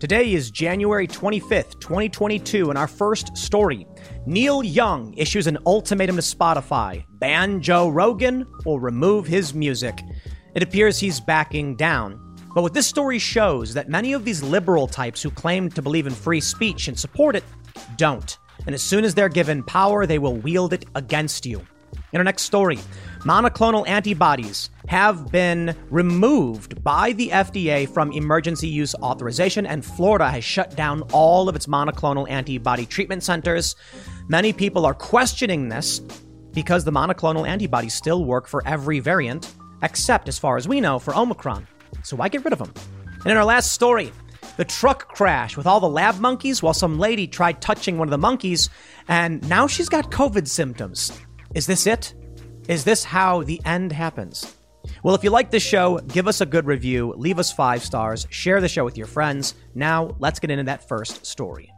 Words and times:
Today 0.00 0.32
is 0.32 0.50
January 0.50 1.06
25th, 1.06 1.78
2022, 1.78 2.70
and 2.70 2.78
our 2.78 2.86
first 2.86 3.36
story. 3.36 3.86
Neil 4.24 4.62
Young 4.62 5.12
issues 5.12 5.46
an 5.46 5.58
ultimatum 5.66 6.16
to 6.16 6.22
Spotify 6.22 7.04
ban 7.18 7.60
Joe 7.60 7.90
Rogan 7.90 8.46
or 8.64 8.80
remove 8.80 9.26
his 9.26 9.52
music. 9.52 10.00
It 10.54 10.62
appears 10.62 10.98
he's 10.98 11.20
backing 11.20 11.76
down. 11.76 12.18
But 12.54 12.62
what 12.62 12.72
this 12.72 12.86
story 12.86 13.18
shows 13.18 13.68
is 13.68 13.74
that 13.74 13.90
many 13.90 14.14
of 14.14 14.24
these 14.24 14.42
liberal 14.42 14.86
types 14.86 15.20
who 15.20 15.30
claim 15.30 15.68
to 15.68 15.82
believe 15.82 16.06
in 16.06 16.14
free 16.14 16.40
speech 16.40 16.88
and 16.88 16.98
support 16.98 17.36
it 17.36 17.44
don't. 17.98 18.38
And 18.64 18.74
as 18.74 18.82
soon 18.82 19.04
as 19.04 19.14
they're 19.14 19.28
given 19.28 19.62
power, 19.62 20.06
they 20.06 20.18
will 20.18 20.34
wield 20.34 20.72
it 20.72 20.86
against 20.94 21.44
you. 21.44 21.60
In 22.12 22.18
our 22.18 22.24
next 22.24 22.44
story, 22.44 22.78
monoclonal 23.20 23.86
antibodies 23.86 24.70
have 24.86 25.30
been 25.30 25.76
removed 25.90 26.82
by 26.82 27.12
the 27.12 27.28
FDA 27.28 27.88
from 27.88 28.12
emergency 28.12 28.68
use 28.68 28.94
authorization, 28.96 29.66
and 29.66 29.84
Florida 29.84 30.30
has 30.30 30.44
shut 30.44 30.74
down 30.76 31.02
all 31.12 31.48
of 31.48 31.56
its 31.56 31.66
monoclonal 31.66 32.28
antibody 32.30 32.86
treatment 32.86 33.22
centers. 33.22 33.76
Many 34.28 34.52
people 34.52 34.86
are 34.86 34.94
questioning 34.94 35.68
this 35.68 36.00
because 36.52 36.84
the 36.84 36.92
monoclonal 36.92 37.46
antibodies 37.46 37.94
still 37.94 38.24
work 38.24 38.46
for 38.46 38.66
every 38.66 39.00
variant, 39.00 39.54
except, 39.82 40.28
as 40.28 40.38
far 40.38 40.56
as 40.56 40.66
we 40.66 40.80
know, 40.80 40.98
for 40.98 41.14
Omicron. 41.14 41.66
So 42.02 42.16
why 42.16 42.28
get 42.28 42.44
rid 42.44 42.52
of 42.52 42.58
them? 42.58 42.72
And 43.22 43.32
in 43.32 43.36
our 43.36 43.44
last 43.44 43.72
story, 43.72 44.12
the 44.56 44.64
truck 44.64 45.08
crash 45.08 45.56
with 45.56 45.66
all 45.66 45.80
the 45.80 45.88
lab 45.88 46.18
monkeys 46.20 46.62
while 46.62 46.74
some 46.74 46.98
lady 46.98 47.26
tried 47.26 47.60
touching 47.60 47.98
one 47.98 48.08
of 48.08 48.12
the 48.12 48.18
monkeys, 48.18 48.70
and 49.08 49.46
now 49.48 49.66
she's 49.66 49.88
got 49.88 50.10
COVID 50.10 50.48
symptoms. 50.48 51.12
Is 51.54 51.66
this 51.66 51.86
it? 51.86 52.14
Is 52.70 52.84
this 52.84 53.02
how 53.02 53.42
the 53.42 53.60
end 53.64 53.90
happens? 53.90 54.54
Well, 55.02 55.16
if 55.16 55.24
you 55.24 55.30
like 55.30 55.50
this 55.50 55.60
show, 55.60 55.98
give 56.06 56.28
us 56.28 56.40
a 56.40 56.46
good 56.46 56.66
review, 56.66 57.12
leave 57.16 57.40
us 57.40 57.50
five 57.50 57.82
stars, 57.82 58.28
share 58.30 58.60
the 58.60 58.68
show 58.68 58.84
with 58.84 58.96
your 58.96 59.08
friends. 59.08 59.56
Now, 59.74 60.14
let's 60.20 60.38
get 60.38 60.52
into 60.52 60.62
that 60.62 60.86
first 60.86 61.26
story. 61.26 61.72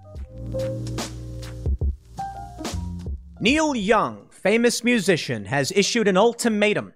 Neil 3.41 3.75
Young, 3.75 4.29
famous 4.29 4.85
musician, 4.85 5.47
has 5.47 5.73
issued 5.73 6.09
an 6.09 6.19
ultimatum. 6.19 6.93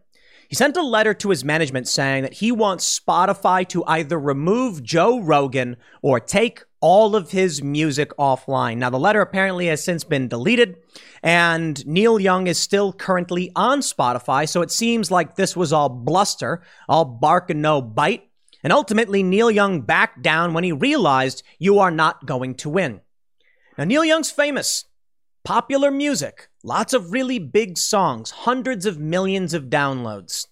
He 0.46 0.54
sent 0.54 0.76
a 0.76 0.82
letter 0.82 1.14
to 1.14 1.30
his 1.30 1.42
management 1.42 1.88
saying 1.88 2.22
that 2.24 2.34
he 2.34 2.52
wants 2.52 3.00
Spotify 3.00 3.66
to 3.68 3.82
either 3.86 4.20
remove 4.20 4.82
Joe 4.82 5.22
Rogan 5.22 5.78
or 6.02 6.20
take 6.20 6.64
all 6.80 7.16
of 7.16 7.30
his 7.30 7.62
music 7.62 8.10
offline. 8.18 8.76
Now, 8.78 8.90
the 8.90 8.98
letter 8.98 9.20
apparently 9.20 9.66
has 9.66 9.82
since 9.82 10.04
been 10.04 10.28
deleted, 10.28 10.76
and 11.22 11.84
Neil 11.86 12.18
Young 12.18 12.46
is 12.46 12.58
still 12.58 12.92
currently 12.92 13.50
on 13.56 13.80
Spotify, 13.80 14.48
so 14.48 14.62
it 14.62 14.70
seems 14.70 15.10
like 15.10 15.34
this 15.34 15.56
was 15.56 15.72
all 15.72 15.88
bluster, 15.88 16.62
all 16.88 17.04
bark 17.04 17.50
and 17.50 17.62
no 17.62 17.80
bite. 17.80 18.28
And 18.62 18.72
ultimately, 18.72 19.22
Neil 19.22 19.50
Young 19.50 19.82
backed 19.82 20.22
down 20.22 20.52
when 20.52 20.64
he 20.64 20.72
realized 20.72 21.42
you 21.58 21.78
are 21.78 21.90
not 21.90 22.26
going 22.26 22.54
to 22.56 22.68
win. 22.68 23.00
Now, 23.78 23.84
Neil 23.84 24.04
Young's 24.04 24.30
famous. 24.30 24.84
Popular 25.44 25.92
music, 25.92 26.48
lots 26.64 26.92
of 26.92 27.12
really 27.12 27.38
big 27.38 27.78
songs, 27.78 28.32
hundreds 28.32 28.84
of 28.84 28.98
millions 28.98 29.54
of 29.54 29.66
downloads. 29.66 30.48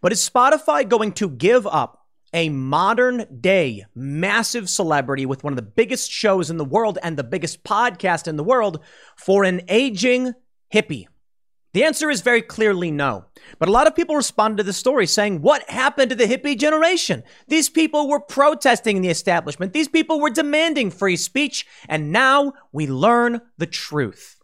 But 0.00 0.12
is 0.12 0.26
Spotify 0.26 0.88
going 0.88 1.12
to 1.12 1.28
give 1.28 1.66
up 1.66 2.01
a 2.32 2.48
modern 2.48 3.26
day 3.40 3.84
massive 3.94 4.68
celebrity 4.68 5.26
with 5.26 5.44
one 5.44 5.52
of 5.52 5.56
the 5.56 5.62
biggest 5.62 6.10
shows 6.10 6.50
in 6.50 6.56
the 6.56 6.64
world 6.64 6.98
and 7.02 7.16
the 7.16 7.24
biggest 7.24 7.64
podcast 7.64 8.26
in 8.26 8.36
the 8.36 8.44
world 8.44 8.80
for 9.16 9.44
an 9.44 9.62
aging 9.68 10.32
hippie? 10.72 11.06
The 11.74 11.84
answer 11.84 12.10
is 12.10 12.20
very 12.20 12.42
clearly 12.42 12.90
no. 12.90 13.24
But 13.58 13.68
a 13.68 13.72
lot 13.72 13.86
of 13.86 13.96
people 13.96 14.14
responded 14.14 14.58
to 14.58 14.62
the 14.62 14.74
story 14.74 15.06
saying, 15.06 15.40
What 15.40 15.68
happened 15.70 16.10
to 16.10 16.16
the 16.16 16.26
hippie 16.26 16.58
generation? 16.58 17.22
These 17.48 17.70
people 17.70 18.08
were 18.08 18.20
protesting 18.20 19.00
the 19.00 19.08
establishment. 19.08 19.72
These 19.72 19.88
people 19.88 20.20
were 20.20 20.30
demanding 20.30 20.90
free 20.90 21.16
speech. 21.16 21.66
And 21.88 22.12
now 22.12 22.52
we 22.72 22.86
learn 22.86 23.40
the 23.56 23.66
truth. 23.66 24.36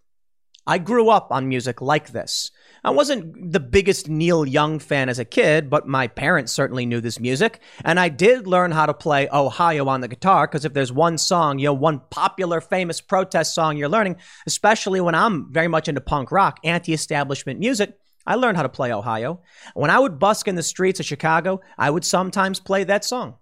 I 0.67 0.79
grew 0.79 1.11
up 1.11 1.29
on 1.31 1.49
music 1.49 1.83
like 1.83 2.13
this. 2.13 2.51
I 2.89 2.91
wasn't 2.91 3.53
the 3.53 3.61
biggest 3.61 4.09
Neil 4.09 4.47
Young 4.47 4.79
fan 4.79 5.11
as 5.11 5.19
a 5.19 5.25
kid, 5.27 5.69
but 5.69 5.87
my 5.87 6.07
parents 6.09 6.53
certainly 6.53 6.87
knew 6.87 7.03
this 7.03 7.21
music. 7.21 7.61
And 7.85 8.01
I 8.01 8.09
did 8.09 8.47
learn 8.47 8.71
how 8.71 8.87
to 8.87 8.95
play 8.95 9.29
Ohio 9.31 9.89
on 9.89 10.01
the 10.01 10.09
guitar 10.09 10.47
because 10.47 10.65
if 10.65 10.73
there's 10.73 10.91
one 10.91 11.19
song, 11.19 11.59
you 11.59 11.67
know, 11.67 11.75
one 11.75 12.01
popular, 12.09 12.63
famous 12.63 13.03
protest 13.03 13.55
song 13.55 13.77
you're 13.77 13.91
learning, 13.91 14.17
especially 14.47 15.03
when 15.03 15.15
I'm 15.15 15.53
very 15.53 15.69
much 15.69 15.89
into 15.89 16.01
punk 16.01 16.33
rock, 16.33 16.61
anti 16.65 16.95
establishment 16.95 17.61
music, 17.61 17.95
I 18.27 18.37
learned 18.37 18.57
how 18.57 18.63
to 18.63 18.71
play 18.71 18.91
Ohio. 18.91 19.43
When 19.75 19.91
I 19.91 19.99
would 19.99 20.19
busk 20.19 20.49
in 20.49 20.55
the 20.55 20.63
streets 20.63 20.99
of 20.99 21.05
Chicago, 21.05 21.61
I 21.77 21.91
would 21.91 22.07
sometimes 22.07 22.59
play 22.59 22.85
that 22.85 23.05
song. 23.05 23.35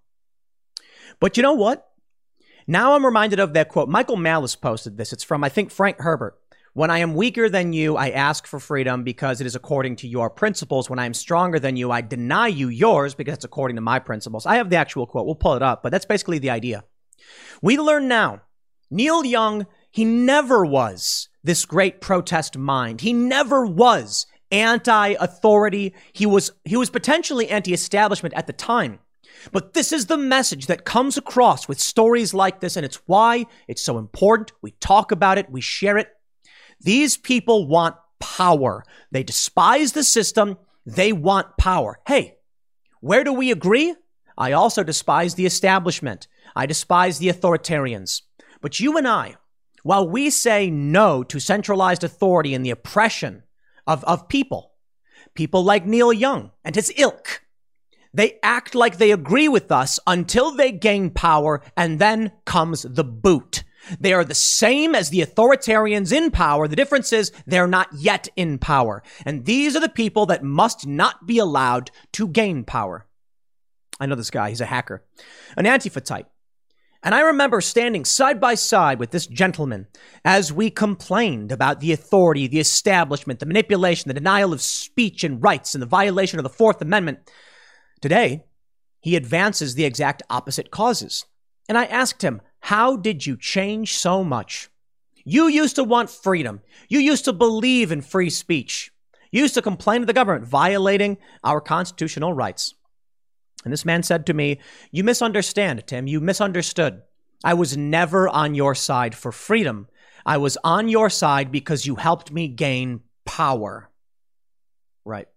But 1.21 1.37
you 1.37 1.45
know 1.45 1.55
what? 1.55 1.89
Now 2.67 2.95
I'm 2.95 3.07
reminded 3.07 3.39
of 3.39 3.55
that 3.55 3.69
quote. 3.69 3.89
Michael 3.89 4.17
Malice 4.17 4.57
posted 4.57 4.97
this. 4.97 5.13
It's 5.13 5.23
from, 5.23 5.45
I 5.45 5.51
think, 5.51 5.71
Frank 5.71 6.01
Herbert. 6.01 6.37
When 6.77 6.91
I 6.91 6.99
am 6.99 7.15
weaker 7.15 7.49
than 7.49 7.73
you, 7.73 7.97
I 7.97 8.11
ask 8.11 8.47
for 8.47 8.61
freedom 8.61 9.03
because 9.03 9.41
it 9.41 9.47
is 9.47 9.55
according 9.55 9.97
to 9.97 10.07
your 10.07 10.29
principles. 10.29 10.91
When 10.91 10.99
I 10.99 11.07
am 11.07 11.15
stronger 11.15 11.59
than 11.59 11.75
you, 11.75 11.91
I 11.91 12.03
deny 12.03 12.49
you 12.49 12.69
yours 12.69 13.15
because 13.15 13.37
it's 13.37 13.47
according 13.47 13.77
to 13.77 13.81
my 13.81 13.99
principles. 13.99 14.45
I 14.45 14.57
have 14.57 14.69
the 14.69 14.77
actual 14.77 15.07
quote. 15.07 15.25
We'll 15.25 15.37
pull 15.37 15.55
it 15.55 15.63
up, 15.63 15.83
but 15.83 15.91
that's 15.91 16.05
basically 16.05 16.39
the 16.39 16.51
idea. 16.51 16.85
We 17.63 17.79
learn 17.79 18.09
now 18.09 18.43
Neil 18.91 19.25
Young, 19.25 19.67
he 19.91 20.05
never 20.05 20.67
was 20.67 21.31
this 21.43 21.65
great 21.65 22.03
protest 22.03 22.59
mind. 22.59 23.01
He 23.01 23.15
never 23.15 23.65
was 23.65 24.27
anti-authority. 24.51 25.95
He 26.13 26.27
was, 26.27 26.53
he 26.67 26.77
was 26.77 26.91
potentially 26.91 27.49
anti-establishment 27.49 28.35
at 28.35 28.47
the 28.47 28.53
time. 28.53 28.99
But 29.51 29.73
this 29.73 29.93
is 29.93 30.07
the 30.07 30.19
message 30.19 30.67
that 30.67 30.85
comes 30.85 31.17
across 31.17 31.69
with 31.69 31.81
stories 31.81 32.35
like 32.35 32.61
this, 32.61 32.77
and 32.77 32.85
it's 32.85 33.01
why 33.07 33.47
it's 33.67 33.83
so 33.83 33.97
important. 33.97 34.53
We 34.61 34.73
talk 34.73 35.11
about 35.11 35.39
it, 35.39 35.51
we 35.51 35.63
share 35.63 35.97
it, 35.97 36.09
these 36.81 37.17
people 37.17 37.67
want 37.67 37.97
power. 38.19 38.85
They 39.11 39.23
despise 39.23 39.93
the 39.93 40.05
system. 40.05 40.59
They 40.85 41.13
want 41.13 41.57
power. 41.57 42.01
Hey, 42.07 42.37
where 43.01 43.25
do 43.25 43.33
we 43.33 43.51
agree? 43.51 43.95
I 44.39 44.53
also 44.53 44.83
despise 44.83 45.35
the 45.35 45.47
establishment. 45.47 46.29
I 46.55 46.67
despise 46.67 47.19
the 47.19 47.29
authoritarians. 47.29 48.23
But 48.61 48.81
you 48.81 48.97
and 48.97 49.07
I, 49.07 49.37
while 49.83 50.09
we 50.09 50.31
say 50.31 50.71
no 50.71 51.23
to 51.25 51.39
centralized 51.39 52.05
authority 52.05 52.55
and 52.55 52.65
the 52.65 52.71
oppression 52.71 53.45
of, 53.87 54.05
of 54.05 54.29
people, 54.29 54.73
people 55.35 55.63
like 55.63 55.87
Neil 55.87 56.13
Young 56.13 56.51
and 56.65 56.75
his 56.75 56.93
ilk, 56.97 57.43
they 58.13 58.39
act 58.43 58.75
like 58.75 58.97
they 58.97 59.13
agree 59.13 59.49
with 59.49 59.71
us 59.71 60.01
until 60.07 60.51
they 60.51 60.73
gain 60.73 61.11
power, 61.11 61.63
and 61.77 61.99
then 61.99 62.33
comes 62.47 62.83
the 62.83 63.05
boot. 63.05 63.56
They 64.01 64.13
are 64.13 64.25
the 64.25 64.35
same 64.35 64.95
as 64.95 65.11
the 65.11 65.21
authoritarians 65.21 66.13
in 66.13 66.31
power. 66.31 66.69
The 66.69 66.77
difference 66.77 67.13
is 67.13 67.33
they're 67.47 67.67
not 67.67 67.89
yet 67.97 68.29
in 68.37 68.59
power. 68.59 69.03
And 69.25 69.45
these 69.45 69.77
are 69.77 69.81
the 69.81 69.89
people 69.89 70.27
that 70.27 70.43
must 70.43 70.87
not 70.87 71.27
be 71.27 71.39
allowed 71.39 71.91
to 72.13 72.29
gain 72.29 72.65
power. 72.65 73.07
I 73.99 74.07
know 74.07 74.15
this 74.15 74.31
guy. 74.31 74.51
He's 74.51 74.61
a 74.61 74.67
hacker, 74.67 75.05
an 75.57 75.65
Antifa 75.65 76.05
type. 76.05 76.29
And 77.03 77.15
I 77.15 77.21
remember 77.21 77.61
standing 77.61 78.05
side 78.05 78.41
by 78.41 78.57
side 78.57 78.99
with 78.99 79.13
this 79.13 79.27
gentleman 79.27 79.87
as 80.25 80.53
we 80.53 80.71
complained 80.71 81.53
about 81.53 81.81
the 81.81 81.93
authority, 81.93 82.49
the 82.49 82.59
establishment, 82.59 83.39
the 83.39 83.47
manipulation, 83.47 84.09
the 84.09 84.15
denial 84.15 84.53
of 84.53 84.61
speech 84.61 85.23
and 85.23 85.43
rights, 85.43 85.75
and 85.75 85.81
the 85.81 85.87
violation 85.87 86.39
of 86.39 86.43
the 86.43 86.49
Fourth 86.49 86.83
Amendment. 86.83 87.31
Today, 88.01 88.45
he 89.01 89.15
advances 89.15 89.75
the 89.75 89.85
exact 89.85 90.23
opposite 90.29 90.73
causes. 90.73 91.25
And 91.69 91.79
I 91.79 91.85
asked 91.85 92.23
him, 92.23 92.41
How 92.61 92.97
did 92.97 93.27
you 93.27 93.37
change 93.37 93.97
so 93.97 94.25
much? 94.25 94.69
You 95.25 95.49
used 95.49 95.77
to 95.77 95.85
want 95.85 96.11
freedom. 96.11 96.61
You 96.89 97.01
used 97.01 97.25
to 97.25 97.33
believe 97.33 97.91
in 97.91 98.01
free 98.01 98.31
speech. 98.31 98.93
You 99.33 99.43
used 99.43 99.55
to 99.55 99.63
complain 99.63 100.01
to 100.01 100.07
the 100.07 100.13
government 100.13 100.47
violating 100.47 101.19
our 101.43 101.61
constitutional 101.61 102.33
rights. 102.33 102.75
And 103.65 103.73
this 103.73 103.85
man 103.85 104.05
said 104.05 104.27
to 104.27 104.35
me, 104.35 104.61
You 104.93 105.03
misunderstand, 105.03 105.85
Tim. 105.87 106.07
You 106.07 106.21
misunderstood. 106.21 107.03
I 107.43 107.55
was 107.55 107.77
never 107.77 108.29
on 108.29 108.55
your 108.55 108.75
side 108.75 109.15
for 109.15 109.33
freedom. 109.33 109.89
I 110.25 110.39
was 110.39 110.57
on 110.63 110.89
your 110.89 111.11
side 111.11 111.51
because 111.51 111.87
you 111.87 111.97
helped 111.97 112.33
me 112.33 112.49
gain 112.49 113.01
power. 113.25 113.91
Right. 115.05 115.29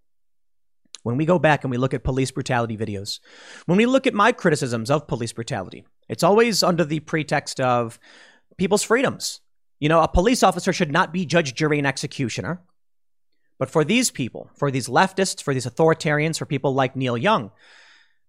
When 1.04 1.18
we 1.18 1.26
go 1.26 1.40
back 1.40 1.64
and 1.64 1.72
we 1.72 1.78
look 1.78 1.94
at 1.94 2.04
police 2.04 2.32
brutality 2.32 2.78
videos, 2.78 3.20
when 3.66 3.78
we 3.78 3.86
look 3.86 4.06
at 4.06 4.14
my 4.14 4.32
criticisms 4.32 4.92
of 4.92 5.08
police 5.08 5.34
brutality, 5.34 5.86
it's 6.10 6.24
always 6.24 6.64
under 6.64 6.84
the 6.84 7.00
pretext 7.00 7.62
of 7.62 8.00
people's 8.58 8.84
freedoms. 8.84 9.40
You 9.80 9.88
know, 9.88 10.02
a 10.02 10.08
police 10.08 10.44
officer 10.44 10.74
should 10.74 10.92
not 10.92 11.14
be 11.14 11.26
judge, 11.26 11.54
jury, 11.54 11.78
and 11.78 11.88
executioner. 11.88 12.62
But 13.58 13.70
for 13.70 13.84
these 13.84 14.10
people, 14.10 14.50
for 14.56 14.72
these 14.72 14.88
leftists, 14.88 15.42
for 15.42 15.54
these 15.54 15.66
authoritarians, 15.68 16.38
for 16.38 16.46
people 16.46 16.74
like 16.74 16.96
Neil 16.96 17.18
Young, 17.18 17.52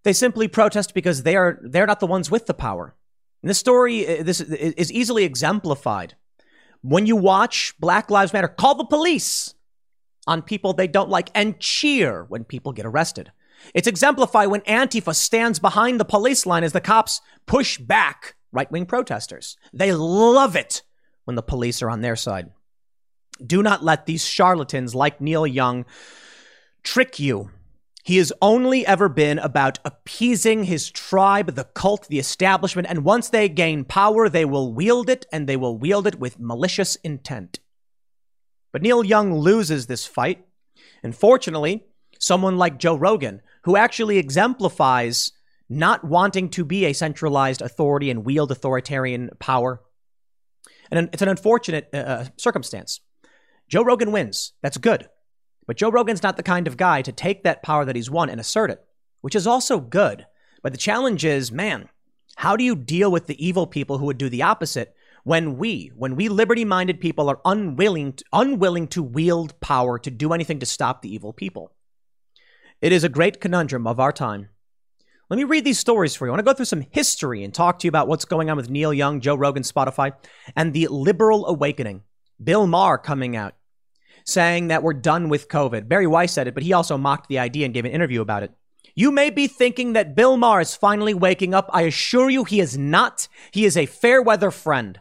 they 0.03 0.13
simply 0.13 0.49
protest 0.49 0.95
because 0.95 1.23
they 1.23 1.37
are 1.37 1.59
they're 1.63 1.87
not 1.87 2.01
the 2.01 2.07
ones 2.07 2.31
with 2.31 2.47
the 2.47 2.55
power. 2.55 2.95
And 3.43 3.51
this 3.51 3.59
story 3.59 4.07
uh, 4.07 4.23
this 4.23 4.41
is 4.41 4.93
easily 4.93 5.25
exemplified 5.25 6.15
when 6.83 7.07
you 7.07 7.17
watch 7.17 7.75
Black 7.79 8.11
Lives 8.11 8.33
Matter 8.33 8.49
call 8.49 8.75
the 8.75 8.85
police 8.85 9.55
on 10.27 10.43
people 10.43 10.73
they 10.73 10.89
don't 10.89 11.11
like 11.11 11.31
and 11.35 11.59
cheer 11.61 12.25
when 12.25 12.45
people 12.45 12.73
get 12.73 12.87
arrested. 12.87 13.33
It's 13.75 13.87
exemplified 13.87 14.49
when 14.49 14.63
Antifa 14.63 15.15
stands 15.15 15.59
behind 15.59 16.01
the 16.01 16.05
police 16.05 16.47
line 16.47 16.65
as 16.65 16.73
the 16.73 16.81
cops 16.81 17.21
push 17.47 17.79
back 17.79 18.37
right 18.53 18.71
wing 18.71 18.87
protesters. 18.87 19.57
They 19.73 19.93
love 19.93 20.57
it 20.57 20.83
when 21.25 21.37
the 21.37 21.43
police 21.43 21.83
are 21.83 21.91
on 21.91 22.01
their 22.01 22.17
side. 22.17 22.51
Do 23.45 23.63
not 23.63 23.85
let 23.85 24.07
these 24.07 24.25
charlatans 24.25 24.95
like 24.95 25.21
Neil 25.21 25.47
Young 25.47 25.85
trick 26.83 27.19
you 27.19 27.51
he 28.03 28.17
has 28.17 28.33
only 28.41 28.87
ever 28.87 29.09
been 29.09 29.39
about 29.39 29.79
appeasing 29.85 30.65
his 30.65 30.91
tribe, 30.91 31.55
the 31.55 31.65
cult, 31.65 32.09
the 32.09 32.19
establishment, 32.19 32.89
and 32.89 33.05
once 33.05 33.29
they 33.29 33.49
gain 33.49 33.85
power, 33.85 34.29
they 34.29 34.45
will 34.45 34.73
wield 34.73 35.11
it, 35.11 35.27
and 35.31 35.47
they 35.47 35.57
will 35.57 35.77
wield 35.77 36.07
it 36.07 36.19
with 36.19 36.41
malicious 36.41 36.97
intent. 36.97 37.61
But 38.73 38.83
Neil 38.83 39.05
Young 39.05 39.35
loses 39.35 39.87
this 39.87 40.07
fight. 40.07 40.47
And 41.03 41.15
fortunately, 41.15 41.87
someone 42.19 42.57
like 42.57 42.79
Joe 42.79 42.97
Rogan, 42.97 43.43
who 43.63 43.77
actually 43.77 44.19
exemplifies 44.19 45.33
not 45.69 46.05
wanting 46.05 46.49
to 46.51 46.65
be 46.65 46.85
a 46.85 46.93
centralized 46.93 47.63
authority 47.63 48.11
and 48.11 48.25
wield 48.25 48.51
authoritarian 48.51 49.31
power. 49.39 49.81
And 50.91 51.09
it's 51.13 51.23
an 51.23 51.29
unfortunate 51.29 51.89
uh, 51.95 51.97
uh 51.97 52.25
circumstance. 52.37 53.01
Joe 53.69 53.85
Rogan 53.85 54.11
wins. 54.11 54.53
That's 54.63 54.79
good. 54.79 55.09
But 55.67 55.77
Joe 55.77 55.91
Rogan's 55.91 56.25
not 56.25 56.37
the 56.37 56.43
kind 56.43 56.67
of 56.67 56.77
guy 56.77 57.03
to 57.03 57.13
take 57.13 57.45
that 57.45 57.63
power 57.63 57.85
that 57.85 57.95
he's 57.95 58.11
won 58.11 58.29
and 58.29 58.41
assert 58.41 58.71
it, 58.71 58.83
which 59.21 59.37
is 59.37 59.47
also 59.47 59.79
good. 59.79 60.27
But 60.63 60.73
the 60.73 60.79
challenge 60.79 61.25
is, 61.25 61.53
man, 61.53 61.89
how 62.37 62.57
do 62.57 62.65
you 62.65 62.75
deal 62.75 63.13
with 63.13 63.29
the 63.29 63.47
evil 63.47 63.69
people 63.69 63.99
who 63.99 64.07
would 64.07 64.19
do 64.19 64.29
the 64.29 64.43
opposite 64.43 64.95
when 65.23 65.59
we, 65.59 65.93
when 65.95 66.17
we 66.17 66.29
liberty-minded 66.29 67.01
people 67.01 67.29
are 67.29 67.41
unwilling 67.45 68.15
to, 68.15 68.25
unwilling 68.33 68.89
to 68.89 69.03
wield 69.03 69.61
power 69.61 69.99
to 70.01 70.11
do 70.11 70.33
anything 70.33 70.59
to 70.59 70.67
stop 70.67 71.03
the 71.03 71.15
evil 71.15 71.33
people? 71.33 71.73
It 72.81 72.93
is 72.93 73.05
a 73.05 73.11
great 73.11 73.41
conundrum 73.41 73.87
of 73.87 74.01
our 74.01 74.13
time. 74.13 74.49
Let 75.29 75.37
me 75.37 75.45
read 75.45 75.65
these 75.65 75.79
stories 75.79 76.17
for 76.17 76.27
you. 76.27 76.31
I 76.31 76.33
want 76.33 76.41
to 76.41 76.51
go 76.51 76.55
through 76.55 76.65
some 76.65 76.87
history 76.91 77.45
and 77.45 77.53
talk 77.53 77.79
to 77.79 77.87
you 77.87 77.91
about 77.91 78.09
what's 78.09 78.25
going 78.25 78.49
on 78.49 78.57
with 78.57 78.71
Neil 78.71 78.93
Young, 78.93 79.21
Joe 79.21 79.35
Rogan, 79.35 79.63
Spotify, 79.63 80.13
and 80.57 80.73
the 80.73 80.89
liberal 80.89 81.47
awakening. 81.47 82.03
Bill 82.43 82.67
Maher 82.67 82.99
coming 82.99 83.37
out 83.37 83.55
saying 84.25 84.69
that 84.69 84.83
we're 84.83 84.95
done 84.95 85.29
with 85.29 85.49
COVID. 85.49 85.89
Bari 85.89 86.07
Weiss 86.07 86.33
said 86.33 86.49
it, 86.49 86.55
but 86.55 86.63
he 86.63 86.73
also 86.73 86.97
mocked 86.97 87.29
the 87.29 87.39
idea 87.39 87.65
and 87.65 87.75
gave 87.75 87.85
an 87.85 87.93
interview 87.93 88.21
about 88.23 88.43
it. 88.43 88.53
You 88.95 89.11
may 89.11 89.31
be 89.31 89.47
thinking 89.47 89.93
that 89.93 90.17
Bill 90.17 90.37
Maher 90.37 90.61
is 90.61 90.75
finally 90.75 91.15
waking 91.15 91.55
up. 91.55 91.69
I 91.73 91.83
assure 91.83 92.31
you 92.31 92.45
he 92.45 92.61
is 92.61 92.77
not. 92.77 93.29
He 93.51 93.65
is 93.65 93.77
a 93.77 93.87
fair 93.87 94.23
weather 94.23 94.51
friend. 94.51 95.01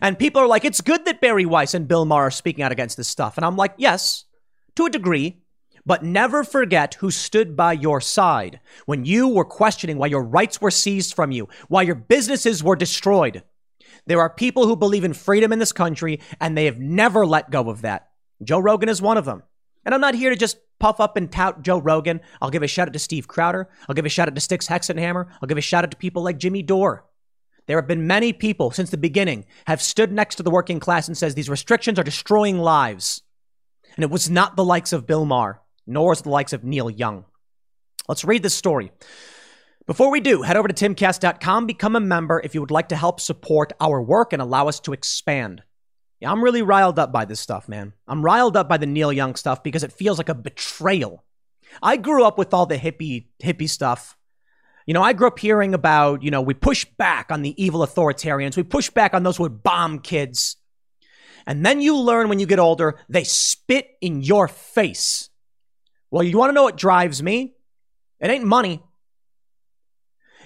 And 0.00 0.18
people 0.18 0.42
are 0.42 0.46
like, 0.46 0.64
it's 0.64 0.80
good 0.80 1.04
that 1.04 1.20
Bari 1.20 1.46
Weiss 1.46 1.74
and 1.74 1.88
Bill 1.88 2.04
Maher 2.04 2.26
are 2.26 2.30
speaking 2.30 2.64
out 2.64 2.72
against 2.72 2.96
this 2.96 3.08
stuff. 3.08 3.36
And 3.36 3.44
I'm 3.44 3.56
like, 3.56 3.74
yes, 3.76 4.24
to 4.76 4.86
a 4.86 4.90
degree. 4.90 5.41
But 5.84 6.04
never 6.04 6.44
forget 6.44 6.94
who 6.94 7.10
stood 7.10 7.56
by 7.56 7.72
your 7.72 8.00
side 8.00 8.60
when 8.86 9.04
you 9.04 9.28
were 9.28 9.44
questioning 9.44 9.98
why 9.98 10.06
your 10.06 10.22
rights 10.22 10.60
were 10.60 10.70
seized 10.70 11.14
from 11.14 11.32
you, 11.32 11.48
why 11.68 11.82
your 11.82 11.96
businesses 11.96 12.62
were 12.62 12.76
destroyed. 12.76 13.42
There 14.06 14.20
are 14.20 14.30
people 14.30 14.66
who 14.66 14.76
believe 14.76 15.04
in 15.04 15.12
freedom 15.12 15.52
in 15.52 15.58
this 15.58 15.72
country, 15.72 16.20
and 16.40 16.56
they 16.56 16.64
have 16.66 16.78
never 16.78 17.26
let 17.26 17.50
go 17.50 17.68
of 17.68 17.82
that. 17.82 18.10
Joe 18.42 18.58
Rogan 18.58 18.88
is 18.88 19.02
one 19.02 19.16
of 19.16 19.24
them. 19.24 19.42
And 19.84 19.94
I'm 19.94 20.00
not 20.00 20.14
here 20.14 20.30
to 20.30 20.36
just 20.36 20.58
puff 20.78 21.00
up 21.00 21.16
and 21.16 21.30
tout 21.30 21.62
Joe 21.62 21.80
Rogan. 21.80 22.20
I'll 22.40 22.50
give 22.50 22.62
a 22.62 22.68
shout 22.68 22.88
out 22.88 22.92
to 22.92 22.98
Steve 22.98 23.28
Crowder. 23.28 23.68
I'll 23.88 23.94
give 23.94 24.06
a 24.06 24.08
shout 24.08 24.28
out 24.28 24.34
to 24.34 24.40
Styx 24.40 24.68
Hexenhammer. 24.68 25.28
I'll 25.40 25.48
give 25.48 25.58
a 25.58 25.62
shout 25.62 25.84
out 25.84 25.90
to 25.92 25.96
people 25.96 26.22
like 26.22 26.38
Jimmy 26.38 26.62
Dore. 26.62 27.04
There 27.66 27.78
have 27.78 27.86
been 27.86 28.06
many 28.06 28.32
people 28.32 28.70
since 28.72 28.90
the 28.90 28.96
beginning 28.96 29.46
have 29.66 29.80
stood 29.80 30.12
next 30.12 30.36
to 30.36 30.42
the 30.42 30.50
working 30.50 30.80
class 30.80 31.06
and 31.06 31.16
says 31.16 31.34
these 31.34 31.48
restrictions 31.48 31.98
are 31.98 32.04
destroying 32.04 32.58
lives. 32.58 33.22
And 33.94 34.02
it 34.02 34.10
was 34.10 34.28
not 34.28 34.56
the 34.56 34.64
likes 34.64 34.92
of 34.92 35.06
Bill 35.06 35.24
Maher, 35.24 35.61
nor 35.86 36.12
is 36.12 36.22
the 36.22 36.30
likes 36.30 36.52
of 36.52 36.64
Neil 36.64 36.90
Young. 36.90 37.24
Let's 38.08 38.24
read 38.24 38.42
this 38.42 38.54
story. 38.54 38.92
Before 39.86 40.10
we 40.10 40.20
do, 40.20 40.42
head 40.42 40.56
over 40.56 40.68
to 40.68 40.74
timcast.com, 40.74 41.66
become 41.66 41.96
a 41.96 42.00
member 42.00 42.40
if 42.42 42.54
you 42.54 42.60
would 42.60 42.70
like 42.70 42.88
to 42.90 42.96
help 42.96 43.20
support 43.20 43.72
our 43.80 44.00
work 44.00 44.32
and 44.32 44.40
allow 44.40 44.68
us 44.68 44.78
to 44.80 44.92
expand. 44.92 45.62
Yeah, 46.20 46.30
I'm 46.30 46.44
really 46.44 46.62
riled 46.62 47.00
up 47.00 47.10
by 47.10 47.24
this 47.24 47.40
stuff, 47.40 47.68
man. 47.68 47.94
I'm 48.06 48.24
riled 48.24 48.56
up 48.56 48.68
by 48.68 48.76
the 48.76 48.86
Neil 48.86 49.12
Young 49.12 49.34
stuff 49.34 49.64
because 49.64 49.82
it 49.82 49.92
feels 49.92 50.18
like 50.18 50.28
a 50.28 50.34
betrayal. 50.34 51.24
I 51.82 51.96
grew 51.96 52.24
up 52.24 52.38
with 52.38 52.54
all 52.54 52.66
the 52.66 52.78
hippie 52.78 53.26
hippie 53.42 53.68
stuff. 53.68 54.16
You 54.86 54.94
know, 54.94 55.02
I 55.02 55.14
grew 55.14 55.26
up 55.26 55.38
hearing 55.38 55.74
about, 55.74 56.22
you 56.22 56.30
know, 56.30 56.40
we 56.40 56.54
push 56.54 56.84
back 56.84 57.32
on 57.32 57.42
the 57.42 57.60
evil 57.62 57.84
authoritarians. 57.84 58.56
We 58.56 58.62
push 58.62 58.90
back 58.90 59.14
on 59.14 59.24
those 59.24 59.36
who 59.36 59.44
would 59.44 59.62
bomb 59.62 59.98
kids. 59.98 60.56
And 61.46 61.66
then 61.66 61.80
you 61.80 61.98
learn 61.98 62.28
when 62.28 62.38
you 62.38 62.46
get 62.46 62.58
older, 62.58 63.00
they 63.08 63.24
spit 63.24 63.88
in 64.00 64.22
your 64.22 64.46
face. 64.46 65.28
Well, 66.12 66.22
you 66.22 66.36
want 66.36 66.50
to 66.50 66.54
know 66.54 66.64
what 66.64 66.76
drives 66.76 67.22
me? 67.22 67.54
It 68.20 68.30
ain't 68.30 68.44
money. 68.44 68.82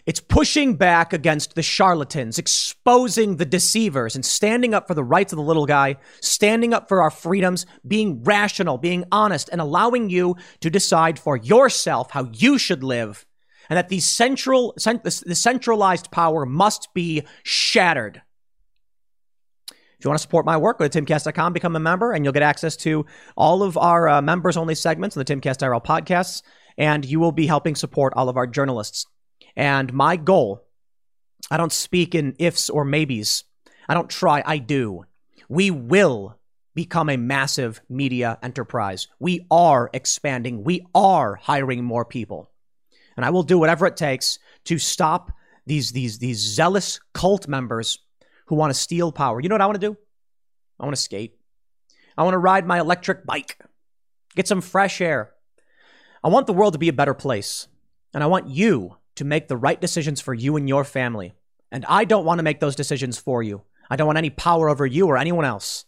It's 0.07 0.21
pushing 0.21 0.77
back 0.77 1.13
against 1.13 1.57
the 1.57 1.63
charlatans, 1.63 2.39
exposing 2.39 3.37
the 3.37 3.45
deceivers, 3.45 4.15
and 4.15 4.25
standing 4.25 4.75
up 4.75 4.87
for 4.87 4.95
the 4.95 5.03
rights 5.03 5.33
of 5.33 5.39
the 5.39 5.43
little 5.43 5.67
guy, 5.67 5.97
standing 6.21 6.73
up 6.73 6.89
for 6.89 7.03
our 7.03 7.11
freedoms, 7.11 7.67
being 7.85 8.23
rational, 8.23 8.79
being 8.79 9.05
honest, 9.11 9.49
and 9.51 9.61
allowing 9.61 10.09
you 10.09 10.37
to 10.61 10.71
decide 10.71 11.19
for 11.19 11.37
yourself 11.37 12.13
how 12.13 12.31
you 12.33 12.59
should 12.59 12.85
live. 12.85 13.27
And 13.69 13.77
that 13.77 13.89
the 13.89 13.99
central, 13.99 14.73
the 14.77 15.35
centralized 15.35 16.13
power 16.13 16.47
must 16.47 16.95
be 16.95 17.25
shattered. 17.43 18.23
If 19.99 20.05
you 20.05 20.11
want 20.11 20.19
to 20.19 20.23
support 20.23 20.45
my 20.45 20.57
work, 20.57 20.79
go 20.79 20.87
to 20.87 21.03
timcast.com, 21.03 21.53
become 21.53 21.75
a 21.75 21.81
member, 21.81 22.13
and 22.13 22.25
you'll 22.25 22.35
get 22.35 22.43
access 22.43 22.77
to 22.79 23.07
all 23.37 23.63
of 23.63 23.79
our 23.79 24.09
uh, 24.09 24.23
members 24.23 24.57
only 24.57 24.75
segments 24.75 25.17
on 25.17 25.25
the 25.25 25.35
Timcast 25.35 25.59
IRL 25.59 25.85
podcasts. 25.85 26.43
And 26.77 27.05
you 27.05 27.19
will 27.19 27.33
be 27.33 27.47
helping 27.47 27.75
support 27.75 28.13
all 28.15 28.29
of 28.29 28.37
our 28.37 28.47
journalists. 28.47 29.07
And 29.57 29.93
my 29.95 30.17
goal, 30.17 30.67
I 31.51 31.57
don't 31.57 31.73
speak 31.73 32.15
in 32.15 32.37
ifs 32.39 32.69
or 32.69 32.85
maybes. 32.85 33.45
I 33.89 33.95
don't 33.95 34.11
try, 34.11 34.43
I 34.45 34.59
do. 34.59 35.05
We 35.49 35.71
will 35.71 36.39
become 36.75 37.09
a 37.09 37.17
massive 37.17 37.81
media 37.89 38.39
enterprise. 38.43 39.09
We 39.19 39.47
are 39.51 39.89
expanding. 39.95 40.63
We 40.63 40.87
are 40.95 41.37
hiring 41.37 41.83
more 41.83 42.05
people. 42.05 42.51
And 43.17 43.25
I 43.25 43.31
will 43.31 43.45
do 43.45 43.59
whatever 43.59 43.87
it 43.87 43.97
takes 43.97 44.39
to 44.65 44.79
stop 44.79 45.33
these 45.65 45.91
these 45.91 46.19
these 46.19 46.39
zealous 46.39 47.01
cult 47.15 47.49
members 47.49 47.99
who 48.47 48.55
want 48.55 48.73
to 48.73 48.79
steal 48.79 49.13
power. 49.13 49.41
You 49.41 49.49
know 49.49 49.55
what 49.55 49.63
I 49.63 49.67
want 49.67 49.81
to 49.81 49.87
do? 49.87 49.97
I 50.79 50.85
want 50.85 50.97
to 50.97 51.03
skate. 51.03 51.37
I 52.17 52.23
want 52.23 52.35
to 52.35 52.39
ride 52.39 52.67
my 52.67 52.79
electric 52.79 53.27
bike. 53.27 53.59
Get 54.35 54.49
some 54.49 54.61
fresh 54.61 55.01
air. 55.01 55.33
I 56.23 56.29
want 56.29 56.47
the 56.47 56.53
world 56.53 56.73
to 56.73 56.79
be 56.79 56.89
a 56.89 56.95
better 56.95 57.15
place. 57.15 57.69
And 58.15 58.23
I 58.23 58.27
want 58.27 58.49
you 58.49 58.97
to 59.17 59.25
make 59.25 59.49
the 59.49 59.57
right 59.57 59.81
decisions 59.81 60.21
for 60.21 60.35
you 60.35 60.57
and 60.57 60.69
your 60.69 60.85
family. 60.85 61.35
And 61.71 61.85
I 61.89 62.05
don't 62.05 62.25
want 62.25 62.39
to 62.39 62.45
make 62.45 62.61
those 62.61 62.77
decisions 62.77 63.19
for 63.19 63.43
you. 63.43 63.63
I 63.91 63.97
don't 63.97 64.07
want 64.07 64.19
any 64.19 64.31
power 64.31 64.69
over 64.69 64.87
you 64.87 65.07
or 65.07 65.17
anyone 65.17 65.45
else. 65.45 65.85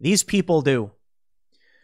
These 0.00 0.22
people 0.22 0.62
do. 0.62 0.92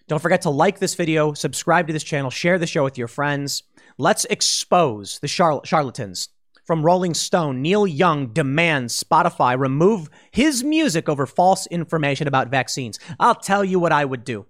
Don't 0.09 0.21
forget 0.21 0.43
to 0.43 0.50
like 0.50 0.81
this 0.81 0.95
video, 0.95 1.35
subscribe 1.35 1.87
to 1.87 1.93
this 1.93 2.02
channel, 2.02 2.31
share 2.31 2.59
the 2.59 2.67
show 2.67 2.83
with 2.83 2.99
your 2.99 3.09
friends. 3.09 3.62
Let's 3.97 4.25
expose 4.25 5.21
the 5.21 5.29
charl- 5.29 5.62
charlatans. 5.64 6.29
From 6.70 6.84
Rolling 6.84 7.14
Stone, 7.14 7.62
Neil 7.62 7.84
Young 7.84 8.28
demands 8.28 9.02
Spotify 9.02 9.58
remove 9.58 10.08
his 10.30 10.62
music 10.62 11.08
over 11.08 11.26
false 11.26 11.66
information 11.66 12.28
about 12.28 12.48
vaccines. 12.48 12.96
I'll 13.18 13.34
tell 13.34 13.64
you 13.64 13.80
what 13.80 13.90
I 13.90 14.04
would 14.04 14.22
do. 14.22 14.46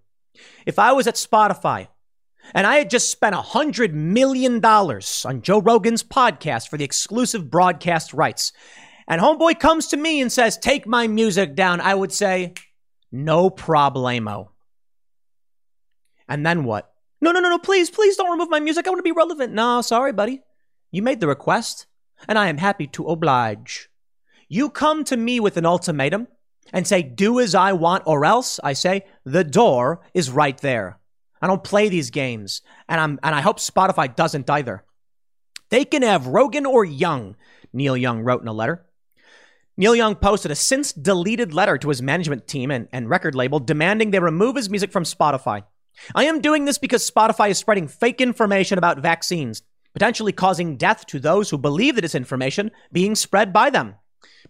If 0.66 0.78
I 0.78 0.92
was 0.92 1.06
at 1.06 1.14
Spotify 1.14 1.88
and 2.52 2.66
I 2.66 2.76
had 2.76 2.90
just 2.90 3.10
spent 3.10 3.34
a 3.34 3.38
$100 3.38 3.94
million 3.94 4.62
on 4.62 5.40
Joe 5.40 5.62
Rogan's 5.62 6.02
podcast 6.02 6.68
for 6.68 6.76
the 6.76 6.84
exclusive 6.84 7.50
broadcast 7.50 8.12
rights, 8.12 8.52
and 9.08 9.22
Homeboy 9.22 9.58
comes 9.58 9.86
to 9.86 9.96
me 9.96 10.20
and 10.20 10.30
says, 10.30 10.58
Take 10.58 10.86
my 10.86 11.06
music 11.06 11.54
down, 11.54 11.80
I 11.80 11.94
would 11.94 12.12
say, 12.12 12.52
No 13.10 13.48
problemo. 13.48 14.48
And 16.28 16.44
then 16.44 16.64
what? 16.64 16.92
No, 17.22 17.32
no, 17.32 17.40
no, 17.40 17.48
no, 17.48 17.58
please, 17.58 17.88
please 17.88 18.18
don't 18.18 18.30
remove 18.30 18.50
my 18.50 18.60
music. 18.60 18.86
I 18.86 18.90
want 18.90 18.98
to 18.98 19.02
be 19.04 19.10
relevant. 19.10 19.54
No, 19.54 19.80
sorry, 19.80 20.12
buddy. 20.12 20.42
You 20.90 21.00
made 21.00 21.20
the 21.20 21.26
request, 21.28 21.86
and 22.28 22.38
I 22.38 22.48
am 22.48 22.58
happy 22.58 22.86
to 22.88 23.08
oblige. 23.08 23.88
You 24.48 24.70
come 24.70 25.04
to 25.04 25.16
me 25.16 25.40
with 25.40 25.56
an 25.56 25.66
ultimatum 25.66 26.28
and 26.72 26.86
say, 26.86 27.02
Do 27.02 27.40
as 27.40 27.54
I 27.54 27.72
want, 27.72 28.04
or 28.06 28.24
else, 28.24 28.60
I 28.62 28.72
say, 28.72 29.04
the 29.24 29.44
door 29.44 30.00
is 30.14 30.30
right 30.30 30.58
there. 30.58 30.98
I 31.42 31.46
don't 31.46 31.64
play 31.64 31.88
these 31.88 32.10
games, 32.10 32.62
and 32.88 33.00
I'm 33.00 33.18
and 33.22 33.34
I 33.34 33.40
hope 33.40 33.58
Spotify 33.58 34.14
doesn't 34.14 34.50
either. 34.50 34.84
They 35.70 35.84
can 35.84 36.02
have 36.02 36.26
Rogan 36.26 36.66
or 36.66 36.84
Young, 36.84 37.36
Neil 37.72 37.96
Young 37.96 38.20
wrote 38.20 38.42
in 38.42 38.48
a 38.48 38.52
letter. 38.52 38.84
Neil 39.76 39.96
Young 39.96 40.16
posted 40.16 40.50
a 40.50 40.54
since 40.54 40.92
deleted 40.92 41.54
letter 41.54 41.78
to 41.78 41.88
his 41.88 42.02
management 42.02 42.46
team 42.46 42.70
and, 42.70 42.88
and 42.92 43.08
record 43.08 43.34
label 43.34 43.58
demanding 43.58 44.10
they 44.10 44.18
remove 44.18 44.56
his 44.56 44.68
music 44.68 44.92
from 44.92 45.04
Spotify. 45.04 45.62
I 46.14 46.24
am 46.24 46.40
doing 46.40 46.64
this 46.64 46.78
because 46.78 47.08
Spotify 47.08 47.50
is 47.50 47.58
spreading 47.58 47.88
fake 47.88 48.20
information 48.20 48.78
about 48.78 48.98
vaccines, 48.98 49.62
potentially 49.92 50.32
causing 50.32 50.76
death 50.76 51.06
to 51.06 51.18
those 51.18 51.50
who 51.50 51.59
believe 51.59 51.97
the 51.97 52.02
disinformation 52.02 52.70
being 52.92 53.14
spread 53.14 53.52
by 53.52 53.70
them. 53.70 53.97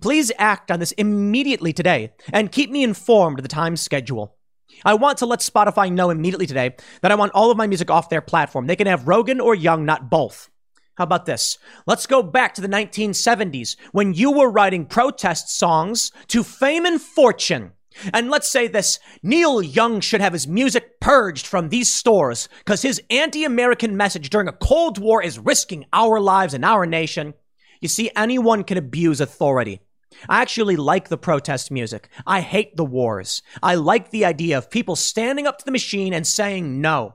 Please 0.01 0.33
act 0.39 0.71
on 0.71 0.81
this 0.81 0.93
immediately 0.93 1.73
today 1.73 2.13
and 2.33 2.53
keep 2.53 2.71
me 2.71 2.83
informed 2.83 3.39
of 3.39 3.43
the 3.43 3.49
time 3.49 3.77
schedule. 3.77 4.37
I 4.85 4.95
want 4.95 5.19
to 5.19 5.27
let 5.27 5.41
Spotify 5.41 5.93
know 5.93 6.11
immediately 6.11 6.47
today 6.47 6.77
that 7.03 7.13
I 7.13 7.17
want 7.17 7.33
all 7.35 7.51
of 7.51 7.57
my 7.57 7.67
music 7.67 7.91
off 7.91 8.09
their 8.09 8.21
platform. 8.21 8.67
They 8.67 8.77
can 8.77 8.87
have 8.87 9.09
Rogan 9.09 9.41
or 9.41 9.55
Young, 9.55 9.85
not 9.85 10.11
both. 10.11 10.49
How 10.95 11.05
about 11.05 11.27
this? 11.27 11.59
Let's 11.87 12.07
go 12.07 12.23
back 12.23 12.55
to 12.55 12.61
the 12.61 12.69
1970s 12.69 13.77
when 13.93 14.13
you 14.13 14.33
were 14.33 14.51
writing 14.51 14.87
protest 14.87 15.51
songs 15.51 16.13
to 16.29 16.45
fame 16.45 16.85
and 16.85 17.01
fortune. 17.01 17.73
And 18.13 18.31
let's 18.31 18.49
say 18.49 18.69
this 18.69 18.99
Neil 19.23 19.61
Young 19.61 20.01
should 20.01 20.21
have 20.21 20.33
his 20.33 20.47
music 20.47 21.01
purged 21.01 21.47
from 21.47 21.69
these 21.69 21.93
stores 21.93 22.49
because 22.59 22.83
his 22.83 23.03
anti 23.11 23.45
American 23.45 23.97
message 23.97 24.31
during 24.31 24.49
a 24.49 24.53
Cold 24.53 24.99
War 24.99 25.23
is 25.23 25.39
risking 25.39 25.87
our 25.93 26.21
lives 26.21 26.55
and 26.55 26.65
our 26.65 26.87
nation. 26.87 27.35
You 27.81 27.89
see, 27.89 28.11
anyone 28.15 28.65
can 28.65 28.79
abuse 28.79 29.21
authority. 29.21 29.81
I 30.29 30.43
actually 30.43 30.77
like 30.77 31.09
the 31.09 31.17
protest 31.17 31.71
music. 31.71 32.09
I 32.27 32.41
hate 32.41 32.77
the 32.77 32.85
wars. 32.85 33.43
I 33.63 33.77
like 33.77 34.11
the 34.11 34.25
idea 34.25 34.59
of 34.59 34.71
people 34.71 34.97
standing 34.97 35.47
up 35.47 35.59
to 35.59 35.65
the 35.65 35.71
machine 35.71 36.13
and 36.13 36.27
saying 36.27 36.81
no. 36.81 37.15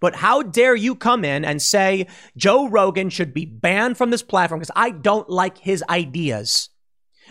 But 0.00 0.16
how 0.16 0.42
dare 0.42 0.74
you 0.74 0.94
come 0.94 1.24
in 1.24 1.44
and 1.44 1.62
say 1.62 2.06
Joe 2.36 2.68
Rogan 2.68 3.10
should 3.10 3.32
be 3.32 3.44
banned 3.44 3.96
from 3.96 4.10
this 4.10 4.22
platform 4.22 4.60
because 4.60 4.72
I 4.76 4.90
don't 4.90 5.28
like 5.28 5.58
his 5.58 5.84
ideas? 5.88 6.68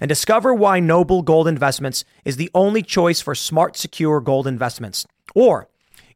and 0.00 0.08
discover 0.08 0.54
why 0.54 0.80
Noble 0.80 1.22
Gold 1.22 1.48
Investments 1.48 2.04
is 2.24 2.36
the 2.36 2.50
only 2.54 2.82
choice 2.82 3.20
for 3.20 3.34
smart, 3.34 3.76
secure 3.76 4.20
gold 4.20 4.46
investments. 4.46 5.06
Or 5.34 5.68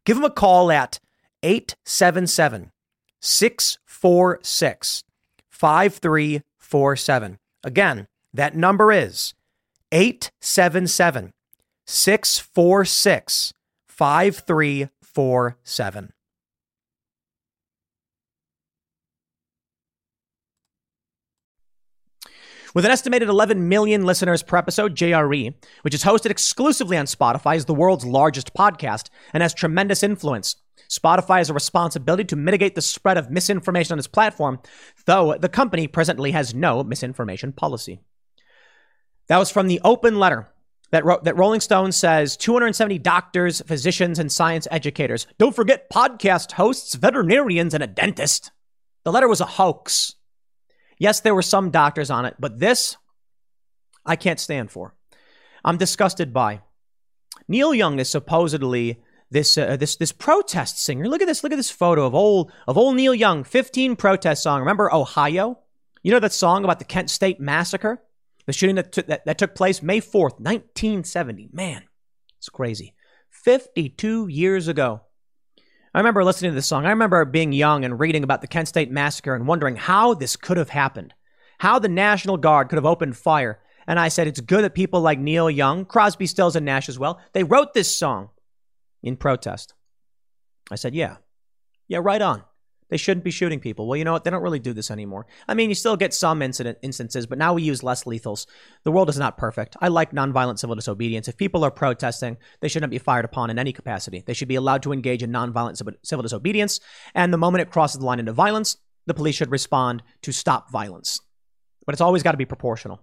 give 0.05 0.17
them 0.17 0.25
a 0.25 0.29
call 0.29 0.71
at 0.71 0.99
877 1.43 2.71
646 3.21 5.03
5347. 5.49 7.39
Again, 7.63 8.07
that 8.33 8.55
number 8.55 8.91
is 8.91 9.33
877 9.91 11.31
646 11.85 13.53
5347. 13.87 16.14
With 22.75 22.83
an 22.83 22.91
estimated 22.91 23.29
11 23.29 23.69
million 23.69 24.03
listeners 24.03 24.43
per 24.43 24.57
episode, 24.57 24.97
JRE, 24.97 25.53
which 25.83 25.93
is 25.95 26.03
hosted 26.03 26.29
exclusively 26.29 26.97
on 26.97 27.05
Spotify, 27.05 27.55
is 27.55 27.63
the 27.63 27.73
world's 27.73 28.05
largest 28.05 28.53
podcast 28.53 29.07
and 29.31 29.41
has 29.41 29.53
tremendous 29.53 30.03
influence. 30.03 30.57
Spotify 30.91 31.37
has 31.37 31.49
a 31.49 31.53
responsibility 31.53 32.25
to 32.25 32.35
mitigate 32.35 32.75
the 32.75 32.81
spread 32.81 33.17
of 33.17 33.31
misinformation 33.31 33.93
on 33.93 33.99
its 33.99 34.09
platform, 34.09 34.59
though 35.05 35.37
the 35.39 35.47
company 35.47 35.87
presently 35.87 36.31
has 36.31 36.53
no 36.53 36.83
misinformation 36.83 37.53
policy. 37.53 38.01
That 39.27 39.37
was 39.37 39.49
from 39.49 39.67
the 39.67 39.79
open 39.85 40.19
letter 40.19 40.49
that, 40.91 41.05
ro- 41.05 41.21
that 41.23 41.37
Rolling 41.37 41.61
Stone 41.61 41.93
says 41.93 42.35
270 42.35 42.99
doctors, 42.99 43.61
physicians, 43.61 44.19
and 44.19 44.29
science 44.29 44.67
educators. 44.69 45.27
Don't 45.37 45.55
forget 45.55 45.89
podcast 45.89 46.51
hosts, 46.51 46.95
veterinarians, 46.95 47.73
and 47.73 47.81
a 47.81 47.87
dentist. 47.87 48.51
The 49.05 49.13
letter 49.13 49.29
was 49.29 49.39
a 49.39 49.45
hoax. 49.45 50.15
Yes, 50.97 51.19
there 51.19 51.35
were 51.35 51.41
some 51.41 51.71
doctors 51.71 52.09
on 52.09 52.25
it, 52.25 52.35
but 52.39 52.59
this 52.59 52.97
I 54.05 54.15
can't 54.15 54.39
stand 54.39 54.71
for. 54.71 54.93
I'm 55.63 55.77
disgusted 55.77 56.33
by. 56.33 56.61
Neil 57.47 57.73
Young 57.73 57.99
is 57.99 58.09
supposedly 58.09 59.01
this 59.31 59.57
uh, 59.57 59.75
this 59.77 59.95
this 59.95 60.11
protest 60.11 60.81
singer. 60.81 61.07
Look 61.07 61.21
at 61.21 61.27
this. 61.27 61.43
Look 61.43 61.51
at 61.51 61.57
this 61.57 61.71
photo 61.71 62.05
of 62.05 62.15
old 62.15 62.51
of 62.67 62.77
old 62.77 62.95
Neil 62.95 63.13
Young, 63.13 63.43
15 63.43 63.95
protest 63.95 64.43
song. 64.43 64.59
Remember 64.59 64.93
Ohio? 64.93 65.59
You 66.03 66.11
know 66.11 66.19
that 66.19 66.33
song 66.33 66.63
about 66.63 66.79
the 66.79 66.85
Kent 66.85 67.09
State 67.09 67.39
massacre, 67.39 68.01
the 68.45 68.53
shooting 68.53 68.75
that, 68.75 68.91
t- 68.91 69.01
that, 69.01 69.25
that 69.25 69.39
took 69.39 69.55
place 69.55 69.81
May 69.81 69.99
4th, 69.99 70.39
1970. 70.39 71.49
Man, 71.51 71.81
it's 72.37 72.47
crazy. 72.47 72.93
52 73.31 74.27
years 74.27 74.67
ago. 74.67 75.01
I 75.95 75.99
remember 75.99 76.25
listening 76.25 76.51
to 76.51 76.55
this 76.55 76.67
song. 76.67 76.85
I 76.85 76.89
remember 76.89 77.23
being 77.23 77.53
young 77.53 77.85
and 77.85 77.97
reading 77.97 78.25
about 78.25 78.41
the 78.41 78.47
Kent 78.47 78.67
State 78.67 78.91
Massacre 78.91 79.33
and 79.33 79.47
wondering 79.47 79.77
how 79.77 80.13
this 80.13 80.35
could 80.35 80.57
have 80.57 80.67
happened, 80.67 81.13
how 81.59 81.79
the 81.79 81.87
National 81.87 82.35
Guard 82.35 82.67
could 82.67 82.75
have 82.75 82.85
opened 82.85 83.15
fire. 83.15 83.61
And 83.87 83.97
I 83.97 84.09
said, 84.09 84.27
it's 84.27 84.41
good 84.41 84.65
that 84.65 84.75
people 84.75 84.99
like 84.99 85.19
Neil 85.19 85.49
Young, 85.49 85.85
Crosby, 85.85 86.25
Stills, 86.25 86.57
and 86.57 86.65
Nash 86.65 86.89
as 86.89 86.99
well, 86.99 87.21
they 87.31 87.45
wrote 87.45 87.73
this 87.73 87.95
song 87.95 88.31
in 89.03 89.15
protest. 89.15 89.73
I 90.69 90.75
said, 90.75 90.93
yeah, 90.93 91.15
yeah, 91.87 91.99
right 92.03 92.21
on. 92.21 92.43
They 92.89 92.97
shouldn't 92.97 93.23
be 93.23 93.31
shooting 93.31 93.59
people. 93.59 93.87
Well, 93.87 93.97
you 93.97 94.03
know 94.03 94.13
what? 94.13 94.23
They 94.23 94.29
don't 94.29 94.43
really 94.43 94.59
do 94.59 94.73
this 94.73 94.91
anymore. 94.91 95.25
I 95.47 95.53
mean, 95.55 95.69
you 95.69 95.75
still 95.75 95.97
get 95.97 96.13
some 96.13 96.41
incident 96.41 96.77
instances, 96.81 97.25
but 97.25 97.37
now 97.37 97.53
we 97.53 97.63
use 97.63 97.81
less 97.81 98.03
lethals. 98.03 98.45
The 98.83 98.91
world 98.91 99.09
is 99.09 99.17
not 99.17 99.37
perfect. 99.37 99.75
I 99.81 99.87
like 99.87 100.11
nonviolent 100.11 100.59
civil 100.59 100.75
disobedience. 100.75 101.27
If 101.27 101.37
people 101.37 101.63
are 101.63 101.71
protesting, 101.71 102.37
they 102.61 102.67
shouldn't 102.67 102.91
be 102.91 102.99
fired 102.99 103.25
upon 103.25 103.49
in 103.49 103.57
any 103.57 103.73
capacity. 103.73 104.23
They 104.25 104.33
should 104.33 104.47
be 104.47 104.55
allowed 104.55 104.83
to 104.83 104.93
engage 104.93 105.23
in 105.23 105.31
nonviolent 105.31 105.81
civil 106.03 106.23
disobedience. 106.23 106.79
And 107.15 107.33
the 107.33 107.37
moment 107.37 107.63
it 107.63 107.71
crosses 107.71 107.99
the 107.99 108.05
line 108.05 108.19
into 108.19 108.33
violence, 108.33 108.77
the 109.07 109.13
police 109.13 109.35
should 109.35 109.51
respond 109.51 110.03
to 110.21 110.31
stop 110.31 110.71
violence. 110.71 111.21
But 111.85 111.93
it's 111.93 112.01
always 112.01 112.23
got 112.23 112.31
to 112.31 112.37
be 112.37 112.45
proportional. 112.45 113.01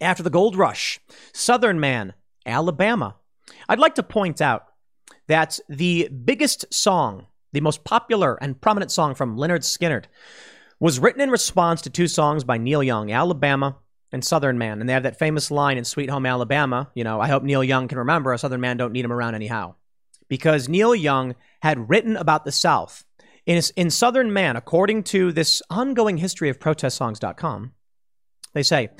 After 0.00 0.22
the 0.22 0.30
gold 0.30 0.56
rush, 0.56 1.00
Southern 1.32 1.80
Man, 1.80 2.14
Alabama. 2.46 3.16
I'd 3.68 3.78
like 3.78 3.96
to 3.96 4.02
point 4.02 4.40
out 4.40 4.64
that 5.26 5.58
the 5.68 6.08
biggest 6.08 6.72
song 6.72 7.26
the 7.52 7.60
most 7.60 7.84
popular 7.84 8.36
and 8.42 8.60
prominent 8.60 8.90
song 8.90 9.14
from 9.14 9.36
Lynyrd 9.36 9.62
Skynyrd, 9.62 10.04
was 10.78 10.98
written 10.98 11.20
in 11.20 11.30
response 11.30 11.82
to 11.82 11.90
two 11.90 12.08
songs 12.08 12.44
by 12.44 12.56
Neil 12.58 12.82
Young, 12.82 13.12
Alabama 13.12 13.76
and 14.12 14.24
Southern 14.24 14.58
Man. 14.58 14.80
And 14.80 14.88
they 14.88 14.92
have 14.94 15.02
that 15.02 15.18
famous 15.18 15.50
line 15.50 15.78
in 15.78 15.84
Sweet 15.84 16.10
Home 16.10 16.26
Alabama, 16.26 16.90
you 16.94 17.04
know, 17.04 17.20
I 17.20 17.28
hope 17.28 17.42
Neil 17.42 17.62
Young 17.62 17.86
can 17.88 17.98
remember 17.98 18.32
a 18.32 18.38
Southern 18.38 18.60
man 18.60 18.76
don't 18.76 18.92
need 18.92 19.04
him 19.04 19.12
around 19.12 19.34
anyhow. 19.34 19.74
because 20.28 20.68
Neil 20.68 20.94
Young 20.94 21.34
had 21.60 21.90
written 21.90 22.16
about 22.16 22.44
the 22.46 22.52
South. 22.52 23.04
In, 23.44 23.60
in 23.76 23.90
Southern 23.90 24.32
Man, 24.32 24.56
according 24.56 25.02
to 25.04 25.32
this 25.32 25.60
ongoing 25.68 26.16
history 26.16 26.48
of 26.48 26.60
protestsongs.com, 26.60 27.72
they 28.54 28.62
say, 28.62 28.90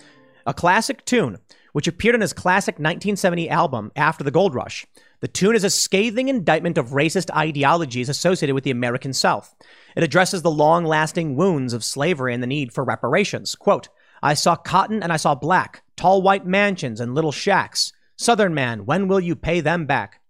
a 0.47 0.52
classic 0.52 1.04
tune, 1.04 1.38
which 1.73 1.87
appeared 1.88 2.16
on 2.16 2.21
his 2.21 2.33
classic 2.33 2.75
1970 2.75 3.49
album 3.49 3.92
After 3.95 4.25
the 4.25 4.30
Gold 4.30 4.54
Rush. 4.54 4.87
The 5.20 5.28
tune 5.28 5.54
is 5.54 5.64
a 5.64 5.70
scathing 5.70 6.28
indictment 6.28 6.78
of 6.78 6.90
racist 6.90 7.34
ideologies 7.36 8.08
associated 8.08 8.54
with 8.54 8.64
the 8.64 8.70
American 8.70 9.12
South. 9.12 9.54
It 9.94 10.02
addresses 10.02 10.40
the 10.40 10.50
long 10.50 10.84
lasting 10.84 11.36
wounds 11.36 11.74
of 11.74 11.84
slavery 11.84 12.32
and 12.32 12.42
the 12.42 12.46
need 12.46 12.72
for 12.72 12.84
reparations. 12.84 13.54
Quote, 13.54 13.88
I 14.22 14.34
saw 14.34 14.56
cotton 14.56 15.02
and 15.02 15.12
I 15.12 15.16
saw 15.16 15.34
black, 15.34 15.82
tall 15.96 16.22
white 16.22 16.46
mansions 16.46 17.00
and 17.00 17.14
little 17.14 17.32
shacks. 17.32 17.92
Southern 18.16 18.54
man, 18.54 18.86
when 18.86 19.08
will 19.08 19.20
you 19.20 19.36
pay 19.36 19.60
them 19.60 19.86
back? 19.86 20.20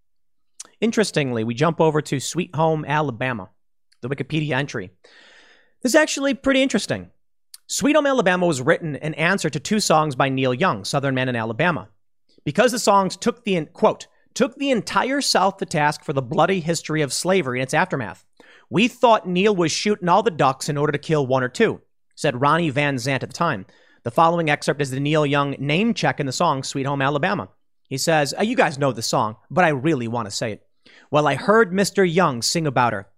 Interestingly, 0.81 1.45
we 1.45 1.55
jump 1.55 1.81
over 1.81 2.01
to 2.03 2.19
Sweet 2.19 2.55
Home, 2.57 2.85
Alabama, 2.85 3.51
the 4.01 4.09
Wikipedia 4.09 4.53
entry. 4.53 4.91
This 5.83 5.93
is 5.93 5.97
actually 5.97 6.35
pretty 6.35 6.63
interesting. 6.63 7.11
Sweet 7.67 7.95
Home 7.95 8.07
Alabama 8.07 8.47
was 8.47 8.61
written 8.61 8.97
in 8.97 9.15
answer 9.15 9.51
to 9.51 9.61
two 9.61 9.79
songs 9.79 10.17
by 10.17 10.29
Neil 10.29 10.53
Young, 10.53 10.85
Southern 10.85 11.15
Man 11.15 11.29
in 11.29 11.37
Alabama. 11.37 11.89
Because 12.45 12.73
the 12.73 12.79
songs 12.79 13.17
took 13.17 13.45
the, 13.45 13.67
quote, 13.67 14.09
took 14.35 14.57
the 14.57 14.71
entire 14.71 15.21
South 15.21 15.57
to 15.59 15.67
task 15.67 16.05
for 16.05 16.13
the 16.13 16.23
bloody 16.23 16.61
history 16.61 17.03
of 17.03 17.13
slavery 17.13 17.59
and 17.59 17.65
its 17.65 17.75
aftermath. 17.75 18.25
We 18.69 18.89
thought 18.89 19.29
Neil 19.29 19.55
was 19.55 19.73
shooting 19.73 20.09
all 20.09 20.23
the 20.23 20.31
ducks 20.31 20.69
in 20.69 20.77
order 20.77 20.93
to 20.93 20.99
kill 20.99 21.27
one 21.27 21.43
or 21.43 21.49
two, 21.49 21.81
said 22.15 22.41
Ronnie 22.41 22.71
Van 22.71 22.97
Zant 22.97 23.23
at 23.23 23.29
the 23.29 23.29
time. 23.29 23.67
The 24.03 24.11
following 24.11 24.49
excerpt 24.49 24.81
is 24.81 24.91
the 24.91 25.01
Neil 25.01 25.27
Young 25.27 25.57
name 25.59 25.93
check 25.93 26.21
in 26.21 26.27
the 26.27 26.33
song 26.33 26.63
Sweet 26.63 26.87
Home 26.87 27.03
Alabama. 27.03 27.49
He 27.89 27.99
says, 27.99 28.33
oh, 28.39 28.43
You 28.43 28.57
guys 28.57 28.79
know 28.79 28.93
the 28.93 29.03
song, 29.03 29.37
but 29.51 29.65
I 29.65 29.71
really 29.71 30.09
want 30.09 30.27
to 30.27 30.31
say 30.31 30.53
it. 30.53 30.67
Well, 31.11 31.27
I 31.27 31.35
heard 31.35 31.73
Mr. 31.73 32.11
Young 32.11 32.41
sing 32.41 32.67
about 32.67 32.93
her. 32.93 33.09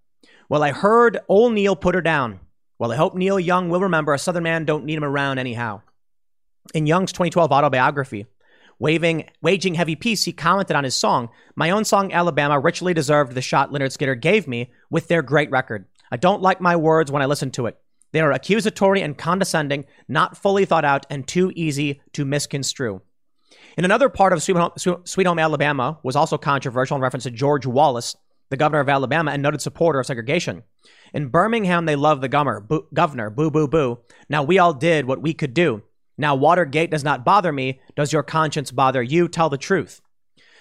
Well, 0.48 0.62
I 0.62 0.72
heard 0.72 1.18
old 1.28 1.52
Neil 1.52 1.76
put 1.76 1.94
her 1.94 2.00
down. 2.00 2.40
Well, 2.78 2.90
I 2.90 2.96
hope 2.96 3.14
Neil 3.14 3.38
Young 3.38 3.68
will 3.68 3.80
remember 3.80 4.12
a 4.12 4.18
Southern 4.18 4.42
man 4.42 4.64
don't 4.64 4.84
need 4.84 4.96
him 4.96 5.04
around 5.04 5.38
anyhow. 5.38 5.82
In 6.74 6.86
Young's 6.86 7.12
2012 7.12 7.52
autobiography, 7.52 8.26
Waving, 8.82 9.30
Waging 9.40 9.74
Heavy 9.74 9.94
Peace, 9.94 10.24
he 10.24 10.32
commented 10.32 10.74
on 10.74 10.82
his 10.82 10.96
song, 10.96 11.28
My 11.54 11.70
own 11.70 11.84
song, 11.84 12.12
Alabama, 12.12 12.58
richly 12.58 12.92
deserved 12.92 13.32
the 13.32 13.40
shot 13.40 13.70
Lynyrd 13.70 13.96
Skynyrd 13.96 14.20
gave 14.20 14.48
me 14.48 14.72
with 14.90 15.06
their 15.06 15.22
great 15.22 15.52
record. 15.52 15.86
I 16.10 16.16
don't 16.16 16.42
like 16.42 16.60
my 16.60 16.74
words 16.74 17.08
when 17.08 17.22
I 17.22 17.26
listen 17.26 17.52
to 17.52 17.66
it. 17.66 17.78
They 18.10 18.18
are 18.18 18.32
accusatory 18.32 19.00
and 19.00 19.16
condescending, 19.16 19.84
not 20.08 20.36
fully 20.36 20.64
thought 20.64 20.84
out, 20.84 21.06
and 21.08 21.28
too 21.28 21.52
easy 21.54 22.02
to 22.14 22.24
misconstrue. 22.24 23.00
In 23.78 23.84
another 23.84 24.08
part 24.08 24.32
of 24.32 24.42
Sweet 24.42 24.56
Home, 24.56 24.72
Sweet 25.04 25.28
Home, 25.28 25.38
Alabama 25.38 26.00
was 26.02 26.16
also 26.16 26.36
controversial 26.36 26.96
in 26.96 27.02
reference 27.02 27.22
to 27.22 27.30
George 27.30 27.66
Wallace, 27.66 28.16
the 28.50 28.56
governor 28.56 28.80
of 28.80 28.88
Alabama 28.88 29.30
and 29.30 29.44
noted 29.44 29.62
supporter 29.62 30.00
of 30.00 30.06
segregation. 30.06 30.64
In 31.14 31.28
Birmingham, 31.28 31.86
they 31.86 31.94
love 31.94 32.20
the 32.20 32.28
gummer, 32.28 32.66
governor, 32.92 33.30
boo, 33.30 33.52
boo, 33.52 33.68
boo. 33.68 34.00
Now 34.28 34.42
we 34.42 34.58
all 34.58 34.74
did 34.74 35.04
what 35.04 35.22
we 35.22 35.34
could 35.34 35.54
do. 35.54 35.84
Now 36.22 36.36
Watergate 36.36 36.90
does 36.90 37.04
not 37.04 37.24
bother 37.24 37.52
me. 37.52 37.80
Does 37.96 38.12
your 38.12 38.22
conscience 38.22 38.70
bother 38.70 39.02
you? 39.02 39.28
Tell 39.28 39.50
the 39.50 39.58
truth. 39.58 40.00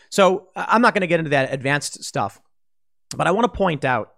So 0.09 0.49
I'm 0.55 0.81
not 0.81 0.93
going 0.93 1.01
to 1.01 1.07
get 1.07 1.19
into 1.19 1.29
that 1.29 1.53
advanced 1.53 2.03
stuff, 2.03 2.41
but 3.15 3.27
I 3.27 3.31
want 3.31 3.45
to 3.45 3.57
point 3.57 3.85
out 3.85 4.15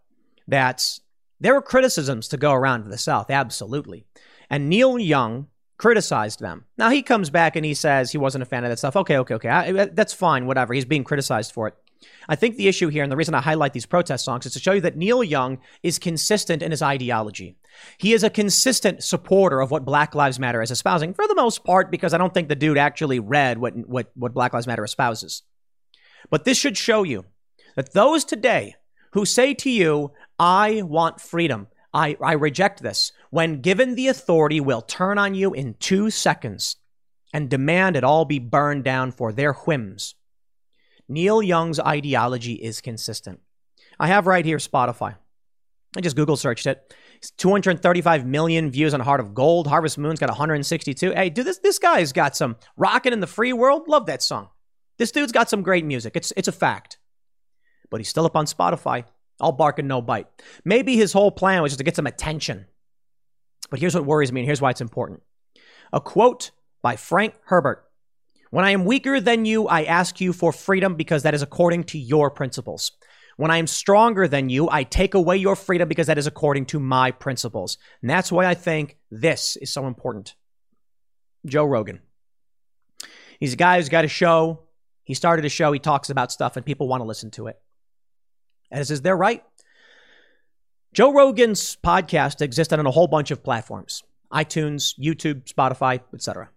that 0.47 0.99
there 1.39 1.53
were 1.53 1.61
criticisms 1.61 2.29
to 2.29 2.37
go 2.37 2.53
around 2.53 2.83
for 2.83 2.89
the 2.89 2.97
South, 2.97 3.29
absolutely. 3.29 4.05
And 4.49 4.69
Neil 4.69 4.97
Young 4.97 5.47
criticized 5.77 6.39
them. 6.39 6.65
Now 6.77 6.89
he 6.89 7.03
comes 7.03 7.29
back 7.29 7.55
and 7.57 7.65
he 7.65 7.73
says 7.73 8.11
he 8.11 8.17
wasn't 8.17 8.41
a 8.41 8.45
fan 8.45 8.63
of 8.63 8.69
that 8.69 8.79
stuff. 8.79 8.95
Okay, 8.95 9.17
okay, 9.17 9.35
okay. 9.35 9.49
I, 9.49 9.85
that's 9.85 10.13
fine, 10.13 10.47
whatever. 10.47 10.73
He's 10.73 10.85
being 10.85 11.03
criticized 11.03 11.51
for 11.51 11.67
it. 11.67 11.75
I 12.27 12.35
think 12.35 12.55
the 12.55 12.67
issue 12.67 12.89
here, 12.89 13.03
and 13.03 13.11
the 13.11 13.15
reason 13.15 13.35
I 13.35 13.41
highlight 13.41 13.73
these 13.73 13.85
protest 13.85 14.25
songs, 14.25 14.45
is 14.45 14.53
to 14.53 14.59
show 14.59 14.73
you 14.73 14.81
that 14.81 14.97
Neil 14.97 15.23
Young 15.23 15.59
is 15.81 15.99
consistent 15.99 16.61
in 16.61 16.71
his 16.71 16.81
ideology. 16.81 17.57
He 17.97 18.13
is 18.13 18.23
a 18.23 18.29
consistent 18.29 19.03
supporter 19.03 19.61
of 19.61 19.71
what 19.71 19.85
Black 19.85 20.15
Lives 20.15 20.39
Matter 20.39 20.61
is 20.61 20.71
espousing, 20.71 21.13
for 21.13 21.27
the 21.27 21.35
most 21.35 21.63
part, 21.63 21.91
because 21.91 22.13
I 22.13 22.17
don't 22.17 22.33
think 22.33 22.49
the 22.49 22.55
dude 22.55 22.77
actually 22.77 23.19
read 23.19 23.57
what, 23.57 23.75
what, 23.75 24.11
what 24.15 24.33
Black 24.33 24.53
Lives 24.53 24.67
Matter 24.67 24.83
espouses. 24.83 25.43
But 26.29 26.45
this 26.45 26.57
should 26.57 26.77
show 26.77 27.03
you 27.03 27.25
that 27.75 27.93
those 27.93 28.23
today 28.25 28.75
who 29.11 29.25
say 29.25 29.53
to 29.53 29.69
you, 29.69 30.11
I 30.39 30.81
want 30.83 31.21
freedom, 31.21 31.67
I, 31.93 32.17
I 32.21 32.33
reject 32.33 32.81
this, 32.81 33.11
when 33.29 33.61
given 33.61 33.95
the 33.95 34.07
authority, 34.07 34.59
will 34.59 34.81
turn 34.81 35.17
on 35.17 35.35
you 35.35 35.53
in 35.53 35.75
two 35.79 36.09
seconds 36.09 36.77
and 37.33 37.49
demand 37.49 37.95
it 37.95 38.03
all 38.03 38.25
be 38.25 38.39
burned 38.39 38.83
down 38.83 39.11
for 39.11 39.31
their 39.31 39.53
whims. 39.53 40.15
Neil 41.13 41.41
Young's 41.41 41.79
ideology 41.79 42.53
is 42.53 42.81
consistent. 42.81 43.39
I 43.99 44.07
have 44.07 44.27
right 44.27 44.43
here 44.43 44.57
Spotify. 44.57 45.15
I 45.95 46.01
just 46.01 46.15
Google 46.15 46.37
searched 46.37 46.65
it. 46.65 46.93
235 47.37 48.25
million 48.25 48.71
views 48.71 48.93
on 48.93 48.99
Heart 48.99 49.19
of 49.19 49.33
Gold. 49.33 49.67
Harvest 49.67 49.97
Moon's 49.97 50.19
got 50.19 50.29
162. 50.29 51.11
Hey, 51.11 51.29
dude, 51.29 51.45
this 51.45 51.59
this 51.59 51.79
guy's 51.79 52.11
got 52.11 52.35
some 52.35 52.57
rocking 52.75 53.13
in 53.13 53.19
the 53.19 53.27
free 53.27 53.53
world. 53.53 53.87
Love 53.87 54.07
that 54.07 54.23
song. 54.23 54.49
This 54.97 55.11
dude's 55.11 55.31
got 55.31 55.49
some 55.49 55.61
great 55.61 55.85
music. 55.85 56.15
It's 56.15 56.33
it's 56.35 56.47
a 56.47 56.51
fact. 56.51 56.97
But 57.89 57.99
he's 57.99 58.09
still 58.09 58.25
up 58.25 58.35
on 58.35 58.45
Spotify. 58.45 59.05
All 59.39 59.51
bark 59.51 59.79
and 59.79 59.87
no 59.87 60.01
bite. 60.01 60.27
Maybe 60.65 60.95
his 60.95 61.13
whole 61.13 61.31
plan 61.31 61.61
was 61.61 61.71
just 61.71 61.77
to 61.77 61.83
get 61.83 61.95
some 61.95 62.07
attention. 62.07 62.65
But 63.69 63.79
here's 63.79 63.95
what 63.95 64.05
worries 64.05 64.31
me, 64.31 64.41
and 64.41 64.47
here's 64.47 64.61
why 64.61 64.71
it's 64.71 64.81
important. 64.81 65.21
A 65.91 66.01
quote 66.01 66.51
by 66.81 66.95
Frank 66.95 67.35
Herbert 67.45 67.85
when 68.53 68.65
I 68.65 68.69
am 68.69 68.85
weaker 68.85 69.19
than 69.19 69.45
you, 69.45 69.67
I 69.67 69.85
ask 69.85 70.21
you 70.21 70.31
for 70.31 70.51
freedom 70.51 70.93
because 70.93 71.23
that 71.23 71.33
is 71.33 71.41
according 71.41 71.85
to 71.85 71.97
your 71.97 72.29
principles. 72.29 72.91
When 73.35 73.49
I 73.49 73.57
am 73.57 73.65
stronger 73.65 74.27
than 74.27 74.49
you, 74.49 74.69
I 74.69 74.83
take 74.83 75.15
away 75.15 75.37
your 75.37 75.55
freedom 75.55 75.89
because 75.89 76.05
that 76.05 76.19
is 76.19 76.27
according 76.27 76.67
to 76.67 76.79
my 76.79 77.09
principles. 77.09 77.79
And 78.01 78.11
that's 78.11 78.31
why 78.31 78.45
I 78.45 78.53
think 78.53 78.97
this 79.09 79.55
is 79.55 79.73
so 79.73 79.87
important. 79.87 80.35
Joe 81.47 81.65
Rogan. 81.65 82.01
He's 83.39 83.53
a 83.53 83.55
guy 83.55 83.77
who's 83.77 83.89
got 83.89 84.05
a 84.05 84.07
show. 84.07 84.59
He 85.03 85.15
started 85.15 85.45
a 85.45 85.49
show. 85.49 85.71
He 85.71 85.79
talks 85.79 86.11
about 86.11 86.31
stuff, 86.31 86.55
and 86.55 86.63
people 86.63 86.87
want 86.87 87.01
to 87.01 87.07
listen 87.07 87.31
to 87.31 87.47
it. 87.47 87.59
As 88.71 88.91
is 88.91 89.01
their 89.01 89.17
right. 89.17 89.43
Joe 90.93 91.11
Rogan's 91.11 91.75
podcast 91.75 92.39
existed 92.39 92.77
on 92.77 92.85
a 92.85 92.91
whole 92.91 93.07
bunch 93.07 93.31
of 93.31 93.43
platforms 93.43 94.03
iTunes, 94.31 94.93
YouTube, 94.99 95.51
Spotify, 95.51 96.01
etc. 96.13 96.51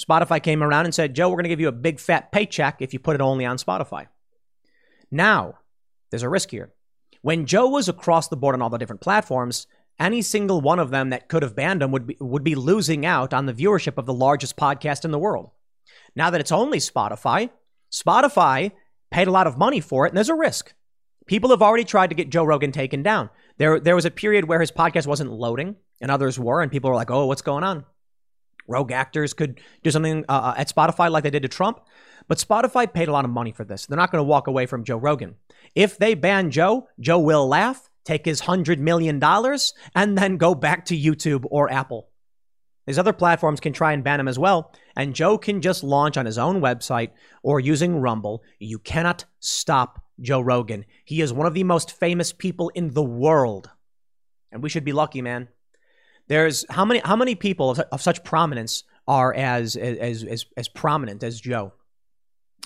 Spotify 0.00 0.42
came 0.42 0.62
around 0.62 0.86
and 0.86 0.94
said, 0.94 1.14
Joe, 1.14 1.28
we're 1.28 1.36
going 1.36 1.44
to 1.44 1.50
give 1.50 1.60
you 1.60 1.68
a 1.68 1.72
big 1.72 2.00
fat 2.00 2.32
paycheck 2.32 2.80
if 2.80 2.92
you 2.92 2.98
put 2.98 3.14
it 3.14 3.20
only 3.20 3.44
on 3.44 3.58
Spotify. 3.58 4.06
Now, 5.10 5.58
there's 6.10 6.22
a 6.22 6.28
risk 6.28 6.50
here. 6.50 6.72
When 7.22 7.44
Joe 7.44 7.68
was 7.68 7.88
across 7.88 8.28
the 8.28 8.36
board 8.36 8.54
on 8.54 8.62
all 8.62 8.70
the 8.70 8.78
different 8.78 9.02
platforms, 9.02 9.66
any 9.98 10.22
single 10.22 10.62
one 10.62 10.78
of 10.78 10.90
them 10.90 11.10
that 11.10 11.28
could 11.28 11.42
have 11.42 11.54
banned 11.54 11.82
him 11.82 11.92
would 11.92 12.06
be, 12.06 12.16
would 12.18 12.44
be 12.44 12.54
losing 12.54 13.04
out 13.04 13.34
on 13.34 13.44
the 13.44 13.52
viewership 13.52 13.98
of 13.98 14.06
the 14.06 14.14
largest 14.14 14.56
podcast 14.56 15.04
in 15.04 15.10
the 15.10 15.18
world. 15.18 15.50
Now 16.16 16.30
that 16.30 16.40
it's 16.40 16.52
only 16.52 16.78
Spotify, 16.78 17.50
Spotify 17.92 18.72
paid 19.10 19.28
a 19.28 19.32
lot 19.32 19.46
of 19.46 19.58
money 19.58 19.80
for 19.80 20.06
it, 20.06 20.10
and 20.10 20.16
there's 20.16 20.30
a 20.30 20.34
risk. 20.34 20.72
People 21.26 21.50
have 21.50 21.62
already 21.62 21.84
tried 21.84 22.08
to 22.08 22.16
get 22.16 22.30
Joe 22.30 22.44
Rogan 22.44 22.72
taken 22.72 23.02
down. 23.02 23.28
There, 23.58 23.78
there 23.78 23.94
was 23.94 24.06
a 24.06 24.10
period 24.10 24.46
where 24.46 24.60
his 24.60 24.72
podcast 24.72 25.06
wasn't 25.06 25.30
loading, 25.30 25.76
and 26.00 26.10
others 26.10 26.38
were, 26.38 26.62
and 26.62 26.72
people 26.72 26.88
were 26.88 26.96
like, 26.96 27.10
oh, 27.10 27.26
what's 27.26 27.42
going 27.42 27.64
on? 27.64 27.84
Rogue 28.66 28.92
actors 28.92 29.34
could 29.34 29.60
do 29.82 29.90
something 29.90 30.24
uh, 30.28 30.32
uh, 30.32 30.54
at 30.56 30.74
Spotify 30.74 31.10
like 31.10 31.24
they 31.24 31.30
did 31.30 31.42
to 31.42 31.48
Trump. 31.48 31.80
But 32.28 32.38
Spotify 32.38 32.92
paid 32.92 33.08
a 33.08 33.12
lot 33.12 33.24
of 33.24 33.30
money 33.30 33.52
for 33.52 33.64
this. 33.64 33.86
They're 33.86 33.96
not 33.96 34.12
going 34.12 34.20
to 34.20 34.28
walk 34.28 34.46
away 34.46 34.66
from 34.66 34.84
Joe 34.84 34.98
Rogan. 34.98 35.34
If 35.74 35.98
they 35.98 36.14
ban 36.14 36.50
Joe, 36.50 36.88
Joe 36.98 37.18
will 37.18 37.48
laugh, 37.48 37.90
take 38.04 38.24
his 38.24 38.42
$100 38.42 38.78
million, 38.78 39.20
and 39.94 40.18
then 40.18 40.36
go 40.36 40.54
back 40.54 40.84
to 40.86 40.96
YouTube 40.96 41.44
or 41.50 41.72
Apple. 41.72 42.08
These 42.86 42.98
other 42.98 43.12
platforms 43.12 43.60
can 43.60 43.72
try 43.72 43.92
and 43.92 44.02
ban 44.02 44.20
him 44.20 44.28
as 44.28 44.38
well, 44.38 44.72
and 44.96 45.14
Joe 45.14 45.38
can 45.38 45.60
just 45.60 45.84
launch 45.84 46.16
on 46.16 46.26
his 46.26 46.38
own 46.38 46.60
website 46.60 47.10
or 47.42 47.60
using 47.60 47.96
Rumble. 47.96 48.42
You 48.58 48.78
cannot 48.78 49.26
stop 49.38 50.02
Joe 50.20 50.40
Rogan. 50.40 50.84
He 51.04 51.20
is 51.20 51.32
one 51.32 51.46
of 51.46 51.54
the 51.54 51.64
most 51.64 51.92
famous 51.92 52.32
people 52.32 52.70
in 52.70 52.92
the 52.92 53.02
world. 53.02 53.70
And 54.50 54.62
we 54.62 54.68
should 54.68 54.84
be 54.84 54.92
lucky, 54.92 55.22
man. 55.22 55.48
There's 56.30 56.64
how 56.70 56.84
many 56.84 57.00
how 57.04 57.16
many 57.16 57.34
people 57.34 57.72
of, 57.72 57.80
of 57.90 58.00
such 58.00 58.22
prominence 58.22 58.84
are 59.08 59.34
as, 59.34 59.74
as 59.74 60.22
as 60.22 60.46
as 60.56 60.68
prominent 60.68 61.24
as 61.24 61.40
Joe? 61.40 61.72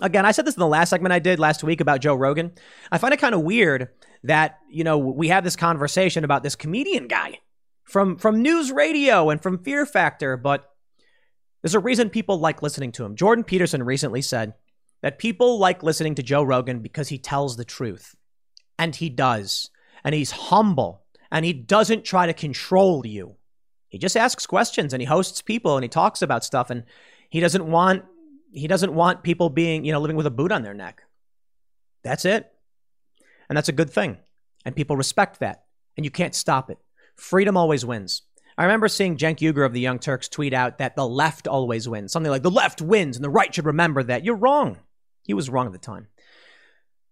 Again, 0.02 0.26
I 0.26 0.32
said 0.32 0.44
this 0.44 0.54
in 0.54 0.60
the 0.60 0.66
last 0.66 0.90
segment 0.90 1.14
I 1.14 1.18
did 1.18 1.38
last 1.38 1.64
week 1.64 1.80
about 1.80 2.02
Joe 2.02 2.14
Rogan. 2.14 2.52
I 2.92 2.98
find 2.98 3.14
it 3.14 3.20
kind 3.20 3.34
of 3.34 3.40
weird 3.40 3.88
that 4.24 4.58
you 4.70 4.84
know 4.84 4.98
we 4.98 5.28
have 5.28 5.44
this 5.44 5.56
conversation 5.56 6.24
about 6.24 6.42
this 6.42 6.56
comedian 6.56 7.08
guy 7.08 7.38
from 7.84 8.18
from 8.18 8.44
NewsRadio 8.44 9.32
and 9.32 9.42
from 9.42 9.64
Fear 9.64 9.86
Factor, 9.86 10.36
but 10.36 10.70
there's 11.62 11.74
a 11.74 11.80
reason 11.80 12.10
people 12.10 12.38
like 12.38 12.60
listening 12.60 12.92
to 12.92 13.04
him. 13.06 13.16
Jordan 13.16 13.44
Peterson 13.44 13.82
recently 13.82 14.20
said 14.20 14.52
that 15.00 15.18
people 15.18 15.58
like 15.58 15.82
listening 15.82 16.14
to 16.16 16.22
Joe 16.22 16.42
Rogan 16.42 16.80
because 16.80 17.08
he 17.08 17.16
tells 17.16 17.56
the 17.56 17.64
truth. 17.64 18.14
And 18.78 18.94
he 18.94 19.08
does. 19.08 19.70
And 20.04 20.14
he's 20.14 20.32
humble. 20.32 21.04
And 21.32 21.46
he 21.46 21.54
doesn't 21.54 22.04
try 22.04 22.26
to 22.26 22.34
control 22.34 23.06
you. 23.06 23.36
He 23.94 23.98
just 23.98 24.16
asks 24.16 24.44
questions 24.44 24.92
and 24.92 25.00
he 25.00 25.06
hosts 25.06 25.40
people 25.40 25.76
and 25.76 25.84
he 25.84 25.88
talks 25.88 26.20
about 26.20 26.42
stuff 26.42 26.68
and 26.68 26.82
he 27.30 27.38
doesn't 27.38 27.64
want 27.64 28.04
he 28.50 28.66
doesn't 28.66 28.92
want 28.92 29.22
people 29.22 29.50
being, 29.50 29.84
you 29.84 29.92
know, 29.92 30.00
living 30.00 30.16
with 30.16 30.26
a 30.26 30.32
boot 30.32 30.50
on 30.50 30.64
their 30.64 30.74
neck. 30.74 31.04
That's 32.02 32.24
it. 32.24 32.52
And 33.48 33.56
that's 33.56 33.68
a 33.68 33.72
good 33.72 33.90
thing. 33.90 34.18
And 34.64 34.74
people 34.74 34.96
respect 34.96 35.38
that. 35.38 35.66
And 35.96 36.04
you 36.04 36.10
can't 36.10 36.34
stop 36.34 36.70
it. 36.70 36.78
Freedom 37.14 37.56
always 37.56 37.86
wins. 37.86 38.22
I 38.58 38.64
remember 38.64 38.88
seeing 38.88 39.16
Cenk 39.16 39.38
Uygur 39.38 39.64
of 39.64 39.72
the 39.72 39.80
Young 39.80 40.00
Turks 40.00 40.28
tweet 40.28 40.54
out 40.54 40.78
that 40.78 40.96
the 40.96 41.06
left 41.06 41.46
always 41.46 41.88
wins. 41.88 42.10
Something 42.10 42.32
like 42.32 42.42
the 42.42 42.50
left 42.50 42.82
wins 42.82 43.14
and 43.16 43.22
the 43.24 43.30
right 43.30 43.54
should 43.54 43.64
remember 43.64 44.02
that. 44.02 44.24
You're 44.24 44.34
wrong. 44.34 44.78
He 45.22 45.34
was 45.34 45.48
wrong 45.48 45.66
at 45.66 45.72
the 45.72 45.78
time. 45.78 46.08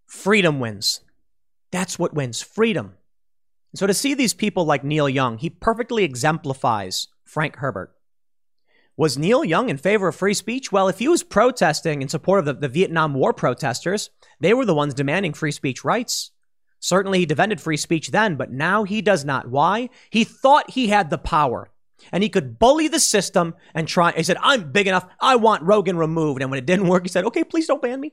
Freedom 0.08 0.58
wins. 0.58 1.00
That's 1.70 1.96
what 1.96 2.12
wins 2.12 2.42
freedom. 2.42 2.94
So 3.74 3.86
to 3.86 3.94
see 3.94 4.14
these 4.14 4.34
people 4.34 4.64
like 4.64 4.84
Neil 4.84 5.08
Young, 5.08 5.38
he 5.38 5.50
perfectly 5.50 6.04
exemplifies 6.04 7.08
Frank 7.24 7.56
Herbert. 7.56 7.94
Was 8.96 9.16
Neil 9.16 9.44
Young 9.44 9.68
in 9.68 9.78
favor 9.78 10.08
of 10.08 10.16
free 10.16 10.34
speech? 10.34 10.70
Well, 10.70 10.88
if 10.88 10.98
he 10.98 11.08
was 11.08 11.22
protesting 11.22 12.02
in 12.02 12.08
support 12.08 12.40
of 12.40 12.44
the, 12.44 12.52
the 12.54 12.68
Vietnam 12.68 13.14
War 13.14 13.32
protesters, 13.32 14.10
they 14.38 14.52
were 14.52 14.66
the 14.66 14.74
ones 14.74 14.92
demanding 14.92 15.32
free 15.32 15.52
speech 15.52 15.84
rights. 15.84 16.30
Certainly, 16.78 17.20
he 17.20 17.26
defended 17.26 17.60
free 17.60 17.76
speech 17.76 18.08
then, 18.08 18.36
but 18.36 18.50
now 18.50 18.84
he 18.84 19.00
does 19.00 19.24
not. 19.24 19.48
Why? 19.48 19.88
He 20.10 20.24
thought 20.24 20.72
he 20.72 20.88
had 20.88 21.10
the 21.10 21.18
power 21.18 21.70
and 22.10 22.22
he 22.22 22.28
could 22.28 22.58
bully 22.58 22.88
the 22.88 23.00
system 23.00 23.54
and 23.74 23.86
try. 23.86 24.12
He 24.12 24.24
said, 24.24 24.36
I'm 24.40 24.72
big 24.72 24.88
enough. 24.88 25.06
I 25.20 25.36
want 25.36 25.62
Rogan 25.62 25.96
removed. 25.96 26.42
And 26.42 26.50
when 26.50 26.58
it 26.58 26.66
didn't 26.66 26.88
work, 26.88 27.04
he 27.04 27.08
said, 27.08 27.24
okay, 27.26 27.44
please 27.44 27.66
don't 27.66 27.82
ban 27.82 28.00
me. 28.00 28.12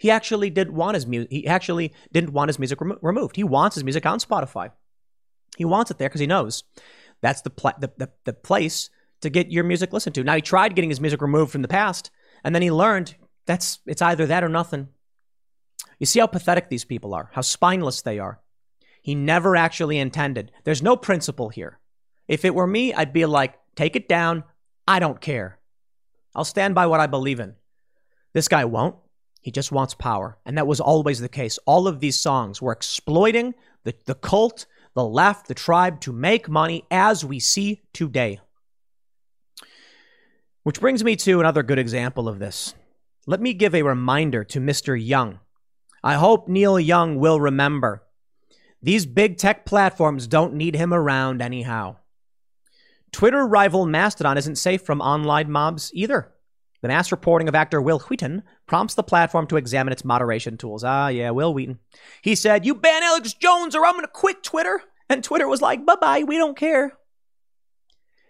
He 0.00 0.10
actually 0.10 0.48
didn't 0.48 0.72
want 0.72 0.94
his 0.94 1.06
music. 1.06 1.30
He 1.30 1.46
actually 1.46 1.92
didn't 2.10 2.32
want 2.32 2.48
his 2.48 2.58
music 2.58 2.80
remo- 2.80 2.98
removed. 3.02 3.36
He 3.36 3.44
wants 3.44 3.74
his 3.74 3.84
music 3.84 4.06
on 4.06 4.18
Spotify. 4.18 4.72
He 5.58 5.66
wants 5.66 5.90
it 5.90 5.98
there 5.98 6.08
because 6.08 6.22
he 6.22 6.26
knows 6.26 6.64
that's 7.20 7.42
the, 7.42 7.50
pl- 7.50 7.74
the, 7.78 7.92
the, 7.98 8.10
the 8.24 8.32
place 8.32 8.88
to 9.20 9.28
get 9.28 9.52
your 9.52 9.62
music 9.62 9.92
listened 9.92 10.14
to. 10.14 10.24
Now 10.24 10.36
he 10.36 10.40
tried 10.40 10.74
getting 10.74 10.88
his 10.88 11.02
music 11.02 11.20
removed 11.20 11.52
from 11.52 11.60
the 11.60 11.68
past, 11.68 12.10
and 12.42 12.54
then 12.54 12.62
he 12.62 12.70
learned 12.70 13.14
that's 13.44 13.80
it's 13.84 14.00
either 14.00 14.24
that 14.24 14.42
or 14.42 14.48
nothing. 14.48 14.88
You 15.98 16.06
see 16.06 16.20
how 16.20 16.26
pathetic 16.26 16.70
these 16.70 16.86
people 16.86 17.12
are, 17.12 17.28
how 17.34 17.42
spineless 17.42 18.00
they 18.00 18.18
are. 18.18 18.40
He 19.02 19.14
never 19.14 19.54
actually 19.54 19.98
intended. 19.98 20.50
There's 20.64 20.82
no 20.82 20.96
principle 20.96 21.50
here. 21.50 21.78
If 22.26 22.46
it 22.46 22.54
were 22.54 22.66
me, 22.66 22.94
I'd 22.94 23.12
be 23.12 23.26
like, 23.26 23.58
take 23.76 23.96
it 23.96 24.08
down. 24.08 24.44
I 24.88 24.98
don't 24.98 25.20
care. 25.20 25.58
I'll 26.34 26.44
stand 26.44 26.74
by 26.74 26.86
what 26.86 27.00
I 27.00 27.06
believe 27.06 27.38
in. 27.38 27.56
This 28.32 28.48
guy 28.48 28.64
won't. 28.64 28.96
He 29.40 29.50
just 29.50 29.72
wants 29.72 29.94
power. 29.94 30.38
And 30.44 30.56
that 30.58 30.66
was 30.66 30.80
always 30.80 31.20
the 31.20 31.28
case. 31.28 31.58
All 31.66 31.86
of 31.88 32.00
these 32.00 32.18
songs 32.18 32.60
were 32.60 32.72
exploiting 32.72 33.54
the, 33.84 33.94
the 34.04 34.14
cult, 34.14 34.66
the 34.94 35.04
left, 35.04 35.48
the 35.48 35.54
tribe 35.54 36.00
to 36.02 36.12
make 36.12 36.48
money 36.48 36.84
as 36.90 37.24
we 37.24 37.40
see 37.40 37.82
today. 37.92 38.40
Which 40.62 40.80
brings 40.80 41.02
me 41.02 41.16
to 41.16 41.40
another 41.40 41.62
good 41.62 41.78
example 41.78 42.28
of 42.28 42.38
this. 42.38 42.74
Let 43.26 43.40
me 43.40 43.54
give 43.54 43.74
a 43.74 43.82
reminder 43.82 44.44
to 44.44 44.60
Mr. 44.60 44.98
Young 45.00 45.40
I 46.02 46.14
hope 46.14 46.48
Neil 46.48 46.80
Young 46.80 47.18
will 47.18 47.40
remember. 47.40 48.02
These 48.82 49.04
big 49.04 49.36
tech 49.36 49.66
platforms 49.66 50.26
don't 50.26 50.54
need 50.54 50.74
him 50.74 50.94
around 50.94 51.42
anyhow. 51.42 51.96
Twitter 53.12 53.46
rival 53.46 53.84
Mastodon 53.84 54.38
isn't 54.38 54.56
safe 54.56 54.82
from 54.82 55.02
online 55.02 55.50
mobs 55.50 55.90
either. 55.92 56.32
The 56.82 56.88
mass 56.88 57.12
reporting 57.12 57.48
of 57.48 57.54
actor 57.54 57.80
Wil 57.80 57.98
Wheaton 57.98 58.42
prompts 58.66 58.94
the 58.94 59.02
platform 59.02 59.46
to 59.48 59.56
examine 59.56 59.92
its 59.92 60.04
moderation 60.04 60.56
tools. 60.56 60.82
Ah, 60.82 61.08
yeah, 61.08 61.30
Wil 61.30 61.52
Wheaton. 61.52 61.78
He 62.22 62.34
said, 62.34 62.64
You 62.64 62.74
ban 62.74 63.02
Alex 63.02 63.34
Jones 63.34 63.74
or 63.74 63.84
I'm 63.84 63.92
going 63.92 64.04
to 64.06 64.08
quit 64.08 64.42
Twitter. 64.42 64.82
And 65.08 65.22
Twitter 65.22 65.48
was 65.48 65.60
like, 65.60 65.84
Bye 65.84 65.96
bye, 66.00 66.22
we 66.22 66.36
don't 66.38 66.56
care. 66.56 66.92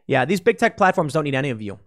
Yeah, 0.07 0.25
these 0.25 0.41
big 0.41 0.59
tech 0.59 0.77
platforms 0.77 1.13
don't 1.13 1.25
need 1.25 1.37
any 1.37 1.51
of 1.51 1.63
you. 1.63 1.79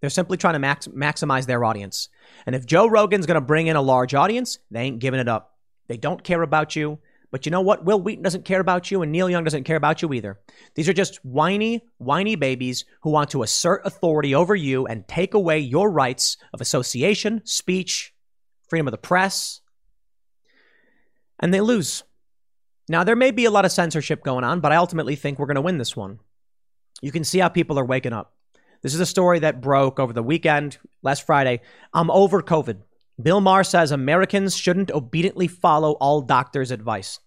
They're 0.00 0.10
simply 0.10 0.36
trying 0.36 0.54
to 0.54 0.58
max- 0.58 0.88
maximize 0.88 1.46
their 1.46 1.64
audience. 1.64 2.08
And 2.46 2.54
if 2.54 2.66
Joe 2.66 2.86
Rogan's 2.86 3.26
going 3.26 3.36
to 3.36 3.40
bring 3.40 3.66
in 3.66 3.76
a 3.76 3.82
large 3.82 4.14
audience, 4.14 4.58
they 4.70 4.82
ain't 4.82 4.98
giving 4.98 5.20
it 5.20 5.28
up. 5.28 5.56
They 5.88 5.96
don't 5.96 6.22
care 6.22 6.42
about 6.42 6.76
you. 6.76 6.98
But 7.30 7.46
you 7.46 7.52
know 7.52 7.60
what? 7.60 7.84
Wil 7.84 8.00
Wheaton 8.00 8.24
doesn't 8.24 8.44
care 8.44 8.60
about 8.60 8.90
you, 8.90 9.02
and 9.02 9.12
Neil 9.12 9.30
Young 9.30 9.44
doesn't 9.44 9.64
care 9.64 9.76
about 9.76 10.02
you 10.02 10.12
either. 10.12 10.40
These 10.74 10.88
are 10.88 10.92
just 10.92 11.24
whiny, 11.24 11.84
whiny 11.98 12.34
babies 12.34 12.84
who 13.02 13.10
want 13.10 13.30
to 13.30 13.42
assert 13.42 13.86
authority 13.86 14.34
over 14.34 14.54
you 14.54 14.86
and 14.86 15.06
take 15.06 15.34
away 15.34 15.60
your 15.60 15.90
rights 15.90 16.36
of 16.52 16.60
association, 16.60 17.42
speech, 17.44 18.12
freedom 18.68 18.88
of 18.88 18.92
the 18.92 18.98
press. 18.98 19.60
And 21.38 21.54
they 21.54 21.60
lose. 21.60 22.02
Now, 22.88 23.04
there 23.04 23.16
may 23.16 23.30
be 23.30 23.44
a 23.44 23.50
lot 23.50 23.64
of 23.64 23.72
censorship 23.72 24.24
going 24.24 24.42
on, 24.42 24.60
but 24.60 24.72
I 24.72 24.76
ultimately 24.76 25.14
think 25.14 25.38
we're 25.38 25.46
going 25.46 25.54
to 25.54 25.60
win 25.60 25.78
this 25.78 25.96
one. 25.96 26.18
You 27.00 27.12
can 27.12 27.22
see 27.22 27.38
how 27.38 27.48
people 27.48 27.78
are 27.78 27.84
waking 27.84 28.12
up. 28.12 28.34
This 28.82 28.94
is 28.94 29.00
a 29.00 29.06
story 29.06 29.38
that 29.40 29.60
broke 29.60 30.00
over 30.00 30.12
the 30.12 30.22
weekend, 30.22 30.78
last 31.02 31.24
Friday. 31.24 31.60
I'm 31.94 32.10
over 32.10 32.42
COVID. 32.42 32.78
Bill 33.22 33.40
Maher 33.40 33.64
says 33.64 33.90
Americans 33.90 34.56
shouldn't 34.56 34.90
obediently 34.90 35.48
follow 35.48 35.92
all 35.92 36.22
doctors' 36.22 36.70
advice. 36.70 37.18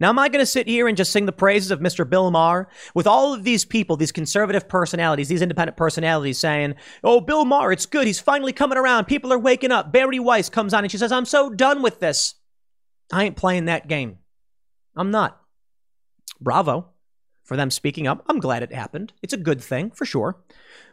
Now, 0.00 0.08
am 0.08 0.18
I 0.18 0.28
going 0.28 0.42
to 0.42 0.46
sit 0.46 0.66
here 0.66 0.88
and 0.88 0.96
just 0.96 1.12
sing 1.12 1.26
the 1.26 1.32
praises 1.32 1.70
of 1.70 1.80
Mr. 1.80 2.08
Bill 2.08 2.30
Maher 2.30 2.68
with 2.94 3.06
all 3.06 3.34
of 3.34 3.44
these 3.44 3.64
people, 3.64 3.96
these 3.96 4.12
conservative 4.12 4.68
personalities, 4.68 5.28
these 5.28 5.42
independent 5.42 5.76
personalities 5.76 6.38
saying, 6.38 6.74
Oh, 7.04 7.20
Bill 7.20 7.44
Maher, 7.44 7.72
it's 7.72 7.86
good. 7.86 8.06
He's 8.06 8.20
finally 8.20 8.52
coming 8.52 8.78
around. 8.78 9.04
People 9.04 9.32
are 9.32 9.38
waking 9.38 9.70
up. 9.70 9.92
Bari 9.92 10.18
Weiss 10.18 10.48
comes 10.48 10.74
on 10.74 10.84
and 10.84 10.90
she 10.90 10.98
says, 10.98 11.12
I'm 11.12 11.24
so 11.24 11.50
done 11.50 11.82
with 11.82 12.00
this. 12.00 12.34
I 13.12 13.24
ain't 13.24 13.36
playing 13.36 13.66
that 13.66 13.86
game. 13.88 14.18
I'm 14.96 15.10
not. 15.10 15.40
Bravo 16.40 16.88
for 17.44 17.56
them 17.56 17.70
speaking 17.70 18.06
up. 18.06 18.24
I'm 18.28 18.40
glad 18.40 18.62
it 18.62 18.72
happened. 18.72 19.12
It's 19.22 19.34
a 19.34 19.38
good 19.38 19.60
thing, 19.62 19.90
for 19.90 20.04
sure. 20.04 20.42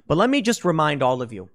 But 0.08 0.18
let 0.18 0.30
me 0.30 0.42
just 0.42 0.66
remind 0.66 1.02
all 1.02 1.22
of 1.22 1.32
you 1.32 1.50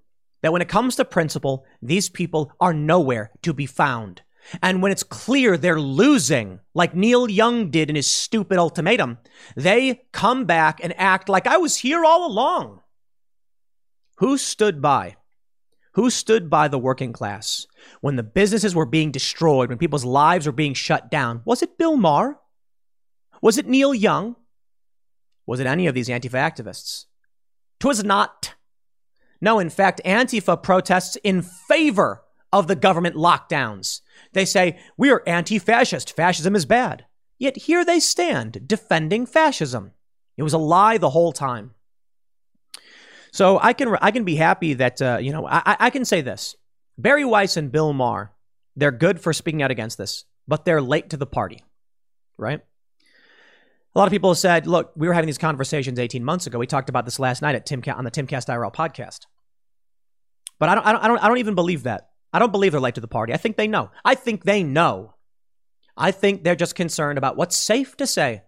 that 0.44 0.52
when 0.52 0.60
it 0.60 0.68
comes 0.68 0.94
to 0.94 1.06
principle, 1.06 1.64
these 1.80 2.10
people 2.10 2.52
are 2.60 2.74
nowhere 2.74 3.30
to 3.40 3.54
be 3.54 3.64
found. 3.64 4.20
And 4.62 4.82
when 4.82 4.92
it's 4.92 5.02
clear 5.02 5.56
they're 5.56 5.80
losing, 5.80 6.60
like 6.74 6.94
Neil 6.94 7.30
Young 7.30 7.70
did 7.70 7.88
in 7.88 7.96
his 7.96 8.06
stupid 8.06 8.58
ultimatum, 8.58 9.16
they 9.56 10.02
come 10.12 10.44
back 10.44 10.80
and 10.82 10.92
act 11.00 11.30
like 11.30 11.46
I 11.46 11.56
was 11.56 11.78
here 11.78 12.04
all 12.04 12.30
along. 12.30 12.82
Who 14.16 14.36
stood 14.36 14.82
by? 14.82 15.16
Who 15.94 16.10
stood 16.10 16.50
by 16.50 16.68
the 16.68 16.78
working 16.78 17.14
class 17.14 17.66
when 18.02 18.16
the 18.16 18.22
businesses 18.22 18.74
were 18.74 18.84
being 18.84 19.12
destroyed, 19.12 19.70
when 19.70 19.78
people's 19.78 20.04
lives 20.04 20.44
were 20.44 20.52
being 20.52 20.74
shut 20.74 21.10
down? 21.10 21.40
Was 21.46 21.62
it 21.62 21.78
Bill 21.78 21.96
Maher? 21.96 22.38
Was 23.40 23.56
it 23.56 23.66
Neil 23.66 23.94
Young? 23.94 24.36
Was 25.46 25.58
it 25.58 25.66
any 25.66 25.86
of 25.86 25.94
these 25.94 26.10
Antifa 26.10 26.32
activists? 26.32 27.06
'Twas 27.80 28.04
not. 28.04 28.53
No, 29.40 29.58
in 29.58 29.70
fact, 29.70 30.00
Antifa 30.04 30.62
protests 30.62 31.16
in 31.16 31.42
favor 31.42 32.22
of 32.52 32.68
the 32.68 32.76
government 32.76 33.16
lockdowns. 33.16 34.00
They 34.32 34.44
say, 34.44 34.78
we 34.96 35.10
are 35.10 35.22
anti 35.26 35.58
fascist. 35.58 36.14
Fascism 36.14 36.54
is 36.54 36.64
bad. 36.64 37.04
Yet 37.38 37.56
here 37.56 37.84
they 37.84 38.00
stand 38.00 38.68
defending 38.68 39.26
fascism. 39.26 39.92
It 40.36 40.44
was 40.44 40.52
a 40.52 40.58
lie 40.58 40.98
the 40.98 41.10
whole 41.10 41.32
time. 41.32 41.72
So 43.32 43.58
I 43.60 43.72
can, 43.72 43.96
I 44.00 44.12
can 44.12 44.24
be 44.24 44.36
happy 44.36 44.74
that, 44.74 45.02
uh, 45.02 45.18
you 45.20 45.32
know, 45.32 45.46
I, 45.46 45.76
I 45.80 45.90
can 45.90 46.04
say 46.04 46.20
this 46.20 46.54
Bari 46.96 47.24
Weiss 47.24 47.56
and 47.56 47.72
Bill 47.72 47.92
Maher, 47.92 48.32
they're 48.76 48.92
good 48.92 49.20
for 49.20 49.32
speaking 49.32 49.62
out 49.62 49.72
against 49.72 49.98
this, 49.98 50.24
but 50.46 50.64
they're 50.64 50.80
late 50.80 51.10
to 51.10 51.16
the 51.16 51.26
party, 51.26 51.64
right? 52.36 52.60
A 53.94 53.98
lot 53.98 54.06
of 54.06 54.10
people 54.10 54.30
have 54.30 54.38
said, 54.38 54.66
look, 54.66 54.92
we 54.96 55.06
were 55.06 55.14
having 55.14 55.26
these 55.26 55.38
conversations 55.38 55.98
18 55.98 56.24
months 56.24 56.46
ago. 56.46 56.58
We 56.58 56.66
talked 56.66 56.88
about 56.88 57.04
this 57.04 57.20
last 57.20 57.42
night 57.42 57.54
at 57.54 57.64
Tim 57.64 57.82
on 57.94 58.04
the 58.04 58.10
Timcast 58.10 58.48
IRL 58.48 58.74
podcast. 58.74 59.20
But 60.58 60.68
I 60.68 60.74
don't, 60.74 60.86
I 60.86 60.92
don't, 60.92 61.04
I 61.04 61.08
don't, 61.08 61.18
I 61.18 61.28
don't 61.28 61.38
even 61.38 61.54
believe 61.54 61.84
that. 61.84 62.10
I 62.32 62.40
don't 62.40 62.50
believe 62.50 62.72
they're 62.72 62.80
late 62.80 62.96
to 62.96 63.00
the 63.00 63.06
party. 63.06 63.32
I 63.32 63.36
think 63.36 63.56
they 63.56 63.68
know. 63.68 63.90
I 64.04 64.16
think 64.16 64.42
they 64.42 64.64
know. 64.64 65.14
I 65.96 66.10
think 66.10 66.42
they're 66.42 66.56
just 66.56 66.74
concerned 66.74 67.18
about 67.18 67.36
what's 67.36 67.56
safe 67.56 67.96
to 67.98 68.06
say. 68.06 68.42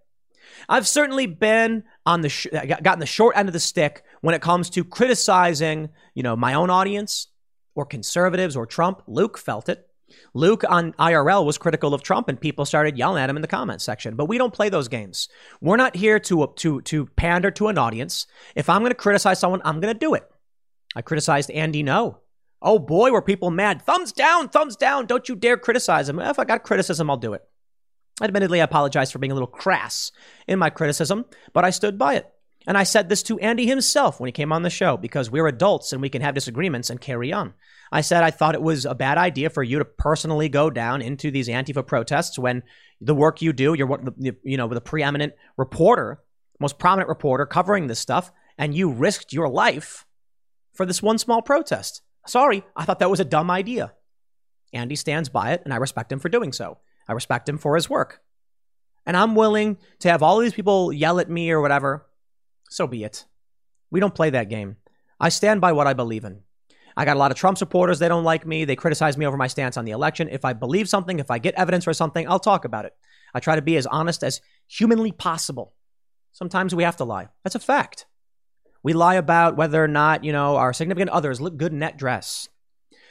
I've 0.68 0.88
certainly 0.88 1.26
been 1.26 1.84
on 2.04 2.22
the 2.22 2.28
sh- 2.28 2.48
gotten 2.50 2.98
the 2.98 3.06
short 3.06 3.36
end 3.36 3.48
of 3.48 3.52
the 3.52 3.60
stick 3.60 4.02
when 4.22 4.34
it 4.34 4.42
comes 4.42 4.70
to 4.70 4.84
criticizing, 4.84 5.90
you 6.14 6.24
know, 6.24 6.34
my 6.34 6.54
own 6.54 6.70
audience 6.70 7.28
or 7.76 7.84
conservatives 7.84 8.56
or 8.56 8.66
Trump. 8.66 9.02
Luke 9.06 9.38
felt 9.38 9.68
it. 9.68 9.85
Luke 10.34 10.64
on 10.68 10.92
IRL 10.94 11.44
was 11.44 11.58
critical 11.58 11.94
of 11.94 12.02
Trump 12.02 12.28
and 12.28 12.40
people 12.40 12.64
started 12.64 12.96
yelling 12.96 13.22
at 13.22 13.30
him 13.30 13.36
in 13.36 13.42
the 13.42 13.48
comments 13.48 13.84
section. 13.84 14.16
But 14.16 14.26
we 14.26 14.38
don't 14.38 14.52
play 14.52 14.68
those 14.68 14.88
games. 14.88 15.28
We're 15.60 15.76
not 15.76 15.96
here 15.96 16.18
to 16.20 16.52
to 16.56 16.80
to 16.82 17.06
pander 17.16 17.50
to 17.52 17.68
an 17.68 17.78
audience. 17.78 18.26
If 18.54 18.68
I'm 18.68 18.82
going 18.82 18.90
to 18.90 18.94
criticize 18.94 19.40
someone, 19.40 19.62
I'm 19.64 19.80
going 19.80 19.92
to 19.92 19.98
do 19.98 20.14
it. 20.14 20.28
I 20.94 21.02
criticized 21.02 21.50
Andy 21.50 21.82
Ngo. 21.82 22.18
Oh 22.62 22.78
boy, 22.78 23.10
were 23.10 23.22
people 23.22 23.50
mad. 23.50 23.82
Thumbs 23.82 24.12
down, 24.12 24.48
thumbs 24.48 24.76
down. 24.76 25.06
Don't 25.06 25.28
you 25.28 25.36
dare 25.36 25.56
criticize 25.56 26.08
him. 26.08 26.18
If 26.18 26.38
I 26.38 26.44
got 26.44 26.62
criticism, 26.62 27.10
I'll 27.10 27.16
do 27.16 27.34
it. 27.34 27.42
Admittedly, 28.22 28.60
I 28.60 28.64
apologize 28.64 29.12
for 29.12 29.18
being 29.18 29.30
a 29.30 29.34
little 29.34 29.46
crass 29.46 30.10
in 30.48 30.58
my 30.58 30.70
criticism, 30.70 31.26
but 31.52 31.66
I 31.66 31.70
stood 31.70 31.98
by 31.98 32.14
it. 32.14 32.32
And 32.66 32.76
I 32.76 32.82
said 32.82 33.08
this 33.08 33.22
to 33.24 33.38
Andy 33.38 33.66
himself 33.66 34.18
when 34.18 34.28
he 34.28 34.32
came 34.32 34.52
on 34.52 34.62
the 34.62 34.70
show 34.70 34.96
because 34.96 35.30
we're 35.30 35.46
adults 35.46 35.92
and 35.92 36.00
we 36.00 36.08
can 36.08 36.22
have 36.22 36.34
disagreements 36.34 36.90
and 36.90 37.00
carry 37.00 37.32
on. 37.32 37.54
I 37.92 38.00
said 38.00 38.22
I 38.22 38.30
thought 38.30 38.54
it 38.54 38.62
was 38.62 38.84
a 38.84 38.94
bad 38.94 39.18
idea 39.18 39.50
for 39.50 39.62
you 39.62 39.78
to 39.78 39.84
personally 39.84 40.48
go 40.48 40.70
down 40.70 41.02
into 41.02 41.30
these 41.30 41.48
Antifa 41.48 41.86
protests 41.86 42.38
when 42.38 42.62
the 43.00 43.14
work 43.14 43.42
you 43.42 43.52
do, 43.52 43.74
you're 43.74 43.86
what 43.86 44.00
you 44.42 44.56
know 44.56 44.68
the 44.68 44.80
preeminent 44.80 45.34
reporter, 45.56 46.20
most 46.58 46.78
prominent 46.78 47.08
reporter 47.08 47.46
covering 47.46 47.86
this 47.86 48.00
stuff, 48.00 48.32
and 48.58 48.74
you 48.74 48.90
risked 48.90 49.32
your 49.32 49.48
life 49.48 50.06
for 50.72 50.86
this 50.86 51.02
one 51.02 51.18
small 51.18 51.42
protest. 51.42 52.02
Sorry, 52.26 52.64
I 52.74 52.84
thought 52.84 52.98
that 52.98 53.10
was 53.10 53.20
a 53.20 53.24
dumb 53.24 53.50
idea. 53.50 53.92
Andy 54.72 54.96
stands 54.96 55.28
by 55.28 55.52
it, 55.52 55.62
and 55.64 55.72
I 55.72 55.76
respect 55.76 56.10
him 56.10 56.18
for 56.18 56.28
doing 56.28 56.52
so. 56.52 56.78
I 57.08 57.12
respect 57.12 57.48
him 57.48 57.58
for 57.58 57.76
his 57.76 57.88
work. 57.88 58.20
And 59.06 59.16
I'm 59.16 59.36
willing 59.36 59.78
to 60.00 60.10
have 60.10 60.22
all 60.22 60.38
these 60.38 60.52
people 60.52 60.92
yell 60.92 61.20
at 61.20 61.30
me 61.30 61.50
or 61.50 61.60
whatever. 61.60 62.06
So 62.68 62.86
be 62.86 63.04
it. 63.04 63.24
We 63.90 64.00
don't 64.00 64.14
play 64.14 64.30
that 64.30 64.48
game. 64.48 64.76
I 65.20 65.28
stand 65.28 65.60
by 65.60 65.72
what 65.72 65.86
I 65.86 65.92
believe 65.92 66.24
in. 66.24 66.40
I 66.96 67.04
got 67.04 67.16
a 67.16 67.18
lot 67.18 67.30
of 67.30 67.36
Trump 67.36 67.58
supporters. 67.58 67.98
They 67.98 68.08
don't 68.08 68.24
like 68.24 68.46
me. 68.46 68.64
They 68.64 68.76
criticize 68.76 69.18
me 69.18 69.26
over 69.26 69.36
my 69.36 69.48
stance 69.48 69.76
on 69.76 69.84
the 69.84 69.90
election. 69.90 70.28
If 70.30 70.44
I 70.44 70.54
believe 70.54 70.88
something, 70.88 71.18
if 71.18 71.30
I 71.30 71.38
get 71.38 71.54
evidence 71.54 71.84
for 71.84 71.92
something, 71.92 72.26
I'll 72.28 72.38
talk 72.38 72.64
about 72.64 72.86
it. 72.86 72.94
I 73.34 73.40
try 73.40 73.54
to 73.56 73.62
be 73.62 73.76
as 73.76 73.86
honest 73.86 74.24
as 74.24 74.40
humanly 74.66 75.12
possible. 75.12 75.74
Sometimes 76.32 76.74
we 76.74 76.84
have 76.84 76.96
to 76.96 77.04
lie. 77.04 77.28
That's 77.44 77.54
a 77.54 77.60
fact. 77.60 78.06
We 78.82 78.92
lie 78.92 79.16
about 79.16 79.56
whether 79.56 79.82
or 79.82 79.88
not, 79.88 80.24
you 80.24 80.32
know, 80.32 80.56
our 80.56 80.72
significant 80.72 81.10
others 81.10 81.40
look 81.40 81.56
good 81.56 81.72
in 81.72 81.80
that 81.80 81.98
dress. 81.98 82.48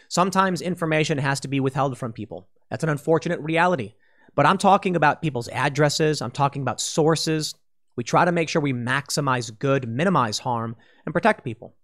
Sometimes 0.10 0.62
information 0.62 1.18
has 1.18 1.40
to 1.42 1.48
be 1.48 1.60
withheld 1.60 1.98
from 1.98 2.14
people. 2.14 2.48
That's 2.70 2.84
an 2.84 2.90
unfortunate 2.90 3.40
reality. 3.40 3.94
But 4.36 4.46
I'm 4.46 4.58
talking 4.58 4.96
about 4.96 5.22
people's 5.22 5.50
addresses, 5.50 6.22
I'm 6.22 6.32
talking 6.32 6.62
about 6.62 6.82
sources. 6.82 7.56
We 7.96 8.04
try 8.04 8.26
to 8.26 8.32
make 8.32 8.50
sure 8.50 8.62
we 8.62 8.74
maximize 8.74 9.58
good, 9.58 9.88
minimize 9.88 10.40
harm, 10.40 10.76
and 11.06 11.14
protect 11.14 11.44
people. 11.44 11.76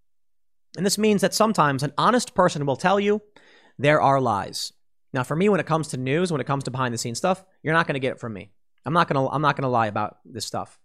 And 0.77 0.85
this 0.85 0.97
means 0.97 1.21
that 1.21 1.33
sometimes 1.33 1.83
an 1.83 1.93
honest 1.97 2.33
person 2.33 2.65
will 2.65 2.75
tell 2.75 2.99
you 2.99 3.21
there 3.77 4.01
are 4.01 4.21
lies. 4.21 4.73
Now, 5.13 5.23
for 5.23 5.35
me, 5.35 5.49
when 5.49 5.59
it 5.59 5.65
comes 5.65 5.89
to 5.89 5.97
news, 5.97 6.31
when 6.31 6.39
it 6.39 6.47
comes 6.47 6.63
to 6.63 6.71
behind 6.71 6.93
the 6.93 6.97
scenes 6.97 7.17
stuff, 7.17 7.43
you're 7.63 7.73
not 7.73 7.87
going 7.87 7.95
to 7.95 7.99
get 7.99 8.13
it 8.13 8.19
from 8.19 8.33
me. 8.33 8.51
I'm 8.85 8.93
not 8.93 9.07
going 9.07 9.23
to 9.23 9.31
I'm 9.31 9.41
not 9.41 9.55
going 9.55 9.63
to 9.63 9.69
lie 9.69 9.87
about 9.87 10.17
this 10.25 10.45
stuff. 10.45 10.79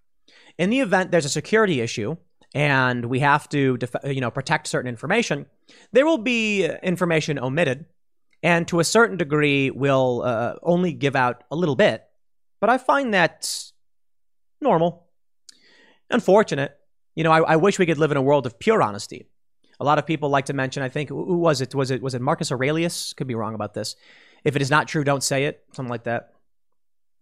In 0.59 0.71
the 0.71 0.81
event 0.81 1.11
there's 1.11 1.25
a 1.25 1.31
security 1.31 1.81
issue 1.81 2.17
and 2.55 3.07
we 3.07 3.21
have 3.21 3.49
to 3.51 3.77
def- 3.79 3.95
you 4.05 4.21
know 4.21 4.31
protect 4.31 4.67
certain 4.67 4.89
information, 4.89 5.47
there 5.93 6.05
will 6.05 6.19
be 6.19 6.67
information 6.83 7.39
omitted 7.39 7.87
and 8.43 8.69
to 8.69 8.81
a 8.81 8.85
certain 8.85 9.17
degree 9.17 9.71
will 9.71 10.23
uh, 10.23 10.55
only 10.63 10.93
give 10.93 11.17
out 11.17 11.45
a 11.51 11.57
little 11.57 11.77
bit. 11.77 12.05
But 12.61 12.71
I 12.71 12.79
find 12.79 13.15
that 13.15 13.51
normal. 14.61 15.07
Unfortunate. 16.11 16.77
You 17.15 17.25
know, 17.25 17.33
I, 17.33 17.41
I 17.41 17.57
wish 17.57 17.79
we 17.79 17.87
could 17.87 17.99
live 17.99 18.11
in 18.11 18.17
a 18.17 18.23
world 18.23 18.47
of 18.47 18.59
pure 18.59 18.83
honesty. 18.83 19.27
A 19.79 19.85
lot 19.85 19.99
of 19.99 20.07
people 20.07 20.31
like 20.31 20.47
to 20.47 20.53
mention, 20.53 20.83
I 20.83 20.89
think, 20.89 21.11
who 21.11 21.39
was 21.39 21.61
it? 21.61 21.75
Was 21.75 21.91
it 21.91 22.03
was 22.03 22.15
it 22.15 22.23
Marcus 22.23 22.51
Aurelius? 22.51 23.13
Could 23.13 23.27
be 23.27 23.35
wrong 23.35 23.55
about 23.55 23.75
this. 23.75 23.97
If 24.45 24.57
it 24.57 24.63
is 24.63 24.71
not 24.71 24.89
true, 24.89 25.05
don't 25.05 25.23
say 25.23 25.45
it. 25.45 25.65
Something 25.73 25.91
like 25.91 26.05
that. 26.05 26.31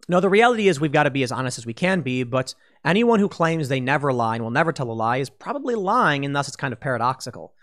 No, 0.07 0.19
the 0.19 0.29
reality 0.29 0.67
is 0.67 0.79
we've 0.79 0.91
got 0.91 1.03
to 1.03 1.09
be 1.11 1.23
as 1.23 1.31
honest 1.31 1.57
as 1.57 1.65
we 1.65 1.73
can 1.73 2.01
be, 2.01 2.23
but 2.23 2.53
anyone 2.83 3.19
who 3.19 3.27
claims 3.27 3.67
they 3.67 3.79
never 3.79 4.13
lie 4.13 4.35
and 4.35 4.43
will 4.43 4.51
never 4.51 4.71
tell 4.71 4.91
a 4.91 4.93
lie 4.93 5.17
is 5.17 5.31
probably 5.31 5.73
lying, 5.73 6.23
and 6.23 6.35
thus 6.35 6.47
it's 6.47 6.55
kind 6.55 6.73
of 6.73 6.79
paradoxical. 6.79 7.53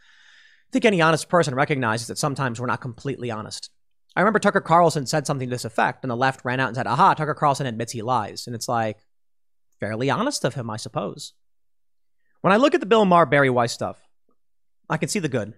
I 0.68 0.72
think 0.72 0.84
any 0.84 1.00
honest 1.00 1.28
person 1.28 1.54
recognizes 1.54 2.08
that 2.08 2.18
sometimes 2.18 2.58
we're 2.58 2.66
not 2.66 2.80
completely 2.80 3.30
honest. 3.30 3.70
I 4.16 4.20
remember 4.20 4.40
Tucker 4.40 4.60
Carlson 4.60 5.06
said 5.06 5.26
something 5.26 5.48
to 5.48 5.54
this 5.54 5.64
effect, 5.64 6.02
and 6.02 6.10
the 6.10 6.16
left 6.16 6.44
ran 6.44 6.58
out 6.58 6.68
and 6.68 6.76
said, 6.76 6.86
Aha, 6.86 7.14
Tucker 7.14 7.34
Carlson 7.34 7.66
admits 7.66 7.92
he 7.92 8.02
lies. 8.02 8.46
And 8.46 8.56
it's 8.56 8.68
like, 8.68 8.98
fairly 9.78 10.10
honest 10.10 10.44
of 10.44 10.54
him, 10.54 10.68
I 10.68 10.76
suppose. 10.76 11.34
When 12.40 12.52
I 12.52 12.56
look 12.56 12.74
at 12.74 12.80
the 12.80 12.86
Bill 12.86 13.04
Maher 13.04 13.26
Bari 13.26 13.50
Weiss 13.50 13.72
stuff, 13.72 14.02
I 14.92 14.98
can 14.98 15.08
see 15.08 15.20
the 15.20 15.28
good. 15.30 15.54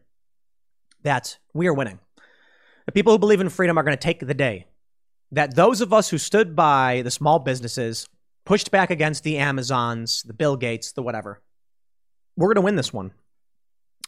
That 1.02 1.38
we 1.52 1.66
are 1.66 1.74
winning. 1.74 1.98
The 2.86 2.92
people 2.92 3.12
who 3.12 3.18
believe 3.18 3.40
in 3.40 3.48
freedom 3.48 3.76
are 3.76 3.82
going 3.82 3.96
to 3.96 4.00
take 4.00 4.20
the 4.20 4.32
day. 4.32 4.68
That 5.32 5.56
those 5.56 5.80
of 5.80 5.92
us 5.92 6.08
who 6.08 6.18
stood 6.18 6.54
by 6.54 7.02
the 7.02 7.10
small 7.10 7.40
businesses, 7.40 8.08
pushed 8.44 8.70
back 8.70 8.90
against 8.90 9.24
the 9.24 9.38
Amazons, 9.38 10.22
the 10.22 10.34
Bill 10.34 10.56
Gates, 10.56 10.92
the 10.92 11.02
whatever, 11.02 11.42
we're 12.36 12.46
going 12.46 12.62
to 12.62 12.64
win 12.64 12.76
this 12.76 12.92
one. 12.92 13.10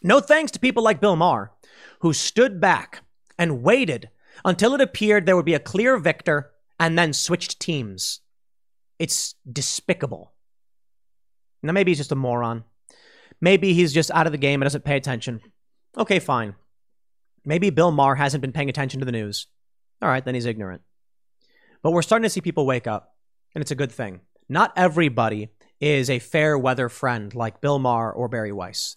No 0.01 0.21
thanks 0.21 0.53
to 0.53 0.61
people 0.61 0.85
like 0.85 1.01
Bill 1.01 1.17
Maher, 1.17 1.51
who 2.03 2.13
stood 2.13 2.61
back 2.61 3.03
and 3.37 3.65
waited 3.65 4.11
until 4.45 4.75
it 4.75 4.81
appeared 4.81 5.27
there 5.27 5.35
would 5.35 5.45
be 5.45 5.55
a 5.55 5.59
clear 5.59 5.99
victor 5.99 6.53
and 6.79 6.97
then 6.97 7.13
switched 7.13 7.59
teams. 7.59 8.21
It's 9.01 9.35
despicable. 9.51 10.35
Now, 11.65 11.73
maybe 11.73 11.91
he's 11.91 11.99
just 11.99 12.13
a 12.13 12.17
moron. 12.17 12.63
Maybe 13.41 13.75
he's 13.75 13.93
just 13.93 14.11
out 14.11 14.27
of 14.27 14.33
the 14.33 14.39
game 14.39 14.61
and 14.61 14.67
doesn't 14.67 14.85
pay 14.85 14.97
attention. 14.97 15.41
Okay, 15.97 16.19
fine. 16.19 16.55
Maybe 17.45 17.71
Bill 17.71 17.91
Maher 17.91 18.15
hasn't 18.15 18.41
been 18.41 18.53
paying 18.53 18.69
attention 18.69 19.01
to 19.01 19.07
the 19.07 19.13
news. 19.13 19.47
All 20.03 20.09
right, 20.09 20.25
then 20.25 20.35
he's 20.35 20.47
ignorant. 20.47 20.83
But 21.83 21.93
we're 21.93 22.03
starting 22.03 22.25
to 22.25 22.31
see 22.31 22.41
people 22.41 22.67
wake 22.67 22.87
up, 22.87 23.15
and 23.55 23.63
it's 23.63 23.71
a 23.71 23.77
good 23.77 23.93
thing. 23.93 24.21
Not 24.49 24.73
everybody 24.77 25.51
is 25.81 26.11
a 26.11 26.19
fair 26.19 26.59
weather 26.59 26.89
friend 26.89 27.35
like 27.35 27.61
Bill 27.61 27.79
Maher 27.79 28.13
or 28.13 28.29
Bari 28.29 28.53
Weiss. 28.53 28.97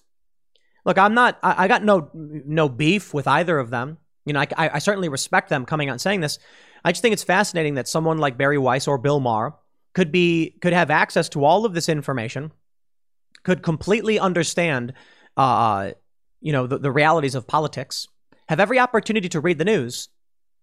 Look, 0.85 0.97
I'm 0.97 1.13
not. 1.13 1.37
I, 1.43 1.65
I 1.65 1.67
got 1.67 1.83
no 1.83 2.09
no 2.13 2.69
beef 2.69 3.13
with 3.13 3.27
either 3.27 3.59
of 3.59 3.69
them. 3.69 3.97
You 4.25 4.33
know, 4.33 4.39
I, 4.41 4.47
I, 4.57 4.79
certainly 4.79 5.09
respect 5.09 5.49
them 5.49 5.65
coming 5.65 5.89
out 5.89 5.93
and 5.93 6.01
saying 6.01 6.21
this. 6.21 6.39
I 6.83 6.91
just 6.91 7.01
think 7.01 7.13
it's 7.13 7.23
fascinating 7.23 7.75
that 7.75 7.87
someone 7.87 8.19
like 8.19 8.37
Bari 8.37 8.57
Weiss 8.57 8.87
or 8.87 8.97
Bill 8.97 9.19
Maher 9.19 9.55
could 9.93 10.11
be 10.11 10.55
could 10.61 10.73
have 10.73 10.91
access 10.91 11.29
to 11.29 11.43
all 11.43 11.65
of 11.65 11.73
this 11.73 11.89
information, 11.89 12.51
could 13.43 13.61
completely 13.63 14.19
understand, 14.19 14.93
uh, 15.37 15.91
you 16.41 16.51
know, 16.51 16.67
the, 16.67 16.77
the 16.77 16.91
realities 16.91 17.35
of 17.35 17.47
politics, 17.47 18.07
have 18.47 18.59
every 18.59 18.79
opportunity 18.79 19.29
to 19.29 19.39
read 19.39 19.57
the 19.57 19.65
news, 19.65 20.09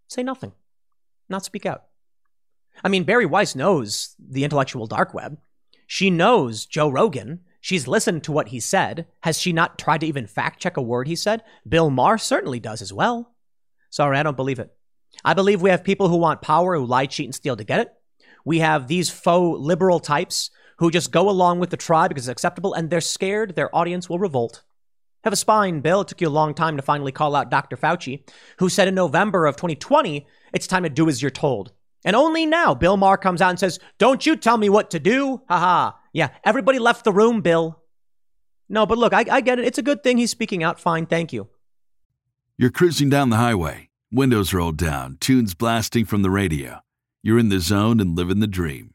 say 0.09 0.23
nothing, 0.23 0.53
not 1.29 1.45
speak 1.45 1.67
out. 1.67 1.85
I 2.85 2.89
mean, 2.89 3.05
Bari 3.05 3.27
Weiss 3.27 3.55
knows 3.55 4.15
the 4.19 4.45
intellectual 4.45 4.87
dark 4.87 5.15
web. 5.15 5.39
She 5.87 6.11
knows 6.11 6.67
Joe 6.67 6.89
Rogan. 6.89 7.41
She's 7.61 7.89
listened 7.89 8.23
to 8.25 8.33
what 8.33 8.49
he 8.49 8.61
said. 8.61 9.07
Has 9.23 9.41
she 9.41 9.53
not 9.53 9.79
tried 9.79 10.03
to 10.03 10.07
even 10.07 10.27
fact 10.27 10.61
check 10.61 10.77
a 10.77 10.83
word 10.83 11.09
he 11.09 11.17
said? 11.17 11.43
Bill 11.67 11.91
Maher 11.91 12.19
certainly 12.19 12.61
does 12.61 12.83
as 12.83 12.93
well. 12.93 13.35
Sorry, 13.91 14.19
I 14.19 14.23
don't 14.23 14.37
believe 14.37 14.59
it. 14.59 14.73
I 15.25 15.35
believe 15.35 15.63
we 15.63 15.71
have 15.71 15.85
people 15.85 16.09
who 16.09 16.17
want 16.17 16.43
power, 16.43 16.77
who 16.77 16.85
lie, 16.85 17.07
cheat, 17.07 17.27
and 17.27 17.35
steal 17.35 17.57
to 17.57 17.65
get 17.65 17.81
it. 17.81 17.93
We 18.45 18.59
have 18.59 18.87
these 18.87 19.11
faux 19.11 19.59
liberal 19.59 19.99
types 19.99 20.51
who 20.79 20.91
just 20.91 21.11
go 21.11 21.29
along 21.29 21.59
with 21.59 21.71
the 21.71 21.77
tribe 21.77 22.11
because 22.11 22.29
it's 22.29 22.33
acceptable 22.33 22.75
and 22.75 22.91
they're 22.91 23.01
scared 23.01 23.55
their 23.55 23.75
audience 23.75 24.09
will 24.09 24.19
revolt. 24.19 24.63
Have 25.25 25.33
a 25.33 25.37
spine, 25.37 25.81
Bill. 25.81 26.03
It 26.03 26.09
took 26.09 26.21
you 26.21 26.29
a 26.29 26.31
long 26.31 26.55
time 26.55 26.77
to 26.77 26.83
finally 26.83 27.11
call 27.11 27.35
out 27.35 27.51
Dr. 27.51 27.77
Fauci, 27.77 28.29
who 28.59 28.69
said 28.69 28.87
in 28.87 28.95
November 28.95 29.47
of 29.47 29.57
2020, 29.57 30.27
it's 30.53 30.67
time 30.67 30.85
to 30.85 30.89
do 30.89 31.09
as 31.09 31.21
you're 31.21 31.31
told. 31.31 31.73
And 32.05 32.15
only 32.15 32.47
now, 32.47 32.75
Bill 32.75 32.97
Maher 32.97 33.17
comes 33.17 33.43
out 33.43 33.51
and 33.51 33.59
says, 33.59 33.81
Don't 33.99 34.25
you 34.25 34.37
tell 34.37 34.57
me 34.57 34.69
what 34.69 34.91
to 34.91 35.01
do. 35.01 35.43
Haha. 35.49 35.93
Yeah, 36.13 36.29
everybody 36.45 36.79
left 36.79 37.05
the 37.05 37.13
room, 37.13 37.41
Bill. 37.41 37.83
No, 38.69 38.87
but 38.87 38.99
look, 38.99 39.13
I, 39.13 39.25
I 39.31 39.41
get 39.41 39.59
it. 39.59 39.65
It's 39.65 39.79
a 39.79 39.83
good 39.83 40.03
thing 40.03 40.19
he's 40.19 40.31
speaking 40.31 40.63
out. 40.63 40.79
Fine, 40.79 41.07
thank 41.07 41.33
you. 41.33 41.49
You're 42.57 42.71
cruising 42.71 43.11
down 43.11 43.31
the 43.31 43.37
highway, 43.37 43.91
windows 44.13 44.55
rolled 44.55 44.79
down, 44.79 45.19
tunes 45.21 45.55
blasting 45.55 46.05
from 46.05 46.23
the 46.23 46.31
radio. 46.31 46.81
You're 47.23 47.39
in 47.39 47.49
the 47.49 47.61
zone 47.61 48.01
and 48.01 48.17
living 48.17 48.39
the 48.39 48.47
dream. 48.47 48.95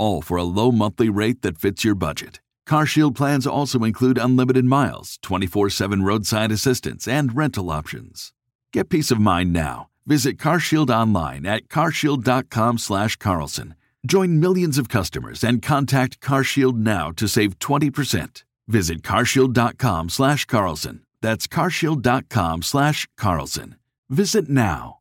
all 0.00 0.22
for 0.22 0.36
a 0.36 0.50
low 0.58 0.72
monthly 0.72 1.10
rate 1.10 1.42
that 1.42 1.58
fits 1.58 1.84
your 1.84 1.94
budget. 1.94 2.40
CarShield 2.68 3.14
plans 3.14 3.46
also 3.46 3.84
include 3.84 4.18
unlimited 4.18 4.64
miles, 4.64 5.18
24/7 5.22 6.02
roadside 6.02 6.52
assistance, 6.52 7.08
and 7.08 7.36
rental 7.36 7.70
options. 7.70 8.32
Get 8.72 8.88
peace 8.88 9.10
of 9.10 9.20
mind 9.20 9.52
now. 9.52 9.88
Visit 10.06 10.38
CarShield 10.38 10.90
online 10.90 11.46
at 11.46 11.68
carshield.com 11.68 12.78
slash 12.78 13.16
Carlson. 13.16 13.74
Join 14.06 14.40
millions 14.40 14.78
of 14.78 14.88
customers 14.88 15.44
and 15.44 15.60
contact 15.62 16.20
CarShield 16.20 16.76
now 16.76 17.10
to 17.12 17.28
save 17.28 17.58
20%. 17.58 18.44
Visit 18.66 19.02
carshield.com 19.02 20.08
slash 20.08 20.44
Carlson. 20.46 21.00
That's 21.20 21.46
carshield.com 21.46 22.62
slash 22.62 23.08
Carlson. 23.16 23.76
Visit 24.08 24.48
now. 24.48 25.00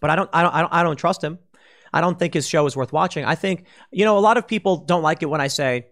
But 0.00 0.10
I 0.10 0.16
don't 0.16 0.30
I 0.32 0.42
don't 0.42 0.54
I 0.54 0.60
don't, 0.62 0.72
I 0.72 0.82
don't 0.82 0.96
trust 0.96 1.22
him. 1.22 1.38
I 1.92 2.00
don't 2.00 2.18
think 2.18 2.34
his 2.34 2.46
show 2.46 2.66
is 2.66 2.76
worth 2.76 2.92
watching. 2.92 3.24
I 3.24 3.34
think, 3.34 3.64
you 3.90 4.04
know, 4.04 4.18
a 4.18 4.20
lot 4.20 4.36
of 4.36 4.46
people 4.46 4.78
don't 4.78 5.02
like 5.02 5.22
it 5.22 5.26
when 5.26 5.40
I 5.40 5.48
say, 5.48 5.86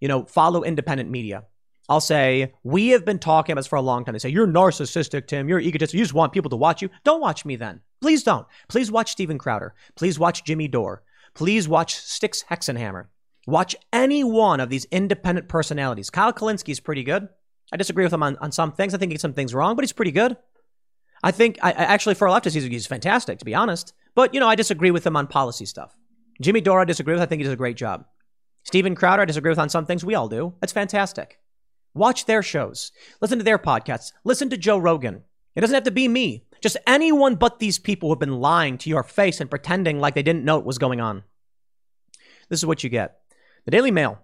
you 0.00 0.08
know, 0.08 0.24
follow 0.24 0.62
independent 0.62 1.10
media. 1.10 1.44
I'll 1.88 2.00
say, 2.00 2.54
we 2.62 2.88
have 2.88 3.04
been 3.04 3.18
talking 3.18 3.52
about 3.52 3.60
this 3.60 3.66
for 3.66 3.76
a 3.76 3.82
long 3.82 4.04
time. 4.04 4.14
They 4.14 4.18
say, 4.18 4.28
you're 4.28 4.46
narcissistic, 4.46 5.26
Tim. 5.26 5.48
You're 5.48 5.60
egotistic. 5.60 5.98
You 5.98 6.04
just 6.04 6.14
want 6.14 6.32
people 6.32 6.50
to 6.50 6.56
watch 6.56 6.80
you. 6.80 6.88
Don't 7.04 7.20
watch 7.20 7.44
me 7.44 7.56
then. 7.56 7.80
Please 8.00 8.22
don't. 8.22 8.46
Please 8.68 8.90
watch 8.90 9.12
Steven 9.12 9.36
Crowder. 9.36 9.74
Please 9.96 10.18
watch 10.18 10.44
Jimmy 10.44 10.68
Dore. 10.68 11.02
Please 11.34 11.68
watch 11.68 11.96
Styx 11.96 12.44
Hexenhammer. 12.44 13.06
Watch 13.46 13.74
any 13.92 14.22
one 14.22 14.60
of 14.60 14.70
these 14.70 14.84
independent 14.86 15.48
personalities. 15.48 16.08
Kyle 16.08 16.32
Kulinski's 16.32 16.80
pretty 16.80 17.02
good. 17.02 17.28
I 17.72 17.76
disagree 17.76 18.04
with 18.04 18.12
him 18.12 18.22
on, 18.22 18.36
on 18.36 18.52
some 18.52 18.72
things. 18.72 18.94
I 18.94 18.98
think 18.98 19.12
he's 19.12 19.20
some 19.20 19.34
things 19.34 19.54
wrong, 19.54 19.74
but 19.74 19.82
he's 19.82 19.92
pretty 19.92 20.12
good. 20.12 20.36
I 21.22 21.30
think, 21.30 21.58
I, 21.62 21.72
actually, 21.72 22.14
for 22.14 22.28
a 22.28 22.30
leftist, 22.30 22.54
he's, 22.54 22.64
he's 22.64 22.86
fantastic, 22.86 23.38
to 23.38 23.44
be 23.44 23.54
honest. 23.54 23.92
But, 24.14 24.34
you 24.34 24.40
know, 24.40 24.48
I 24.48 24.54
disagree 24.54 24.90
with 24.90 25.06
him 25.06 25.16
on 25.16 25.26
policy 25.26 25.66
stuff. 25.66 25.96
Jimmy 26.40 26.60
Dore, 26.60 26.80
I 26.80 26.84
disagree 26.84 27.14
with. 27.14 27.22
I 27.22 27.26
think 27.26 27.40
he 27.40 27.44
does 27.44 27.52
a 27.52 27.56
great 27.56 27.76
job. 27.76 28.04
Steven 28.64 28.94
Crowder, 28.94 29.22
I 29.22 29.26
disagree 29.26 29.50
with 29.50 29.58
on 29.58 29.68
some 29.68 29.86
things. 29.86 30.04
We 30.04 30.14
all 30.14 30.28
do. 30.28 30.54
That's 30.60 30.72
fantastic. 30.72 31.38
Watch 31.94 32.26
their 32.26 32.42
shows. 32.42 32.92
Listen 33.20 33.38
to 33.38 33.44
their 33.44 33.58
podcasts. 33.58 34.12
Listen 34.24 34.48
to 34.50 34.56
Joe 34.56 34.78
Rogan. 34.78 35.22
It 35.54 35.60
doesn't 35.60 35.74
have 35.74 35.84
to 35.84 35.90
be 35.90 36.08
me. 36.08 36.46
Just 36.62 36.76
anyone 36.86 37.34
but 37.34 37.58
these 37.58 37.78
people 37.78 38.08
who 38.08 38.12
have 38.12 38.20
been 38.20 38.40
lying 38.40 38.78
to 38.78 38.90
your 38.90 39.02
face 39.02 39.40
and 39.40 39.50
pretending 39.50 39.98
like 39.98 40.14
they 40.14 40.22
didn't 40.22 40.44
know 40.44 40.56
what 40.56 40.64
was 40.64 40.78
going 40.78 41.00
on. 41.00 41.24
This 42.48 42.60
is 42.60 42.66
what 42.66 42.84
you 42.84 42.90
get. 42.90 43.18
The 43.64 43.70
Daily 43.70 43.90
Mail. 43.90 44.20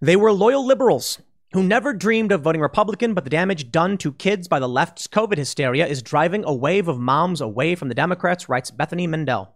They 0.00 0.16
were 0.16 0.32
loyal 0.32 0.66
liberals 0.66 1.20
who 1.52 1.62
never 1.62 1.92
dreamed 1.92 2.32
of 2.32 2.42
voting 2.42 2.62
Republican, 2.62 3.14
but 3.14 3.24
the 3.24 3.30
damage 3.30 3.70
done 3.70 3.98
to 3.98 4.12
kids 4.12 4.48
by 4.48 4.58
the 4.58 4.68
left's 4.68 5.06
COVID 5.06 5.36
hysteria 5.36 5.86
is 5.86 6.02
driving 6.02 6.44
a 6.44 6.54
wave 6.54 6.88
of 6.88 6.98
moms 6.98 7.40
away 7.40 7.74
from 7.74 7.88
the 7.88 7.94
Democrats, 7.94 8.48
writes 8.48 8.70
Bethany 8.70 9.06
Mandel. 9.06 9.54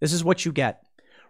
This 0.00 0.12
is 0.12 0.24
what 0.24 0.44
you 0.44 0.52
get. 0.52 0.84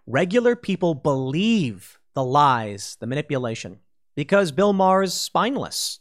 Regular 0.07 0.57
people 0.57 0.95
believe 0.95 1.99
the 2.15 2.25
lies, 2.25 2.97
the 3.01 3.07
manipulation, 3.07 3.81
because 4.15 4.51
Bill 4.53 4.73
Maher 4.73 5.03
is 5.03 5.13
spineless. 5.13 6.01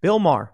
Bill 0.00 0.18
Maher, 0.18 0.52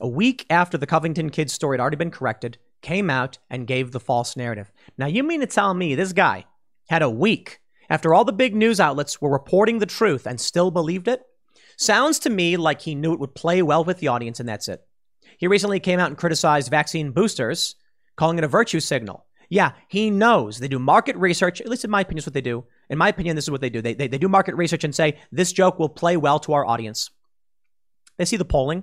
a 0.00 0.08
week 0.08 0.44
after 0.50 0.76
the 0.76 0.86
Covington 0.86 1.30
kids 1.30 1.52
story 1.52 1.76
had 1.76 1.80
already 1.80 1.96
been 1.96 2.10
corrected, 2.10 2.58
came 2.82 3.10
out 3.10 3.38
and 3.48 3.66
gave 3.66 3.92
the 3.92 4.00
false 4.00 4.36
narrative. 4.36 4.70
Now, 4.96 5.06
you 5.06 5.22
mean 5.22 5.40
to 5.40 5.46
tell 5.46 5.72
me 5.74 5.94
this 5.94 6.12
guy 6.12 6.44
had 6.88 7.02
a 7.02 7.10
week 7.10 7.60
after 7.90 8.14
all 8.14 8.24
the 8.24 8.32
big 8.32 8.54
news 8.54 8.80
outlets 8.80 9.20
were 9.20 9.30
reporting 9.30 9.78
the 9.78 9.86
truth 9.86 10.26
and 10.26 10.40
still 10.40 10.70
believed 10.70 11.08
it? 11.08 11.22
Sounds 11.78 12.18
to 12.20 12.30
me 12.30 12.56
like 12.56 12.82
he 12.82 12.96
knew 12.96 13.12
it 13.12 13.20
would 13.20 13.36
play 13.36 13.62
well 13.62 13.84
with 13.84 13.98
the 13.98 14.08
audience, 14.08 14.40
and 14.40 14.48
that's 14.48 14.66
it. 14.66 14.84
He 15.38 15.46
recently 15.46 15.78
came 15.78 16.00
out 16.00 16.08
and 16.08 16.18
criticized 16.18 16.70
vaccine 16.70 17.12
boosters, 17.12 17.76
calling 18.16 18.36
it 18.36 18.44
a 18.44 18.48
virtue 18.48 18.80
signal. 18.80 19.24
Yeah, 19.48 19.72
he 19.86 20.10
knows. 20.10 20.58
They 20.58 20.66
do 20.68 20.80
market 20.80 21.16
research, 21.16 21.60
at 21.60 21.68
least 21.68 21.84
in 21.84 21.90
my 21.90 22.00
opinion, 22.00 22.18
is 22.18 22.26
what 22.26 22.34
they 22.34 22.40
do. 22.40 22.64
In 22.90 22.98
my 22.98 23.08
opinion, 23.08 23.36
this 23.36 23.44
is 23.44 23.50
what 23.50 23.60
they 23.60 23.70
do. 23.70 23.80
They, 23.80 23.94
they, 23.94 24.08
they 24.08 24.18
do 24.18 24.28
market 24.28 24.56
research 24.56 24.82
and 24.82 24.94
say, 24.94 25.18
this 25.30 25.52
joke 25.52 25.78
will 25.78 25.88
play 25.88 26.16
well 26.16 26.40
to 26.40 26.52
our 26.52 26.66
audience. 26.66 27.10
They 28.16 28.24
see 28.24 28.36
the 28.36 28.44
polling. 28.44 28.82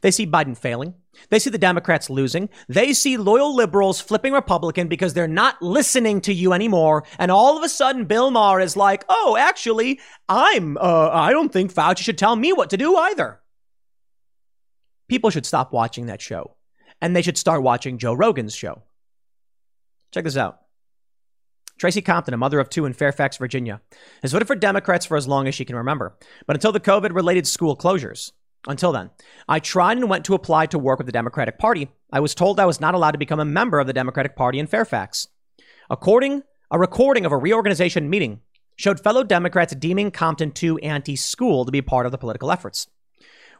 They 0.00 0.10
see 0.10 0.26
Biden 0.26 0.56
failing. 0.56 0.94
They 1.28 1.38
see 1.38 1.50
the 1.50 1.58
Democrats 1.58 2.08
losing. 2.08 2.48
They 2.68 2.92
see 2.92 3.16
loyal 3.16 3.54
liberals 3.54 4.00
flipping 4.00 4.32
Republican 4.32 4.88
because 4.88 5.14
they're 5.14 5.28
not 5.28 5.60
listening 5.60 6.20
to 6.22 6.32
you 6.32 6.52
anymore. 6.52 7.04
And 7.18 7.30
all 7.30 7.56
of 7.56 7.64
a 7.64 7.68
sudden, 7.68 8.06
Bill 8.06 8.30
Maher 8.30 8.60
is 8.60 8.76
like, 8.76 9.04
"Oh, 9.08 9.36
actually, 9.38 10.00
I'm. 10.28 10.76
Uh, 10.78 11.10
I 11.12 11.30
don't 11.30 11.52
think 11.52 11.72
Fauci 11.72 11.98
should 11.98 12.18
tell 12.18 12.36
me 12.36 12.52
what 12.52 12.70
to 12.70 12.76
do 12.76 12.96
either." 12.96 13.40
People 15.08 15.30
should 15.30 15.46
stop 15.46 15.72
watching 15.72 16.06
that 16.06 16.22
show, 16.22 16.56
and 17.00 17.14
they 17.14 17.22
should 17.22 17.36
start 17.36 17.62
watching 17.62 17.98
Joe 17.98 18.14
Rogan's 18.14 18.54
show. 18.54 18.82
Check 20.12 20.24
this 20.24 20.36
out. 20.36 20.60
Tracy 21.78 22.00
Compton, 22.00 22.34
a 22.34 22.36
mother 22.36 22.60
of 22.60 22.70
two 22.70 22.84
in 22.84 22.92
Fairfax, 22.92 23.38
Virginia, 23.38 23.80
has 24.22 24.32
voted 24.32 24.46
for 24.46 24.54
Democrats 24.54 25.04
for 25.04 25.16
as 25.16 25.26
long 25.26 25.48
as 25.48 25.54
she 25.54 25.64
can 25.64 25.76
remember, 25.76 26.16
but 26.46 26.54
until 26.54 26.72
the 26.72 26.80
COVID 26.80 27.14
related 27.14 27.46
school 27.46 27.76
closures. 27.76 28.30
Until 28.66 28.92
then, 28.92 29.10
I 29.48 29.58
tried 29.58 29.96
and 29.96 30.08
went 30.08 30.24
to 30.26 30.34
apply 30.34 30.66
to 30.66 30.78
work 30.78 30.98
with 30.98 31.06
the 31.06 31.12
Democratic 31.12 31.58
Party. 31.58 31.88
I 32.12 32.20
was 32.20 32.34
told 32.34 32.60
I 32.60 32.66
was 32.66 32.80
not 32.80 32.94
allowed 32.94 33.10
to 33.12 33.18
become 33.18 33.40
a 33.40 33.44
member 33.44 33.80
of 33.80 33.86
the 33.86 33.92
Democratic 33.92 34.36
Party 34.36 34.58
in 34.58 34.66
Fairfax. 34.66 35.26
According 35.90 36.42
a 36.70 36.78
recording 36.78 37.26
of 37.26 37.32
a 37.32 37.36
reorganization 37.36 38.08
meeting 38.08 38.40
showed 38.76 38.98
fellow 38.98 39.22
Democrats 39.24 39.74
deeming 39.74 40.10
Compton 40.10 40.52
too 40.52 40.78
anti-school 40.78 41.66
to 41.66 41.70
be 41.70 41.82
part 41.82 42.06
of 42.06 42.12
the 42.12 42.18
political 42.18 42.50
efforts. 42.50 42.86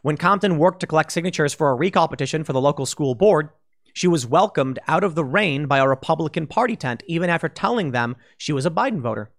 When 0.01 0.17
Compton 0.17 0.57
worked 0.57 0.79
to 0.79 0.87
collect 0.87 1.11
signatures 1.11 1.53
for 1.53 1.69
a 1.69 1.75
recall 1.75 2.07
petition 2.07 2.43
for 2.43 2.53
the 2.53 2.61
local 2.61 2.87
school 2.87 3.13
board, 3.13 3.49
she 3.93 4.07
was 4.07 4.25
welcomed 4.25 4.79
out 4.87 5.03
of 5.03 5.13
the 5.13 5.23
rain 5.23 5.67
by 5.67 5.77
a 5.77 5.87
Republican 5.87 6.47
Party 6.47 6.75
tent 6.75 7.03
even 7.05 7.29
after 7.29 7.47
telling 7.47 7.91
them 7.91 8.15
she 8.37 8.51
was 8.51 8.65
a 8.65 8.71
Biden 8.71 8.99
voter. 8.99 9.31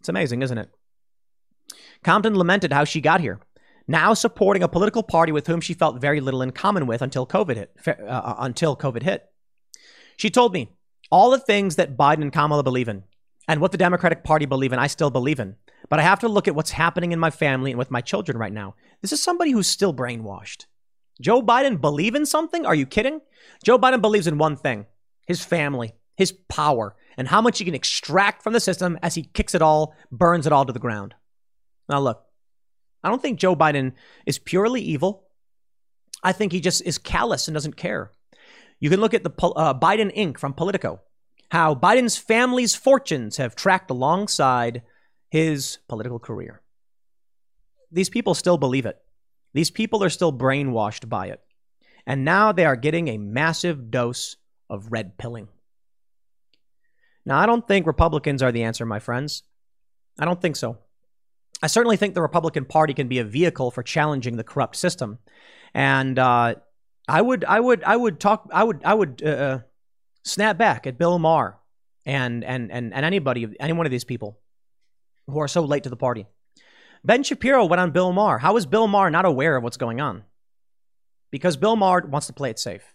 It's 0.00 0.10
amazing, 0.10 0.42
isn't 0.42 0.58
it? 0.58 0.68
Compton 2.04 2.36
lamented 2.36 2.72
how 2.72 2.84
she 2.84 3.00
got 3.00 3.22
here 3.22 3.40
now 3.88 4.14
supporting 4.14 4.62
a 4.62 4.68
political 4.68 5.02
party 5.02 5.32
with 5.32 5.46
whom 5.46 5.60
she 5.60 5.74
felt 5.74 6.00
very 6.00 6.20
little 6.20 6.42
in 6.42 6.52
common 6.52 6.86
with 6.86 7.02
until 7.02 7.26
COVID 7.26 7.56
hit. 7.56 7.72
Uh, 7.86 7.90
uh, 8.02 8.36
until 8.38 8.76
COVID 8.76 9.02
hit. 9.02 9.28
She 10.16 10.30
told 10.30 10.52
me 10.52 10.70
all 11.10 11.30
the 11.30 11.38
things 11.38 11.76
that 11.76 11.96
Biden 11.96 12.22
and 12.22 12.32
Kamala 12.32 12.62
believe 12.62 12.88
in 12.88 13.04
and 13.48 13.60
what 13.60 13.72
the 13.72 13.78
Democratic 13.78 14.22
Party 14.22 14.44
believe 14.44 14.74
in, 14.74 14.78
I 14.78 14.88
still 14.88 15.10
believe 15.10 15.40
in. 15.40 15.56
But 15.88 16.00
I 16.00 16.02
have 16.02 16.20
to 16.20 16.28
look 16.28 16.46
at 16.46 16.54
what's 16.54 16.72
happening 16.72 17.12
in 17.12 17.18
my 17.18 17.30
family 17.30 17.70
and 17.70 17.78
with 17.78 17.90
my 17.90 18.02
children 18.02 18.36
right 18.36 18.52
now. 18.52 18.74
This 19.00 19.12
is 19.12 19.22
somebody 19.22 19.52
who's 19.52 19.66
still 19.66 19.94
brainwashed. 19.94 20.66
Joe 21.20 21.40
Biden 21.40 21.80
believe 21.80 22.14
in 22.14 22.26
something? 22.26 22.66
Are 22.66 22.74
you 22.74 22.84
kidding? 22.84 23.20
Joe 23.64 23.78
Biden 23.78 24.02
believes 24.02 24.26
in 24.26 24.38
one 24.38 24.56
thing: 24.56 24.86
his 25.26 25.42
family, 25.42 25.94
his 26.16 26.32
power, 26.32 26.94
and 27.16 27.26
how 27.28 27.40
much 27.40 27.58
he 27.58 27.64
can 27.64 27.74
extract 27.74 28.42
from 28.42 28.52
the 28.52 28.60
system 28.60 28.98
as 29.02 29.14
he 29.14 29.22
kicks 29.22 29.54
it 29.54 29.62
all, 29.62 29.94
burns 30.12 30.46
it 30.46 30.52
all 30.52 30.66
to 30.66 30.72
the 30.72 30.78
ground. 30.78 31.14
Now 31.88 32.00
look, 32.00 32.22
I 33.02 33.08
don't 33.08 33.22
think 33.22 33.38
Joe 33.38 33.54
Biden 33.54 33.92
is 34.26 34.38
purely 34.38 34.80
evil. 34.80 35.24
I 36.22 36.32
think 36.32 36.52
he 36.52 36.60
just 36.60 36.82
is 36.84 36.98
callous 36.98 37.48
and 37.48 37.54
doesn't 37.54 37.76
care. 37.76 38.10
You 38.80 38.90
can 38.90 39.00
look 39.00 39.14
at 39.14 39.24
the 39.24 39.30
uh, 39.30 39.74
Biden 39.74 40.14
Inc. 40.16 40.38
from 40.38 40.52
Politico, 40.52 41.00
how 41.50 41.74
Biden's 41.74 42.16
family's 42.16 42.74
fortunes 42.74 43.36
have 43.36 43.56
tracked 43.56 43.90
alongside 43.90 44.82
his 45.30 45.78
political 45.88 46.18
career. 46.18 46.62
These 47.90 48.10
people 48.10 48.34
still 48.34 48.58
believe 48.58 48.86
it. 48.86 48.98
These 49.54 49.70
people 49.70 50.04
are 50.04 50.10
still 50.10 50.32
brainwashed 50.32 51.08
by 51.08 51.28
it. 51.28 51.40
And 52.06 52.24
now 52.24 52.52
they 52.52 52.64
are 52.64 52.76
getting 52.76 53.08
a 53.08 53.18
massive 53.18 53.90
dose 53.90 54.36
of 54.70 54.92
red 54.92 55.18
pilling. 55.18 55.48
Now, 57.24 57.38
I 57.38 57.46
don't 57.46 57.66
think 57.66 57.86
Republicans 57.86 58.42
are 58.42 58.52
the 58.52 58.62
answer, 58.62 58.86
my 58.86 58.98
friends. 58.98 59.42
I 60.18 60.24
don't 60.24 60.40
think 60.40 60.56
so. 60.56 60.78
I 61.62 61.66
certainly 61.66 61.96
think 61.96 62.14
the 62.14 62.22
Republican 62.22 62.64
Party 62.64 62.94
can 62.94 63.08
be 63.08 63.18
a 63.18 63.24
vehicle 63.24 63.70
for 63.70 63.82
challenging 63.82 64.36
the 64.36 64.44
corrupt 64.44 64.76
system, 64.76 65.18
and 65.74 66.18
uh, 66.18 66.54
I 67.08 67.22
would, 67.22 67.44
I 67.44 67.58
would, 67.58 67.82
I 67.84 67.96
would 67.96 68.20
talk, 68.20 68.48
I 68.52 68.62
would, 68.62 68.82
I 68.84 68.94
would 68.94 69.22
uh, 69.24 69.28
uh, 69.28 69.60
snap 70.24 70.58
back 70.58 70.86
at 70.86 70.98
Bill 70.98 71.18
Maher 71.18 71.58
and 72.06 72.44
and 72.44 72.70
and 72.70 72.94
and 72.94 73.04
anybody, 73.04 73.48
any 73.58 73.72
one 73.72 73.86
of 73.86 73.90
these 73.90 74.04
people 74.04 74.38
who 75.26 75.38
are 75.38 75.48
so 75.48 75.62
late 75.62 75.82
to 75.82 75.90
the 75.90 75.96
party. 75.96 76.26
Ben 77.04 77.22
Shapiro 77.22 77.64
went 77.64 77.80
on 77.80 77.90
Bill 77.90 78.12
Maher. 78.12 78.38
How 78.38 78.56
is 78.56 78.66
Bill 78.66 78.86
Maher 78.86 79.10
not 79.10 79.24
aware 79.24 79.56
of 79.56 79.62
what's 79.62 79.76
going 79.76 80.00
on? 80.00 80.24
Because 81.30 81.56
Bill 81.56 81.76
Maher 81.76 82.06
wants 82.06 82.26
to 82.26 82.32
play 82.32 82.50
it 82.50 82.58
safe. 82.58 82.94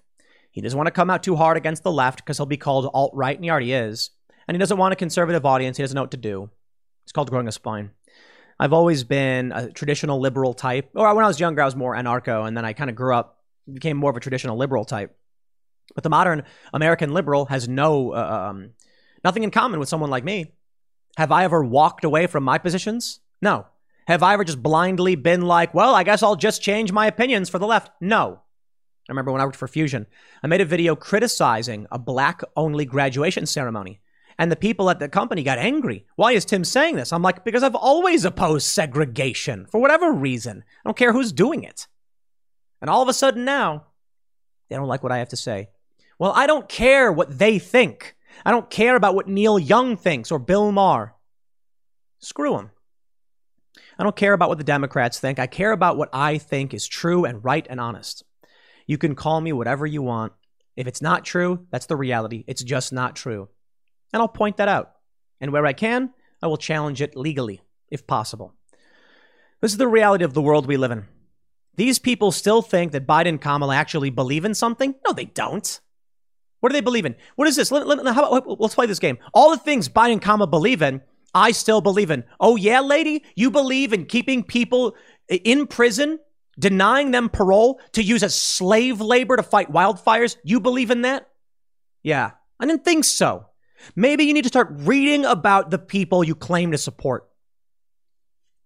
He 0.52 0.62
doesn't 0.62 0.78
want 0.78 0.88
to 0.88 0.92
come 0.92 1.10
out 1.10 1.24
too 1.24 1.36
hard 1.36 1.58
against 1.58 1.84
the 1.84 1.92
left 1.92 2.20
because 2.20 2.38
he'll 2.38 2.46
be 2.46 2.58
called 2.58 2.90
alt 2.94 3.12
right, 3.14 3.36
and 3.36 3.44
he 3.44 3.50
already 3.50 3.74
is. 3.74 4.12
And 4.48 4.56
he 4.56 4.60
doesn't 4.60 4.78
want 4.78 4.94
a 4.94 4.98
conservative 4.98 5.46
audience. 5.46 5.78
He 5.78 5.84
doesn't 5.84 5.96
know 5.96 6.02
what 6.02 6.12
to 6.12 6.18
do. 6.18 6.50
It's 7.04 7.12
called 7.12 7.30
growing 7.30 7.48
a 7.48 7.52
spine. 7.52 7.92
I've 8.64 8.72
always 8.72 9.04
been 9.04 9.52
a 9.52 9.70
traditional 9.70 10.22
liberal 10.22 10.54
type. 10.54 10.90
Or 10.96 11.14
when 11.14 11.26
I 11.26 11.28
was 11.28 11.38
younger, 11.38 11.62
I 11.62 11.66
was 11.66 11.76
more 11.76 11.94
anarcho, 11.96 12.48
and 12.48 12.56
then 12.56 12.64
I 12.64 12.72
kind 12.72 12.90
of 12.90 12.96
grew 12.96 13.14
up, 13.14 13.42
became 13.72 13.98
more 13.98 14.10
of 14.10 14.16
a 14.16 14.22
traditional 14.22 14.56
liberal 14.56 14.86
type. 14.86 15.14
But 15.94 16.04
the 16.04 16.10
modern 16.10 16.44
American 16.74 17.14
liberal 17.14 17.48
has 17.48 17.68
no 17.68 18.14
uh, 18.14 18.48
um, 18.52 18.70
nothing 19.22 19.44
in 19.44 19.52
common 19.52 19.82
with 19.82 19.90
someone 19.90 20.10
like 20.10 20.24
me. 20.24 20.54
Have 21.18 21.30
I 21.30 21.44
ever 21.44 21.62
walked 21.62 22.06
away 22.06 22.26
from 22.26 22.46
my 22.46 22.58
positions? 22.58 23.20
No. 23.42 23.66
Have 24.08 24.24
I 24.24 24.32
ever 24.32 24.46
just 24.46 24.64
blindly 24.64 25.16
been 25.16 25.42
like, 25.42 25.74
well, 25.74 25.94
I 25.94 26.04
guess 26.04 26.24
I'll 26.24 26.38
just 26.38 26.62
change 26.62 26.94
my 26.94 27.08
opinions 27.08 27.50
for 27.50 27.60
the 27.60 27.68
left? 27.68 27.92
No. 28.00 28.40
I 29.10 29.12
remember 29.12 29.34
when 29.34 29.42
I 29.42 29.46
worked 29.46 29.58
for 29.58 29.68
Fusion, 29.68 30.08
I 30.42 30.48
made 30.48 30.62
a 30.62 30.66
video 30.66 30.96
criticizing 30.96 31.86
a 31.92 32.00
black 32.00 32.40
only 32.56 32.86
graduation 32.86 33.46
ceremony. 33.46 34.00
And 34.38 34.52
the 34.52 34.56
people 34.56 34.90
at 34.90 35.00
the 35.00 35.10
company 35.10 35.44
got 35.44 35.60
angry. 35.60 36.06
Why 36.16 36.32
is 36.32 36.46
Tim 36.46 36.64
saying 36.64 36.96
this? 36.96 37.14
I'm 37.14 37.22
like, 37.22 37.44
because 37.44 37.64
I've 37.64 37.76
always 37.76 38.26
opposed 38.26 38.68
segregation 38.68 39.68
for 39.68 39.80
whatever 39.80 40.12
reason. 40.12 40.64
I 40.68 40.82
don't 40.88 40.98
care 40.98 41.14
who's 41.14 41.32
doing 41.32 41.64
it. 41.64 41.88
And 42.82 42.90
all 42.90 43.02
of 43.02 43.10
a 43.10 43.14
sudden 43.14 43.46
now, 43.46 43.86
they 44.70 44.76
don't 44.76 44.88
like 44.88 45.04
what 45.04 45.12
I 45.12 45.20
have 45.20 45.30
to 45.30 45.38
say. 45.38 45.70
Well, 46.18 46.34
I 46.36 46.48
don't 46.48 46.68
care 46.68 47.12
what 47.12 47.38
they 47.38 47.60
think. 47.60 48.16
I 48.46 48.52
don't 48.52 48.70
care 48.70 48.96
about 48.96 49.16
what 49.16 49.28
Neil 49.28 49.60
Young 49.60 49.96
thinks 49.96 50.32
or 50.32 50.40
Bill 50.40 50.72
Maher. 50.72 51.14
Screw 52.20 52.58
them. 52.58 52.72
I 53.98 54.04
don't 54.04 54.16
care 54.16 54.34
about 54.34 54.50
what 54.50 54.58
the 54.58 54.64
Democrats 54.64 55.20
think. 55.20 55.38
I 55.38 55.48
care 55.48 55.72
about 55.72 55.98
what 55.98 56.10
I 56.12 56.40
think 56.40 56.74
is 56.74 56.88
true 56.88 57.26
and 57.26 57.44
right 57.44 57.66
and 57.70 57.80
honest. 57.80 58.24
You 58.88 58.98
can 58.98 59.16
call 59.16 59.40
me 59.40 59.54
whatever 59.54 59.86
you 59.86 60.02
want. 60.02 60.34
If 60.76 60.88
it's 60.88 61.02
not 61.02 61.24
true, 61.24 61.68
that's 61.70 61.86
the 61.86 61.96
reality. 61.96 62.44
It's 62.48 62.64
just 62.64 62.92
not 62.92 63.16
true 63.16 63.50
and 64.14 64.22
I'll 64.22 64.28
point 64.28 64.58
that 64.58 64.70
out. 64.70 64.92
And 65.42 65.52
where 65.52 65.66
I 65.66 65.74
can, 65.74 66.12
I 66.42 66.48
will 66.48 66.58
challenge 66.58 67.02
it 67.02 67.18
legally, 67.18 67.62
if 67.90 68.08
possible. 68.08 68.54
This 69.60 69.72
is 69.72 69.78
the 69.78 69.88
reality 69.88 70.24
of 70.24 70.34
the 70.34 70.42
world 70.42 70.68
we 70.68 70.78
live 70.78 70.92
in. 70.92 71.06
These 71.76 72.00
people 72.00 72.32
still 72.32 72.62
think 72.62 72.92
that 72.92 73.08
Biden 73.08 73.30
and 73.30 73.42
Kamala 73.42 73.76
actually 73.76 74.12
believe 74.12 74.46
in 74.46 74.54
something. 74.54 74.94
No, 75.06 75.14
they 75.14 75.26
don't. 75.26 75.80
What 76.60 76.70
do 76.70 76.74
they 76.74 76.82
believe 76.82 77.06
in? 77.06 77.16
What 77.36 77.48
is 77.48 77.56
this? 77.56 77.72
Let, 77.72 77.88
let, 77.88 78.00
about, 78.00 78.62
let's 78.62 78.76
play 78.76 78.86
this 78.86 79.00
game. 79.00 79.18
All 79.34 79.52
the 79.52 79.58
things 79.58 79.90
Biden 79.90 80.14
and 80.14 80.22
Kamala 80.22 80.48
believe 80.48 80.82
in, 80.82 81.02
I 81.34 81.52
still 81.52 81.82
believe 81.82 82.12
in. 82.12 82.24
Oh, 82.40 82.56
yeah, 82.56 82.80
lady? 82.80 83.24
You 83.36 83.50
believe 83.50 83.92
in 83.92 84.06
keeping 84.06 84.44
people 84.44 84.96
in 85.28 85.66
prison, 85.66 86.20
denying 86.60 87.12
them 87.12 87.30
parole 87.30 87.82
to 87.94 88.04
use 88.04 88.22
as 88.22 88.36
slave 88.36 89.02
labor 89.02 89.36
to 89.36 89.44
fight 89.44 89.72
wildfires? 89.72 90.38
You 90.44 90.60
believe 90.60 90.92
in 90.92 91.02
that? 91.02 91.28
Yeah, 92.04 92.32
I 92.60 92.66
didn't 92.66 92.86
think 92.86 93.04
so. 93.04 93.48
Maybe 93.96 94.26
you 94.26 94.34
need 94.34 94.44
to 94.44 94.50
start 94.50 94.70
reading 94.72 95.26
about 95.26 95.72
the 95.72 95.80
people 95.80 96.24
you 96.24 96.36
claim 96.36 96.72
to 96.72 96.78
support. 96.78 97.30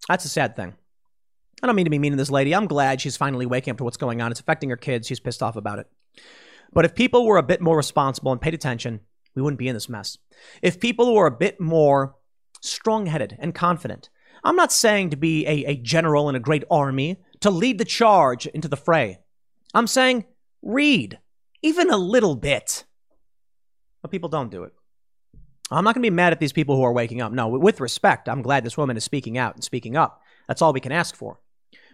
That's 0.08 0.24
a 0.24 0.28
sad 0.28 0.56
thing. 0.56 0.74
I 1.62 1.66
don't 1.66 1.76
mean 1.76 1.86
to 1.86 1.90
be 1.90 1.98
mean 1.98 2.12
to 2.12 2.16
this 2.16 2.30
lady. 2.30 2.54
I'm 2.54 2.66
glad 2.66 3.00
she's 3.00 3.16
finally 3.16 3.46
waking 3.46 3.72
up 3.72 3.78
to 3.78 3.84
what's 3.84 3.96
going 3.96 4.22
on. 4.22 4.30
It's 4.30 4.40
affecting 4.40 4.70
her 4.70 4.76
kids. 4.76 5.08
She's 5.08 5.20
pissed 5.20 5.42
off 5.42 5.56
about 5.56 5.80
it. 5.80 5.88
But 6.72 6.84
if 6.84 6.94
people 6.94 7.26
were 7.26 7.36
a 7.36 7.42
bit 7.42 7.60
more 7.60 7.76
responsible 7.76 8.30
and 8.30 8.40
paid 8.40 8.54
attention, 8.54 9.00
we 9.34 9.42
wouldn't 9.42 9.58
be 9.58 9.68
in 9.68 9.74
this 9.74 9.88
mess. 9.88 10.18
If 10.62 10.80
people 10.80 11.14
were 11.14 11.26
a 11.26 11.36
bit 11.36 11.60
more 11.60 12.16
strong 12.60 13.06
headed 13.06 13.36
and 13.40 13.54
confident, 13.54 14.08
I'm 14.44 14.56
not 14.56 14.72
saying 14.72 15.10
to 15.10 15.16
be 15.16 15.46
a, 15.46 15.64
a 15.64 15.76
general 15.76 16.28
in 16.28 16.36
a 16.36 16.40
great 16.40 16.64
army, 16.70 17.20
to 17.40 17.50
lead 17.50 17.78
the 17.78 17.84
charge 17.84 18.46
into 18.46 18.68
the 18.68 18.76
fray. 18.76 19.18
I'm 19.74 19.86
saying 19.86 20.24
read, 20.62 21.18
even 21.62 21.90
a 21.90 21.96
little 21.96 22.36
bit. 22.36 22.84
But 24.02 24.10
people 24.10 24.28
don't 24.28 24.50
do 24.50 24.64
it. 24.64 24.72
I'm 25.70 25.84
not 25.84 25.94
going 25.94 26.02
to 26.02 26.10
be 26.10 26.14
mad 26.14 26.32
at 26.32 26.40
these 26.40 26.52
people 26.52 26.76
who 26.76 26.82
are 26.82 26.92
waking 26.92 27.20
up. 27.20 27.32
No, 27.32 27.48
with 27.48 27.80
respect, 27.80 28.28
I'm 28.28 28.42
glad 28.42 28.64
this 28.64 28.76
woman 28.76 28.96
is 28.96 29.04
speaking 29.04 29.36
out 29.36 29.54
and 29.54 29.62
speaking 29.62 29.96
up. 29.96 30.22
That's 30.46 30.62
all 30.62 30.72
we 30.72 30.80
can 30.80 30.92
ask 30.92 31.14
for. 31.14 31.40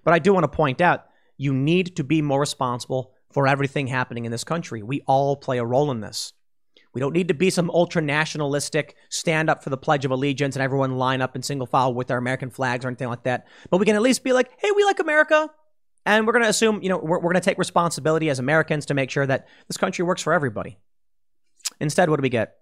But 0.04 0.14
I 0.14 0.18
do 0.18 0.32
want 0.32 0.44
to 0.44 0.56
point 0.56 0.80
out 0.80 1.06
you 1.36 1.52
need 1.52 1.96
to 1.96 2.04
be 2.04 2.22
more 2.22 2.40
responsible 2.40 3.12
for 3.32 3.48
everything 3.48 3.88
happening 3.88 4.24
in 4.24 4.32
this 4.32 4.44
country. 4.44 4.82
We 4.82 5.02
all 5.06 5.36
play 5.36 5.58
a 5.58 5.64
role 5.64 5.90
in 5.90 6.00
this. 6.00 6.32
We 6.92 7.00
don't 7.00 7.12
need 7.12 7.26
to 7.28 7.34
be 7.34 7.50
some 7.50 7.70
ultra 7.70 8.00
nationalistic 8.00 8.94
stand 9.10 9.50
up 9.50 9.64
for 9.64 9.70
the 9.70 9.76
Pledge 9.76 10.04
of 10.04 10.12
Allegiance 10.12 10.54
and 10.54 10.62
everyone 10.62 10.96
line 10.96 11.20
up 11.20 11.34
in 11.34 11.42
single 11.42 11.66
file 11.66 11.92
with 11.92 12.12
our 12.12 12.18
American 12.18 12.50
flags 12.50 12.84
or 12.84 12.88
anything 12.88 13.08
like 13.08 13.24
that. 13.24 13.48
But 13.68 13.78
we 13.78 13.86
can 13.86 13.96
at 13.96 14.02
least 14.02 14.22
be 14.22 14.32
like, 14.32 14.52
hey, 14.58 14.70
we 14.76 14.84
like 14.84 15.00
America. 15.00 15.50
And 16.06 16.24
we're 16.24 16.32
going 16.32 16.44
to 16.44 16.50
assume, 16.50 16.80
you 16.82 16.88
know, 16.88 16.98
we're, 16.98 17.18
we're 17.18 17.32
going 17.32 17.34
to 17.34 17.40
take 17.40 17.58
responsibility 17.58 18.30
as 18.30 18.38
Americans 18.38 18.86
to 18.86 18.94
make 18.94 19.10
sure 19.10 19.26
that 19.26 19.48
this 19.66 19.76
country 19.76 20.04
works 20.04 20.22
for 20.22 20.32
everybody. 20.32 20.78
Instead, 21.80 22.08
what 22.10 22.16
do 22.16 22.22
we 22.22 22.28
get? 22.28 22.58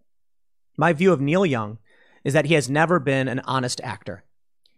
My 0.76 0.92
view 0.92 1.12
of 1.12 1.20
Neil 1.20 1.44
Young 1.44 1.78
is 2.24 2.32
that 2.32 2.46
he 2.46 2.54
has 2.54 2.70
never 2.70 2.98
been 2.98 3.28
an 3.28 3.40
honest 3.40 3.80
actor. 3.82 4.24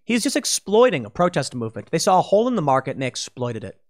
He's 0.05 0.23
just 0.23 0.37
exploiting 0.37 1.05
a 1.05 1.11
protest 1.11 1.55
movement. 1.55 1.91
They 1.91 1.99
saw 1.99 2.19
a 2.19 2.23
hole 2.23 2.49
in 2.49 2.57
the 2.57 2.63
market 2.63 2.93
and 2.93 3.03
they 3.03 3.07
exploited 3.07 3.65
it. 3.65 3.81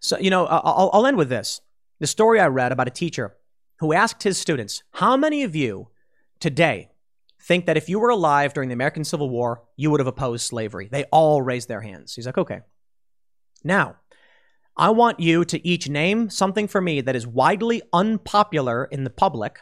So, 0.00 0.18
you 0.18 0.30
know, 0.30 0.46
I'll, 0.46 0.90
I'll 0.92 1.06
end 1.06 1.16
with 1.16 1.28
this. 1.28 1.60
The 1.98 2.06
story 2.06 2.38
I 2.38 2.46
read 2.46 2.72
about 2.72 2.88
a 2.88 2.90
teacher 2.92 3.36
who 3.78 3.92
asked 3.92 4.22
his 4.22 4.38
students, 4.38 4.82
How 4.92 5.16
many 5.16 5.42
of 5.42 5.56
you 5.56 5.88
today 6.40 6.90
think 7.42 7.66
that 7.66 7.76
if 7.76 7.88
you 7.88 7.98
were 7.98 8.10
alive 8.10 8.52
during 8.52 8.68
the 8.68 8.74
American 8.74 9.04
Civil 9.04 9.30
War, 9.30 9.62
you 9.76 9.90
would 9.90 10.00
have 10.00 10.06
opposed 10.06 10.46
slavery? 10.46 10.88
They 10.90 11.04
all 11.04 11.40
raised 11.40 11.68
their 11.68 11.80
hands. 11.80 12.14
He's 12.14 12.26
like, 12.26 12.38
Okay. 12.38 12.60
Now, 13.64 13.96
I 14.76 14.90
want 14.90 15.20
you 15.20 15.44
to 15.46 15.66
each 15.66 15.88
name 15.88 16.28
something 16.28 16.68
for 16.68 16.82
me 16.82 17.00
that 17.00 17.16
is 17.16 17.26
widely 17.26 17.80
unpopular 17.94 18.84
in 18.84 19.04
the 19.04 19.10
public 19.10 19.60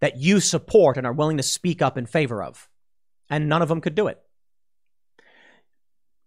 that 0.00 0.18
you 0.18 0.40
support 0.40 0.96
and 0.96 1.06
are 1.06 1.12
willing 1.12 1.36
to 1.36 1.42
speak 1.42 1.82
up 1.82 1.96
in 1.96 2.06
favor 2.06 2.42
of. 2.42 2.68
And 3.28 3.48
none 3.48 3.62
of 3.62 3.68
them 3.68 3.80
could 3.80 3.94
do 3.94 4.08
it. 4.08 4.20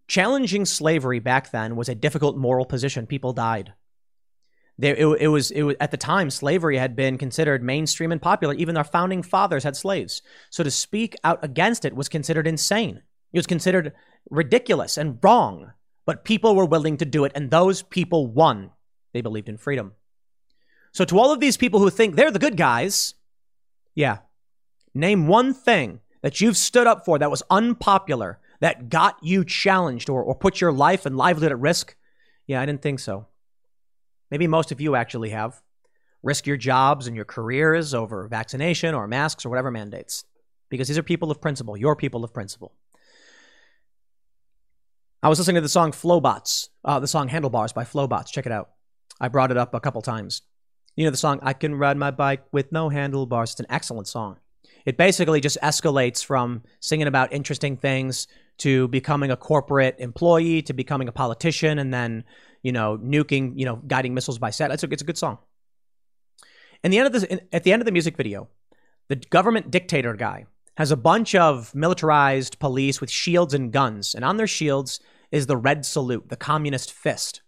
Challenging 0.07 0.65
slavery 0.65 1.19
back 1.19 1.51
then 1.51 1.75
was 1.75 1.89
a 1.89 1.95
difficult 1.95 2.37
moral 2.37 2.65
position. 2.65 3.07
People 3.07 3.33
died. 3.33 3.73
There, 4.77 4.95
it, 4.95 5.21
it, 5.21 5.27
was, 5.27 5.51
it 5.51 5.63
was 5.63 5.75
at 5.79 5.91
the 5.91 5.97
time 5.97 6.29
slavery 6.29 6.77
had 6.77 6.95
been 6.95 7.17
considered 7.17 7.63
mainstream 7.63 8.11
and 8.11 8.21
popular. 8.21 8.53
Even 8.55 8.77
our 8.77 8.83
founding 8.83 9.21
fathers 9.23 9.63
had 9.63 9.75
slaves. 9.75 10.21
So 10.49 10.63
to 10.63 10.71
speak 10.71 11.15
out 11.23 11.43
against 11.43 11.85
it 11.85 11.95
was 11.95 12.09
considered 12.09 12.47
insane. 12.47 13.01
It 13.31 13.39
was 13.39 13.47
considered 13.47 13.93
ridiculous 14.29 14.97
and 14.97 15.19
wrong. 15.21 15.73
But 16.05 16.25
people 16.25 16.55
were 16.55 16.65
willing 16.65 16.97
to 16.97 17.05
do 17.05 17.23
it, 17.23 17.31
and 17.33 17.49
those 17.49 17.81
people 17.81 18.27
won. 18.27 18.71
They 19.13 19.21
believed 19.21 19.47
in 19.47 19.57
freedom. 19.57 19.93
So 20.91 21.05
to 21.05 21.17
all 21.17 21.31
of 21.31 21.39
these 21.39 21.57
people 21.57 21.79
who 21.79 21.89
think 21.89 22.15
they're 22.15 22.31
the 22.31 22.39
good 22.39 22.57
guys, 22.57 23.15
yeah, 23.95 24.19
name 24.93 25.27
one 25.27 25.53
thing 25.53 25.99
that 26.21 26.41
you've 26.41 26.57
stood 26.57 26.87
up 26.87 27.05
for 27.05 27.19
that 27.19 27.31
was 27.31 27.43
unpopular 27.49 28.39
that 28.61 28.89
got 28.89 29.17
you 29.21 29.43
challenged 29.43 30.09
or, 30.09 30.23
or 30.23 30.35
put 30.35 30.61
your 30.61 30.71
life 30.71 31.05
and 31.05 31.17
livelihood 31.17 31.51
at 31.51 31.59
risk? 31.59 31.95
Yeah, 32.47 32.61
I 32.61 32.65
didn't 32.65 32.81
think 32.81 32.99
so. 32.99 33.27
Maybe 34.31 34.47
most 34.47 34.71
of 34.71 34.81
you 34.81 34.95
actually 34.95 35.29
have. 35.29 35.61
Risk 36.23 36.47
your 36.47 36.57
jobs 36.57 37.07
and 37.07 37.15
your 37.15 37.25
careers 37.25 37.93
over 37.93 38.27
vaccination 38.27 38.95
or 38.95 39.07
masks 39.07 39.45
or 39.45 39.49
whatever 39.49 39.69
mandates. 39.69 40.23
Because 40.69 40.87
these 40.87 40.97
are 40.97 41.03
people 41.03 41.29
of 41.29 41.41
principle, 41.41 41.75
your 41.75 41.95
people 41.95 42.23
of 42.23 42.33
principle. 42.33 42.73
I 45.21 45.29
was 45.29 45.39
listening 45.39 45.55
to 45.55 45.61
the 45.61 45.69
song 45.69 45.91
Flobots, 45.91 46.69
uh, 46.83 46.99
the 46.99 47.07
song 47.07 47.27
Handlebars 47.27 47.73
by 47.73 47.83
Flobots. 47.83 48.31
Check 48.31 48.45
it 48.45 48.51
out. 48.51 48.71
I 49.19 49.27
brought 49.27 49.51
it 49.51 49.57
up 49.57 49.73
a 49.73 49.79
couple 49.79 50.01
times. 50.01 50.41
You 50.95 51.05
know 51.05 51.11
the 51.11 51.17
song 51.17 51.39
I 51.41 51.53
Can 51.53 51.73
Ride 51.73 51.97
My 51.97 52.11
Bike 52.11 52.43
with 52.51 52.71
No 52.71 52.89
Handlebars? 52.89 53.51
It's 53.51 53.59
an 53.59 53.65
excellent 53.69 54.07
song. 54.07 54.37
It 54.85 54.95
basically 54.95 55.41
just 55.41 55.57
escalates 55.63 56.23
from 56.23 56.61
singing 56.81 57.07
about 57.07 57.33
interesting 57.33 57.77
things 57.77 58.27
to 58.59 58.87
becoming 58.89 59.31
a 59.31 59.37
corporate 59.37 59.95
employee 59.97 60.61
to 60.63 60.73
becoming 60.73 61.07
a 61.07 61.11
politician 61.11 61.79
and 61.79 61.91
then, 61.91 62.25
you 62.61 62.71
know, 62.71 62.99
nuking, 62.99 63.53
you 63.55 63.65
know, 63.65 63.77
guiding 63.87 64.13
missiles 64.13 64.37
by 64.37 64.51
set. 64.51 64.69
It's 64.69 64.83
a, 64.83 64.89
it's 64.91 65.01
a 65.01 65.05
good 65.05 65.17
song. 65.17 65.39
And 66.83 66.93
the 66.93 66.99
end 66.99 67.15
of 67.15 67.23
at 67.51 67.63
the 67.63 67.73
end 67.73 67.81
of 67.81 67.87
the 67.87 67.91
music 67.91 68.15
video, 68.15 68.49
the 69.07 69.15
government 69.15 69.71
dictator 69.71 70.13
guy 70.13 70.45
has 70.77 70.91
a 70.91 70.97
bunch 70.97 71.33
of 71.33 71.73
militarized 71.73 72.59
police 72.59 73.01
with 73.01 73.09
shields 73.09 73.55
and 73.55 73.71
guns, 73.71 74.13
and 74.13 74.23
on 74.23 74.37
their 74.37 74.47
shields 74.47 74.99
is 75.31 75.47
the 75.47 75.57
red 75.57 75.87
salute, 75.87 76.29
the 76.29 76.35
communist 76.35 76.91
fist, 76.91 77.41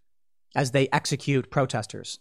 as 0.56 0.72
they 0.72 0.88
execute 0.91 1.52
protesters. 1.52 2.20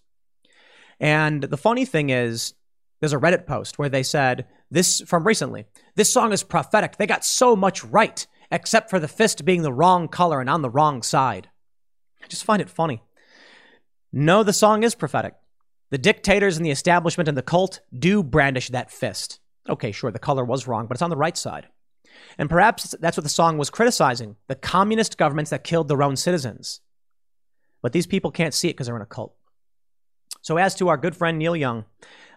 And 1.01 1.43
the 1.43 1.57
funny 1.57 1.85
thing 1.85 2.11
is, 2.11 2.55
there's 3.01 3.13
a 3.13 3.19
Reddit 3.19 3.47
post 3.47 3.79
where 3.79 3.89
they 3.89 4.03
said 4.03 4.47
this 4.71 5.01
from 5.03 5.27
recently. 5.27 5.67
This 5.95 6.13
song 6.13 6.33
is 6.33 6.43
prophetic. 6.43 6.97
They 6.97 7.07
got 7.07 7.25
so 7.25 7.55
much 7.55 7.85
right 7.85 8.27
except 8.51 8.91
for 8.91 8.99
the 8.99 9.09
fist 9.09 9.45
being 9.45 9.63
the 9.63 9.73
wrong 9.73 10.09
color 10.09 10.41
and 10.41 10.49
on 10.49 10.63
the 10.63 10.71
wrong 10.71 11.03
side. 11.03 11.51
I 12.23 12.27
just 12.29 12.45
find 12.45 12.63
it 12.63 12.71
funny. 12.71 13.03
No, 14.13 14.43
the 14.43 14.53
song 14.53 14.85
is 14.85 14.95
prophetic. 14.95 15.35
The 15.91 15.99
dictators 15.99 16.57
and 16.57 16.65
the 16.65 16.71
establishment 16.71 17.29
and 17.29 17.37
the 17.37 17.43
cult 17.43 17.81
do 17.97 18.23
brandish 18.23 18.69
that 18.69 18.91
fist. 18.91 19.41
Okay, 19.69 19.93
sure, 19.93 20.11
the 20.11 20.19
color 20.19 20.45
was 20.45 20.67
wrong, 20.67 20.87
but 20.87 20.97
it's 20.97 21.03
on 21.03 21.11
the 21.11 21.17
right 21.17 21.37
side. 21.37 21.67
And 22.39 22.49
perhaps 22.49 22.95
that's 23.01 23.17
what 23.17 23.25
the 23.25 23.29
song 23.29 23.59
was 23.59 23.71
criticizing 23.71 24.37
the 24.47 24.55
communist 24.55 25.19
governments 25.19 25.51
that 25.51 25.65
killed 25.65 25.89
their 25.89 26.03
own 26.03 26.17
citizens. 26.17 26.81
But 27.83 27.93
these 27.93 28.07
people 28.07 28.31
can't 28.31 28.55
see 28.55 28.69
it 28.69 28.73
because 28.73 28.87
they're 28.87 28.97
in 28.97 29.03
a 29.03 29.07
cult. 29.07 29.35
So, 30.45 30.59
as 30.59 30.75
to 30.75 30.89
our 30.89 30.99
good 30.99 31.17
friend 31.17 31.39
Neil 31.39 31.57
Young, 31.57 31.87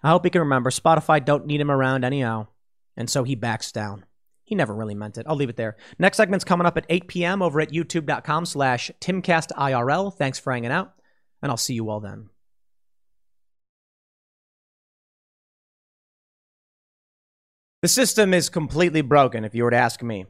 I 0.01 0.11
hope 0.11 0.23
he 0.23 0.29
can 0.29 0.39
remember 0.39 0.69
Spotify 0.69 1.23
don't 1.23 1.45
need 1.45 1.59
him 1.59 1.69
around 1.69 2.05
anyhow. 2.05 2.47
And 2.95 3.09
so 3.09 3.25
he 3.25 3.35
backs 3.35 3.73
down. 3.73 4.05
He 4.45 4.55
never 4.55 4.73
really 4.73 4.95
meant 4.95 5.17
it. 5.17 5.25
I'll 5.27 5.35
leave 5.35 5.49
it 5.49 5.57
there. 5.57 5.75
Next 5.99 6.15
segment's 6.15 6.45
coming 6.45 6.65
up 6.65 6.77
at 6.77 6.85
8 6.87 7.09
p.m. 7.09 7.41
over 7.41 7.59
at 7.59 7.71
youtube.com 7.71 8.45
slash 8.45 8.89
timcastirl. 9.01 10.15
Thanks 10.15 10.39
for 10.39 10.53
hanging 10.53 10.71
out, 10.71 10.93
and 11.41 11.51
I'll 11.51 11.57
see 11.57 11.73
you 11.73 11.89
all 11.89 11.99
then. 11.99 12.29
The 17.81 17.89
system 17.89 18.33
is 18.33 18.47
completely 18.47 19.01
broken, 19.01 19.43
if 19.43 19.53
you 19.53 19.65
were 19.65 19.71
to 19.71 19.77
ask 19.77 20.01
me. 20.01 20.27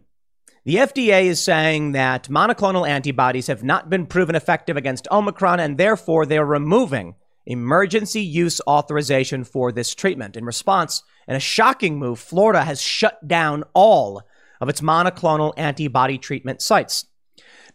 The 0.65 0.77
FDA 0.77 1.25
is 1.25 1.43
saying 1.43 1.91
that 1.91 2.27
monoclonal 2.27 2.89
antibodies 2.89 3.47
have 3.47 3.63
not 3.63 3.87
been 3.87 4.07
proven 4.07 4.33
effective 4.35 4.77
against 4.77 5.07
Omicron, 5.11 5.59
and 5.59 5.77
therefore 5.77 6.25
they're 6.25 6.43
removing 6.43 7.13
emergency 7.47 8.21
use 8.21 8.61
authorization 8.67 9.43
for 9.43 9.71
this 9.71 9.95
treatment. 9.95 10.35
In 10.35 10.45
response, 10.45 11.01
in 11.27 11.35
a 11.35 11.39
shocking 11.39 11.97
move, 11.97 12.19
Florida 12.19 12.63
has 12.63 12.81
shut 12.81 13.25
down 13.27 13.63
all 13.73 14.21
of 14.59 14.69
its 14.69 14.81
monoclonal 14.81 15.53
antibody 15.57 16.17
treatment 16.17 16.61
sites. 16.61 17.05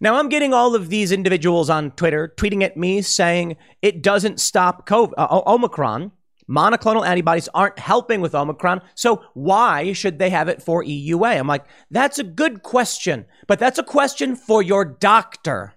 Now, 0.00 0.16
I'm 0.16 0.28
getting 0.28 0.52
all 0.52 0.74
of 0.74 0.88
these 0.88 1.12
individuals 1.12 1.70
on 1.70 1.92
Twitter 1.92 2.32
tweeting 2.36 2.62
at 2.62 2.76
me 2.76 3.02
saying 3.02 3.56
it 3.80 4.02
doesn't 4.02 4.40
stop 4.40 4.86
COVID, 4.86 5.14
uh, 5.16 5.42
Omicron. 5.46 6.12
Monoclonal 6.50 7.06
antibodies 7.06 7.48
aren't 7.54 7.78
helping 7.78 8.20
with 8.20 8.34
Omicron, 8.34 8.82
so 8.94 9.22
why 9.32 9.92
should 9.92 10.18
they 10.18 10.28
have 10.28 10.48
it 10.48 10.60
for 10.60 10.82
EUA? 10.82 11.38
I'm 11.38 11.46
like, 11.46 11.64
that's 11.90 12.18
a 12.18 12.24
good 12.24 12.62
question, 12.62 13.26
but 13.46 13.60
that's 13.60 13.78
a 13.78 13.84
question 13.84 14.34
for 14.34 14.60
your 14.60 14.84
doctor. 14.84 15.74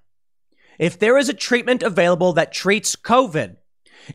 If 0.79 0.97
there 0.97 1.17
is 1.17 1.29
a 1.29 1.33
treatment 1.33 1.83
available 1.83 2.33
that 2.33 2.51
treats 2.51 2.95
COVID, 2.95 3.57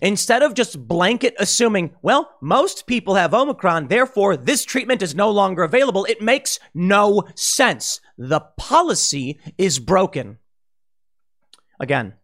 Instead 0.01 0.43
of 0.43 0.55
just 0.55 0.87
blanket 0.87 1.35
assuming, 1.39 1.95
well, 2.03 2.37
most 2.41 2.87
people 2.87 3.15
have 3.15 3.35
Omicron, 3.35 3.89
therefore 3.89 4.37
this 4.37 4.65
treatment 4.65 5.03
is 5.03 5.15
no 5.15 5.31
longer 5.31 5.63
available, 5.63 6.05
it 6.05 6.21
makes 6.21 6.59
no 6.75 7.25
sense. 7.35 8.01
The 8.17 8.41
policy 8.41 9.39
is 9.59 9.79
broken. 9.79 10.39
Again, 11.79 12.15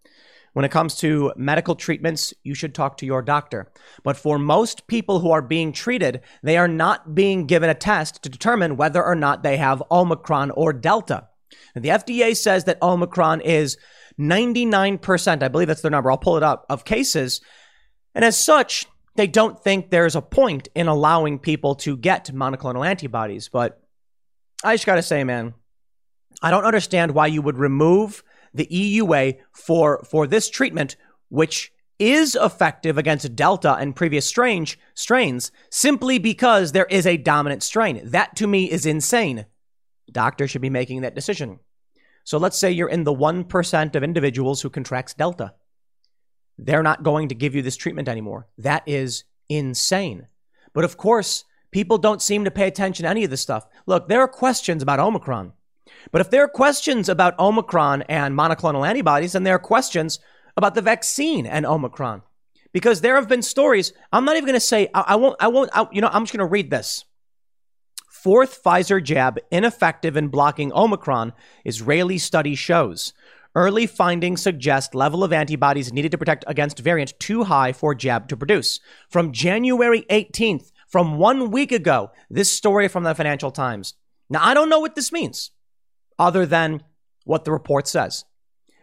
when 0.57 0.65
it 0.65 0.71
comes 0.71 0.95
to 0.97 1.35
medical 1.37 1.75
treatments, 1.75 2.33
you 2.43 2.55
should 2.55 2.75
talk 2.75 2.97
to 2.97 3.07
your 3.07 3.21
doctor. 3.21 3.71
But 4.03 4.17
for 4.17 4.39
most 4.39 4.87
people 4.87 5.21
who 5.21 5.31
are 5.31 5.43
being 5.43 5.71
treated, 5.71 6.23
they 6.43 6.57
are 6.57 6.69
not 6.69 7.15
being 7.15 7.47
given 7.47 7.69
a 7.69 7.75
test 7.75 8.23
to 8.23 8.31
determine 8.31 8.79
whether 8.79 9.05
or 9.05 9.15
not 9.15 9.43
they 9.43 9.59
have 9.59 9.83
Omicron 9.91 10.53
or 10.53 10.73
Delta. 10.73 11.29
And 11.75 11.85
the 11.85 11.91
FDA 11.91 12.35
says 12.35 12.65
that 12.65 12.81
Omicron 12.81 13.43
is 13.43 13.77
99%, 14.19 15.43
I 15.43 15.49
believe 15.49 15.69
that's 15.69 15.83
their 15.83 15.91
number, 15.91 16.11
I'll 16.11 16.19
pull 16.19 16.37
it 16.37 16.43
up, 16.43 16.67
of 16.69 16.85
cases. 16.85 17.41
And 18.15 18.25
as 18.25 18.43
such, 18.43 18.87
they 19.17 19.27
don't 19.27 19.63
think 19.63 19.91
there's 19.91 20.17
a 20.17 20.23
point 20.23 20.69
in 20.75 20.89
allowing 20.89 21.39
people 21.39 21.75
to 21.77 21.97
get 21.97 22.33
monoclonal 22.33 22.87
antibodies. 22.87 23.49
But 23.49 23.81
I 24.65 24.75
just 24.75 24.87
got 24.87 24.97
to 24.97 25.03
say, 25.03 25.25
man, 25.25 25.55
I 26.43 26.51
don't 26.51 26.65
understand 26.65 27.13
why 27.13 27.27
you 27.27 27.43
would 27.43 27.59
remove 27.59 28.23
the 28.55 28.67
EUA 28.67 29.39
for, 29.53 30.03
for 30.05 30.27
this 30.27 30.49
treatment, 30.49 30.97
which 31.29 31.73
is 31.99 32.35
effective 32.35 32.99
against 32.99 33.35
Delta 33.35 33.75
and 33.75 33.97
previous 33.97 34.27
strange 34.27 34.79
strains 34.95 35.51
simply 35.71 36.19
because 36.19 36.73
there 36.73 36.87
is 36.87 37.07
a 37.07 37.17
dominant 37.17 37.63
strain. 37.63 38.01
That 38.05 38.37
to 38.37 38.47
me 38.47 38.71
is 38.71 38.85
insane. 38.85 39.47
Doctors 40.11 40.51
should 40.51 40.63
be 40.63 40.71
making 40.71 41.03
that 41.03 41.15
decision. 41.15 41.59
So 42.27 42.39
let's 42.39 42.59
say 42.59 42.73
you're 42.73 42.89
in 42.89 43.05
the 43.05 43.15
1% 43.15 43.95
of 43.95 44.03
individuals 44.03 44.61
who 44.61 44.69
contracts 44.69 45.15
Delta. 45.15 45.55
They're 46.59 46.83
not 46.83 47.05
going 47.05 47.29
to 47.29 47.37
give 47.37 47.55
you 47.55 47.63
this 47.63 47.77
treatment 47.77 48.09
anymore. 48.09 48.49
That 48.59 48.83
is 48.85 49.23
insane. 49.49 50.27
But 50.73 50.83
of 50.83 50.97
course, 50.97 51.45
people 51.71 51.99
don't 51.99 52.21
seem 52.21 52.45
to 52.45 52.51
pay 52.51 52.67
attention 52.67 53.05
to 53.05 53.09
any 53.09 53.23
of 53.23 53.31
this 53.31 53.43
stuff. 53.43 53.65
Look, 53.87 54.09
there 54.09 54.21
are 54.21 54.29
questions 54.29 54.83
about 54.83 54.99
Omicron. 54.99 55.53
But 56.11 56.21
if 56.21 56.31
there 56.31 56.43
are 56.43 56.49
questions 56.49 57.09
about 57.09 57.39
Omicron 57.39 58.03
and 58.03 58.37
monoclonal 58.37 58.87
antibodies, 58.87 59.35
then 59.35 59.45
there 59.45 59.55
are 59.55 59.61
questions 59.61 60.19
about 60.57 60.75
the 60.75 60.83
vaccine 60.83 61.47
and 61.47 61.65
Omicron. 61.65 62.23
Because 62.73 63.03
there 63.03 63.15
have 63.15 63.29
been 63.29 63.41
stories, 63.43 63.93
I'm 64.13 64.25
not 64.25 64.35
even 64.35 64.47
going 64.47 64.55
to 64.55 64.61
say, 64.61 64.89
I, 64.93 65.05
I, 65.09 65.15
won't, 65.15 65.37
I 65.39 65.47
won't, 65.47 65.71
I, 65.73 65.87
you 65.93 66.01
know, 66.01 66.11
I'm 66.13 66.25
just 66.25 66.33
going 66.33 66.45
to 66.45 66.51
read 66.51 66.71
this. 66.71 67.05
Fourth 68.27 68.61
Pfizer 68.61 69.01
jab 69.01 69.39
ineffective 69.53 70.17
in 70.17 70.27
blocking 70.27 70.73
Omicron, 70.73 71.33
Israeli 71.65 72.19
study 72.19 72.57
shows. 72.57 73.13
Early 73.55 73.87
findings 73.87 74.43
suggest 74.43 74.97
level 74.97 75.23
of 75.23 75.33
antibodies 75.33 75.93
needed 75.93 76.11
to 76.11 76.19
protect 76.19 76.43
against 76.49 76.81
variant 76.81 77.15
too 77.21 77.45
high 77.45 77.73
for 77.73 77.95
jab 77.95 78.27
to 78.27 78.37
produce. 78.37 78.81
From 79.09 79.31
January 79.31 80.05
18th, 80.11 80.73
from 80.89 81.19
one 81.19 81.53
week 81.53 81.71
ago, 81.71 82.11
this 82.29 82.51
story 82.51 82.89
from 82.89 83.05
the 83.05 83.15
Financial 83.15 83.53
Times. 83.53 83.95
Now, 84.29 84.45
I 84.45 84.55
don't 84.55 84.71
know 84.71 84.81
what 84.81 84.97
this 84.97 85.13
means 85.13 85.53
other 86.19 86.47
than 86.47 86.83
what 87.27 87.45
the 87.45 87.53
report 87.53 87.87
says. 87.87 88.25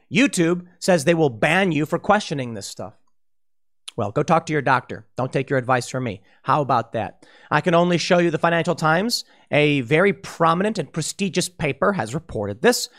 YouTube 0.09 0.67
says 0.79 1.03
they 1.03 1.13
will 1.13 1.29
ban 1.29 1.73
you 1.73 1.85
for 1.85 1.99
questioning 1.99 2.53
this 2.53 2.67
stuff. 2.67 2.93
Well, 3.95 4.11
go 4.11 4.23
talk 4.23 4.47
to 4.47 4.53
your 4.53 4.61
doctor. 4.61 5.05
Don't 5.15 5.31
take 5.31 5.49
your 5.49 5.59
advice 5.59 5.87
from 5.87 6.03
me. 6.03 6.21
How 6.41 6.61
about 6.61 6.93
that? 6.93 7.25
I 7.51 7.61
can 7.61 7.75
only 7.75 7.97
show 7.97 8.17
you 8.17 8.31
the 8.31 8.37
Financial 8.37 8.75
Times. 8.75 9.23
A 9.51 9.81
very 9.81 10.13
prominent 10.13 10.79
and 10.79 10.91
prestigious 10.91 11.47
paper 11.47 11.93
has 11.93 12.13
reported 12.13 12.61
this. 12.61 12.89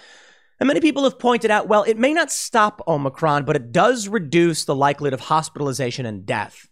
And 0.61 0.68
many 0.68 0.80
people 0.80 1.03
have 1.05 1.18
pointed 1.18 1.51
out 1.51 1.66
well, 1.66 1.82
it 1.82 1.99
may 1.99 2.12
not 2.12 2.30
stop 2.30 2.80
Omicron, 2.86 3.45
but 3.45 3.57
it 3.57 3.72
does 3.72 4.09
reduce 4.09 4.64
the 4.64 4.74
likelihood 4.74 5.14
of 5.14 5.20
hospitalization 5.20 6.07
and 6.07 6.24
death. 6.24 6.68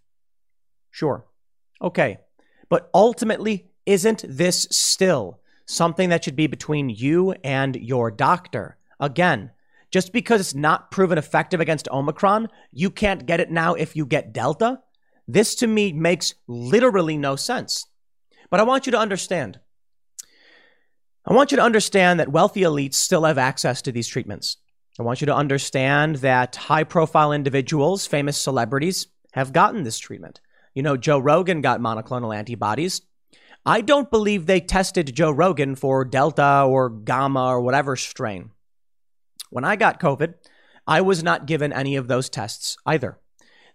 Sure. 0.90 1.26
Okay. 1.80 2.18
But 2.68 2.90
ultimately, 2.94 3.70
isn't 3.86 4.24
this 4.28 4.68
still 4.70 5.40
something 5.66 6.10
that 6.10 6.24
should 6.24 6.36
be 6.36 6.46
between 6.46 6.90
you 6.90 7.32
and 7.42 7.74
your 7.74 8.10
doctor? 8.10 8.76
Again, 9.00 9.50
just 9.92 10.12
because 10.12 10.40
it's 10.40 10.54
not 10.54 10.90
proven 10.90 11.18
effective 11.18 11.60
against 11.60 11.88
Omicron, 11.90 12.48
you 12.72 12.90
can't 12.90 13.26
get 13.26 13.40
it 13.40 13.50
now 13.50 13.74
if 13.74 13.94
you 13.94 14.06
get 14.06 14.32
Delta. 14.32 14.80
This 15.28 15.54
to 15.56 15.66
me 15.66 15.92
makes 15.92 16.34
literally 16.48 17.16
no 17.16 17.36
sense. 17.36 17.86
But 18.50 18.58
I 18.58 18.64
want 18.64 18.86
you 18.86 18.92
to 18.92 18.98
understand 18.98 19.60
I 21.24 21.34
want 21.34 21.52
you 21.52 21.56
to 21.56 21.62
understand 21.62 22.18
that 22.18 22.32
wealthy 22.32 22.62
elites 22.62 22.94
still 22.94 23.22
have 23.22 23.38
access 23.38 23.80
to 23.82 23.92
these 23.92 24.08
treatments. 24.08 24.56
I 24.98 25.04
want 25.04 25.20
you 25.20 25.26
to 25.26 25.36
understand 25.36 26.16
that 26.16 26.56
high 26.56 26.82
profile 26.82 27.30
individuals, 27.30 28.06
famous 28.06 28.36
celebrities, 28.36 29.06
have 29.32 29.52
gotten 29.52 29.84
this 29.84 30.00
treatment. 30.00 30.40
You 30.74 30.82
know, 30.82 30.96
Joe 30.96 31.20
Rogan 31.20 31.60
got 31.60 31.80
monoclonal 31.80 32.34
antibodies. 32.34 33.02
I 33.64 33.82
don't 33.82 34.10
believe 34.10 34.46
they 34.46 34.60
tested 34.60 35.14
Joe 35.14 35.30
Rogan 35.30 35.76
for 35.76 36.04
Delta 36.04 36.64
or 36.68 36.90
Gamma 36.90 37.46
or 37.46 37.60
whatever 37.60 37.94
strain. 37.94 38.50
When 39.52 39.66
I 39.66 39.76
got 39.76 40.00
COVID, 40.00 40.32
I 40.86 41.02
was 41.02 41.22
not 41.22 41.44
given 41.44 41.74
any 41.74 41.96
of 41.96 42.08
those 42.08 42.30
tests 42.30 42.78
either. 42.86 43.18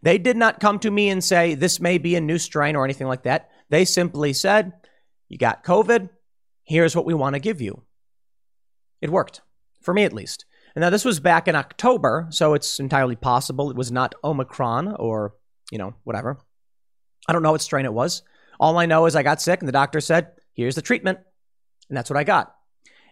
They 0.02 0.18
did 0.18 0.36
not 0.36 0.60
come 0.60 0.80
to 0.80 0.90
me 0.90 1.10
and 1.10 1.24
say, 1.24 1.54
this 1.54 1.80
may 1.80 2.00
be 2.00 2.16
a 2.16 2.22
new 2.22 2.40
strain 2.40 2.76
or 2.76 2.84
anything 2.84 3.06
like 3.06 3.24
that. 3.24 3.52
They 3.70 3.86
simply 3.86 4.34
said, 4.34 4.74
you 5.30 5.38
got 5.38 5.64
COVID, 5.64 6.10
here's 6.64 6.96
what 6.96 7.06
we 7.06 7.14
want 7.14 7.36
to 7.36 7.40
give 7.40 7.62
you. 7.62 7.84
It 9.02 9.12
worked, 9.12 9.42
for 9.84 9.94
me 9.94 10.04
at 10.04 10.14
least. 10.14 10.46
And 10.76 10.82
now 10.82 10.90
this 10.90 11.06
was 11.06 11.20
back 11.20 11.48
in 11.48 11.56
October, 11.56 12.26
so 12.32 12.56
it's 12.56 12.80
entirely 12.80 13.16
possible 13.16 13.70
it 13.70 13.78
was 13.78 13.92
not 13.92 14.16
Omicron 14.24 14.96
or, 14.96 15.36
you 15.72 15.78
know, 15.78 15.94
whatever. 16.06 16.40
I 17.28 17.34
don't 17.34 17.44
know 17.44 17.52
what 17.52 17.62
strain 17.62 17.86
it 17.86 17.94
was. 17.94 18.24
All 18.60 18.80
I 18.80 18.88
know 18.88 19.06
is 19.06 19.16
I 19.16 19.22
got 19.22 19.42
sick 19.42 19.60
and 19.60 19.68
the 19.68 19.74
doctor 19.74 20.02
said, 20.02 20.32
here's 20.54 20.74
the 20.74 20.82
treatment. 20.82 21.20
And 21.88 21.96
that's 21.96 22.10
what 22.10 22.18
I 22.18 22.24
got. 22.24 22.56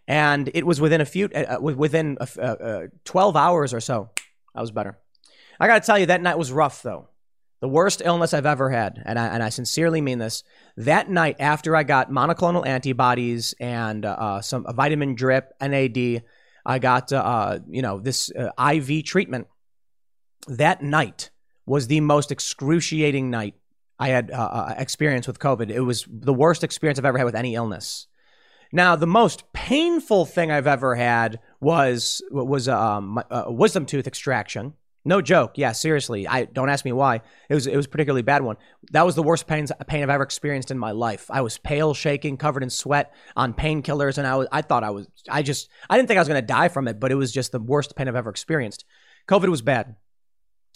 And 0.07 0.49
it 0.53 0.65
was 0.65 0.79
within 0.79 1.01
a 1.01 1.05
few, 1.05 1.29
uh, 1.33 1.57
uh 1.57 1.59
within 1.59 2.17
uh, 2.19 2.41
uh, 2.41 2.81
12 3.05 3.35
hours 3.35 3.73
or 3.73 3.79
so, 3.79 4.09
I 4.53 4.61
was 4.61 4.71
better. 4.71 4.97
I 5.59 5.67
got 5.67 5.81
to 5.81 5.85
tell 5.85 5.97
you, 5.97 6.07
that 6.07 6.21
night 6.21 6.37
was 6.37 6.51
rough 6.51 6.81
though 6.81 7.09
the 7.61 7.69
worst 7.69 8.01
illness 8.05 8.33
I've 8.33 8.45
ever 8.45 8.69
had, 8.69 9.01
and 9.05 9.17
I, 9.17 9.27
and 9.27 9.41
I 9.41 9.49
sincerely 9.49 10.01
mean 10.01 10.19
this. 10.19 10.43
That 10.77 11.09
night, 11.09 11.37
after 11.39 11.75
I 11.75 11.83
got 11.83 12.11
monoclonal 12.11 12.67
antibodies 12.67 13.55
and 13.59 14.05
uh, 14.05 14.09
uh 14.09 14.41
some 14.41 14.65
a 14.67 14.73
vitamin 14.73 15.15
drip, 15.15 15.53
NAD, 15.59 16.23
I 16.65 16.79
got 16.79 17.11
you 17.67 17.81
know 17.81 17.99
this 17.99 18.31
IV 18.31 19.05
treatment. 19.05 19.47
That 20.47 20.83
night 20.83 21.31
was 21.65 21.87
the 21.87 22.01
most 22.01 22.31
excruciating 22.31 23.31
night 23.31 23.55
I 23.97 24.09
had 24.09 24.31
uh, 24.31 24.75
experienced 24.77 25.27
with 25.27 25.39
COVID. 25.39 25.71
It 25.71 25.81
was 25.81 26.05
the 26.07 26.33
worst 26.33 26.63
experience 26.63 26.99
I've 26.99 27.05
ever 27.05 27.17
had 27.17 27.23
with 27.23 27.35
any 27.35 27.55
illness. 27.55 28.07
Now, 28.75 28.95
the 28.95 29.07
most 29.07 29.51
painful 29.53 30.25
thing 30.25 30.51
I've 30.51 30.67
ever 30.67 30.95
had 30.95 31.39
was 31.59 32.21
was 32.29 32.67
um, 32.67 33.23
a 33.31 33.51
wisdom 33.51 33.85
tooth 33.85 34.05
extraction 34.05 34.73
no 35.07 35.21
joke. 35.21 35.51
Yeah, 35.55 35.71
seriously. 35.71 36.27
I 36.27 36.45
don't 36.45 36.67
ask 36.67 36.83
me 36.83 36.91
why. 36.91 37.21
It 37.47 37.53
was 37.53 37.67
it 37.67 37.75
was 37.75 37.85
a 37.85 37.89
particularly 37.89 38.23
bad 38.23 38.41
one. 38.41 38.57
That 38.91 39.05
was 39.05 39.13
the 39.13 39.21
worst 39.21 39.45
pain 39.45 39.67
pain 39.87 40.01
I've 40.01 40.09
ever 40.09 40.23
experienced 40.23 40.71
in 40.71 40.79
my 40.79 40.91
life. 40.91 41.27
I 41.29 41.41
was 41.41 41.59
pale, 41.59 41.93
shaking, 41.93 42.37
covered 42.37 42.63
in 42.63 42.71
sweat, 42.71 43.13
on 43.35 43.53
painkillers, 43.53 44.17
and 44.17 44.25
I 44.25 44.35
was 44.35 44.47
I 44.51 44.63
thought 44.63 44.83
I 44.83 44.89
was 44.89 45.07
I 45.29 45.43
just 45.43 45.69
I 45.89 45.95
didn't 45.95 46.07
think 46.07 46.17
I 46.17 46.21
was 46.21 46.27
going 46.27 46.41
to 46.41 46.45
die 46.45 46.69
from 46.69 46.87
it, 46.87 46.99
but 46.99 47.11
it 47.11 47.15
was 47.15 47.31
just 47.31 47.51
the 47.51 47.59
worst 47.59 47.95
pain 47.95 48.07
I've 48.07 48.15
ever 48.15 48.31
experienced. 48.31 48.83
COVID 49.29 49.47
was 49.47 49.61
bad, 49.61 49.95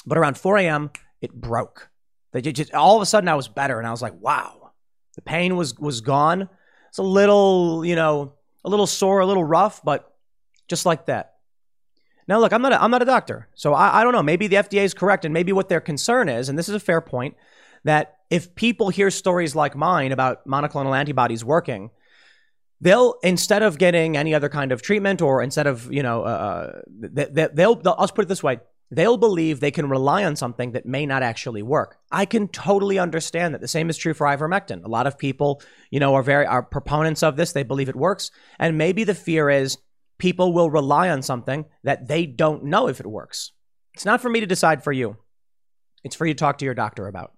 but 0.05 0.17
around 0.17 0.37
4 0.37 0.59
a.m. 0.59 0.91
it 1.21 1.33
broke. 1.33 1.89
They 2.31 2.43
just 2.43 2.73
all 2.75 2.95
of 2.95 3.01
a 3.01 3.07
sudden 3.07 3.29
I 3.29 3.35
was 3.35 3.47
better, 3.47 3.79
and 3.79 3.87
I 3.87 3.91
was 3.91 4.03
like, 4.03 4.21
wow, 4.21 4.73
the 5.15 5.23
pain 5.23 5.55
was 5.55 5.77
was 5.79 6.01
gone. 6.01 6.49
It's 6.89 6.97
a 6.97 7.03
little 7.03 7.85
you 7.85 7.95
know 7.95 8.33
a 8.63 8.69
little 8.69 8.87
sore, 8.87 9.19
a 9.19 9.25
little 9.25 9.43
rough, 9.43 9.81
but 9.83 10.13
just 10.67 10.85
like 10.85 11.05
that. 11.07 11.35
Now, 12.27 12.39
look, 12.39 12.53
I'm 12.53 12.61
not 12.61 12.73
a, 12.73 12.81
I'm 12.81 12.91
not 12.91 13.01
a 13.01 13.05
doctor, 13.05 13.47
so 13.55 13.73
I, 13.73 14.01
I 14.01 14.03
don't 14.03 14.13
know. 14.13 14.21
Maybe 14.21 14.47
the 14.47 14.57
FDA 14.57 14.83
is 14.83 14.93
correct, 14.93 15.25
and 15.25 15.33
maybe 15.33 15.51
what 15.51 15.69
their 15.69 15.81
concern 15.81 16.29
is, 16.29 16.47
and 16.47 16.57
this 16.57 16.69
is 16.69 16.75
a 16.75 16.79
fair 16.79 17.01
point, 17.01 17.35
that 17.85 18.17
if 18.29 18.53
people 18.53 18.89
hear 18.89 19.09
stories 19.09 19.55
like 19.55 19.75
mine 19.75 20.11
about 20.11 20.47
monoclonal 20.47 20.95
antibodies 20.95 21.43
working, 21.43 21.89
they'll 22.81 23.15
instead 23.23 23.63
of 23.63 23.79
getting 23.79 24.15
any 24.15 24.35
other 24.35 24.49
kind 24.49 24.71
of 24.71 24.81
treatment, 24.81 25.21
or 25.21 25.41
instead 25.41 25.65
of 25.65 25.91
you 25.91 26.03
know, 26.03 26.21
uh, 26.23 26.81
they, 26.87 27.25
they, 27.25 27.47
they'll, 27.51 27.75
they'll 27.75 27.95
I'll 27.97 28.07
put 28.09 28.25
it 28.25 28.27
this 28.27 28.43
way. 28.43 28.59
They'll 28.91 29.17
believe 29.17 29.59
they 29.59 29.71
can 29.71 29.87
rely 29.87 30.23
on 30.23 30.35
something 30.35 30.71
that 30.71 30.85
may 30.85 31.05
not 31.05 31.21
actually 31.21 31.61
work. 31.61 31.97
I 32.11 32.25
can 32.25 32.47
totally 32.47 32.97
understand 32.97 33.53
that. 33.53 33.61
The 33.61 33.67
same 33.67 33.89
is 33.89 33.97
true 33.97 34.15
for 34.15 34.25
ivermectin. 34.25 34.83
A 34.83 34.89
lot 34.89 35.05
of 35.05 35.17
people, 35.17 35.61
you 35.91 35.99
know, 35.99 36.15
are 36.15 36.23
very 36.23 36.45
are 36.45 36.63
proponents 36.63 37.21
of 37.21 37.35
this. 37.35 37.51
They 37.51 37.63
believe 37.63 37.89
it 37.89 37.95
works, 37.95 38.31
and 38.57 38.77
maybe 38.77 39.03
the 39.03 39.13
fear 39.13 39.49
is 39.49 39.77
people 40.17 40.53
will 40.53 40.71
rely 40.71 41.09
on 41.09 41.21
something 41.21 41.65
that 41.83 42.07
they 42.07 42.25
don't 42.25 42.65
know 42.65 42.87
if 42.87 42.99
it 42.99 43.05
works. 43.05 43.51
It's 43.93 44.05
not 44.05 44.21
for 44.21 44.29
me 44.29 44.39
to 44.39 44.47
decide 44.47 44.83
for 44.83 44.91
you, 44.91 45.17
it's 46.03 46.15
for 46.15 46.25
you 46.25 46.33
to 46.33 46.39
talk 46.39 46.57
to 46.59 46.65
your 46.65 46.73
doctor 46.73 47.07
about. 47.07 47.33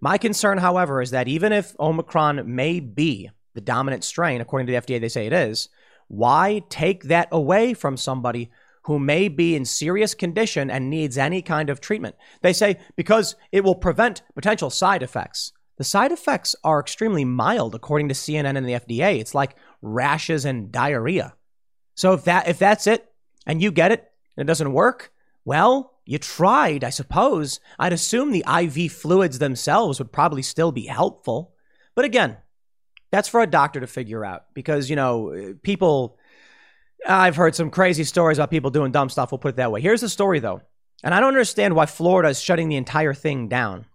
My 0.00 0.18
concern, 0.18 0.58
however, 0.58 1.02
is 1.02 1.10
that 1.10 1.28
even 1.28 1.52
if 1.52 1.78
Omicron 1.78 2.54
may 2.54 2.80
be 2.80 3.30
the 3.54 3.60
dominant 3.60 4.02
strain, 4.02 4.40
according 4.40 4.66
to 4.66 4.72
the 4.72 4.80
FDA, 4.80 5.00
they 5.00 5.08
say 5.08 5.26
it 5.26 5.32
is, 5.32 5.68
why 6.08 6.62
take 6.70 7.04
that 7.04 7.28
away 7.30 7.74
from 7.74 7.96
somebody 7.96 8.50
who 8.82 8.98
may 8.98 9.28
be 9.28 9.54
in 9.54 9.64
serious 9.64 10.14
condition 10.14 10.70
and 10.70 10.90
needs 10.90 11.18
any 11.18 11.42
kind 11.42 11.70
of 11.70 11.80
treatment? 11.80 12.16
They 12.42 12.52
say 12.52 12.78
because 12.96 13.36
it 13.52 13.64
will 13.64 13.74
prevent 13.74 14.22
potential 14.34 14.70
side 14.70 15.02
effects. 15.02 15.52
The 15.76 15.84
side 15.84 16.12
effects 16.12 16.54
are 16.62 16.80
extremely 16.80 17.24
mild, 17.24 17.74
according 17.74 18.08
to 18.08 18.14
CNN 18.14 18.56
and 18.56 18.68
the 18.68 18.74
FDA. 18.74 19.18
It's 19.18 19.34
like 19.34 19.56
rashes 19.80 20.44
and 20.44 20.70
diarrhea. 20.70 21.34
So 21.94 22.12
if 22.12 22.24
that 22.24 22.48
if 22.48 22.58
that's 22.58 22.86
it 22.86 23.10
and 23.46 23.62
you 23.62 23.72
get 23.72 23.92
it 23.92 24.10
and 24.36 24.46
it 24.46 24.48
doesn't 24.48 24.72
work, 24.72 25.12
well, 25.44 25.98
you 26.04 26.18
tried, 26.18 26.84
I 26.84 26.90
suppose. 26.90 27.60
I'd 27.78 27.92
assume 27.92 28.30
the 28.30 28.44
IV 28.46 28.92
fluids 28.92 29.38
themselves 29.38 29.98
would 29.98 30.12
probably 30.12 30.42
still 30.42 30.72
be 30.72 30.86
helpful. 30.86 31.54
But 31.94 32.04
again, 32.04 32.36
that's 33.10 33.28
for 33.28 33.40
a 33.40 33.46
doctor 33.46 33.80
to 33.80 33.86
figure 33.86 34.24
out 34.24 34.46
because, 34.54 34.90
you 34.90 34.96
know, 34.96 35.54
people 35.62 36.18
I've 37.08 37.36
heard 37.36 37.54
some 37.54 37.70
crazy 37.70 38.04
stories 38.04 38.38
about 38.38 38.50
people 38.50 38.70
doing 38.70 38.92
dumb 38.92 39.08
stuff, 39.08 39.32
we'll 39.32 39.38
put 39.38 39.50
it 39.50 39.56
that 39.56 39.72
way. 39.72 39.80
Here's 39.80 40.00
the 40.00 40.08
story 40.08 40.38
though. 40.38 40.60
And 41.02 41.14
I 41.14 41.20
don't 41.20 41.28
understand 41.28 41.74
why 41.74 41.86
Florida 41.86 42.28
is 42.28 42.40
shutting 42.40 42.68
the 42.68 42.76
entire 42.76 43.14
thing 43.14 43.48
down. 43.48 43.86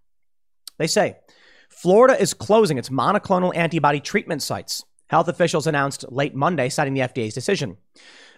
They 0.77 0.87
say 0.87 1.17
Florida 1.69 2.19
is 2.19 2.33
closing 2.33 2.77
its 2.77 2.89
monoclonal 2.89 3.55
antibody 3.55 3.99
treatment 3.99 4.41
sites. 4.41 4.83
Health 5.07 5.27
officials 5.27 5.67
announced 5.67 6.05
late 6.11 6.33
Monday, 6.33 6.67
citing 6.69 6.95
the 6.95 7.01
FDA's 7.01 7.33
decision. 7.33 7.77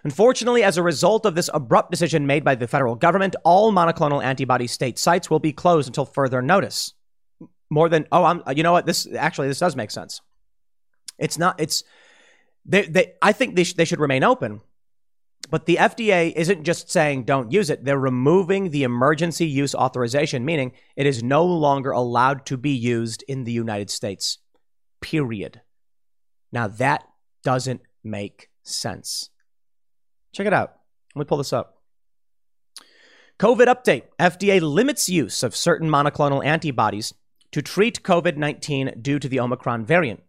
Unfortunately, 0.04 0.62
as 0.62 0.76
a 0.76 0.82
result 0.82 1.24
of 1.24 1.34
this 1.34 1.50
abrupt 1.52 1.90
decision 1.90 2.26
made 2.26 2.44
by 2.44 2.54
the 2.54 2.68
federal 2.68 2.94
government, 2.94 3.36
all 3.44 3.72
monoclonal 3.72 4.22
antibody 4.22 4.66
state 4.66 4.98
sites 4.98 5.30
will 5.30 5.40
be 5.40 5.52
closed 5.52 5.88
until 5.88 6.04
further 6.04 6.42
notice. 6.42 6.94
More 7.70 7.88
than 7.88 8.06
oh, 8.12 8.24
I'm 8.24 8.42
you 8.54 8.62
know 8.62 8.72
what 8.72 8.86
this 8.86 9.08
actually 9.14 9.48
this 9.48 9.58
does 9.58 9.76
make 9.76 9.90
sense. 9.90 10.20
It's 11.18 11.38
not 11.38 11.60
it's 11.60 11.84
they, 12.68 12.82
they 12.82 13.12
I 13.22 13.32
think 13.32 13.56
they, 13.56 13.64
sh- 13.64 13.74
they 13.74 13.84
should 13.84 13.98
remain 13.98 14.22
open, 14.22 14.60
but 15.50 15.66
the 15.66 15.76
FDA 15.76 16.32
isn't 16.36 16.64
just 16.64 16.90
saying 16.90 17.24
don't 17.24 17.50
use 17.50 17.70
it. 17.70 17.84
They're 17.84 17.98
removing 17.98 18.70
the 18.70 18.82
emergency 18.82 19.46
use 19.46 19.74
authorization, 19.74 20.44
meaning 20.44 20.72
it 20.94 21.06
is 21.06 21.22
no 21.22 21.44
longer 21.44 21.90
allowed 21.90 22.44
to 22.46 22.58
be 22.58 22.70
used 22.70 23.24
in 23.26 23.44
the 23.44 23.52
United 23.52 23.90
States. 23.90 24.38
Period. 25.00 25.62
Now 26.52 26.68
that 26.68 27.04
doesn't 27.42 27.80
make 28.04 28.50
sense. 28.62 29.30
Check 30.34 30.46
it 30.46 30.52
out. 30.52 30.74
Let 31.14 31.20
me 31.20 31.24
pull 31.24 31.38
this 31.38 31.52
up. 31.52 31.82
COVID 33.38 33.66
update 33.66 34.02
FDA 34.18 34.60
limits 34.60 35.08
use 35.08 35.42
of 35.42 35.56
certain 35.56 35.88
monoclonal 35.88 36.44
antibodies 36.44 37.14
to 37.52 37.62
treat 37.62 38.02
COVID 38.02 38.36
19 38.36 38.98
due 39.00 39.18
to 39.18 39.28
the 39.28 39.40
Omicron 39.40 39.86
variant. 39.86 40.20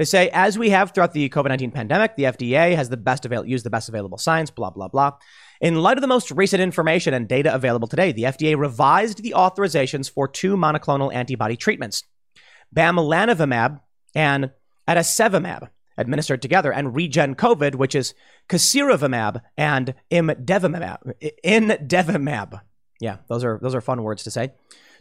They 0.00 0.06
say, 0.06 0.30
as 0.30 0.58
we 0.58 0.70
have 0.70 0.92
throughout 0.92 1.12
the 1.12 1.28
COVID 1.28 1.48
19 1.48 1.72
pandemic, 1.72 2.16
the 2.16 2.22
FDA 2.22 2.74
has 2.74 2.88
the 2.88 2.96
best 2.96 3.26
avail- 3.26 3.44
used 3.44 3.66
the 3.66 3.70
best 3.70 3.86
available 3.90 4.16
science, 4.16 4.50
blah, 4.50 4.70
blah, 4.70 4.88
blah. 4.88 5.18
In 5.60 5.82
light 5.82 5.98
of 5.98 6.00
the 6.00 6.06
most 6.06 6.30
recent 6.30 6.62
information 6.62 7.12
and 7.12 7.28
data 7.28 7.54
available 7.54 7.86
today, 7.86 8.10
the 8.10 8.22
FDA 8.22 8.56
revised 8.56 9.22
the 9.22 9.34
authorizations 9.36 10.10
for 10.10 10.26
two 10.26 10.56
monoclonal 10.56 11.12
antibody 11.12 11.54
treatments 11.54 12.04
bamlanivimab 12.74 13.82
and 14.14 14.52
etesevimab 14.88 15.68
administered 15.98 16.40
together, 16.40 16.72
and 16.72 16.96
Regen 16.96 17.34
COVID, 17.34 17.74
which 17.74 17.94
is 17.94 18.14
casirivimab 18.48 19.42
and 19.58 19.92
imdevimab. 20.10 21.12
Indevimab. 21.44 22.60
Yeah, 23.00 23.18
those 23.28 23.44
are 23.44 23.58
those 23.60 23.74
are 23.74 23.82
fun 23.82 24.02
words 24.02 24.22
to 24.22 24.30
say. 24.30 24.54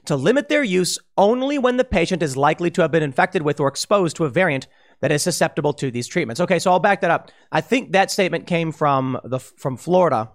To 0.06 0.16
limit 0.16 0.50
their 0.50 0.64
use 0.64 1.00
only 1.18 1.58
when 1.58 1.78
the 1.78 1.84
patient 1.84 2.24
is 2.24 2.36
likely 2.36 2.72
to 2.72 2.82
have 2.82 2.92
been 2.92 3.04
infected 3.04 3.44
with 3.44 3.60
or 3.60 3.68
exposed 3.70 4.16
to 4.18 4.26
a 4.26 4.30
variant 4.30 4.68
that 5.02 5.12
is 5.12 5.24
susceptible 5.24 5.74
to 5.74 5.92
these 5.92 6.08
treatments. 6.08 6.42
Okay, 6.42 6.60
so 6.60 6.72
I'll 6.72 6.80
back 6.80 7.02
that 7.02 7.12
up. 7.12 7.32
I 7.52 7.62
think 7.62 7.94
that 7.94 8.12
statement 8.12 8.48
came 8.48 8.72
from 8.72 9.20
the 9.24 9.40
from 9.40 9.78
Florida 9.78 10.32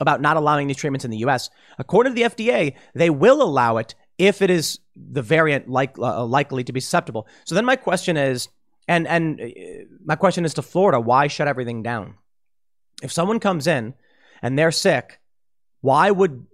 about 0.00 0.20
not 0.20 0.36
allowing 0.36 0.66
these 0.66 0.76
treatments 0.76 1.04
in 1.04 1.10
the 1.10 1.18
U.S. 1.18 1.50
According 1.78 2.14
to 2.14 2.22
the 2.22 2.28
FDA, 2.28 2.74
they 2.94 3.10
will 3.10 3.42
allow 3.42 3.78
it 3.78 3.94
if 4.18 4.42
it 4.42 4.50
is 4.50 4.78
the 4.94 5.22
variant 5.22 5.68
like, 5.68 5.98
uh, 5.98 6.24
likely 6.24 6.64
to 6.64 6.72
be 6.72 6.80
susceptible. 6.80 7.26
So 7.44 7.54
then 7.54 7.64
my 7.64 7.76
question 7.76 8.16
is, 8.16 8.48
and 8.88 9.06
and 9.06 9.40
uh, 9.40 9.44
my 10.04 10.16
question 10.16 10.44
is 10.44 10.54
to 10.54 10.62
Florida: 10.62 11.00
Why 11.00 11.26
shut 11.26 11.48
everything 11.48 11.82
down? 11.82 12.14
If 13.02 13.12
someone 13.12 13.40
comes 13.40 13.66
in 13.66 13.94
and 14.42 14.58
they're 14.58 14.70
sick, 14.70 15.20
why 15.80 16.10
would 16.10 16.46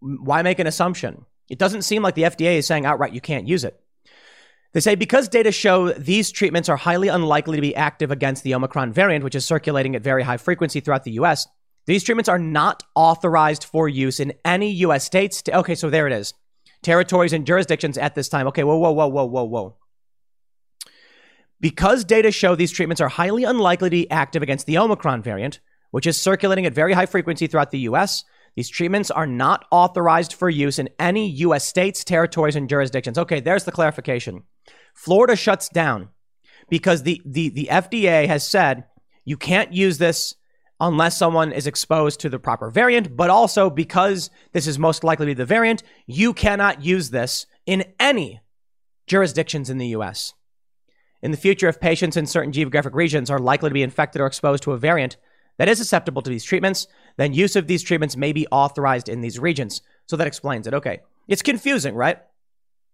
why 0.00 0.42
make 0.42 0.58
an 0.58 0.66
assumption? 0.66 1.24
It 1.48 1.58
doesn't 1.58 1.82
seem 1.82 2.02
like 2.02 2.14
the 2.14 2.24
FDA 2.24 2.58
is 2.58 2.66
saying 2.66 2.84
outright 2.84 3.14
you 3.14 3.20
can't 3.20 3.48
use 3.48 3.64
it. 3.64 3.80
They 4.72 4.80
say 4.80 4.94
because 4.94 5.28
data 5.28 5.50
show 5.50 5.92
these 5.92 6.30
treatments 6.30 6.68
are 6.68 6.76
highly 6.76 7.08
unlikely 7.08 7.56
to 7.56 7.62
be 7.62 7.74
active 7.74 8.10
against 8.10 8.42
the 8.42 8.54
Omicron 8.54 8.92
variant, 8.92 9.24
which 9.24 9.34
is 9.34 9.44
circulating 9.44 9.96
at 9.96 10.02
very 10.02 10.22
high 10.22 10.36
frequency 10.36 10.80
throughout 10.80 11.04
the 11.04 11.12
US, 11.12 11.46
these 11.86 12.04
treatments 12.04 12.28
are 12.28 12.38
not 12.38 12.82
authorized 12.94 13.64
for 13.64 13.88
use 13.88 14.20
in 14.20 14.34
any 14.44 14.70
US 14.72 15.04
states. 15.04 15.42
okay, 15.48 15.74
so 15.74 15.88
there 15.88 16.06
it 16.06 16.12
is. 16.12 16.34
Territories 16.82 17.32
and 17.32 17.46
jurisdictions 17.46 17.96
at 17.96 18.14
this 18.14 18.28
time. 18.28 18.46
Okay, 18.48 18.62
whoa, 18.62 18.76
whoa, 18.76 18.92
whoa, 18.92 19.08
whoa, 19.08 19.24
whoa, 19.24 19.44
whoa. 19.44 19.76
Because 21.60 22.04
data 22.04 22.30
show 22.30 22.54
these 22.54 22.70
treatments 22.70 23.00
are 23.00 23.08
highly 23.08 23.44
unlikely 23.44 23.88
to 23.88 23.96
be 23.96 24.10
active 24.10 24.42
against 24.42 24.66
the 24.66 24.76
Omicron 24.76 25.22
variant, 25.22 25.60
which 25.90 26.06
is 26.06 26.20
circulating 26.20 26.66
at 26.66 26.74
very 26.74 26.92
high 26.92 27.06
frequency 27.06 27.46
throughout 27.46 27.70
the 27.70 27.80
US, 27.80 28.22
these 28.58 28.68
treatments 28.68 29.12
are 29.12 29.24
not 29.24 29.66
authorized 29.70 30.32
for 30.32 30.50
use 30.50 30.80
in 30.80 30.88
any 30.98 31.30
US 31.46 31.64
states, 31.64 32.02
territories, 32.02 32.56
and 32.56 32.68
jurisdictions. 32.68 33.16
Okay, 33.16 33.38
there's 33.38 33.62
the 33.62 33.70
clarification. 33.70 34.42
Florida 34.94 35.36
shuts 35.36 35.68
down 35.68 36.08
because 36.68 37.04
the, 37.04 37.22
the, 37.24 37.50
the 37.50 37.68
FDA 37.70 38.26
has 38.26 38.42
said 38.42 38.86
you 39.24 39.36
can't 39.36 39.72
use 39.72 39.98
this 39.98 40.34
unless 40.80 41.16
someone 41.16 41.52
is 41.52 41.68
exposed 41.68 42.18
to 42.18 42.28
the 42.28 42.40
proper 42.40 42.68
variant, 42.68 43.16
but 43.16 43.30
also 43.30 43.70
because 43.70 44.28
this 44.50 44.66
is 44.66 44.76
most 44.76 45.04
likely 45.04 45.26
to 45.26 45.30
be 45.30 45.34
the 45.34 45.44
variant, 45.44 45.84
you 46.08 46.34
cannot 46.34 46.82
use 46.82 47.10
this 47.10 47.46
in 47.64 47.84
any 48.00 48.40
jurisdictions 49.06 49.70
in 49.70 49.78
the 49.78 49.94
US. 49.98 50.34
In 51.22 51.30
the 51.30 51.36
future, 51.36 51.68
if 51.68 51.78
patients 51.78 52.16
in 52.16 52.26
certain 52.26 52.50
geographic 52.50 52.96
regions 52.96 53.30
are 53.30 53.38
likely 53.38 53.70
to 53.70 53.74
be 53.74 53.84
infected 53.84 54.20
or 54.20 54.26
exposed 54.26 54.64
to 54.64 54.72
a 54.72 54.78
variant 54.78 55.16
that 55.58 55.68
is 55.68 55.78
susceptible 55.78 56.22
to 56.22 56.30
these 56.30 56.44
treatments, 56.44 56.88
then 57.18 57.34
use 57.34 57.56
of 57.56 57.66
these 57.66 57.82
treatments 57.82 58.16
may 58.16 58.32
be 58.32 58.46
authorized 58.50 59.08
in 59.08 59.20
these 59.20 59.38
regions. 59.38 59.82
So 60.06 60.16
that 60.16 60.26
explains 60.26 60.66
it. 60.66 60.72
Okay. 60.72 61.00
It's 61.26 61.42
confusing, 61.42 61.94
right? 61.94 62.18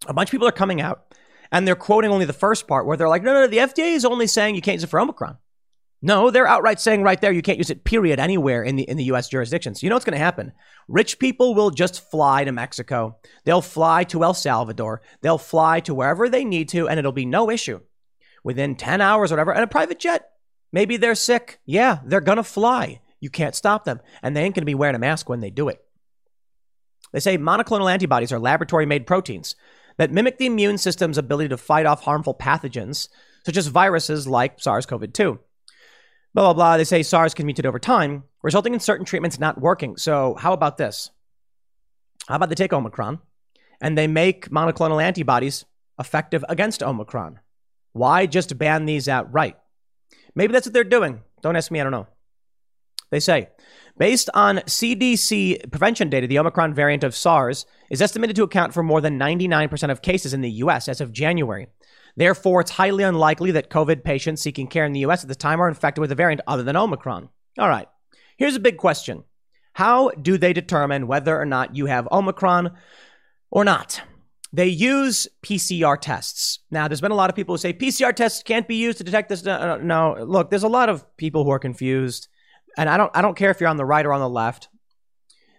A 0.09 0.13
bunch 0.13 0.29
of 0.29 0.33
people 0.33 0.49
are 0.49 0.53
coming 0.53 0.81
out 0.81 1.15
and 1.53 1.69
they're 1.69 1.77
quoting 1.77 2.11
only 2.11 2.25
the 2.25 2.33
first 2.33 2.67
part 2.67 2.87
where 2.87 2.97
they're 2.97 3.09
like, 3.09 3.23
no, 3.23 3.33
no, 3.33 3.43
no, 3.43 3.47
the 3.47 3.59
FDA 3.59 3.95
is 3.95 4.05
only 4.05 4.27
saying 4.27 4.57
you 4.57 4.63
can't 4.63 4.75
use 4.75 4.83
it 4.83 4.89
for 4.89 4.99
Omicron. 4.99 5.39
No, 6.03 6.31
they're 6.31 6.47
outright 6.47 6.81
saying 6.81 7.03
right 7.03 7.21
there 7.21 7.33
you 7.33 7.41
can't 7.41 7.59
use 7.59 7.71
it, 7.71 7.85
period, 7.85 8.19
anywhere 8.19 8.63
in 8.63 8.77
the 8.77 8.83
in 8.83 8.99
the 8.99 9.05
US 9.05 9.29
jurisdictions. 9.29 9.83
You 9.83 9.89
know 9.89 9.95
what's 9.97 10.05
gonna 10.05 10.19
happen? 10.19 10.53
Rich 10.87 11.19
people 11.19 11.55
will 11.55 11.71
just 11.71 12.11
fly 12.11 12.45
to 12.45 12.53
Mexico. 12.53 13.17
They'll 13.45 13.63
fly 13.63 14.05
to 14.05 14.23
El 14.23 14.35
Salvador. 14.35 15.01
They'll 15.23 15.39
fly 15.39 15.81
to 15.81 15.95
wherever 15.95 16.29
they 16.29 16.45
need 16.45 16.69
to, 16.71 16.89
and 16.89 16.99
it'll 16.99 17.13
be 17.13 17.25
no 17.25 17.51
issue 17.51 17.81
within 18.45 18.77
10 18.77 19.01
hours 19.01 19.33
or 19.33 19.37
whatever, 19.37 19.55
and 19.55 19.65
a 19.65 19.67
private 19.67 19.99
jet. 19.99 20.31
Maybe 20.71 20.97
they're 20.97 21.15
sick. 21.15 21.59
Yeah, 21.65 22.01
they're 22.05 22.21
going 22.21 22.37
to 22.37 22.43
fly. 22.43 23.01
You 23.25 23.31
can't 23.31 23.55
stop 23.55 23.87
them. 23.87 24.03
And 24.23 24.37
they 24.37 24.43
ain't 24.43 24.55
going 24.55 24.61
to 24.61 24.67
be 24.67 24.75
wearing 24.75 24.95
a 24.95 24.99
mask 24.99 25.31
when 25.31 25.41
they 25.41 25.49
do 25.49 25.71
it. 25.71 25.83
They 27.15 27.21
say 27.21 27.39
monoclonal 27.39 27.91
antibodies 27.91 28.33
are 28.33 28.39
laboratory 28.39 28.85
made 28.85 29.07
proteins 29.07 29.57
that 29.97 30.13
mimic 30.13 30.37
the 30.37 30.45
immune 30.45 30.77
system's 30.77 31.17
ability 31.17 31.49
to 31.49 31.57
fight 31.57 31.87
off 31.87 32.03
harmful 32.03 32.35
pathogens, 32.35 33.09
such 33.47 33.57
as 33.57 33.69
viruses 33.69 34.29
like 34.29 34.61
SARS 34.61 34.85
CoV 34.85 35.11
2. 35.11 35.39
Blah, 36.35 36.45
blah, 36.45 36.53
blah. 36.53 36.77
They 36.77 36.85
say 36.85 37.03
SARS 37.03 37.33
can 37.33 37.47
mutate 37.47 37.65
over 37.65 37.79
time, 37.79 38.25
resulting 38.43 38.75
in 38.75 38.81
certain 38.81 39.07
treatments 39.07 39.41
not 39.41 39.59
working. 39.59 39.97
So, 39.97 40.35
how 40.39 40.53
about 40.53 40.77
this? 40.77 41.11
How 42.29 42.37
about 42.37 42.51
they 42.51 42.55
take 42.55 42.75
Omicron 42.75 43.21
and 43.81 43.97
they 43.97 44.07
make 44.07 44.51
monoclonal 44.51 45.03
antibodies 45.03 45.65
effective 45.99 46.45
against 46.51 46.83
Omicron? 46.83 47.41
Why 47.93 48.27
just 48.27 48.59
ban 48.59 48.85
these 48.85 49.09
outright? 49.09 49.57
Maybe 50.35 50.53
that's 50.53 50.67
what 50.67 50.75
they're 50.75 50.85
doing. 50.85 51.23
Don't 51.41 51.57
ask 51.57 51.71
me, 51.71 51.81
I 51.81 51.85
don't 51.85 51.93
know. 51.93 52.09
They 53.11 53.21
say, 53.21 53.49
based 53.99 54.31
on 54.35 54.59
CDC 54.59 55.71
prevention 55.71 56.11
data, 56.11 56.27
the 56.27 56.39
Omicron 56.39 56.75
variant 56.75 57.05
of 57.05 57.15
SARS 57.15 57.67
is 57.91 58.03
estimated 58.03 58.37
to 58.37 58.43
account 58.43 58.75
for 58.75 58.83
more 58.83 59.01
than 59.01 59.19
99% 59.19 59.91
of 59.91 60.03
cases 60.03 60.35
in 60.35 60.41
the 60.41 60.51
US 60.51 60.89
as 60.89 61.01
of 61.01 61.13
January. 61.13 61.69
Therefore, 62.17 62.61
it's 62.61 62.73
highly 62.73 63.05
unlikely 63.05 63.51
that 63.53 63.71
COVID 63.71 64.05
patients 64.05 64.43
seeking 64.43 64.67
care 64.67 64.85
in 64.85 64.93
the 64.93 65.01
US 65.01 65.23
at 65.23 65.29
the 65.29 65.35
time 65.35 65.61
are 65.61 65.69
infected 65.69 66.01
with 66.01 66.13
a 66.13 66.17
variant 66.17 66.41
other 66.47 66.63
than 66.63 66.77
Omicron. 66.77 67.29
All 67.59 67.69
right, 67.69 67.89
here's 68.37 68.57
a 68.57 68.61
big 68.61 68.79
question 68.79 69.25
How 69.75 70.11
do 70.11 70.39
they 70.39 70.53
determine 70.53 71.07
whether 71.07 71.39
or 71.39 71.47
not 71.47 71.77
you 71.77 71.87
have 71.87 72.09
Omicron 72.11 72.77
or 73.51 73.65
not? 73.65 74.03
They 74.53 74.69
use 74.69 75.27
PCR 75.45 76.01
tests. 76.01 76.61
Now, 76.71 76.87
there's 76.87 77.01
been 77.01 77.11
a 77.11 77.17
lot 77.17 77.29
of 77.29 77.35
people 77.35 77.55
who 77.55 77.59
say 77.59 77.73
PCR 77.73 78.15
tests 78.15 78.41
can't 78.45 78.69
be 78.69 78.77
used 78.77 78.99
to 78.99 79.05
detect 79.05 79.29
this. 79.29 79.43
No, 79.43 79.79
no, 79.79 80.17
look, 80.25 80.51
there's 80.51 80.63
a 80.63 80.69
lot 80.69 80.89
of 80.89 81.05
people 81.17 81.43
who 81.43 81.51
are 81.51 81.59
confused, 81.59 82.29
and 82.77 82.89
I 82.89 82.97
don't, 82.97 83.11
I 83.15 83.23
don't 83.23 83.37
care 83.37 83.51
if 83.51 83.61
you're 83.61 83.69
on 83.69 83.77
the 83.77 83.85
right 83.85 84.05
or 84.05 84.13
on 84.13 84.21
the 84.21 84.29
left. 84.29 84.69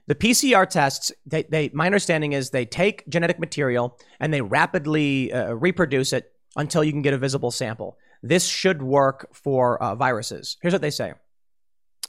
The 0.07 0.15
PCR 0.15 0.69
tests, 0.69 1.11
they, 1.25 1.43
they, 1.43 1.69
my 1.73 1.87
understanding 1.87 2.33
is 2.33 2.49
they 2.49 2.65
take 2.65 3.07
genetic 3.09 3.39
material 3.39 3.97
and 4.19 4.33
they 4.33 4.41
rapidly 4.41 5.33
uh, 5.33 5.53
reproduce 5.53 6.13
it 6.13 6.31
until 6.55 6.83
you 6.83 6.91
can 6.91 7.01
get 7.01 7.13
a 7.13 7.17
visible 7.17 7.51
sample. 7.51 7.97
This 8.21 8.45
should 8.45 8.81
work 8.81 9.29
for 9.33 9.81
uh, 9.81 9.95
viruses. 9.95 10.57
Here's 10.61 10.73
what 10.73 10.81
they 10.81 10.91
say 10.91 11.13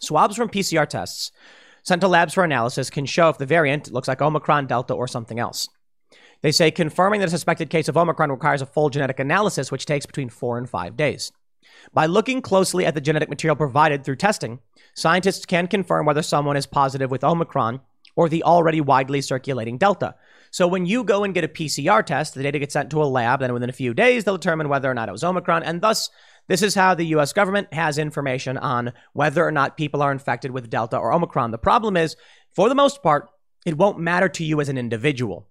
swabs 0.00 0.36
from 0.36 0.50
PCR 0.50 0.86
tests 0.86 1.32
sent 1.82 2.00
to 2.00 2.08
labs 2.08 2.34
for 2.34 2.44
analysis 2.44 2.90
can 2.90 3.06
show 3.06 3.28
if 3.28 3.38
the 3.38 3.46
variant 3.46 3.92
looks 3.92 4.08
like 4.08 4.20
Omicron, 4.20 4.66
Delta, 4.66 4.92
or 4.92 5.06
something 5.06 5.38
else. 5.38 5.68
They 6.42 6.52
say 6.52 6.70
confirming 6.70 7.20
that 7.20 7.28
a 7.28 7.30
suspected 7.30 7.70
case 7.70 7.88
of 7.88 7.96
Omicron 7.96 8.30
requires 8.30 8.60
a 8.60 8.66
full 8.66 8.90
genetic 8.90 9.20
analysis, 9.20 9.70
which 9.70 9.86
takes 9.86 10.04
between 10.04 10.28
four 10.28 10.58
and 10.58 10.68
five 10.68 10.96
days. 10.96 11.32
By 11.92 12.06
looking 12.06 12.42
closely 12.42 12.84
at 12.84 12.94
the 12.94 13.00
genetic 13.00 13.28
material 13.28 13.56
provided 13.56 14.04
through 14.04 14.16
testing, 14.16 14.58
scientists 14.96 15.46
can 15.46 15.68
confirm 15.68 16.06
whether 16.06 16.22
someone 16.22 16.56
is 16.56 16.66
positive 16.66 17.10
with 17.10 17.22
Omicron 17.22 17.80
or 18.16 18.28
the 18.28 18.42
already 18.42 18.80
widely 18.80 19.20
circulating 19.20 19.78
Delta. 19.78 20.14
So 20.50 20.66
when 20.66 20.86
you 20.86 21.04
go 21.04 21.22
and 21.22 21.34
get 21.34 21.44
a 21.44 21.48
PCR 21.48 22.04
test, 22.04 22.34
the 22.34 22.42
data 22.42 22.58
gets 22.58 22.72
sent 22.72 22.90
to 22.90 23.02
a 23.02 23.04
lab, 23.04 23.40
then 23.40 23.52
within 23.52 23.68
a 23.68 23.74
few 23.74 23.92
days, 23.92 24.24
they'll 24.24 24.38
determine 24.38 24.68
whether 24.68 24.90
or 24.90 24.94
not 24.94 25.08
it 25.08 25.12
was 25.12 25.22
Omicron. 25.22 25.62
And 25.62 25.80
thus, 25.82 26.08
this 26.48 26.62
is 26.62 26.74
how 26.74 26.94
the 26.94 27.06
US 27.06 27.32
government 27.32 27.72
has 27.74 27.98
information 27.98 28.56
on 28.56 28.92
whether 29.12 29.46
or 29.46 29.52
not 29.52 29.76
people 29.76 30.00
are 30.02 30.12
infected 30.12 30.50
with 30.50 30.70
Delta 30.70 30.96
or 30.96 31.12
Omicron. 31.12 31.50
The 31.50 31.58
problem 31.58 31.96
is, 31.96 32.16
for 32.54 32.68
the 32.68 32.74
most 32.74 33.02
part, 33.02 33.28
it 33.66 33.76
won't 33.76 33.98
matter 33.98 34.28
to 34.30 34.44
you 34.44 34.60
as 34.60 34.68
an 34.68 34.78
individual. 34.78 35.46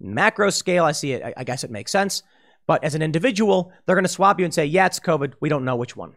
Macro 0.00 0.50
scale, 0.50 0.84
I 0.84 0.92
see 0.92 1.12
it. 1.12 1.34
I 1.36 1.44
guess 1.44 1.64
it 1.64 1.70
makes 1.70 1.92
sense. 1.92 2.22
But 2.66 2.82
as 2.84 2.94
an 2.94 3.02
individual, 3.02 3.72
they're 3.86 3.96
going 3.96 4.04
to 4.04 4.08
swab 4.08 4.40
you 4.40 4.44
and 4.44 4.54
say, 4.54 4.64
yeah, 4.64 4.86
it's 4.86 5.00
COVID. 5.00 5.34
We 5.40 5.48
don't 5.48 5.64
know 5.64 5.76
which 5.76 5.96
one. 5.96 6.16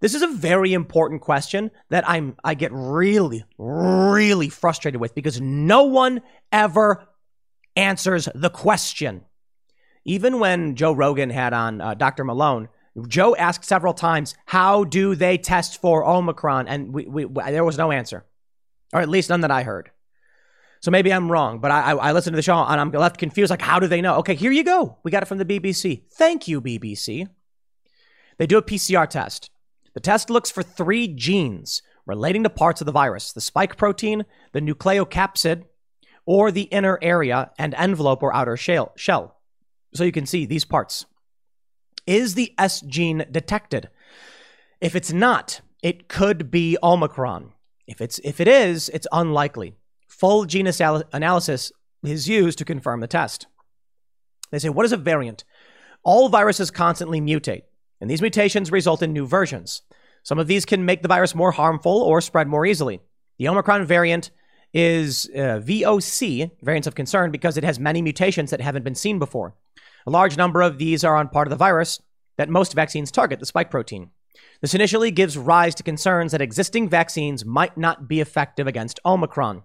This 0.00 0.14
is 0.14 0.22
a 0.22 0.28
very 0.28 0.72
important 0.72 1.22
question 1.22 1.70
that 1.90 2.08
I'm 2.08 2.36
I 2.44 2.54
get 2.54 2.72
really 2.72 3.44
really 3.58 4.48
frustrated 4.48 5.00
with 5.00 5.14
because 5.14 5.40
no 5.40 5.84
one 5.84 6.22
ever 6.52 7.06
answers 7.76 8.28
the 8.34 8.50
question. 8.50 9.22
Even 10.04 10.38
when 10.38 10.76
Joe 10.76 10.92
Rogan 10.92 11.30
had 11.30 11.52
on 11.54 11.80
uh, 11.80 11.94
Dr. 11.94 12.24
Malone, 12.24 12.68
Joe 13.08 13.34
asked 13.36 13.64
several 13.64 13.94
times, 13.94 14.34
"How 14.46 14.84
do 14.84 15.14
they 15.14 15.38
test 15.38 15.80
for 15.80 16.06
Omicron?" 16.06 16.68
and 16.68 16.92
we, 16.92 17.06
we, 17.06 17.24
we, 17.24 17.42
there 17.44 17.64
was 17.64 17.78
no 17.78 17.90
answer, 17.90 18.24
or 18.92 19.00
at 19.00 19.08
least 19.08 19.30
none 19.30 19.40
that 19.40 19.50
I 19.50 19.62
heard. 19.62 19.90
So 20.84 20.90
maybe 20.90 21.10
I'm 21.10 21.32
wrong, 21.32 21.60
but 21.60 21.70
I, 21.70 21.92
I, 21.92 21.94
I 21.94 22.12
listened 22.12 22.34
to 22.34 22.36
the 22.36 22.42
show 22.42 22.58
and 22.58 22.78
I'm 22.78 22.90
left 22.90 23.16
confused. 23.16 23.48
Like, 23.48 23.62
how 23.62 23.78
do 23.80 23.86
they 23.86 24.02
know? 24.02 24.16
Okay, 24.16 24.34
here 24.34 24.52
you 24.52 24.62
go. 24.62 24.98
We 25.02 25.10
got 25.10 25.22
it 25.22 25.26
from 25.26 25.38
the 25.38 25.46
BBC. 25.46 26.02
Thank 26.12 26.46
you, 26.46 26.60
BBC. 26.60 27.26
They 28.36 28.46
do 28.46 28.58
a 28.58 28.62
PCR 28.62 29.08
test. 29.08 29.48
The 29.94 30.00
test 30.00 30.28
looks 30.28 30.50
for 30.50 30.62
three 30.62 31.08
genes 31.08 31.82
relating 32.06 32.42
to 32.42 32.50
parts 32.50 32.80
of 32.80 32.86
the 32.86 32.92
virus 32.92 33.32
the 33.32 33.40
spike 33.40 33.76
protein, 33.76 34.24
the 34.52 34.60
nucleocapsid, 34.60 35.64
or 36.26 36.50
the 36.50 36.62
inner 36.62 36.98
area 37.00 37.50
and 37.58 37.74
envelope 37.74 38.22
or 38.22 38.34
outer 38.34 38.56
shell. 38.56 38.92
So 39.94 40.04
you 40.04 40.12
can 40.12 40.26
see 40.26 40.46
these 40.46 40.64
parts. 40.64 41.06
Is 42.06 42.34
the 42.34 42.52
S 42.58 42.80
gene 42.80 43.24
detected? 43.30 43.88
If 44.80 44.94
it's 44.94 45.12
not, 45.12 45.60
it 45.82 46.08
could 46.08 46.50
be 46.50 46.76
Omicron. 46.82 47.52
If, 47.86 48.00
it's, 48.00 48.18
if 48.24 48.40
it 48.40 48.48
is, 48.48 48.88
it's 48.90 49.06
unlikely. 49.12 49.76
Full 50.08 50.44
genus 50.44 50.80
analysis 50.80 51.72
is 52.02 52.28
used 52.28 52.58
to 52.58 52.64
confirm 52.64 53.00
the 53.00 53.06
test. 53.06 53.46
They 54.50 54.58
say, 54.58 54.68
what 54.68 54.86
is 54.86 54.92
a 54.92 54.96
variant? 54.96 55.44
All 56.02 56.28
viruses 56.28 56.70
constantly 56.70 57.20
mutate 57.20 57.62
and 58.04 58.10
these 58.10 58.20
mutations 58.20 58.70
result 58.70 59.02
in 59.02 59.14
new 59.14 59.26
versions. 59.26 59.80
Some 60.24 60.38
of 60.38 60.46
these 60.46 60.66
can 60.66 60.84
make 60.84 61.00
the 61.00 61.08
virus 61.08 61.34
more 61.34 61.52
harmful 61.52 62.02
or 62.02 62.20
spread 62.20 62.46
more 62.46 62.66
easily. 62.66 63.00
The 63.38 63.48
Omicron 63.48 63.86
variant 63.86 64.30
is 64.74 65.30
uh, 65.34 65.62
VOC, 65.64 66.50
variants 66.60 66.86
of 66.86 66.94
concern, 66.94 67.30
because 67.30 67.56
it 67.56 67.64
has 67.64 67.80
many 67.80 68.02
mutations 68.02 68.50
that 68.50 68.60
haven't 68.60 68.84
been 68.84 68.94
seen 68.94 69.18
before. 69.18 69.54
A 70.06 70.10
large 70.10 70.36
number 70.36 70.60
of 70.60 70.76
these 70.76 71.02
are 71.02 71.16
on 71.16 71.30
part 71.30 71.46
of 71.46 71.50
the 71.50 71.56
virus 71.56 71.98
that 72.36 72.50
most 72.50 72.74
vaccines 72.74 73.10
target, 73.10 73.40
the 73.40 73.46
spike 73.46 73.70
protein. 73.70 74.10
This 74.60 74.74
initially 74.74 75.10
gives 75.10 75.38
rise 75.38 75.74
to 75.76 75.82
concerns 75.82 76.32
that 76.32 76.42
existing 76.42 76.90
vaccines 76.90 77.42
might 77.46 77.78
not 77.78 78.06
be 78.06 78.20
effective 78.20 78.66
against 78.66 79.00
Omicron. 79.06 79.62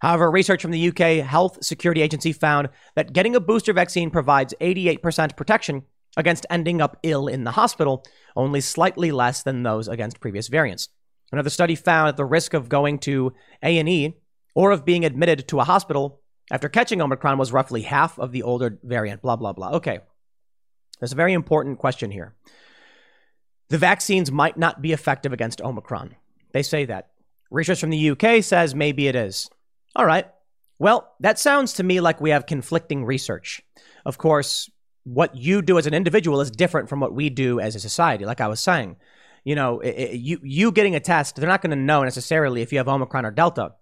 However, 0.00 0.30
research 0.30 0.62
from 0.62 0.70
the 0.70 0.88
UK 0.88 1.22
Health 1.22 1.62
Security 1.62 2.00
Agency 2.00 2.32
found 2.32 2.70
that 2.96 3.12
getting 3.12 3.36
a 3.36 3.40
booster 3.40 3.74
vaccine 3.74 4.08
provides 4.08 4.54
88% 4.58 5.36
protection 5.36 5.82
against 6.16 6.46
ending 6.50 6.80
up 6.80 6.98
ill 7.02 7.26
in 7.26 7.44
the 7.44 7.52
hospital, 7.52 8.04
only 8.36 8.60
slightly 8.60 9.10
less 9.10 9.42
than 9.42 9.62
those 9.62 9.88
against 9.88 10.20
previous 10.20 10.48
variants. 10.48 10.88
Another 11.32 11.50
study 11.50 11.74
found 11.74 12.08
that 12.08 12.16
the 12.16 12.24
risk 12.24 12.54
of 12.54 12.68
going 12.68 12.98
to 13.00 13.32
A&E 13.62 14.14
or 14.54 14.70
of 14.70 14.84
being 14.84 15.04
admitted 15.04 15.48
to 15.48 15.60
a 15.60 15.64
hospital 15.64 16.20
after 16.50 16.68
catching 16.68 17.00
Omicron 17.00 17.38
was 17.38 17.52
roughly 17.52 17.82
half 17.82 18.18
of 18.18 18.32
the 18.32 18.42
older 18.42 18.78
variant, 18.82 19.22
blah, 19.22 19.36
blah, 19.36 19.52
blah. 19.52 19.70
Okay. 19.72 20.00
There's 21.00 21.12
a 21.12 21.16
very 21.16 21.32
important 21.32 21.78
question 21.78 22.10
here. 22.10 22.34
The 23.68 23.78
vaccines 23.78 24.30
might 24.30 24.56
not 24.56 24.82
be 24.82 24.92
effective 24.92 25.32
against 25.32 25.62
Omicron. 25.62 26.14
They 26.52 26.62
say 26.62 26.84
that. 26.84 27.10
Research 27.50 27.80
from 27.80 27.90
the 27.90 28.10
UK 28.10 28.44
says 28.44 28.74
maybe 28.74 29.08
it 29.08 29.16
is. 29.16 29.50
All 29.96 30.06
right. 30.06 30.26
Well, 30.78 31.12
that 31.20 31.38
sounds 31.38 31.74
to 31.74 31.82
me 31.82 32.00
like 32.00 32.20
we 32.20 32.30
have 32.30 32.46
conflicting 32.46 33.04
research. 33.04 33.62
Of 34.04 34.18
course, 34.18 34.70
what 35.04 35.36
you 35.36 35.62
do 35.62 35.78
as 35.78 35.86
an 35.86 35.94
individual 35.94 36.40
is 36.40 36.50
different 36.50 36.88
from 36.88 37.00
what 37.00 37.14
we 37.14 37.30
do 37.30 37.60
as 37.60 37.74
a 37.74 37.80
society. 37.80 38.24
Like 38.24 38.40
I 38.40 38.48
was 38.48 38.60
saying, 38.60 38.96
you 39.44 39.54
know, 39.54 39.80
it, 39.80 39.90
it, 39.90 40.20
you 40.20 40.40
you 40.42 40.72
getting 40.72 40.94
a 40.94 41.00
test, 41.00 41.36
they're 41.36 41.48
not 41.48 41.62
going 41.62 41.70
to 41.70 41.76
know 41.76 42.02
necessarily 42.02 42.62
if 42.62 42.72
you 42.72 42.78
have 42.78 42.88
Omicron 42.88 43.26
or 43.26 43.30
Delta. 43.30 43.74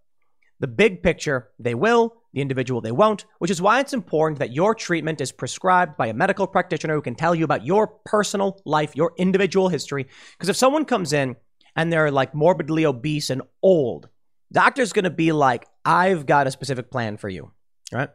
The 0.59 0.66
big 0.68 1.03
picture, 1.03 1.51
they 1.59 1.75
will. 1.75 2.16
The 2.35 2.41
individual, 2.41 2.81
they 2.81 2.93
won't. 2.93 3.25
Which 3.39 3.51
is 3.51 3.61
why 3.61 3.81
it's 3.81 3.93
important 3.93 4.39
that 4.39 4.53
your 4.53 4.75
treatment 4.75 5.20
is 5.20 5.33
prescribed 5.33 5.97
by 5.97 6.07
a 6.07 6.14
medical 6.14 6.47
practitioner 6.47 6.95
who 6.95 7.03
can 7.03 7.14
tell 7.14 7.35
you 7.35 7.45
about 7.45 7.66
your 7.66 7.89
personal 8.05 8.61
life, 8.64 8.97
your 8.97 9.12
individual 9.18 9.68
history. 9.68 10.07
Because 10.33 10.49
if 10.49 10.57
someone 10.57 10.85
comes 10.85 11.12
in 11.12 11.37
and 11.77 11.93
they're 11.93 12.11
like 12.11 12.35
morbidly 12.35 12.87
obese 12.87 13.29
and 13.29 13.43
old, 13.62 14.09
doctor's 14.53 14.93
going 14.93 15.05
to 15.05 15.11
be 15.11 15.33
like, 15.33 15.66
"I've 15.85 16.27
got 16.27 16.47
a 16.47 16.51
specific 16.51 16.91
plan 16.91 17.16
for 17.16 17.29
you." 17.29 17.53
Right? 17.93 18.11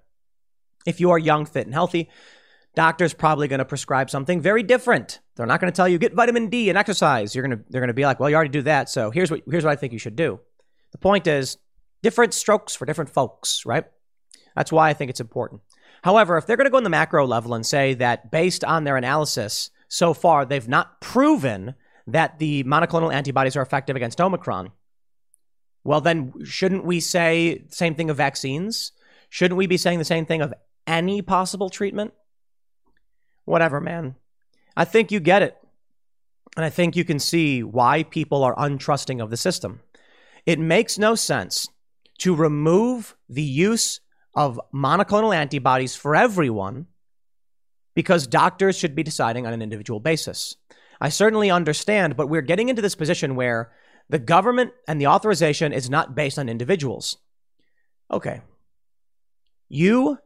If 0.85 0.99
you 0.99 1.11
are 1.11 1.19
young, 1.19 1.45
fit, 1.45 1.65
and 1.65 1.73
healthy, 1.73 2.09
doctor's 2.77 3.11
probably 3.11 3.47
going 3.47 3.57
to 3.57 3.65
prescribe 3.65 4.07
something 4.07 4.39
very 4.39 4.61
different. 4.61 5.19
They're 5.35 5.47
not 5.47 5.59
going 5.59 5.73
to 5.73 5.75
tell 5.75 5.87
you 5.87 5.97
get 5.97 6.13
vitamin 6.13 6.47
D 6.47 6.69
and 6.69 6.77
exercise. 6.77 7.33
You're 7.33 7.45
going 7.45 7.57
to 7.57 7.65
they're 7.69 7.81
going 7.81 7.87
to 7.87 7.93
be 7.95 8.05
like, 8.05 8.19
"Well, 8.19 8.29
you 8.29 8.35
already 8.35 8.51
do 8.51 8.61
that, 8.61 8.87
so 8.87 9.09
here's 9.09 9.31
what 9.31 9.41
here's 9.49 9.65
what 9.65 9.71
I 9.71 9.75
think 9.75 9.93
you 9.93 9.99
should 9.99 10.15
do." 10.15 10.39
The 10.91 10.99
point 10.99 11.25
is 11.25 11.57
different 12.03 12.35
strokes 12.35 12.75
for 12.75 12.85
different 12.85 13.09
folks, 13.09 13.65
right? 13.65 13.85
That's 14.55 14.71
why 14.71 14.89
I 14.89 14.93
think 14.93 15.09
it's 15.09 15.19
important. 15.19 15.61
However, 16.03 16.37
if 16.37 16.45
they're 16.45 16.55
going 16.55 16.65
to 16.65 16.71
go 16.71 16.77
in 16.77 16.83
the 16.83 16.91
macro 16.91 17.25
level 17.25 17.55
and 17.55 17.65
say 17.65 17.95
that 17.95 18.29
based 18.31 18.63
on 18.63 18.83
their 18.83 18.95
analysis 18.95 19.71
so 19.87 20.13
far 20.13 20.45
they've 20.45 20.67
not 20.67 21.01
proven 21.01 21.73
that 22.05 22.37
the 22.37 22.63
monoclonal 22.63 23.11
antibodies 23.11 23.55
are 23.55 23.63
effective 23.63 23.95
against 23.95 24.21
Omicron, 24.21 24.71
well 25.83 25.99
then 25.99 26.31
shouldn't 26.43 26.85
we 26.85 26.99
say 26.99 27.65
the 27.67 27.75
same 27.75 27.95
thing 27.95 28.11
of 28.11 28.17
vaccines? 28.17 28.91
Shouldn't 29.29 29.57
we 29.57 29.65
be 29.65 29.77
saying 29.77 29.97
the 29.97 30.05
same 30.05 30.27
thing 30.27 30.41
of 30.43 30.53
any 30.85 31.23
possible 31.23 31.71
treatment? 31.71 32.13
Whatever, 33.47 33.79
man. 33.81 34.15
I 34.75 34.85
think 34.85 35.11
you 35.11 35.19
get 35.19 35.41
it. 35.41 35.57
And 36.55 36.65
I 36.65 36.69
think 36.69 36.95
you 36.95 37.05
can 37.05 37.19
see 37.19 37.63
why 37.63 38.03
people 38.03 38.43
are 38.43 38.55
untrusting 38.55 39.21
of 39.21 39.29
the 39.29 39.37
system. 39.37 39.81
It 40.45 40.59
makes 40.59 40.97
no 40.97 41.15
sense 41.15 41.69
to 42.19 42.35
remove 42.35 43.15
the 43.29 43.43
use 43.43 43.99
of 44.35 44.59
monoclonal 44.73 45.35
antibodies 45.35 45.95
for 45.95 46.15
everyone 46.15 46.87
because 47.95 48.27
doctors 48.27 48.77
should 48.77 48.95
be 48.95 49.03
deciding 49.03 49.47
on 49.47 49.53
an 49.53 49.61
individual 49.61 49.99
basis. 49.99 50.55
I 50.99 51.09
certainly 51.09 51.49
understand, 51.49 52.15
but 52.15 52.27
we're 52.27 52.41
getting 52.41 52.69
into 52.69 52.81
this 52.81 52.95
position 52.95 53.35
where 53.35 53.71
the 54.09 54.19
government 54.19 54.71
and 54.87 54.99
the 54.99 55.07
authorization 55.07 55.73
is 55.73 55.89
not 55.89 56.15
based 56.15 56.39
on 56.39 56.49
individuals. 56.49 57.17
Okay. 58.11 58.41
You 59.69 60.17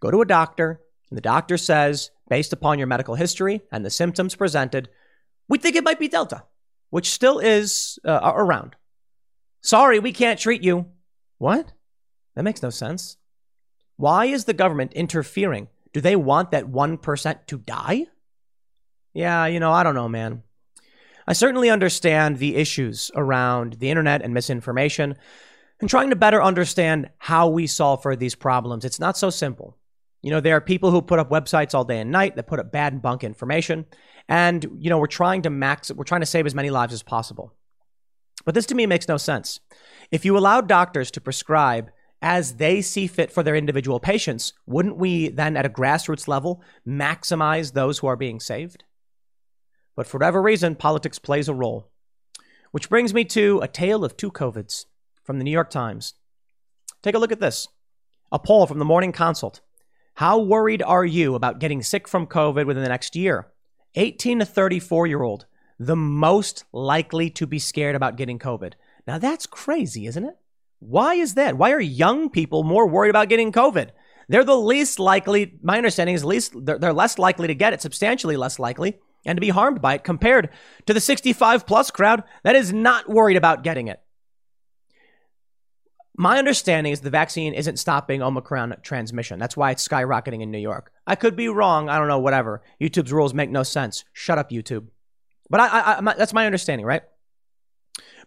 go 0.00 0.10
to 0.10 0.20
a 0.20 0.26
doctor, 0.26 0.80
and 1.10 1.16
the 1.16 1.22
doctor 1.22 1.56
says, 1.56 2.10
based 2.28 2.52
upon 2.52 2.78
your 2.78 2.86
medical 2.86 3.14
history 3.14 3.62
and 3.72 3.84
the 3.84 3.90
symptoms 3.90 4.34
presented, 4.34 4.88
we 5.48 5.58
think 5.58 5.76
it 5.76 5.84
might 5.84 5.98
be 5.98 6.08
Delta, 6.08 6.44
which 6.90 7.10
still 7.10 7.38
is 7.38 7.98
uh, 8.04 8.32
around. 8.34 8.76
Sorry, 9.60 9.98
we 9.98 10.12
can't 10.12 10.38
treat 10.38 10.62
you. 10.62 10.86
What? 11.38 11.72
That 12.34 12.42
makes 12.42 12.62
no 12.62 12.70
sense. 12.70 13.16
Why 13.96 14.26
is 14.26 14.44
the 14.44 14.54
government 14.54 14.92
interfering? 14.92 15.68
Do 15.92 16.00
they 16.00 16.16
want 16.16 16.50
that 16.52 16.66
1% 16.66 17.46
to 17.46 17.58
die? 17.58 18.06
Yeah, 19.12 19.46
you 19.46 19.58
know, 19.58 19.72
I 19.72 19.82
don't 19.82 19.94
know, 19.94 20.08
man. 20.08 20.42
I 21.26 21.32
certainly 21.32 21.70
understand 21.70 22.38
the 22.38 22.56
issues 22.56 23.10
around 23.14 23.74
the 23.74 23.90
internet 23.90 24.22
and 24.22 24.32
misinformation 24.32 25.16
and 25.80 25.90
trying 25.90 26.10
to 26.10 26.16
better 26.16 26.42
understand 26.42 27.10
how 27.18 27.48
we 27.48 27.66
solve 27.66 28.02
for 28.02 28.16
these 28.16 28.34
problems. 28.34 28.84
It's 28.84 29.00
not 29.00 29.16
so 29.16 29.30
simple. 29.30 29.76
You 30.22 30.30
know, 30.30 30.40
there 30.40 30.56
are 30.56 30.60
people 30.60 30.90
who 30.90 31.00
put 31.00 31.18
up 31.18 31.30
websites 31.30 31.74
all 31.74 31.84
day 31.84 32.00
and 32.00 32.10
night 32.10 32.36
that 32.36 32.48
put 32.48 32.58
up 32.58 32.72
bad 32.72 32.92
and 32.92 33.02
bunk 33.02 33.22
information. 33.22 33.86
And, 34.28 34.66
you 34.78 34.90
know, 34.90 34.98
we're 34.98 35.06
trying 35.06 35.42
to 35.42 35.50
max, 35.50 35.92
we're 35.92 36.04
trying 36.04 36.22
to 36.22 36.26
save 36.26 36.46
as 36.46 36.54
many 36.54 36.70
lives 36.70 36.92
as 36.92 37.02
possible. 37.02 37.54
But 38.44 38.54
this 38.54 38.66
to 38.66 38.74
me 38.74 38.86
makes 38.86 39.08
no 39.08 39.16
sense. 39.16 39.60
If 40.10 40.24
you 40.24 40.36
allow 40.36 40.60
doctors 40.60 41.10
to 41.12 41.20
prescribe 41.20 41.90
as 42.20 42.54
they 42.54 42.82
see 42.82 43.06
fit 43.06 43.30
for 43.30 43.42
their 43.42 43.54
individual 43.54 44.00
patients, 44.00 44.52
wouldn't 44.66 44.96
we 44.96 45.28
then, 45.28 45.56
at 45.56 45.66
a 45.66 45.70
grassroots 45.70 46.26
level, 46.26 46.62
maximize 46.86 47.72
those 47.72 47.98
who 47.98 48.06
are 48.08 48.16
being 48.16 48.40
saved? 48.40 48.84
But 49.94 50.06
for 50.06 50.18
whatever 50.18 50.42
reason, 50.42 50.74
politics 50.74 51.18
plays 51.18 51.48
a 51.48 51.54
role. 51.54 51.90
Which 52.70 52.88
brings 52.88 53.14
me 53.14 53.24
to 53.26 53.60
a 53.60 53.68
tale 53.68 54.04
of 54.04 54.16
two 54.16 54.30
COVIDs 54.30 54.86
from 55.24 55.38
the 55.38 55.44
New 55.44 55.50
York 55.50 55.70
Times. 55.70 56.14
Take 57.02 57.14
a 57.14 57.18
look 57.18 57.32
at 57.32 57.40
this. 57.40 57.68
A 58.30 58.38
poll 58.38 58.66
from 58.66 58.78
the 58.78 58.84
Morning 58.84 59.12
Consult. 59.12 59.60
How 60.18 60.36
worried 60.40 60.82
are 60.82 61.04
you 61.04 61.36
about 61.36 61.60
getting 61.60 61.80
sick 61.80 62.08
from 62.08 62.26
COVID 62.26 62.66
within 62.66 62.82
the 62.82 62.88
next 62.88 63.14
year? 63.14 63.46
18 63.94 64.40
to 64.40 64.44
34 64.44 65.06
year 65.06 65.22
old, 65.22 65.46
the 65.78 65.94
most 65.94 66.64
likely 66.72 67.30
to 67.30 67.46
be 67.46 67.60
scared 67.60 67.94
about 67.94 68.16
getting 68.16 68.36
COVID. 68.36 68.72
Now 69.06 69.18
that's 69.18 69.46
crazy, 69.46 70.08
isn't 70.08 70.24
it? 70.24 70.36
Why 70.80 71.14
is 71.14 71.34
that? 71.34 71.56
Why 71.56 71.70
are 71.70 71.78
young 71.78 72.30
people 72.30 72.64
more 72.64 72.88
worried 72.88 73.10
about 73.10 73.28
getting 73.28 73.52
COVID? 73.52 73.90
They're 74.28 74.42
the 74.42 74.58
least 74.58 74.98
likely, 74.98 75.56
my 75.62 75.76
understanding 75.76 76.16
is 76.16 76.24
least 76.24 76.52
they're, 76.66 76.80
they're 76.80 76.92
less 76.92 77.16
likely 77.16 77.46
to 77.46 77.54
get 77.54 77.72
it, 77.72 77.80
substantially 77.80 78.36
less 78.36 78.58
likely, 78.58 78.98
and 79.24 79.36
to 79.36 79.40
be 79.40 79.50
harmed 79.50 79.80
by 79.80 79.94
it 79.94 80.02
compared 80.02 80.50
to 80.86 80.94
the 80.94 81.00
65 81.00 81.64
plus 81.64 81.92
crowd 81.92 82.24
that 82.42 82.56
is 82.56 82.72
not 82.72 83.08
worried 83.08 83.36
about 83.36 83.62
getting 83.62 83.86
it. 83.86 84.02
My 86.20 86.36
understanding 86.36 86.92
is 86.92 87.00
the 87.00 87.10
vaccine 87.10 87.54
isn't 87.54 87.78
stopping 87.78 88.22
Omicron 88.22 88.74
transmission. 88.82 89.38
That's 89.38 89.56
why 89.56 89.70
it's 89.70 89.86
skyrocketing 89.86 90.42
in 90.42 90.50
New 90.50 90.58
York. 90.58 90.90
I 91.06 91.14
could 91.14 91.36
be 91.36 91.46
wrong. 91.46 91.88
I 91.88 91.96
don't 91.96 92.08
know, 92.08 92.18
whatever. 92.18 92.60
YouTube's 92.80 93.12
rules 93.12 93.32
make 93.32 93.50
no 93.50 93.62
sense. 93.62 94.04
Shut 94.12 94.36
up, 94.36 94.50
YouTube. 94.50 94.88
But 95.48 95.60
I, 95.60 95.68
I, 95.68 95.98
I 95.98 96.14
that's 96.14 96.32
my 96.32 96.44
understanding, 96.44 96.84
right? 96.84 97.02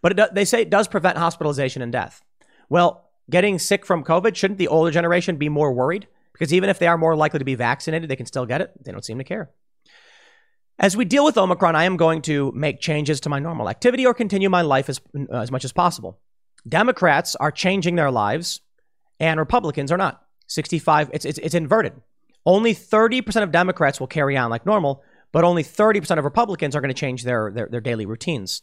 But 0.01 0.17
it, 0.17 0.33
they 0.33 0.45
say 0.45 0.61
it 0.61 0.69
does 0.69 0.87
prevent 0.87 1.17
hospitalization 1.17 1.81
and 1.81 1.91
death. 1.91 2.21
Well, 2.69 3.09
getting 3.29 3.59
sick 3.59 3.85
from 3.85 4.05
COVID, 4.05 4.37
shouldn't 4.37 4.57
the 4.57 4.69
older 4.69 4.89
generation 4.89 5.35
be 5.35 5.49
more 5.49 5.73
worried? 5.73 6.07
Because 6.31 6.53
even 6.53 6.69
if 6.69 6.79
they 6.79 6.87
are 6.87 6.97
more 6.97 7.17
likely 7.17 7.39
to 7.39 7.45
be 7.45 7.55
vaccinated, 7.55 8.09
they 8.09 8.15
can 8.15 8.25
still 8.25 8.45
get 8.45 8.61
it. 8.61 8.71
They 8.81 8.93
don't 8.93 9.03
seem 9.03 9.17
to 9.17 9.25
care. 9.25 9.51
As 10.79 10.95
we 10.95 11.03
deal 11.03 11.25
with 11.25 11.37
Omicron, 11.37 11.75
I 11.75 11.83
am 11.83 11.97
going 11.97 12.21
to 12.21 12.53
make 12.55 12.79
changes 12.79 13.19
to 13.19 13.29
my 13.29 13.39
normal 13.39 13.67
activity 13.67 14.05
or 14.05 14.13
continue 14.13 14.49
my 14.49 14.61
life 14.61 14.87
as, 14.87 15.01
as 15.29 15.51
much 15.51 15.65
as 15.65 15.73
possible. 15.73 16.21
Democrats 16.67 17.35
are 17.35 17.51
changing 17.51 17.95
their 17.95 18.11
lives 18.11 18.61
and 19.19 19.39
Republicans 19.39 19.91
are 19.91 19.97
not. 19.97 20.23
65, 20.47 21.09
it's, 21.13 21.25
it's, 21.25 21.39
it's 21.39 21.55
inverted. 21.55 21.93
Only 22.45 22.73
30% 22.73 23.43
of 23.43 23.51
Democrats 23.51 23.99
will 23.99 24.07
carry 24.07 24.35
on 24.35 24.49
like 24.49 24.65
normal, 24.65 25.03
but 25.31 25.43
only 25.43 25.63
30% 25.63 26.17
of 26.17 26.25
Republicans 26.25 26.75
are 26.75 26.81
going 26.81 26.93
to 26.93 26.99
change 26.99 27.23
their, 27.23 27.51
their, 27.51 27.67
their 27.67 27.81
daily 27.81 28.05
routines. 28.05 28.61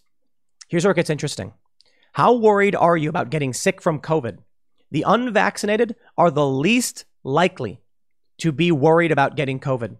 Here's 0.68 0.84
where 0.84 0.92
it 0.92 0.96
gets 0.96 1.11
interesting. 1.11 1.55
How 2.12 2.34
worried 2.34 2.74
are 2.74 2.96
you 2.96 3.09
about 3.09 3.30
getting 3.30 3.53
sick 3.53 3.80
from 3.80 4.01
COVID? 4.01 4.38
The 4.90 5.05
unvaccinated 5.07 5.96
are 6.16 6.30
the 6.30 6.46
least 6.46 7.05
likely 7.22 7.80
to 8.38 8.53
be 8.53 8.70
worried 8.72 9.12
about 9.12 9.36
getting 9.36 9.61
COVID. 9.61 9.96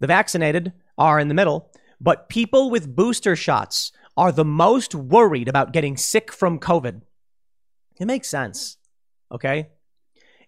The 0.00 0.06
vaccinated 0.06 0.72
are 0.96 1.18
in 1.18 1.28
the 1.28 1.34
middle, 1.34 1.70
but 2.00 2.28
people 2.28 2.70
with 2.70 2.94
booster 2.94 3.36
shots 3.36 3.92
are 4.16 4.32
the 4.32 4.44
most 4.44 4.94
worried 4.94 5.48
about 5.48 5.72
getting 5.72 5.96
sick 5.96 6.32
from 6.32 6.58
COVID. 6.58 7.02
It 8.00 8.06
makes 8.06 8.28
sense. 8.28 8.76
Okay? 9.32 9.68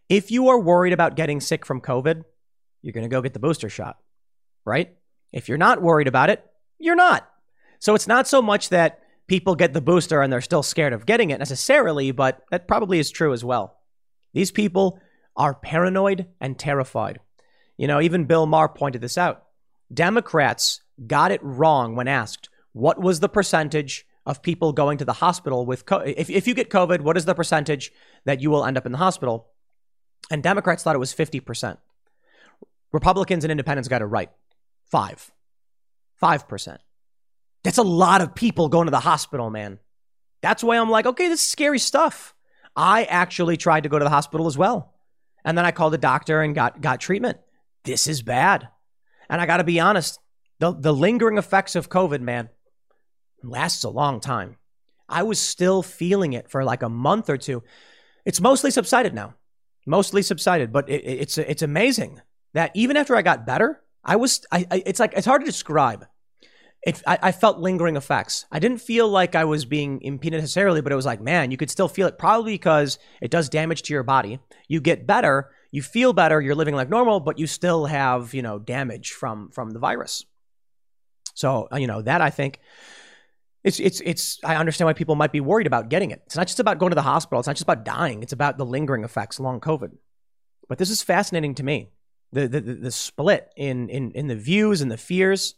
If 0.09 0.31
you 0.31 0.49
are 0.49 0.59
worried 0.59 0.93
about 0.93 1.17
getting 1.17 1.41
sick 1.41 1.65
from 1.65 1.81
COVID, 1.81 2.25
you're 2.83 2.93
going 2.93 3.05
to 3.05 3.09
go 3.09 3.23
get 3.23 3.33
the 3.33 3.39
booster 3.39 3.69
shot, 3.69 3.99
right? 4.65 4.97
If 5.33 5.49
you're 5.49 5.59
not 5.59 5.83
worried 5.83 6.09
about 6.09 6.31
it, 6.31 6.45
you're 6.79 6.97
not. 6.97 7.29
So 7.79 7.95
it's 7.95 8.09
not 8.09 8.27
so 8.27 8.43
much 8.43 8.71
that 8.71 9.01
people 9.27 9.55
get 9.55 9.73
the 9.73 9.81
booster 9.81 10.23
and 10.23 10.33
they're 10.33 10.41
still 10.41 10.63
scared 10.63 10.93
of 10.93 11.07
getting 11.07 11.31
it 11.31 11.39
necessarily, 11.39 12.11
but 12.11 12.43
that 12.51 12.67
probably 12.67 12.99
is 12.99 13.11
true 13.11 13.33
as 13.33 13.45
well. 13.45 13.79
These 14.33 14.51
people 14.51 15.01
are 15.37 15.55
paranoid 15.55 16.27
and 16.41 16.59
terrified. 16.59 17.21
You 17.77 17.87
know, 17.87 18.01
even 18.01 18.25
Bill 18.25 18.47
Maher 18.47 18.69
pointed 18.69 19.01
this 19.01 19.17
out. 19.17 19.45
Democrats 19.93 20.81
got 21.07 21.33
it 21.33 21.43
wrong 21.43 21.97
when 21.97 22.09
asked 22.09 22.49
what 22.73 23.01
was 23.01 23.21
the 23.21 23.29
percentage 23.29 24.05
of 24.31 24.43
people 24.43 24.73
going 24.73 24.97
to 24.99 25.05
the 25.05 25.13
hospital 25.13 25.67
with 25.67 25.85
COVID. 25.85 26.15
If, 26.17 26.31
if 26.31 26.47
you 26.47 26.55
get 26.55 26.71
COVID, 26.71 27.01
what 27.01 27.17
is 27.17 27.25
the 27.25 27.35
percentage 27.35 27.93
that 28.25 28.41
you 28.41 28.49
will 28.49 28.65
end 28.65 28.79
up 28.79 28.87
in 28.87 28.93
the 28.93 28.99
hospital? 28.99 29.49
And 30.31 30.41
Democrats 30.41 30.85
thought 30.85 30.95
it 30.95 31.01
was 31.01 31.13
50%. 31.13 31.79
Republicans 32.93 33.45
and 33.45 33.51
independents 33.51 33.89
got 33.89 34.03
it 34.03 34.07
right. 34.07 34.31
Five. 34.87 35.33
5%. 36.23 36.79
That's 37.65 37.79
a 37.79 37.83
lot 37.83 38.21
of 38.21 38.37
people 38.37 38.69
going 38.69 38.87
to 38.87 38.93
the 38.93 39.01
hospital, 39.01 39.51
man. 39.51 39.81
That's 40.43 40.63
why 40.63 40.79
I'm 40.79 40.91
like, 40.91 41.07
okay, 41.07 41.29
this 41.29 41.41
is 41.41 41.47
scary 41.47 41.81
stuff. 41.81 42.33
I 42.77 43.05
actually 43.05 43.57
tried 43.57 43.83
to 43.83 43.89
go 43.89 43.99
to 43.99 44.05
the 44.05 44.11
hospital 44.11 44.47
as 44.47 44.57
well. 44.57 44.95
And 45.45 45.59
then 45.59 45.65
I 45.65 45.73
called 45.73 45.95
a 45.95 45.99
doctor 45.99 46.41
and 46.41 46.55
got, 46.55 46.81
got 46.81 47.01
treatment. 47.01 47.39
This 47.85 48.07
is 48.07 48.23
bad. 48.23 48.69
And 49.29 49.41
I 49.41 49.47
got 49.47 49.57
to 49.57 49.65
be 49.65 49.81
honest, 49.81 50.21
the, 50.61 50.73
the 50.73 50.95
lingering 50.95 51.37
effects 51.37 51.75
of 51.75 51.89
COVID, 51.89 52.21
man, 52.21 52.49
lasts 53.43 53.85
a 53.85 53.91
long 53.91 54.21
time. 54.21 54.57
I 55.09 55.23
was 55.25 55.39
still 55.39 55.83
feeling 55.83 56.33
it 56.33 56.51
for 56.51 56.65
like 56.65 56.83
a 56.83 56.89
month 56.89 57.29
or 57.29 57.37
two. 57.37 57.63
It's 58.25 58.41
mostly 58.41 58.71
subsided 58.71 59.13
now, 59.15 59.35
mostly 59.87 60.23
subsided, 60.23 60.73
but 60.73 60.89
it, 60.89 61.03
it's 61.05 61.37
it's 61.39 61.63
amazing 61.63 62.21
that 62.55 62.71
even 62.75 62.97
after 62.97 63.17
I 63.17 63.23
got 63.23 63.47
better, 63.47 63.83
I 64.05 64.17
was 64.17 64.45
I, 64.53 64.67
I 64.71 64.83
it's 64.87 65.01
like 65.01 65.15
it's 65.17 65.27
hard 65.27 65.43
to 65.43 65.47
describe. 65.47 66.07
It, 66.83 67.03
I, 67.07 67.19
I 67.25 67.33
felt 67.33 67.59
lingering 67.59 67.97
effects. 67.97 68.47
I 68.51 68.59
didn't 68.59 68.81
feel 68.81 69.07
like 69.07 69.35
I 69.35 69.45
was 69.45 69.67
being 69.67 70.01
impeded 70.01 70.41
necessarily, 70.41 70.81
but 70.81 70.93
it 70.93 70.97
was 70.97 71.05
like, 71.05 71.21
man, 71.21 71.51
you 71.51 71.59
could 71.59 71.71
still 71.71 71.89
feel 71.89 72.07
it 72.07 72.17
probably 72.17 72.55
because 72.55 72.99
it 73.21 73.31
does 73.31 73.51
damage 73.51 73.83
to 73.83 73.93
your 73.93 74.03
body. 74.03 74.39
You 74.67 74.81
get 74.81 75.07
better, 75.07 75.51
you 75.71 75.83
feel 75.83 76.15
better, 76.15 76.41
you're 76.41 76.55
living 76.55 76.75
like 76.75 76.89
normal, 76.89 77.21
but 77.21 77.39
you 77.39 77.47
still 77.47 77.85
have, 77.85 78.33
you 78.33 78.41
know, 78.41 78.59
damage 78.59 79.11
from 79.11 79.51
from 79.51 79.73
the 79.73 79.79
virus. 79.79 80.25
So, 81.35 81.69
uh, 81.73 81.77
you 81.77 81.87
know, 81.87 82.01
that 82.03 82.21
I 82.21 82.31
think 82.31 82.61
it's 83.63 83.79
it's 83.79 84.01
it's 84.05 84.39
I 84.45 84.57
understand 84.57 84.87
why 84.87 84.95
people 84.95 85.15
might 85.15 85.33
be 85.33 85.41
worried 85.41 85.67
about 85.67 85.89
getting 85.89 86.11
it. 86.11 86.23
It's 86.27 86.37
not 86.37 86.47
just 86.47 86.61
about 86.61 86.79
going 86.79 86.91
to 86.91 86.95
the 86.95 87.03
hospital, 87.03 87.41
it's 87.41 87.47
not 87.47 87.57
just 87.57 87.63
about 87.63 87.85
dying, 87.85 88.23
it's 88.23 88.33
about 88.33 88.59
the 88.59 88.67
lingering 88.67 89.05
effects 89.05 89.39
long 89.39 89.61
COVID. 89.61 89.91
But 90.69 90.79
this 90.79 90.91
is 90.91 91.03
fascinating 91.03 91.55
to 91.57 91.63
me. 91.63 91.91
The 92.33 92.49
the, 92.49 92.61
the 92.61 92.91
split 92.91 93.53
in, 93.57 93.89
in 93.89 94.13
in 94.13 94.29
the 94.29 94.37
views 94.37 94.81
and 94.81 94.91
the 94.91 94.97
fears. 94.97 95.55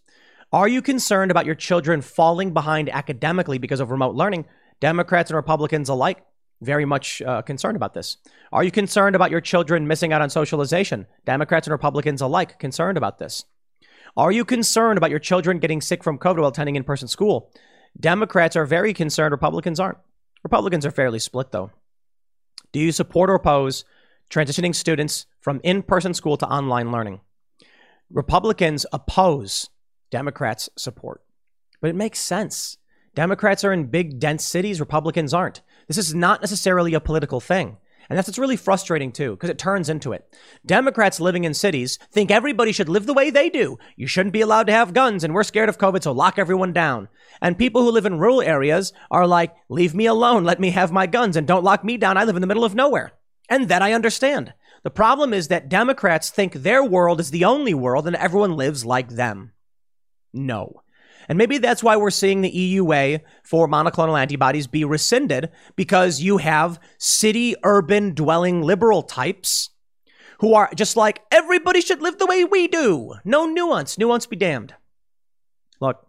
Are 0.52 0.68
you 0.68 0.82
concerned 0.82 1.30
about 1.30 1.46
your 1.46 1.54
children 1.54 2.02
falling 2.02 2.52
behind 2.52 2.90
academically 2.90 3.58
because 3.58 3.80
of 3.80 3.90
remote 3.90 4.14
learning? 4.14 4.44
Democrats 4.80 5.30
and 5.30 5.36
Republicans 5.36 5.88
alike 5.88 6.22
very 6.60 6.84
much 6.84 7.22
uh, 7.22 7.42
concerned 7.42 7.76
about 7.76 7.94
this. 7.94 8.18
Are 8.52 8.62
you 8.62 8.70
concerned 8.70 9.16
about 9.16 9.30
your 9.30 9.40
children 9.40 9.86
missing 9.86 10.12
out 10.12 10.22
on 10.22 10.28
socialization? 10.28 11.06
Democrats 11.24 11.66
and 11.66 11.72
Republicans 11.72 12.20
alike 12.20 12.58
concerned 12.58 12.98
about 12.98 13.18
this. 13.18 13.44
Are 14.16 14.30
you 14.30 14.44
concerned 14.44 14.98
about 14.98 15.10
your 15.10 15.18
children 15.18 15.58
getting 15.58 15.80
sick 15.80 16.04
from 16.04 16.18
COVID 16.18 16.38
while 16.38 16.48
attending 16.48 16.76
in 16.76 16.84
person 16.84 17.08
school? 17.08 17.50
Democrats 17.98 18.56
are 18.56 18.64
very 18.64 18.94
concerned, 18.94 19.32
Republicans 19.32 19.78
aren't. 19.78 19.98
Republicans 20.42 20.84
are 20.84 20.90
fairly 20.90 21.18
split, 21.18 21.52
though. 21.52 21.70
Do 22.72 22.80
you 22.80 22.92
support 22.92 23.30
or 23.30 23.34
oppose 23.34 23.84
transitioning 24.30 24.74
students 24.74 25.26
from 25.40 25.60
in 25.62 25.82
person 25.82 26.14
school 26.14 26.36
to 26.38 26.46
online 26.46 26.90
learning? 26.90 27.20
Republicans 28.10 28.86
oppose, 28.92 29.68
Democrats 30.10 30.68
support. 30.76 31.22
But 31.80 31.90
it 31.90 31.96
makes 31.96 32.18
sense. 32.18 32.78
Democrats 33.14 33.64
are 33.64 33.72
in 33.72 33.86
big, 33.86 34.18
dense 34.18 34.44
cities, 34.44 34.80
Republicans 34.80 35.34
aren't. 35.34 35.60
This 35.86 35.98
is 35.98 36.14
not 36.14 36.40
necessarily 36.40 36.94
a 36.94 37.00
political 37.00 37.40
thing. 37.40 37.76
And 38.12 38.18
that's 38.18 38.28
what's 38.28 38.38
really 38.38 38.58
frustrating 38.58 39.10
too, 39.10 39.30
because 39.30 39.48
it 39.48 39.56
turns 39.56 39.88
into 39.88 40.12
it. 40.12 40.28
Democrats 40.66 41.18
living 41.18 41.44
in 41.44 41.54
cities 41.54 41.98
think 42.10 42.30
everybody 42.30 42.70
should 42.70 42.90
live 42.90 43.06
the 43.06 43.14
way 43.14 43.30
they 43.30 43.48
do. 43.48 43.78
You 43.96 44.06
shouldn't 44.06 44.34
be 44.34 44.42
allowed 44.42 44.66
to 44.66 44.74
have 44.74 44.92
guns, 44.92 45.24
and 45.24 45.32
we're 45.32 45.42
scared 45.44 45.70
of 45.70 45.78
COVID, 45.78 46.02
so 46.02 46.12
lock 46.12 46.38
everyone 46.38 46.74
down. 46.74 47.08
And 47.40 47.56
people 47.56 47.80
who 47.80 47.90
live 47.90 48.04
in 48.04 48.18
rural 48.18 48.42
areas 48.42 48.92
are 49.10 49.26
like, 49.26 49.54
leave 49.70 49.94
me 49.94 50.04
alone, 50.04 50.44
let 50.44 50.60
me 50.60 50.72
have 50.72 50.92
my 50.92 51.06
guns, 51.06 51.36
and 51.36 51.46
don't 51.46 51.64
lock 51.64 51.84
me 51.84 51.96
down. 51.96 52.18
I 52.18 52.24
live 52.24 52.36
in 52.36 52.42
the 52.42 52.46
middle 52.46 52.66
of 52.66 52.74
nowhere. 52.74 53.14
And 53.48 53.70
that 53.70 53.80
I 53.80 53.94
understand. 53.94 54.52
The 54.82 54.90
problem 54.90 55.32
is 55.32 55.48
that 55.48 55.70
Democrats 55.70 56.28
think 56.28 56.52
their 56.52 56.84
world 56.84 57.18
is 57.18 57.30
the 57.30 57.46
only 57.46 57.72
world 57.72 58.06
and 58.06 58.16
everyone 58.16 58.58
lives 58.58 58.84
like 58.84 59.08
them. 59.08 59.52
No. 60.34 60.81
And 61.32 61.38
maybe 61.38 61.56
that's 61.56 61.82
why 61.82 61.96
we're 61.96 62.10
seeing 62.10 62.42
the 62.42 62.52
EUA 62.52 63.22
for 63.42 63.66
monoclonal 63.66 64.20
antibodies 64.20 64.66
be 64.66 64.84
rescinded 64.84 65.48
because 65.76 66.20
you 66.20 66.36
have 66.36 66.78
city 66.98 67.56
urban 67.64 68.12
dwelling 68.12 68.60
liberal 68.60 69.02
types 69.02 69.70
who 70.40 70.52
are 70.52 70.68
just 70.76 70.94
like, 70.94 71.22
everybody 71.30 71.80
should 71.80 72.02
live 72.02 72.18
the 72.18 72.26
way 72.26 72.44
we 72.44 72.68
do. 72.68 73.14
No 73.24 73.46
nuance. 73.46 73.96
Nuance 73.96 74.26
be 74.26 74.36
damned. 74.36 74.74
Look, 75.80 76.06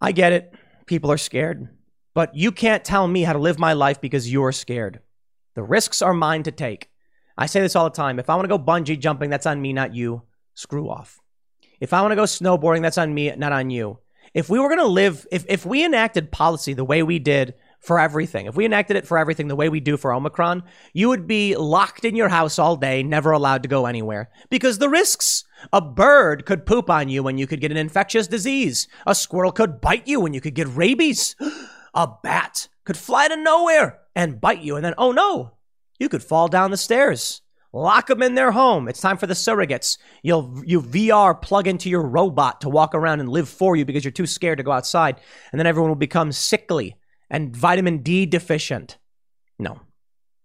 I 0.00 0.12
get 0.12 0.32
it. 0.32 0.54
People 0.86 1.10
are 1.10 1.18
scared. 1.18 1.66
But 2.14 2.36
you 2.36 2.52
can't 2.52 2.84
tell 2.84 3.08
me 3.08 3.24
how 3.24 3.32
to 3.32 3.40
live 3.40 3.58
my 3.58 3.72
life 3.72 4.00
because 4.00 4.32
you're 4.32 4.52
scared. 4.52 5.00
The 5.56 5.64
risks 5.64 6.00
are 6.00 6.14
mine 6.14 6.44
to 6.44 6.52
take. 6.52 6.90
I 7.36 7.46
say 7.46 7.60
this 7.60 7.74
all 7.74 7.90
the 7.90 7.96
time. 7.96 8.20
If 8.20 8.30
I 8.30 8.36
want 8.36 8.44
to 8.44 8.56
go 8.56 8.62
bungee 8.62 9.00
jumping, 9.00 9.30
that's 9.30 9.46
on 9.46 9.60
me, 9.60 9.72
not 9.72 9.96
you. 9.96 10.22
Screw 10.54 10.88
off. 10.88 11.18
If 11.80 11.92
I 11.92 12.00
want 12.00 12.12
to 12.12 12.16
go 12.16 12.22
snowboarding, 12.22 12.82
that's 12.82 12.98
on 12.98 13.14
me, 13.14 13.34
not 13.36 13.52
on 13.52 13.70
you. 13.70 13.98
If 14.34 14.50
we 14.50 14.58
were 14.58 14.68
going 14.68 14.80
to 14.80 14.86
live, 14.86 15.26
if, 15.30 15.44
if 15.48 15.64
we 15.64 15.84
enacted 15.84 16.30
policy 16.30 16.74
the 16.74 16.84
way 16.84 17.02
we 17.02 17.18
did 17.18 17.54
for 17.80 17.98
everything, 17.98 18.46
if 18.46 18.54
we 18.54 18.64
enacted 18.64 18.96
it 18.96 19.06
for 19.06 19.18
everything 19.18 19.48
the 19.48 19.56
way 19.56 19.68
we 19.68 19.80
do 19.80 19.96
for 19.96 20.12
Omicron, 20.12 20.62
you 20.92 21.08
would 21.08 21.26
be 21.26 21.56
locked 21.56 22.04
in 22.04 22.16
your 22.16 22.28
house 22.28 22.58
all 22.58 22.76
day, 22.76 23.02
never 23.02 23.30
allowed 23.30 23.62
to 23.62 23.68
go 23.68 23.86
anywhere. 23.86 24.30
Because 24.50 24.78
the 24.78 24.88
risks 24.88 25.44
a 25.72 25.80
bird 25.80 26.44
could 26.44 26.66
poop 26.66 26.90
on 26.90 27.08
you 27.08 27.26
and 27.28 27.38
you 27.38 27.46
could 27.46 27.60
get 27.60 27.70
an 27.70 27.76
infectious 27.76 28.26
disease. 28.26 28.88
A 29.06 29.14
squirrel 29.14 29.52
could 29.52 29.80
bite 29.80 30.06
you 30.06 30.26
and 30.26 30.34
you 30.34 30.40
could 30.40 30.54
get 30.54 30.68
rabies. 30.68 31.34
A 31.94 32.08
bat 32.22 32.68
could 32.84 32.98
fly 32.98 33.26
to 33.26 33.36
nowhere 33.38 34.00
and 34.14 34.38
bite 34.38 34.60
you. 34.60 34.76
And 34.76 34.84
then, 34.84 34.92
oh 34.98 35.12
no, 35.12 35.52
you 35.98 36.10
could 36.10 36.22
fall 36.22 36.46
down 36.46 36.70
the 36.70 36.76
stairs. 36.76 37.40
Lock 37.76 38.06
them 38.06 38.22
in 38.22 38.34
their 38.36 38.52
home. 38.52 38.88
It's 38.88 39.02
time 39.02 39.18
for 39.18 39.26
the 39.26 39.34
surrogates. 39.34 39.98
You'll 40.22 40.62
you 40.64 40.80
VR 40.80 41.38
plug 41.38 41.66
into 41.66 41.90
your 41.90 42.00
robot 42.00 42.62
to 42.62 42.70
walk 42.70 42.94
around 42.94 43.20
and 43.20 43.28
live 43.28 43.50
for 43.50 43.76
you 43.76 43.84
because 43.84 44.02
you're 44.02 44.12
too 44.12 44.24
scared 44.24 44.56
to 44.56 44.64
go 44.64 44.72
outside. 44.72 45.20
And 45.52 45.58
then 45.58 45.66
everyone 45.66 45.90
will 45.90 45.96
become 45.96 46.32
sickly 46.32 46.96
and 47.28 47.54
vitamin 47.54 47.98
D 47.98 48.24
deficient. 48.24 48.96
No. 49.58 49.82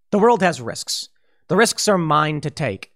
The 0.10 0.20
world 0.20 0.42
has 0.42 0.60
risks. 0.60 1.08
The 1.48 1.56
risks 1.56 1.88
are 1.88 1.98
mine 1.98 2.42
to 2.42 2.50
take. 2.50 2.92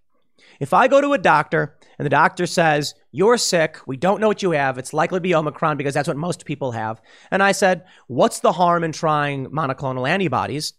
If 0.60 0.74
I 0.74 0.90
go 0.90 1.00
to 1.00 1.14
a 1.14 1.18
doctor 1.18 1.78
and 1.98 2.06
the 2.06 2.10
doctor 2.10 2.46
says, 2.46 2.94
You're 3.14 3.38
sick, 3.38 3.78
we 3.88 3.96
don't 3.96 4.20
know 4.20 4.28
what 4.28 4.44
you 4.44 4.52
have, 4.52 4.78
it's 4.78 4.92
likely 4.92 5.16
to 5.16 5.22
be 5.22 5.34
Omicron 5.34 5.78
because 5.78 5.94
that's 5.94 6.10
what 6.10 6.18
most 6.18 6.44
people 6.44 6.74
have. 6.74 7.02
And 7.32 7.42
I 7.42 7.54
said, 7.54 7.86
What's 8.08 8.42
the 8.42 8.52
harm 8.52 8.84
in 8.84 8.92
trying 8.92 9.46
monoclonal 9.46 10.10
antibodies? 10.10 10.74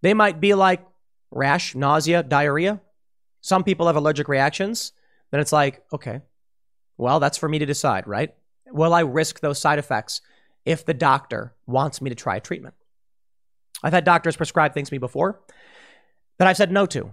They 0.00 0.14
might 0.14 0.40
be 0.40 0.54
like 0.54 0.86
rash, 1.30 1.74
nausea, 1.74 2.22
diarrhea. 2.22 2.80
Some 3.40 3.64
people 3.64 3.86
have 3.86 3.96
allergic 3.96 4.28
reactions. 4.28 4.92
Then 5.30 5.40
it's 5.40 5.52
like, 5.52 5.82
okay, 5.92 6.20
well, 6.96 7.20
that's 7.20 7.38
for 7.38 7.48
me 7.48 7.58
to 7.58 7.66
decide, 7.66 8.06
right? 8.06 8.34
Will 8.70 8.94
I 8.94 9.00
risk 9.00 9.40
those 9.40 9.58
side 9.58 9.78
effects 9.78 10.20
if 10.64 10.84
the 10.84 10.94
doctor 10.94 11.54
wants 11.66 12.00
me 12.00 12.10
to 12.10 12.16
try 12.16 12.36
a 12.36 12.40
treatment? 12.40 12.74
I've 13.82 13.92
had 13.92 14.04
doctors 14.04 14.36
prescribe 14.36 14.74
things 14.74 14.88
to 14.88 14.94
me 14.94 14.98
before 14.98 15.40
that 16.38 16.48
I've 16.48 16.56
said 16.56 16.72
no 16.72 16.86
to. 16.86 17.12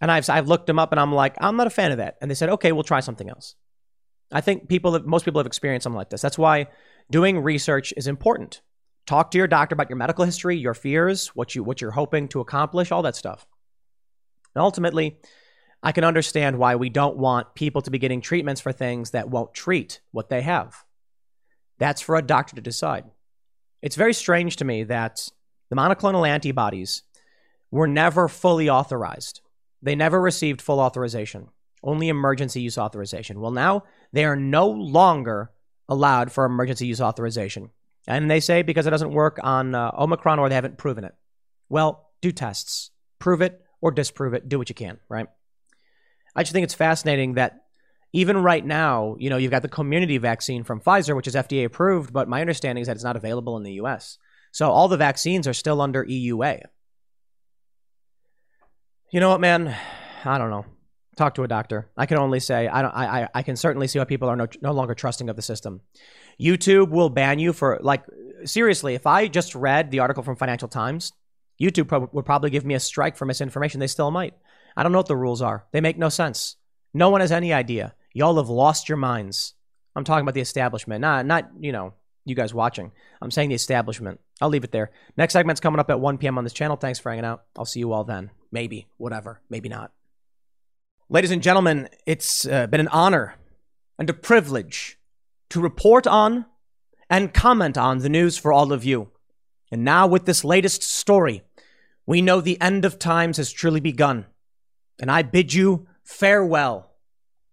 And 0.00 0.10
I've, 0.10 0.28
I've 0.30 0.48
looked 0.48 0.66
them 0.66 0.78
up 0.78 0.92
and 0.92 1.00
I'm 1.00 1.12
like, 1.12 1.34
I'm 1.40 1.56
not 1.56 1.66
a 1.66 1.70
fan 1.70 1.92
of 1.92 1.98
that. 1.98 2.16
And 2.20 2.30
they 2.30 2.34
said, 2.34 2.48
okay, 2.50 2.72
we'll 2.72 2.84
try 2.84 3.00
something 3.00 3.28
else. 3.28 3.56
I 4.30 4.40
think 4.40 4.68
people, 4.68 4.92
have, 4.92 5.06
most 5.06 5.24
people 5.24 5.40
have 5.40 5.46
experienced 5.46 5.84
something 5.84 5.96
like 5.96 6.10
this. 6.10 6.20
That's 6.20 6.38
why 6.38 6.68
doing 7.10 7.40
research 7.40 7.92
is 7.96 8.06
important. 8.06 8.60
Talk 9.08 9.30
to 9.30 9.38
your 9.38 9.46
doctor 9.46 9.72
about 9.72 9.88
your 9.88 9.96
medical 9.96 10.26
history, 10.26 10.58
your 10.58 10.74
fears, 10.74 11.28
what 11.28 11.54
you 11.54 11.64
what 11.64 11.80
you're 11.80 11.92
hoping 11.92 12.28
to 12.28 12.40
accomplish, 12.40 12.92
all 12.92 13.00
that 13.00 13.16
stuff. 13.16 13.46
And 14.54 14.60
ultimately, 14.60 15.16
I 15.82 15.92
can 15.92 16.04
understand 16.04 16.58
why 16.58 16.76
we 16.76 16.90
don't 16.90 17.16
want 17.16 17.54
people 17.54 17.80
to 17.80 17.90
be 17.90 17.98
getting 17.98 18.20
treatments 18.20 18.60
for 18.60 18.70
things 18.70 19.12
that 19.12 19.30
won't 19.30 19.54
treat 19.54 20.02
what 20.10 20.28
they 20.28 20.42
have. 20.42 20.84
That's 21.78 22.02
for 22.02 22.16
a 22.16 22.22
doctor 22.22 22.54
to 22.56 22.60
decide. 22.60 23.04
It's 23.80 23.96
very 23.96 24.12
strange 24.12 24.56
to 24.56 24.66
me 24.66 24.84
that 24.84 25.26
the 25.70 25.76
monoclonal 25.76 26.28
antibodies 26.28 27.02
were 27.70 27.88
never 27.88 28.28
fully 28.28 28.68
authorized. 28.68 29.40
They 29.80 29.94
never 29.94 30.20
received 30.20 30.60
full 30.60 30.80
authorization, 30.80 31.48
only 31.82 32.10
emergency 32.10 32.60
use 32.60 32.76
authorization. 32.76 33.40
Well, 33.40 33.52
now 33.52 33.84
they 34.12 34.26
are 34.26 34.36
no 34.36 34.68
longer 34.68 35.50
allowed 35.88 36.30
for 36.30 36.44
emergency 36.44 36.86
use 36.86 37.00
authorization. 37.00 37.70
And 38.08 38.30
they 38.30 38.40
say 38.40 38.62
because 38.62 38.86
it 38.86 38.90
doesn't 38.90 39.12
work 39.12 39.38
on 39.42 39.74
uh, 39.74 39.92
Omicron 39.96 40.38
or 40.38 40.48
they 40.48 40.54
haven't 40.54 40.78
proven 40.78 41.04
it. 41.04 41.14
Well, 41.68 42.10
do 42.22 42.32
tests, 42.32 42.90
prove 43.18 43.42
it 43.42 43.60
or 43.82 43.90
disprove 43.90 44.32
it, 44.32 44.48
do 44.48 44.58
what 44.58 44.70
you 44.70 44.74
can, 44.74 44.98
right? 45.10 45.26
I 46.34 46.42
just 46.42 46.54
think 46.54 46.64
it's 46.64 46.74
fascinating 46.74 47.34
that 47.34 47.64
even 48.14 48.38
right 48.38 48.64
now, 48.64 49.16
you 49.18 49.28
know, 49.28 49.36
you've 49.36 49.50
got 49.50 49.60
the 49.60 49.68
Comirnaty 49.68 50.18
vaccine 50.18 50.64
from 50.64 50.80
Pfizer, 50.80 51.14
which 51.14 51.26
is 51.26 51.34
FDA 51.34 51.66
approved, 51.66 52.10
but 52.10 52.28
my 52.28 52.40
understanding 52.40 52.80
is 52.80 52.88
that 52.88 52.96
it's 52.96 53.04
not 53.04 53.16
available 53.16 53.58
in 53.58 53.62
the 53.62 53.72
US. 53.72 54.16
So 54.52 54.70
all 54.70 54.88
the 54.88 54.96
vaccines 54.96 55.46
are 55.46 55.52
still 55.52 55.82
under 55.82 56.02
EUA. 56.02 56.62
You 59.12 59.20
know 59.20 59.28
what, 59.28 59.42
man? 59.42 59.76
I 60.24 60.38
don't 60.38 60.50
know. 60.50 60.64
Talk 61.16 61.34
to 61.34 61.42
a 61.42 61.48
doctor. 61.48 61.90
I 61.94 62.06
can 62.06 62.16
only 62.16 62.40
say 62.40 62.68
I 62.68 62.80
don't. 62.80 62.94
I 62.94 63.28
I, 63.34 63.42
can 63.42 63.56
certainly 63.56 63.88
see 63.88 63.98
why 63.98 64.04
people 64.04 64.28
are 64.28 64.36
no, 64.36 64.46
no 64.62 64.72
longer 64.72 64.94
trusting 64.94 65.28
of 65.28 65.34
the 65.34 65.42
system. 65.42 65.80
YouTube 66.40 66.90
will 66.90 67.10
ban 67.10 67.38
you 67.38 67.52
for 67.52 67.78
like 67.82 68.04
seriously. 68.44 68.94
If 68.94 69.06
I 69.06 69.26
just 69.26 69.54
read 69.54 69.90
the 69.90 70.00
article 70.00 70.22
from 70.22 70.36
Financial 70.36 70.68
Times, 70.68 71.12
YouTube 71.60 71.88
pro- 71.88 72.08
would 72.12 72.26
probably 72.26 72.50
give 72.50 72.64
me 72.64 72.74
a 72.74 72.80
strike 72.80 73.16
for 73.16 73.24
misinformation. 73.24 73.80
They 73.80 73.86
still 73.86 74.10
might. 74.10 74.34
I 74.76 74.82
don't 74.82 74.92
know 74.92 74.98
what 74.98 75.08
the 75.08 75.16
rules 75.16 75.42
are. 75.42 75.66
They 75.72 75.80
make 75.80 75.98
no 75.98 76.08
sense. 76.08 76.56
No 76.94 77.10
one 77.10 77.20
has 77.20 77.32
any 77.32 77.52
idea. 77.52 77.94
Y'all 78.12 78.36
have 78.36 78.48
lost 78.48 78.88
your 78.88 78.98
minds. 78.98 79.54
I'm 79.96 80.04
talking 80.04 80.22
about 80.22 80.34
the 80.34 80.40
establishment, 80.40 81.00
not 81.00 81.26
not 81.26 81.50
you 81.60 81.72
know 81.72 81.94
you 82.24 82.34
guys 82.34 82.54
watching. 82.54 82.92
I'm 83.20 83.30
saying 83.30 83.48
the 83.48 83.54
establishment. 83.54 84.20
I'll 84.40 84.48
leave 84.48 84.64
it 84.64 84.70
there. 84.70 84.90
Next 85.16 85.32
segment's 85.32 85.60
coming 85.60 85.80
up 85.80 85.90
at 85.90 85.98
1 85.98 86.18
p.m. 86.18 86.38
on 86.38 86.44
this 86.44 86.52
channel. 86.52 86.76
Thanks 86.76 86.98
for 86.98 87.10
hanging 87.10 87.24
out. 87.24 87.44
I'll 87.56 87.64
see 87.64 87.80
you 87.80 87.92
all 87.92 88.04
then. 88.04 88.30
Maybe, 88.52 88.86
whatever, 88.98 89.40
maybe 89.50 89.68
not. 89.68 89.92
Ladies 91.08 91.30
and 91.30 91.42
gentlemen, 91.42 91.88
it's 92.06 92.46
uh, 92.46 92.66
been 92.66 92.80
an 92.80 92.88
honor 92.88 93.34
and 93.98 94.08
a 94.08 94.14
privilege 94.14 94.98
to 95.50 95.60
report 95.60 96.06
on 96.06 96.46
and 97.10 97.34
comment 97.34 97.78
on 97.78 97.98
the 97.98 98.08
news 98.08 98.36
for 98.36 98.52
all 98.52 98.72
of 98.72 98.84
you. 98.84 99.10
And 99.70 99.84
now, 99.84 100.06
with 100.06 100.24
this 100.24 100.44
latest 100.44 100.82
story, 100.82 101.42
we 102.06 102.22
know 102.22 102.40
the 102.40 102.60
end 102.60 102.84
of 102.84 102.98
times 102.98 103.36
has 103.36 103.52
truly 103.52 103.80
begun. 103.80 104.26
And 105.00 105.10
I 105.10 105.22
bid 105.22 105.52
you 105.52 105.86
farewell. 106.04 106.90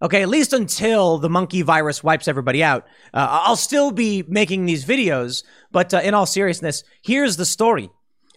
Okay, 0.01 0.21
at 0.21 0.29
least 0.29 0.53
until 0.53 1.17
the 1.17 1.29
monkey 1.29 1.61
virus 1.61 2.03
wipes 2.03 2.27
everybody 2.27 2.63
out. 2.63 2.85
Uh, 3.13 3.27
I'll 3.29 3.55
still 3.55 3.91
be 3.91 4.23
making 4.27 4.65
these 4.65 4.85
videos, 4.85 5.43
but 5.71 5.93
uh, 5.93 6.01
in 6.03 6.13
all 6.13 6.25
seriousness, 6.25 6.83
here's 7.01 7.37
the 7.37 7.45
story. 7.45 7.89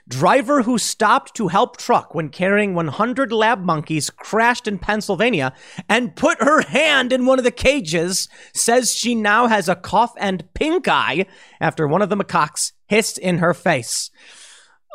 Driver 0.09 0.63
who 0.63 0.79
stopped 0.79 1.35
to 1.35 1.49
help 1.49 1.77
truck 1.77 2.15
when 2.15 2.31
carrying 2.31 2.75
100 2.75 3.31
lab 3.31 3.61
monkeys 3.61 4.09
crashed 4.09 4.67
in 4.67 4.79
Pennsylvania 4.79 5.53
and 5.87 6.17
put 6.17 6.43
her 6.43 6.63
hand 6.63 7.13
in 7.13 7.27
one 7.27 7.39
of 7.39 7.45
the 7.45 7.51
cages 7.51 8.27
says 8.55 8.95
she 8.95 9.15
now 9.15 9.49
has 9.49 9.69
a 9.69 9.77
cough 9.77 10.15
and 10.17 10.53
pink 10.55 10.89
eye 10.89 11.27
after 11.61 11.87
one 11.87 12.01
of 12.01 12.09
the 12.09 12.17
macaques 12.17 12.73
hissed 12.87 13.19
in 13.19 13.39
her 13.39 13.53
face. 13.53 14.11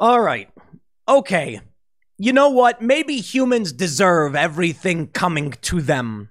All 0.01 0.19
right. 0.19 0.49
Okay. 1.07 1.61
You 2.17 2.33
know 2.33 2.49
what? 2.49 2.81
Maybe 2.81 3.17
humans 3.17 3.71
deserve 3.71 4.35
everything 4.35 5.07
coming 5.07 5.51
to 5.61 5.81
them. 5.81 6.29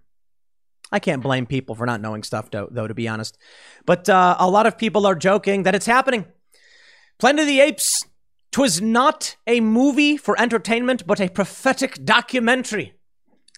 I 0.91 0.99
can't 0.99 1.23
blame 1.23 1.47
people 1.47 1.75
for 1.75 1.87
not 1.87 2.01
knowing 2.01 2.25
stuff, 2.25 2.51
though, 2.51 2.69
though 2.71 2.89
to 2.89 2.95
be 2.95 3.07
honest. 3.07 3.39
But 3.87 4.09
uh, 4.09 4.37
a 4.39 4.51
lot 4.51 4.67
of 4.67 4.77
people 4.77 5.07
are 5.07 5.15
joking 5.15 5.63
that 5.63 5.75
it's 5.75 5.87
happening. 5.87 6.27
Planet 7.19 7.43
of 7.43 7.47
the 7.47 7.61
Apes 7.61 8.05
Twas 8.53 8.83
not 8.83 9.37
a 9.47 9.61
movie 9.61 10.19
for 10.19 10.39
entertainment, 10.39 11.07
but 11.07 11.21
a 11.21 11.31
prophetic 11.31 12.05
documentary. 12.05 12.93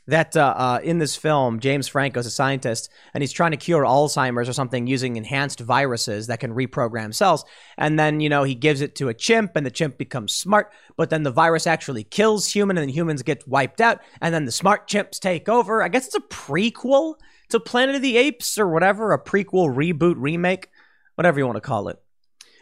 That 0.06 0.36
uh, 0.36 0.54
uh, 0.56 0.80
in 0.84 0.98
this 0.98 1.16
film, 1.16 1.58
James 1.58 1.88
Franco 1.88 2.20
is 2.20 2.26
a 2.26 2.30
scientist, 2.30 2.90
and 3.12 3.20
he's 3.20 3.32
trying 3.32 3.50
to 3.50 3.56
cure 3.56 3.84
Alzheimer's 3.84 4.48
or 4.48 4.52
something 4.52 4.86
using 4.86 5.16
enhanced 5.16 5.58
viruses 5.58 6.28
that 6.28 6.38
can 6.38 6.54
reprogram 6.54 7.12
cells. 7.12 7.44
And 7.76 7.98
then, 7.98 8.20
you 8.20 8.28
know, 8.28 8.44
he 8.44 8.54
gives 8.54 8.82
it 8.82 8.94
to 8.96 9.08
a 9.08 9.14
chimp, 9.14 9.56
and 9.56 9.66
the 9.66 9.70
chimp 9.70 9.98
becomes 9.98 10.32
smart. 10.32 10.70
But 10.96 11.10
then 11.10 11.24
the 11.24 11.32
virus 11.32 11.66
actually 11.66 12.04
kills 12.04 12.46
human, 12.52 12.78
and 12.78 12.90
humans 12.90 13.22
get 13.22 13.48
wiped 13.48 13.80
out. 13.80 14.00
And 14.20 14.32
then 14.32 14.44
the 14.44 14.52
smart 14.52 14.86
chimps 14.88 15.18
take 15.18 15.48
over. 15.48 15.82
I 15.82 15.88
guess 15.88 16.06
it's 16.06 16.14
a 16.14 16.20
prequel 16.20 17.14
to 17.48 17.58
Planet 17.58 17.96
of 17.96 18.02
the 18.02 18.16
Apes 18.16 18.58
or 18.58 18.68
whatever, 18.68 19.12
a 19.12 19.20
prequel, 19.20 19.74
reboot, 19.74 20.16
remake, 20.18 20.68
whatever 21.16 21.40
you 21.40 21.46
want 21.46 21.56
to 21.56 21.62
call 21.62 21.88
it. 21.88 21.98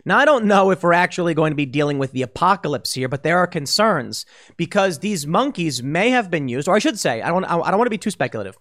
Now, 0.04 0.18
I 0.18 0.24
don't 0.24 0.46
know 0.46 0.70
if 0.70 0.82
we're 0.82 0.92
actually 0.92 1.34
going 1.34 1.52
to 1.52 1.56
be 1.56 1.66
dealing 1.66 1.98
with 1.98 2.12
the 2.12 2.22
apocalypse 2.22 2.92
here, 2.92 3.08
but 3.08 3.22
there 3.22 3.38
are 3.38 3.46
concerns 3.46 4.26
because 4.56 4.98
these 4.98 5.26
monkeys 5.26 5.82
may 5.82 6.10
have 6.10 6.30
been 6.30 6.48
used, 6.48 6.66
or 6.66 6.74
I 6.74 6.80
should 6.80 6.98
say, 6.98 7.22
I 7.22 7.28
don't, 7.28 7.44
I 7.44 7.70
don't 7.70 7.78
want 7.78 7.86
to 7.86 7.90
be 7.90 7.98
too 7.98 8.10
speculative. 8.10 8.56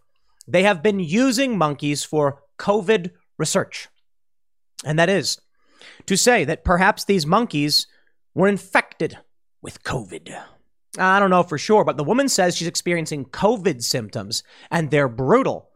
They 0.48 0.64
have 0.64 0.84
been 0.84 1.00
using 1.00 1.58
monkeys 1.58 2.04
for 2.04 2.44
COVID 2.60 3.12
research. 3.38 3.90
And 4.86 5.00
that 5.00 5.10
is 5.10 5.40
to 6.06 6.16
say 6.16 6.44
that 6.46 6.64
perhaps 6.64 7.06
these 7.06 7.26
monkeys 7.26 7.88
were 8.36 8.48
infected 8.48 9.18
with 9.62 9.84
COVID. 9.84 10.36
I 10.98 11.20
don't 11.20 11.30
know 11.30 11.44
for 11.44 11.58
sure, 11.58 11.86
but 11.86 11.98
the 11.98 12.04
woman 12.04 12.30
says 12.30 12.56
she's 12.56 12.68
experiencing 12.68 13.26
COVID 13.26 13.82
symptoms 13.82 14.44
and 14.70 14.92
they're 14.92 15.08
brutal. 15.08 15.71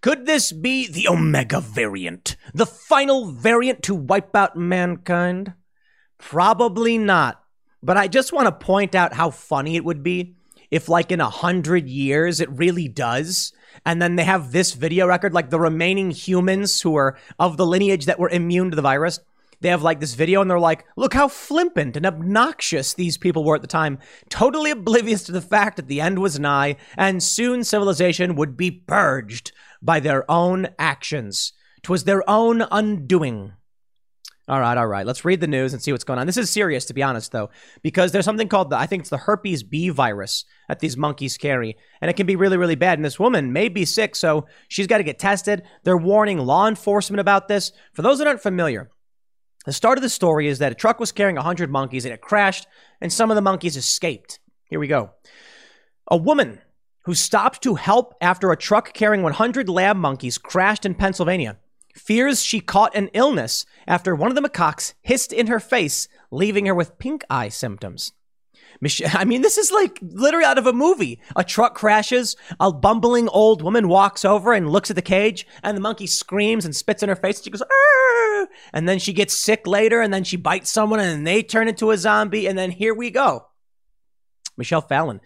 Could 0.00 0.26
this 0.26 0.52
be 0.52 0.86
the 0.86 1.08
Omega 1.08 1.60
variant? 1.60 2.36
The 2.54 2.66
final 2.66 3.30
variant 3.30 3.82
to 3.84 3.94
wipe 3.94 4.34
out 4.34 4.56
mankind? 4.56 5.54
Probably 6.18 6.98
not. 6.98 7.42
But 7.82 7.96
I 7.96 8.08
just 8.08 8.32
want 8.32 8.46
to 8.46 8.64
point 8.66 8.94
out 8.94 9.14
how 9.14 9.30
funny 9.30 9.76
it 9.76 9.84
would 9.84 10.02
be 10.02 10.36
if, 10.70 10.88
like, 10.88 11.10
in 11.10 11.20
a 11.20 11.28
hundred 11.28 11.88
years, 11.88 12.40
it 12.40 12.50
really 12.50 12.88
does. 12.88 13.52
And 13.84 14.00
then 14.00 14.16
they 14.16 14.24
have 14.24 14.52
this 14.52 14.72
video 14.74 15.06
record, 15.06 15.32
like 15.32 15.50
the 15.50 15.60
remaining 15.60 16.10
humans 16.10 16.80
who 16.80 16.96
are 16.96 17.16
of 17.38 17.56
the 17.56 17.66
lineage 17.66 18.06
that 18.06 18.18
were 18.18 18.28
immune 18.28 18.70
to 18.70 18.76
the 18.76 18.82
virus. 18.82 19.20
They 19.60 19.68
have 19.68 19.82
like 19.82 20.00
this 20.00 20.14
video 20.14 20.40
and 20.40 20.50
they're 20.50 20.58
like, 20.58 20.86
look 20.96 21.12
how 21.12 21.28
flippant 21.28 21.96
and 21.96 22.06
obnoxious 22.06 22.94
these 22.94 23.18
people 23.18 23.44
were 23.44 23.56
at 23.56 23.60
the 23.60 23.68
time, 23.68 23.98
totally 24.30 24.70
oblivious 24.70 25.22
to 25.24 25.32
the 25.32 25.42
fact 25.42 25.76
that 25.76 25.86
the 25.86 26.00
end 26.00 26.18
was 26.18 26.38
nigh 26.38 26.76
and 26.96 27.22
soon 27.22 27.62
civilization 27.62 28.36
would 28.36 28.56
be 28.56 28.70
purged 28.70 29.52
by 29.82 30.00
their 30.00 30.30
own 30.30 30.68
actions. 30.78 31.52
'Twas 31.82 32.04
their 32.04 32.28
own 32.28 32.62
undoing. 32.70 33.52
All 34.48 34.58
right, 34.58 34.76
all 34.76 34.88
right. 34.88 35.06
Let's 35.06 35.24
read 35.24 35.40
the 35.40 35.46
news 35.46 35.72
and 35.72 35.80
see 35.80 35.92
what's 35.92 36.02
going 36.02 36.18
on. 36.18 36.26
This 36.26 36.36
is 36.36 36.50
serious, 36.50 36.84
to 36.86 36.94
be 36.94 37.04
honest, 37.04 37.30
though, 37.30 37.50
because 37.82 38.10
there's 38.10 38.24
something 38.24 38.48
called 38.48 38.70
the, 38.70 38.76
I 38.76 38.86
think 38.86 39.02
it's 39.02 39.10
the 39.10 39.16
herpes 39.16 39.62
B 39.62 39.90
virus 39.90 40.44
that 40.66 40.80
these 40.80 40.96
monkeys 40.96 41.36
carry, 41.38 41.76
and 42.00 42.10
it 42.10 42.16
can 42.16 42.26
be 42.26 42.34
really, 42.34 42.56
really 42.56 42.74
bad. 42.74 42.98
And 42.98 43.04
this 43.04 43.20
woman 43.20 43.52
may 43.52 43.68
be 43.68 43.84
sick, 43.84 44.16
so 44.16 44.46
she's 44.66 44.88
got 44.88 44.98
to 44.98 45.04
get 45.04 45.20
tested. 45.20 45.62
They're 45.84 45.96
warning 45.96 46.38
law 46.38 46.66
enforcement 46.66 47.20
about 47.20 47.46
this. 47.46 47.70
For 47.92 48.02
those 48.02 48.18
that 48.18 48.26
aren't 48.26 48.42
familiar, 48.42 48.90
The 49.66 49.72
start 49.74 49.98
of 49.98 50.02
the 50.02 50.08
story 50.08 50.48
is 50.48 50.58
that 50.58 50.72
a 50.72 50.74
truck 50.74 50.98
was 50.98 51.12
carrying 51.12 51.36
100 51.36 51.70
monkeys 51.70 52.04
and 52.04 52.14
it 52.14 52.20
crashed, 52.20 52.66
and 53.00 53.12
some 53.12 53.30
of 53.30 53.34
the 53.34 53.42
monkeys 53.42 53.76
escaped. 53.76 54.40
Here 54.64 54.80
we 54.80 54.86
go. 54.86 55.10
A 56.10 56.16
woman 56.16 56.60
who 57.02 57.14
stopped 57.14 57.62
to 57.62 57.74
help 57.76 58.14
after 58.20 58.50
a 58.50 58.56
truck 58.56 58.92
carrying 58.92 59.22
100 59.22 59.68
lab 59.68 59.96
monkeys 59.96 60.38
crashed 60.38 60.84
in 60.84 60.94
Pennsylvania 60.94 61.58
fears 61.94 62.42
she 62.42 62.60
caught 62.60 62.94
an 62.94 63.08
illness 63.12 63.66
after 63.86 64.14
one 64.14 64.30
of 64.30 64.34
the 64.34 64.48
macaques 64.48 64.94
hissed 65.02 65.32
in 65.32 65.46
her 65.46 65.60
face, 65.60 66.08
leaving 66.30 66.66
her 66.66 66.74
with 66.74 66.98
pink 66.98 67.24
eye 67.30 67.48
symptoms. 67.48 68.12
Michelle, 68.80 69.10
I 69.14 69.24
mean, 69.24 69.42
this 69.42 69.58
is 69.58 69.70
like 69.70 69.98
literally 70.02 70.44
out 70.44 70.58
of 70.58 70.66
a 70.66 70.72
movie. 70.72 71.20
A 71.36 71.44
truck 71.44 71.74
crashes, 71.74 72.36
a 72.58 72.72
bumbling 72.72 73.28
old 73.28 73.62
woman 73.62 73.88
walks 73.88 74.24
over 74.24 74.52
and 74.52 74.70
looks 74.70 74.90
at 74.90 74.96
the 74.96 75.02
cage, 75.02 75.46
and 75.62 75.76
the 75.76 75.82
monkey 75.82 76.06
screams 76.06 76.64
and 76.64 76.74
spits 76.74 77.02
in 77.02 77.08
her 77.08 77.16
face. 77.16 77.42
She 77.42 77.50
goes, 77.50 77.62
Arr! 77.62 78.48
and 78.72 78.88
then 78.88 78.98
she 78.98 79.12
gets 79.12 79.36
sick 79.36 79.66
later, 79.66 80.00
and 80.00 80.12
then 80.12 80.24
she 80.24 80.36
bites 80.36 80.70
someone, 80.70 81.00
and 81.00 81.26
they 81.26 81.42
turn 81.42 81.68
into 81.68 81.90
a 81.90 81.98
zombie, 81.98 82.46
and 82.46 82.58
then 82.58 82.70
here 82.70 82.94
we 82.94 83.10
go. 83.10 83.46
Michelle 84.56 84.82
Fallon 84.82 85.20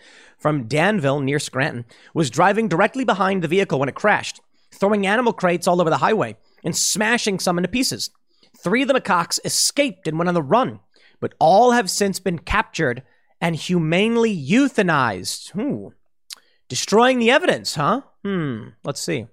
from 0.44 0.68
Danville 0.68 1.20
near 1.20 1.38
Scranton 1.38 1.86
was 2.12 2.28
driving 2.28 2.68
directly 2.68 3.02
behind 3.02 3.40
the 3.40 3.48
vehicle 3.48 3.78
when 3.78 3.88
it 3.88 3.94
crashed, 3.94 4.42
throwing 4.74 5.06
animal 5.06 5.32
crates 5.32 5.66
all 5.66 5.80
over 5.80 5.88
the 5.88 5.96
highway 5.96 6.36
and 6.62 6.76
smashing 6.76 7.38
some 7.38 7.56
into 7.56 7.66
pieces. 7.66 8.10
Three 8.58 8.82
of 8.82 8.88
the 8.88 8.92
macaques 8.92 9.40
escaped 9.42 10.06
and 10.06 10.18
went 10.18 10.28
on 10.28 10.34
the 10.34 10.42
run, 10.42 10.80
but 11.18 11.32
all 11.40 11.70
have 11.70 11.88
since 11.88 12.20
been 12.20 12.38
captured 12.38 13.02
and 13.40 13.56
humanely 13.56 14.36
euthanized. 14.36 15.58
Ooh. 15.58 15.94
Destroying 16.68 17.20
the 17.20 17.30
evidence, 17.30 17.76
huh? 17.76 18.02
Hmm. 18.22 18.68
Let's 18.84 19.00
see. 19.00 19.28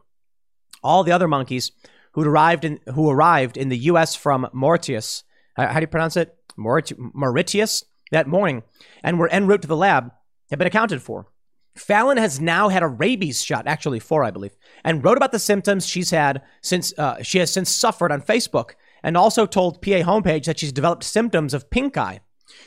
All 0.82 1.04
the 1.04 1.12
other 1.12 1.28
monkeys 1.28 1.74
who 2.14 2.24
arrived 2.24 2.64
in 2.64 2.80
who 2.94 3.10
arrived 3.10 3.58
in 3.58 3.68
the 3.68 3.80
U.S. 3.80 4.16
from 4.16 4.48
Mauritius, 4.54 5.26
how 5.58 5.74
do 5.74 5.82
you 5.82 5.88
pronounce 5.88 6.16
it? 6.16 6.34
Mauritius 6.56 7.84
that 8.12 8.28
morning, 8.28 8.64
and 9.04 9.20
were 9.20 9.28
en 9.28 9.48
route 9.48 9.64
to 9.64 9.68
the 9.68 9.76
lab, 9.76 10.12
have 10.52 10.60
been 10.60 10.68
accounted 10.68 11.02
for. 11.02 11.28
Fallon 11.76 12.18
has 12.18 12.40
now 12.40 12.70
had 12.70 12.84
a 12.84 12.88
rabies 12.88 13.44
shot, 13.44 13.66
actually 13.66 14.00
four, 14.00 14.24
I 14.24 14.32
believe, 14.32 14.56
and 14.84 15.04
wrote 15.04 15.18
about 15.18 15.32
the 15.32 15.40
symptoms 15.40 15.88
she's 15.88 16.12
had 16.12 16.42
since 16.62 16.94
uh, 16.98 17.24
she 17.24 17.40
has 17.40 17.52
since 17.52 17.70
suffered 17.70 18.12
on 18.12 18.22
Facebook, 18.22 18.72
and 19.04 19.18
also 19.18 19.46
told 19.46 19.82
PA 19.82 20.04
homepage 20.04 20.46
that 20.46 20.60
she's 20.60 20.72
developed 20.72 21.04
symptoms 21.04 21.54
of 21.54 21.70
pink 21.70 21.98
eye. 21.98 22.20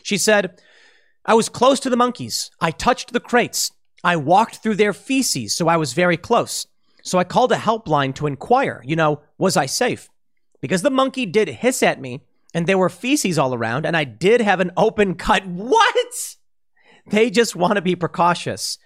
She 0.03 0.16
said, 0.16 0.61
I 1.26 1.35
was 1.35 1.49
close 1.49 1.80
to 1.80 1.91
the 1.91 1.97
monkeys. 1.97 2.51
I 2.61 2.70
touched 2.70 3.12
the 3.12 3.20
crates. 3.20 3.72
I 4.03 4.16
walked 4.16 4.57
through 4.57 4.74
their 4.76 4.93
feces, 4.93 5.55
so 5.55 5.68
I 5.68 5.76
was 5.76 5.93
very 5.93 6.16
close. 6.16 6.66
So 7.03 7.18
I 7.18 7.24
called 7.24 7.53
a 7.53 7.57
helpline 7.57 8.14
to 8.16 8.26
inquire, 8.26 8.82
you 8.85 8.97
know, 8.97 9.20
was 9.37 9.57
I 9.57 9.66
safe? 9.66 10.09
Because 10.61 10.80
the 10.80 10.91
monkey 10.91 11.26
did 11.26 11.49
hiss 11.49 11.82
at 11.82 12.01
me 12.01 12.22
and 12.55 12.66
there 12.66 12.78
were 12.78 12.89
feces 12.89 13.39
all 13.39 13.55
around 13.55 13.85
and 13.85 13.95
I 13.95 14.05
did 14.05 14.41
have 14.41 14.61
an 14.61 14.72
open 14.76 15.14
cut. 15.14 15.47
What? 15.47 16.37
They 17.07 17.30
just 17.30 17.55
want 17.55 17.76
to 17.76 17.82
be 17.82 17.96
precautious. 17.96 18.78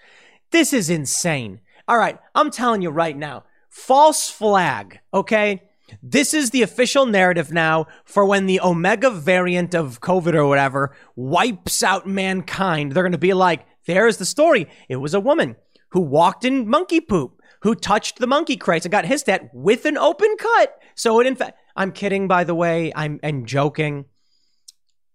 This 0.51 0.73
is 0.73 0.91
insane. 0.91 1.61
All 1.87 1.99
right, 1.99 2.19
I'm 2.35 2.51
telling 2.51 2.83
you 2.83 2.91
right 2.91 3.17
now, 3.17 3.45
false 3.69 4.29
flag, 4.29 5.01
okay? 5.15 5.63
This 6.03 6.35
is 6.35 6.51
the 6.51 6.63
official 6.63 7.07
narrative 7.07 7.53
now 7.53 7.87
for 8.05 8.25
when 8.25 8.47
the 8.47 8.61
Omega 8.61 9.11
variant 9.11 9.75
of 9.75 10.01
COVID 10.01 10.35
or 10.35 10.47
whatever 10.47 10.95
wipes 11.17 11.83
out 11.83 12.07
mankind. 12.07 12.93
They're 12.93 13.03
going 13.03 13.13
to 13.13 13.19
be 13.19 13.33
like, 13.33 13.65
there's 13.87 14.19
the 14.19 14.27
story. 14.27 14.69
It 14.89 14.97
was 14.97 15.15
a 15.15 15.21
woman 15.21 15.57
who 15.91 16.01
walked 16.01 16.45
in 16.45 16.69
monkey 16.69 17.01
poop, 17.01 17.41
who 17.63 17.75
touched 17.75 18.19
the 18.19 18.27
monkey 18.27 18.57
crates 18.57 18.85
and 18.85 18.93
got 18.93 19.07
hissed 19.07 19.29
at 19.29 19.49
with 19.55 19.87
an 19.87 19.97
open 19.97 20.37
cut. 20.39 20.79
So 20.95 21.21
it, 21.21 21.27
in 21.27 21.37
fact, 21.37 21.59
I'm 21.75 21.93
kidding, 21.93 22.29
by 22.29 22.45
the 22.45 22.55
way. 22.55 22.93
I'm, 22.95 23.19
I'm 23.23 23.47
joking. 23.47 24.05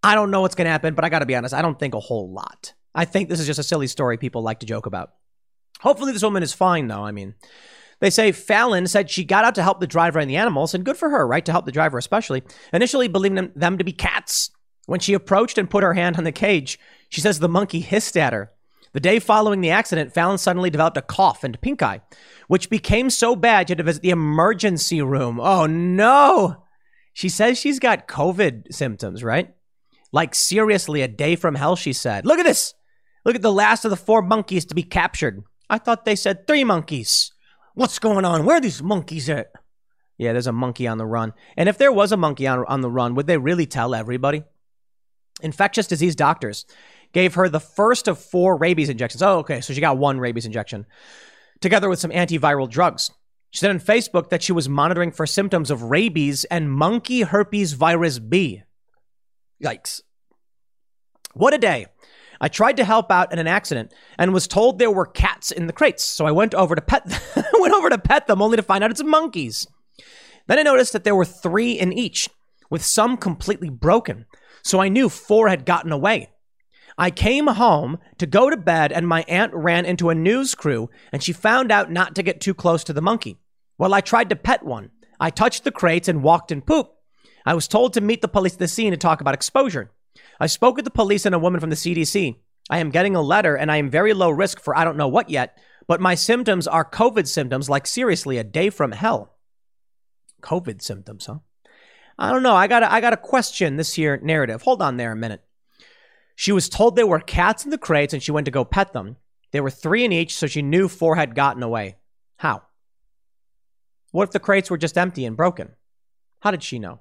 I 0.02 0.16
don't 0.16 0.32
know 0.32 0.42
what's 0.42 0.56
going 0.56 0.66
to 0.66 0.72
happen, 0.72 0.96
but 0.96 1.06
I 1.06 1.10
got 1.10 1.20
to 1.20 1.26
be 1.26 1.36
honest. 1.36 1.54
I 1.54 1.62
don't 1.62 1.80
think 1.80 1.94
a 1.94 2.00
whole 2.00 2.32
lot. 2.34 2.74
I 2.96 3.06
think 3.06 3.30
this 3.30 3.40
is 3.40 3.48
just 3.48 3.60
a 3.60 3.64
silly 3.64 3.88
story 3.88 4.18
people 4.18 4.42
like 4.42 4.60
to 4.60 4.66
joke 4.66 4.86
about. 4.86 5.14
Hopefully, 5.82 6.14
this 6.14 6.24
woman 6.24 6.44
is 6.44 6.54
fine, 6.54 6.88
though. 6.88 7.04
I 7.04 7.12
mean, 7.12 7.36
they 8.00 8.10
say 8.10 8.32
Fallon 8.32 8.88
said 8.88 9.10
she 9.10 9.24
got 9.24 9.46
out 9.46 9.56
to 9.56 9.64
help 9.64 9.80
the 9.80 9.88
driver 9.88 10.20
and 10.20 10.30
the 10.30 10.38
animals, 10.38 10.74
and 10.74 10.86
good 10.86 10.98
for 10.98 11.10
her, 11.10 11.28
right? 11.28 11.44
To 11.46 11.52
help 11.52 11.66
the 11.66 11.72
driver, 11.72 11.98
especially. 11.98 12.44
Initially 12.72 13.08
believing 13.08 13.52
them, 13.56 13.78
to 13.78 13.84
be 13.84 13.92
cats. 13.92 14.52
When 14.86 15.00
she 15.00 15.14
approached 15.14 15.58
and 15.58 15.70
put 15.70 15.84
her 15.84 15.94
hand 15.94 16.18
on 16.18 16.24
the 16.24 16.32
cage, 16.32 16.78
she 17.10 17.22
says 17.22 17.40
the 17.40 17.50
monkey 17.50 17.80
hissed 17.80 18.18
at 18.18 18.34
her. 18.34 18.52
The 18.92 19.00
day 19.00 19.20
following 19.20 19.62
the 19.62 19.72
accident, 19.72 20.14
Fallon 20.14 20.38
suddenly 20.38 20.70
developed 20.70 20.98
a 20.98 21.02
cough 21.02 21.44
and 21.44 21.60
pink 21.62 21.82
eye, 21.82 22.02
which 22.48 22.70
became 22.70 23.10
so 23.10 23.36
bad 23.36 23.68
she 23.68 23.72
had 23.72 23.80
to 23.80 23.84
visit 23.84 24.04
the 24.04 24.12
emergency 24.12 25.02
room. 25.02 25.40
Oh 25.40 25.66
no! 25.66 26.64
She 27.14 27.30
says 27.30 27.58
she's 27.58 27.80
got 27.80 28.08
COVID 28.08 28.74
symptoms, 28.74 29.24
right? 29.24 29.56
Like 30.12 30.36
seriously, 30.36 31.02
a 31.02 31.08
day 31.08 31.36
from 31.36 31.56
hell, 31.56 31.76
she 31.76 31.94
said. 31.94 32.26
Look 32.26 32.38
at 32.38 32.46
this! 32.46 32.76
Look 33.26 33.36
at 33.36 33.42
the 33.42 33.52
last 33.52 33.86
of 33.86 33.92
the 33.92 33.98
four 33.98 34.22
monkeys 34.22 34.66
to 34.66 34.76
be 34.76 34.84
captured. 34.84 35.44
I 35.70 35.78
thought 35.78 36.06
they 36.06 36.16
said 36.16 36.46
three 36.46 36.64
monkeys. 36.64 37.32
What's 37.74 38.00
going 38.00 38.26
on? 38.26 38.46
Where 38.46 38.58
are 38.58 38.62
these 38.62 38.84
monkeys 38.84 39.30
at? 39.30 39.52
Yeah, 40.18 40.34
there's 40.34 40.48
a 40.48 40.52
monkey 40.52 40.88
on 40.88 40.98
the 40.98 41.06
run. 41.06 41.34
And 41.58 41.68
if 41.68 41.78
there 41.78 41.92
was 41.92 42.12
a 42.12 42.18
monkey 42.18 42.46
on, 42.48 42.64
on 42.68 42.82
the 42.82 42.90
run, 42.90 43.16
would 43.16 43.28
they 43.28 43.38
really 43.38 43.66
tell 43.66 43.96
everybody? 43.96 44.44
Infectious 45.42 45.88
disease 45.88 46.16
doctors 46.16 46.66
gave 47.14 47.34
her 47.36 47.50
the 47.50 47.60
first 47.60 48.08
of 48.08 48.20
four 48.20 48.56
rabies 48.58 48.90
injections. 48.90 49.24
Oh, 49.24 49.40
okay. 49.40 49.62
So 49.62 49.74
she 49.74 49.82
got 49.82 49.98
one 49.98 50.20
rabies 50.20 50.46
injection 50.46 50.86
together 51.62 51.90
with 51.90 52.00
some 52.00 52.12
antiviral 52.12 52.70
drugs. 52.70 53.12
She 53.50 53.60
said 53.60 53.72
on 53.72 53.80
Facebook 53.80 54.30
that 54.30 54.44
she 54.44 54.52
was 54.52 54.68
monitoring 54.68 55.12
for 55.12 55.26
symptoms 55.26 55.72
of 55.72 55.84
rabies 55.84 56.44
and 56.46 56.72
monkey 56.72 57.22
herpes 57.22 57.74
virus 57.74 58.20
B. 58.20 58.64
Yikes. 59.64 60.02
What 61.34 61.54
a 61.54 61.58
day. 61.58 61.88
I 62.44 62.50
tried 62.50 62.76
to 62.76 62.84
help 62.84 63.10
out 63.10 63.32
in 63.32 63.40
an 63.40 63.48
accident 63.48 63.94
and 64.20 64.34
was 64.34 64.50
told 64.50 64.78
there 64.78 64.92
were 64.92 65.06
cats 65.06 65.50
in 65.50 65.68
the 65.68 65.72
crates. 65.72 66.04
So 66.04 66.26
I 66.26 66.32
went 66.32 66.54
over 66.54 66.76
to 66.76 66.82
pet 66.82 67.06
them, 67.36 67.46
went 67.54 67.74
over 67.74 67.90
to 67.90 67.98
pet 67.98 68.28
them 68.28 68.42
only 68.42 68.58
to 68.58 68.62
find 68.62 68.84
out 68.84 68.92
it's 68.92 69.02
monkeys. 69.02 69.66
Then 70.48 70.60
I 70.60 70.64
noticed 70.64 70.92
that 70.92 71.06
there 71.06 71.16
were 71.16 71.24
3 71.24 71.72
in 71.72 71.94
each 71.94 72.28
with 72.70 72.84
some 72.84 73.16
completely 73.16 73.70
broken. 73.70 74.26
So 74.62 74.82
I 74.82 74.90
knew 74.90 75.08
4 75.08 75.48
had 75.48 75.66
gotten 75.66 75.94
away. 75.94 76.32
I 76.98 77.12
came 77.12 77.48
home 77.48 77.98
to 78.18 78.26
go 78.26 78.50
to 78.50 78.58
bed 78.58 78.92
and 78.92 79.08
my 79.08 79.24
aunt 79.30 79.54
ran 79.54 79.86
into 79.86 80.10
a 80.10 80.16
news 80.16 80.54
crew 80.54 80.90
and 81.14 81.24
she 81.24 81.32
found 81.32 81.72
out 81.72 81.94
not 81.94 82.14
to 82.16 82.24
get 82.24 82.42
too 82.42 82.54
close 82.54 82.84
to 82.84 82.92
the 82.92 83.02
monkey. 83.02 83.38
Well, 83.78 83.94
I 83.94 84.02
tried 84.02 84.28
to 84.32 84.36
pet 84.36 84.64
one. 84.64 84.92
I 85.18 85.30
touched 85.30 85.64
the 85.64 85.72
crates 85.72 86.10
and 86.10 86.22
walked 86.22 86.52
in 86.52 86.62
poop. 86.62 86.92
I 87.46 87.54
was 87.54 87.70
told 87.70 87.94
to 87.94 88.02
meet 88.02 88.22
the 88.22 88.28
police 88.28 88.56
at 88.56 88.60
the 88.60 88.68
scene 88.68 88.92
to 88.92 88.98
talk 88.98 89.22
about 89.22 89.34
exposure. 89.34 89.92
I 90.44 90.48
spoke 90.48 90.76
with 90.76 90.84
the 90.84 90.92
police 90.92 91.26
and 91.26 91.34
a 91.34 91.40
woman 91.40 91.62
from 91.62 91.70
the 91.70 91.78
CDC. 91.78 92.36
I 92.70 92.80
am 92.80 92.90
getting 92.90 93.16
a 93.16 93.22
letter 93.22 93.56
and 93.56 93.72
I 93.72 93.78
am 93.78 93.90
very 93.90 94.14
low 94.14 94.30
risk 94.30 94.60
for 94.60 94.78
I 94.78 94.84
don't 94.84 94.98
know 94.98 95.08
what 95.08 95.30
yet, 95.30 95.58
but 95.88 96.02
my 96.02 96.16
symptoms 96.16 96.68
are 96.68 96.84
COVID 96.84 97.30
symptoms, 97.30 97.70
like 97.70 97.88
seriously, 97.88 98.38
a 98.38 98.44
day 98.44 98.70
from 98.70 98.92
hell. 98.92 99.38
COVID 100.42 100.82
symptoms, 100.82 101.28
huh? 101.28 101.40
I 102.20 102.30
don't 102.30 102.44
know. 102.44 102.56
I 102.56 102.68
got 102.68 102.84
I 102.84 103.00
got 103.00 103.12
to 103.12 103.18
question 103.18 103.78
this 103.78 103.94
here 103.94 104.20
narrative. 104.22 104.62
Hold 104.64 104.82
on 104.82 104.98
there 104.98 105.14
a 105.14 105.16
minute. 105.16 105.42
She 106.36 106.52
was 106.52 106.68
told 106.68 106.98
there 106.98 107.08
were 107.08 107.22
cats 107.22 107.64
in 107.64 107.72
the 107.72 107.78
crates 107.78 108.14
and 108.14 108.22
she 108.22 108.34
went 108.34 108.44
to 108.44 108.52
go 108.52 108.66
pet 108.66 108.92
them. 108.92 109.16
There 109.54 109.64
were 109.64 109.72
three 109.72 110.04
in 110.04 110.12
each, 110.12 110.36
so 110.36 110.46
she 110.46 110.62
knew 110.62 110.90
four 110.90 111.16
had 111.16 111.36
gotten 111.36 111.64
away. 111.64 111.96
How? 112.36 112.64
What 114.12 114.24
if 114.24 114.32
the 114.32 114.42
crates 114.42 114.70
were 114.70 114.78
just 114.78 114.98
empty 114.98 115.24
and 115.24 115.38
broken? 115.38 115.70
How 116.42 116.52
did 116.52 116.64
she 116.64 116.80
know? 116.80 117.00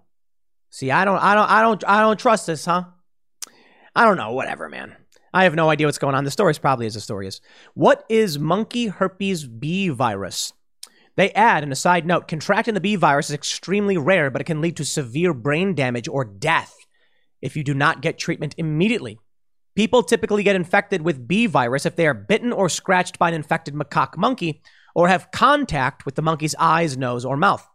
See, 0.70 0.92
I 0.92 1.04
don't 1.04 1.18
I 1.18 1.34
don't 1.34 1.50
I 1.50 1.60
don't 1.60 1.84
I 1.88 2.00
don't 2.02 2.20
trust 2.20 2.46
this, 2.46 2.66
huh? 2.66 2.84
I 3.94 4.04
don't 4.04 4.16
know, 4.16 4.32
whatever, 4.32 4.68
man. 4.68 4.96
I 5.34 5.44
have 5.44 5.54
no 5.54 5.70
idea 5.70 5.86
what's 5.86 5.98
going 5.98 6.14
on. 6.14 6.24
The 6.24 6.30
story's 6.30 6.58
probably 6.58 6.86
as 6.86 6.94
the 6.94 7.00
story 7.00 7.26
is. 7.26 7.40
What 7.74 8.04
is 8.08 8.38
monkey 8.38 8.86
herpes 8.86 9.46
B 9.46 9.88
virus? 9.88 10.52
They 11.16 11.30
add, 11.32 11.62
in 11.62 11.72
a 11.72 11.76
side 11.76 12.06
note, 12.06 12.28
contracting 12.28 12.74
the 12.74 12.80
B 12.80 12.96
virus 12.96 13.28
is 13.28 13.34
extremely 13.34 13.98
rare, 13.98 14.30
but 14.30 14.40
it 14.40 14.44
can 14.44 14.60
lead 14.60 14.76
to 14.78 14.84
severe 14.84 15.34
brain 15.34 15.74
damage 15.74 16.08
or 16.08 16.24
death 16.24 16.74
if 17.42 17.56
you 17.56 17.64
do 17.64 17.74
not 17.74 18.00
get 18.00 18.18
treatment 18.18 18.54
immediately. 18.56 19.18
People 19.74 20.02
typically 20.02 20.42
get 20.42 20.56
infected 20.56 21.02
with 21.02 21.26
B 21.26 21.46
virus 21.46 21.86
if 21.86 21.96
they 21.96 22.06
are 22.06 22.14
bitten 22.14 22.52
or 22.52 22.68
scratched 22.68 23.18
by 23.18 23.28
an 23.28 23.34
infected 23.34 23.74
macaque 23.74 24.16
monkey 24.16 24.62
or 24.94 25.08
have 25.08 25.30
contact 25.32 26.04
with 26.04 26.14
the 26.14 26.22
monkey's 26.22 26.54
eyes, 26.58 26.96
nose, 26.96 27.24
or 27.24 27.36
mouth. 27.36 27.66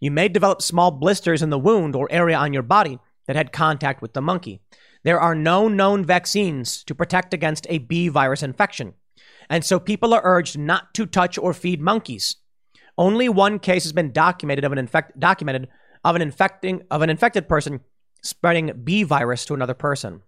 You 0.00 0.10
may 0.10 0.28
develop 0.28 0.62
small 0.62 0.90
blisters 0.90 1.42
in 1.42 1.50
the 1.50 1.58
wound 1.58 1.94
or 1.94 2.10
area 2.10 2.36
on 2.36 2.52
your 2.52 2.62
body 2.62 2.98
that 3.26 3.36
had 3.36 3.52
contact 3.52 4.02
with 4.02 4.14
the 4.14 4.22
monkey. 4.22 4.60
There 5.04 5.20
are 5.20 5.34
no 5.34 5.68
known 5.68 6.04
vaccines 6.04 6.82
to 6.84 6.94
protect 6.94 7.32
against 7.32 7.66
a 7.68 7.78
B 7.78 8.08
virus 8.08 8.42
infection, 8.42 8.94
and 9.48 9.64
so 9.64 9.78
people 9.78 10.12
are 10.14 10.22
urged 10.24 10.58
not 10.58 10.94
to 10.94 11.06
touch 11.06 11.38
or 11.38 11.54
feed 11.54 11.80
monkeys. 11.80 12.36
Only 12.96 13.28
one 13.28 13.58
case 13.58 13.84
has 13.84 13.92
been 13.92 14.12
documented 14.12 14.64
of 14.64 14.72
an 14.72 14.78
infect 14.78 15.20
documented 15.20 15.68
of 16.04 16.16
an 16.16 16.22
infecting 16.22 16.82
of 16.90 17.02
an 17.02 17.10
infected 17.10 17.48
person 17.48 17.80
spreading 18.22 18.72
B 18.82 19.02
virus 19.02 19.44
to 19.46 19.54
another 19.54 19.74
person. 19.74 20.22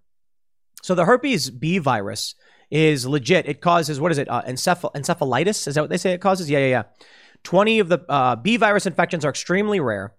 So 0.82 0.94
the 0.94 1.06
herpes 1.06 1.50
B 1.50 1.78
virus 1.78 2.34
is 2.70 3.06
legit. 3.06 3.46
It 3.46 3.60
causes 3.60 3.98
what 3.98 4.12
is 4.12 4.18
it? 4.18 4.28
Uh, 4.28 4.42
encephal- 4.42 4.92
encephalitis? 4.94 5.66
Is 5.66 5.74
that 5.76 5.80
what 5.80 5.90
they 5.90 5.96
say 5.96 6.12
it 6.12 6.20
causes? 6.20 6.50
Yeah, 6.50 6.58
yeah, 6.58 6.66
yeah. 6.66 6.82
Twenty 7.42 7.78
of 7.78 7.88
the 7.88 8.04
uh, 8.08 8.36
B 8.36 8.56
virus 8.56 8.86
infections 8.86 9.24
are 9.24 9.30
extremely 9.30 9.80
rare. 9.80 10.12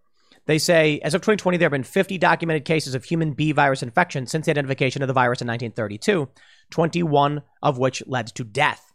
They 0.47 0.57
say 0.57 0.99
as 1.03 1.13
of 1.13 1.21
2020, 1.21 1.57
there 1.57 1.65
have 1.65 1.71
been 1.71 1.83
50 1.83 2.17
documented 2.17 2.65
cases 2.65 2.95
of 2.95 3.03
human 3.03 3.33
B 3.33 3.51
virus 3.51 3.83
infection 3.83 4.25
since 4.25 4.45
the 4.45 4.51
identification 4.51 5.01
of 5.01 5.07
the 5.07 5.13
virus 5.13 5.41
in 5.41 5.47
1932, 5.47 6.29
21 6.71 7.41
of 7.61 7.77
which 7.77 8.01
led 8.07 8.27
to 8.27 8.43
death. 8.45 8.93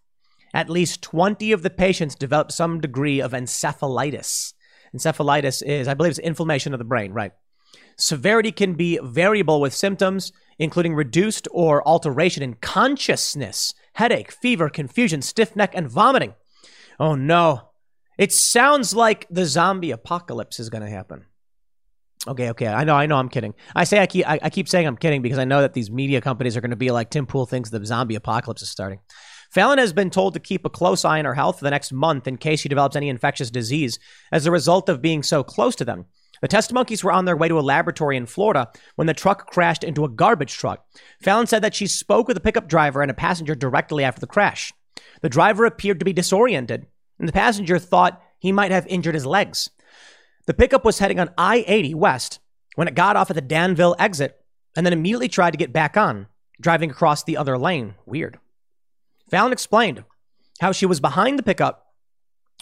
At 0.54 0.70
least 0.70 1.02
20 1.02 1.52
of 1.52 1.62
the 1.62 1.70
patients 1.70 2.14
developed 2.14 2.52
some 2.52 2.80
degree 2.80 3.20
of 3.20 3.32
encephalitis. 3.32 4.54
Encephalitis 4.94 5.62
is, 5.62 5.88
I 5.88 5.94
believe, 5.94 6.10
it's 6.10 6.18
inflammation 6.18 6.72
of 6.72 6.78
the 6.78 6.84
brain, 6.84 7.12
right? 7.12 7.32
Severity 7.98 8.52
can 8.52 8.74
be 8.74 8.98
variable 9.02 9.60
with 9.60 9.74
symptoms, 9.74 10.32
including 10.58 10.94
reduced 10.94 11.48
or 11.52 11.86
alteration 11.86 12.42
in 12.42 12.54
consciousness, 12.54 13.74
headache, 13.94 14.32
fever, 14.32 14.70
confusion, 14.70 15.20
stiff 15.20 15.54
neck, 15.54 15.72
and 15.74 15.88
vomiting. 15.88 16.34
Oh 16.98 17.14
no. 17.14 17.68
It 18.18 18.32
sounds 18.32 18.94
like 18.94 19.26
the 19.30 19.46
zombie 19.46 19.90
apocalypse 19.90 20.60
is 20.60 20.70
going 20.70 20.82
to 20.82 20.90
happen. 20.90 21.26
Okay, 22.28 22.50
okay. 22.50 22.68
I 22.68 22.84
know, 22.84 22.94
I 22.94 23.06
know 23.06 23.16
I'm 23.16 23.28
kidding. 23.28 23.54
I 23.74 23.84
say 23.84 23.98
I 23.98 24.06
keep, 24.06 24.28
I, 24.28 24.38
I 24.42 24.50
keep 24.50 24.68
saying 24.68 24.86
I'm 24.86 24.96
kidding 24.96 25.22
because 25.22 25.38
I 25.38 25.44
know 25.44 25.60
that 25.60 25.72
these 25.72 25.90
media 25.90 26.20
companies 26.20 26.56
are 26.56 26.60
going 26.60 26.70
to 26.70 26.76
be 26.76 26.92
like 26.92 27.10
Tim 27.10 27.26
Pool 27.26 27.46
thinks 27.46 27.70
the 27.70 27.84
zombie 27.84 28.14
apocalypse 28.14 28.62
is 28.62 28.70
starting. 28.70 29.00
Fallon 29.50 29.78
has 29.78 29.92
been 29.92 30.08
told 30.08 30.34
to 30.34 30.40
keep 30.40 30.64
a 30.64 30.70
close 30.70 31.04
eye 31.04 31.18
on 31.18 31.24
her 31.24 31.34
health 31.34 31.58
for 31.58 31.64
the 31.64 31.70
next 31.70 31.92
month 31.92 32.26
in 32.26 32.36
case 32.38 32.60
she 32.60 32.68
develops 32.68 32.96
any 32.96 33.08
infectious 33.08 33.50
disease 33.50 33.98
as 34.30 34.46
a 34.46 34.50
result 34.50 34.88
of 34.88 35.02
being 35.02 35.22
so 35.22 35.42
close 35.42 35.74
to 35.76 35.84
them. 35.84 36.06
The 36.40 36.48
test 36.48 36.72
monkeys 36.72 37.04
were 37.04 37.12
on 37.12 37.24
their 37.24 37.36
way 37.36 37.48
to 37.48 37.58
a 37.58 37.60
laboratory 37.60 38.16
in 38.16 38.26
Florida 38.26 38.70
when 38.96 39.06
the 39.06 39.14
truck 39.14 39.50
crashed 39.50 39.84
into 39.84 40.04
a 40.04 40.08
garbage 40.08 40.54
truck. 40.54 40.84
Fallon 41.20 41.46
said 41.46 41.62
that 41.62 41.74
she 41.74 41.86
spoke 41.86 42.28
with 42.28 42.36
a 42.36 42.40
pickup 42.40 42.68
driver 42.68 43.02
and 43.02 43.10
a 43.10 43.14
passenger 43.14 43.54
directly 43.54 44.04
after 44.04 44.20
the 44.20 44.26
crash. 44.26 44.72
The 45.20 45.28
driver 45.28 45.66
appeared 45.66 45.98
to 45.98 46.04
be 46.04 46.12
disoriented, 46.12 46.86
and 47.18 47.28
the 47.28 47.32
passenger 47.32 47.78
thought 47.78 48.22
he 48.38 48.52
might 48.52 48.72
have 48.72 48.86
injured 48.86 49.14
his 49.14 49.26
legs. 49.26 49.70
The 50.46 50.54
pickup 50.54 50.84
was 50.84 50.98
heading 50.98 51.20
on 51.20 51.30
I 51.38 51.64
80 51.66 51.94
west 51.94 52.40
when 52.74 52.88
it 52.88 52.94
got 52.94 53.16
off 53.16 53.30
at 53.30 53.34
the 53.34 53.40
Danville 53.40 53.94
exit 53.98 54.40
and 54.76 54.84
then 54.84 54.92
immediately 54.92 55.28
tried 55.28 55.52
to 55.52 55.58
get 55.58 55.72
back 55.72 55.96
on, 55.96 56.26
driving 56.60 56.90
across 56.90 57.22
the 57.22 57.36
other 57.36 57.56
lane. 57.56 57.94
Weird. 58.06 58.38
Fallon 59.30 59.52
explained 59.52 60.04
how 60.60 60.72
she 60.72 60.86
was 60.86 61.00
behind 61.00 61.38
the 61.38 61.42
pickup 61.42 61.86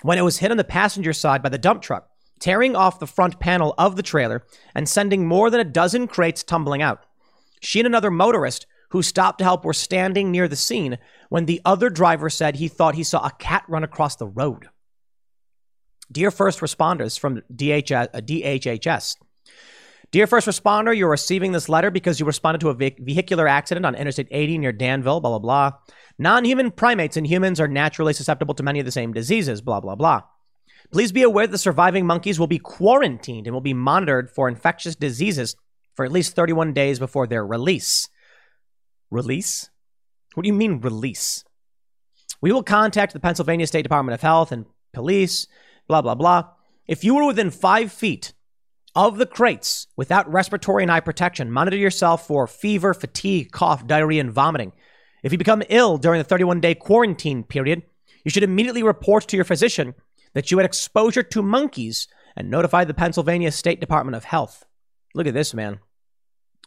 when 0.03 0.19
it 0.19 0.23
was 0.23 0.39
hit 0.39 0.51
on 0.51 0.57
the 0.57 0.65
passenger 0.65 1.13
side 1.13 1.43
by 1.43 1.49
the 1.49 1.59
dump 1.59 1.83
truck, 1.83 2.09
tearing 2.39 2.77
off 2.77 2.99
the 2.99 3.07
front 3.07 3.41
panel 3.41 3.75
of 3.79 3.97
the 3.97 4.03
trailer 4.03 4.45
and 4.75 4.89
sending 4.89 5.27
more 5.27 5.51
than 5.51 5.61
a 5.61 5.65
dozen 5.65 6.07
crates 6.07 6.43
tumbling 6.43 6.83
out. 6.83 7.05
She 7.61 7.81
and 7.81 7.87
another 7.87 8.11
motorist 8.11 8.67
who 8.91 9.03
stopped 9.03 9.39
to 9.39 9.45
help 9.45 9.65
were 9.65 9.73
standing 9.73 10.31
near 10.31 10.49
the 10.49 10.57
scene 10.57 10.99
when 11.29 11.47
the 11.47 11.61
other 11.65 11.91
driver 11.91 12.29
said 12.29 12.57
he 12.57 12.69
thought 12.69 12.95
he 12.95 13.05
saw 13.05 13.25
a 13.25 13.33
cat 13.39 13.65
run 13.69 13.85
across 13.85 14.17
the 14.17 14.27
road. 14.27 14.69
Dear 16.13 16.31
first 16.31 16.61
responders 16.61 17.19
from 17.19 17.43
DHS, 17.55 18.09
uh, 18.13 18.21
DHHS, 18.21 19.17
Dear 20.13 20.27
first 20.27 20.49
responder, 20.49 20.97
you're 20.97 21.09
receiving 21.09 21.53
this 21.53 21.69
letter 21.69 21.89
because 21.89 22.19
you 22.19 22.27
responded 22.27 22.61
to 22.63 22.71
a 22.71 22.75
vehicular 22.75 23.47
accident 23.47 23.87
on 23.87 23.95
Interstate 23.95 24.27
80 24.33 24.59
near 24.59 24.73
Danville, 24.73 25.21
blah, 25.21 25.31
blah, 25.31 25.39
blah. 25.39 25.79
Non 26.19 26.45
human 26.45 26.73
primates 26.73 27.17
and 27.17 27.25
humans 27.25 27.61
are 27.61 27.69
naturally 27.69 28.13
susceptible 28.13 28.55
to 28.55 28.65
many 28.65 28.81
of 28.81 28.87
the 28.87 28.91
same 28.91 29.13
diseases, 29.13 29.61
blah, 29.61 29.79
blah, 29.79 29.95
blah. 29.95 30.23
Please 30.91 31.13
be 31.13 31.23
aware 31.23 31.47
that 31.47 31.53
the 31.53 31.59
surviving 31.59 32.07
monkeys 32.07 32.41
will 32.41 32.49
be 32.49 32.59
quarantined 32.59 33.47
and 33.47 33.55
will 33.55 33.61
be 33.61 33.75
monitored 33.75 34.31
for 34.31 34.49
infectious 34.49 34.97
diseases 34.97 35.55
for 35.95 36.05
at 36.05 36.11
least 36.11 36.35
31 36.35 36.73
days 36.73 36.99
before 36.99 37.29
their 37.29 37.47
release. 37.47 38.09
Release? 39.11 39.71
What 40.35 40.43
do 40.43 40.49
you 40.49 40.55
mean, 40.55 40.81
release? 40.81 41.45
We 42.41 42.51
will 42.51 42.65
contact 42.65 43.13
the 43.13 43.21
Pennsylvania 43.21 43.69
State 43.69 43.83
Department 43.83 44.15
of 44.15 44.23
Health 44.23 44.51
and 44.51 44.67
police, 44.93 45.47
blah, 45.91 46.03
blah, 46.03 46.15
blah. 46.15 46.45
If 46.87 47.03
you 47.03 47.17
were 47.17 47.27
within 47.27 47.51
five 47.51 47.93
feet 47.93 48.33
of 48.95 49.19
the 49.19 49.27
crates 49.27 49.89
without 49.97 50.31
respiratory 50.31 50.85
and 50.85 50.91
eye 50.91 51.01
protection, 51.01 51.51
monitor 51.51 51.77
yourself 51.77 52.27
for 52.27 52.47
fever, 52.47 52.95
fatigue, 52.95 53.51
cough, 53.51 53.87
diarrhea, 53.87 54.21
and 54.21 54.31
vomiting. 54.31 54.73
If 55.25 55.33
you 55.33 55.39
become 55.39 55.65
ill 55.69 55.99
during 55.99 56.19
the 56.19 56.25
31 56.25 56.61
day 56.61 56.77
quarantine 56.77 57.43
period, 57.43 57.83
you 58.25 58.31
should 58.31 58.45
immediately 58.45 58.85
report 58.85 59.27
to 59.29 59.37
your 59.37 59.45
physician 59.45 59.95
that 60.33 60.51
you 60.51 60.59
had 60.59 60.65
exposure 60.65 61.25
to 61.25 61.43
monkeys 61.43 62.07
and 62.37 62.49
notify 62.49 62.85
the 62.85 62.95
Pennsylvania 62.95 63.51
State 63.51 63.81
Department 63.81 64.15
of 64.15 64.25
Health. 64.25 64.65
Look 65.15 65.27
at 65.27 65.35
this, 65.35 65.53
man. 65.53 65.81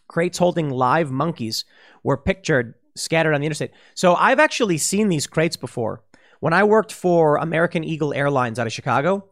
Crates 0.09 0.37
holding 0.37 0.69
live 0.69 1.11
monkeys 1.11 1.63
were 2.03 2.17
pictured 2.17 2.75
scattered 2.95 3.33
on 3.33 3.39
the 3.39 3.47
interstate. 3.47 3.71
So 3.95 4.15
I've 4.15 4.39
actually 4.39 4.77
seen 4.77 5.07
these 5.07 5.27
crates 5.27 5.55
before. 5.55 6.03
When 6.43 6.51
I 6.51 6.65
worked 6.65 6.91
for 6.91 7.37
American 7.37 7.85
Eagle 7.85 8.13
Airlines 8.13 8.59
out 8.59 8.67
of 8.67 8.73
Chicago, 8.73 9.29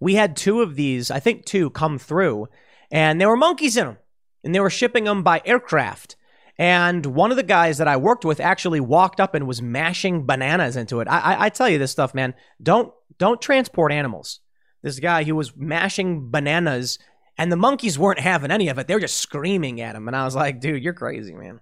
we 0.00 0.14
had 0.14 0.34
two 0.34 0.62
of 0.62 0.76
these, 0.76 1.10
I 1.10 1.20
think 1.20 1.44
two, 1.44 1.68
come 1.68 1.98
through, 1.98 2.48
and 2.90 3.20
there 3.20 3.28
were 3.28 3.36
monkeys 3.36 3.76
in 3.76 3.84
them, 3.84 3.98
and 4.42 4.54
they 4.54 4.60
were 4.60 4.70
shipping 4.70 5.04
them 5.04 5.22
by 5.22 5.42
aircraft. 5.44 6.16
And 6.56 7.04
one 7.04 7.30
of 7.30 7.36
the 7.36 7.42
guys 7.42 7.76
that 7.76 7.86
I 7.86 7.98
worked 7.98 8.24
with 8.24 8.40
actually 8.40 8.80
walked 8.80 9.20
up 9.20 9.34
and 9.34 9.46
was 9.46 9.60
mashing 9.60 10.24
bananas 10.24 10.74
into 10.74 11.00
it. 11.00 11.06
I, 11.06 11.18
I, 11.18 11.44
I 11.44 11.48
tell 11.50 11.68
you 11.68 11.76
this 11.76 11.92
stuff, 11.92 12.14
man. 12.14 12.32
Don't 12.62 12.90
don't 13.18 13.42
transport 13.42 13.92
animals. 13.92 14.40
This 14.80 14.98
guy, 15.00 15.22
he 15.22 15.32
was 15.32 15.54
mashing 15.54 16.30
bananas, 16.30 16.98
and 17.36 17.52
the 17.52 17.56
monkeys 17.56 17.98
weren't 17.98 18.20
having 18.20 18.50
any 18.50 18.68
of 18.68 18.78
it. 18.78 18.86
They 18.86 18.94
were 18.94 19.00
just 19.00 19.18
screaming 19.18 19.82
at 19.82 19.96
him, 19.96 20.08
and 20.08 20.16
I 20.16 20.24
was 20.24 20.34
like, 20.34 20.60
dude, 20.60 20.82
you're 20.82 20.94
crazy, 20.94 21.34
man. 21.34 21.60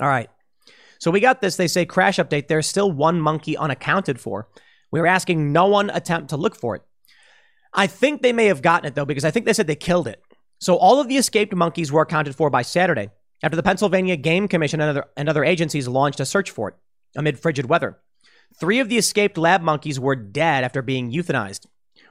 All 0.00 0.06
right. 0.06 0.30
So 0.98 1.10
we 1.10 1.20
got 1.20 1.40
this. 1.40 1.56
They 1.56 1.68
say 1.68 1.86
crash 1.86 2.18
update. 2.18 2.48
There's 2.48 2.66
still 2.66 2.90
one 2.90 3.20
monkey 3.20 3.56
unaccounted 3.56 4.20
for. 4.20 4.48
We 4.90 5.00
were 5.00 5.06
asking 5.06 5.52
no 5.52 5.66
one 5.66 5.90
attempt 5.90 6.30
to 6.30 6.36
look 6.36 6.56
for 6.56 6.76
it. 6.76 6.82
I 7.72 7.86
think 7.86 8.22
they 8.22 8.32
may 8.32 8.46
have 8.46 8.62
gotten 8.62 8.86
it 8.86 8.94
though, 8.94 9.04
because 9.04 9.24
I 9.24 9.30
think 9.30 9.46
they 9.46 9.52
said 9.52 9.66
they 9.66 9.76
killed 9.76 10.08
it. 10.08 10.22
So 10.58 10.76
all 10.76 11.00
of 11.00 11.08
the 11.08 11.16
escaped 11.16 11.54
monkeys 11.54 11.92
were 11.92 12.02
accounted 12.02 12.34
for 12.34 12.50
by 12.50 12.62
Saturday 12.62 13.10
after 13.42 13.56
the 13.56 13.62
Pennsylvania 13.62 14.16
Game 14.16 14.48
Commission 14.48 14.80
and 14.80 14.90
other, 14.90 15.04
and 15.16 15.28
other 15.28 15.44
agencies 15.44 15.86
launched 15.86 16.20
a 16.20 16.26
search 16.26 16.50
for 16.50 16.70
it 16.70 16.74
amid 17.16 17.38
frigid 17.38 17.66
weather. 17.66 17.98
Three 18.58 18.80
of 18.80 18.88
the 18.88 18.98
escaped 18.98 19.38
lab 19.38 19.62
monkeys 19.62 20.00
were 20.00 20.16
dead 20.16 20.64
after 20.64 20.82
being 20.82 21.12
euthanized. 21.12 21.66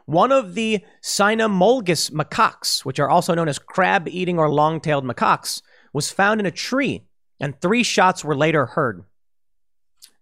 One 0.06 0.32
of 0.32 0.56
the 0.56 0.86
cynomolgus 1.04 2.12
macaques, 2.12 2.86
which 2.86 3.00
are 3.00 3.10
also 3.10 3.34
known 3.34 3.50
as 3.50 3.60
crab 3.60 4.08
eating 4.08 4.40
or 4.40 4.50
long 4.50 4.80
tailed 4.80 5.04
macaques, 5.04 5.62
was 5.92 6.12
found 6.12 6.40
in 6.40 6.46
a 6.46 6.52
tree, 6.52 7.07
and 7.40 7.60
three 7.60 7.84
shots 7.84 8.24
were 8.24 8.36
later 8.36 8.66
heard. 8.66 9.04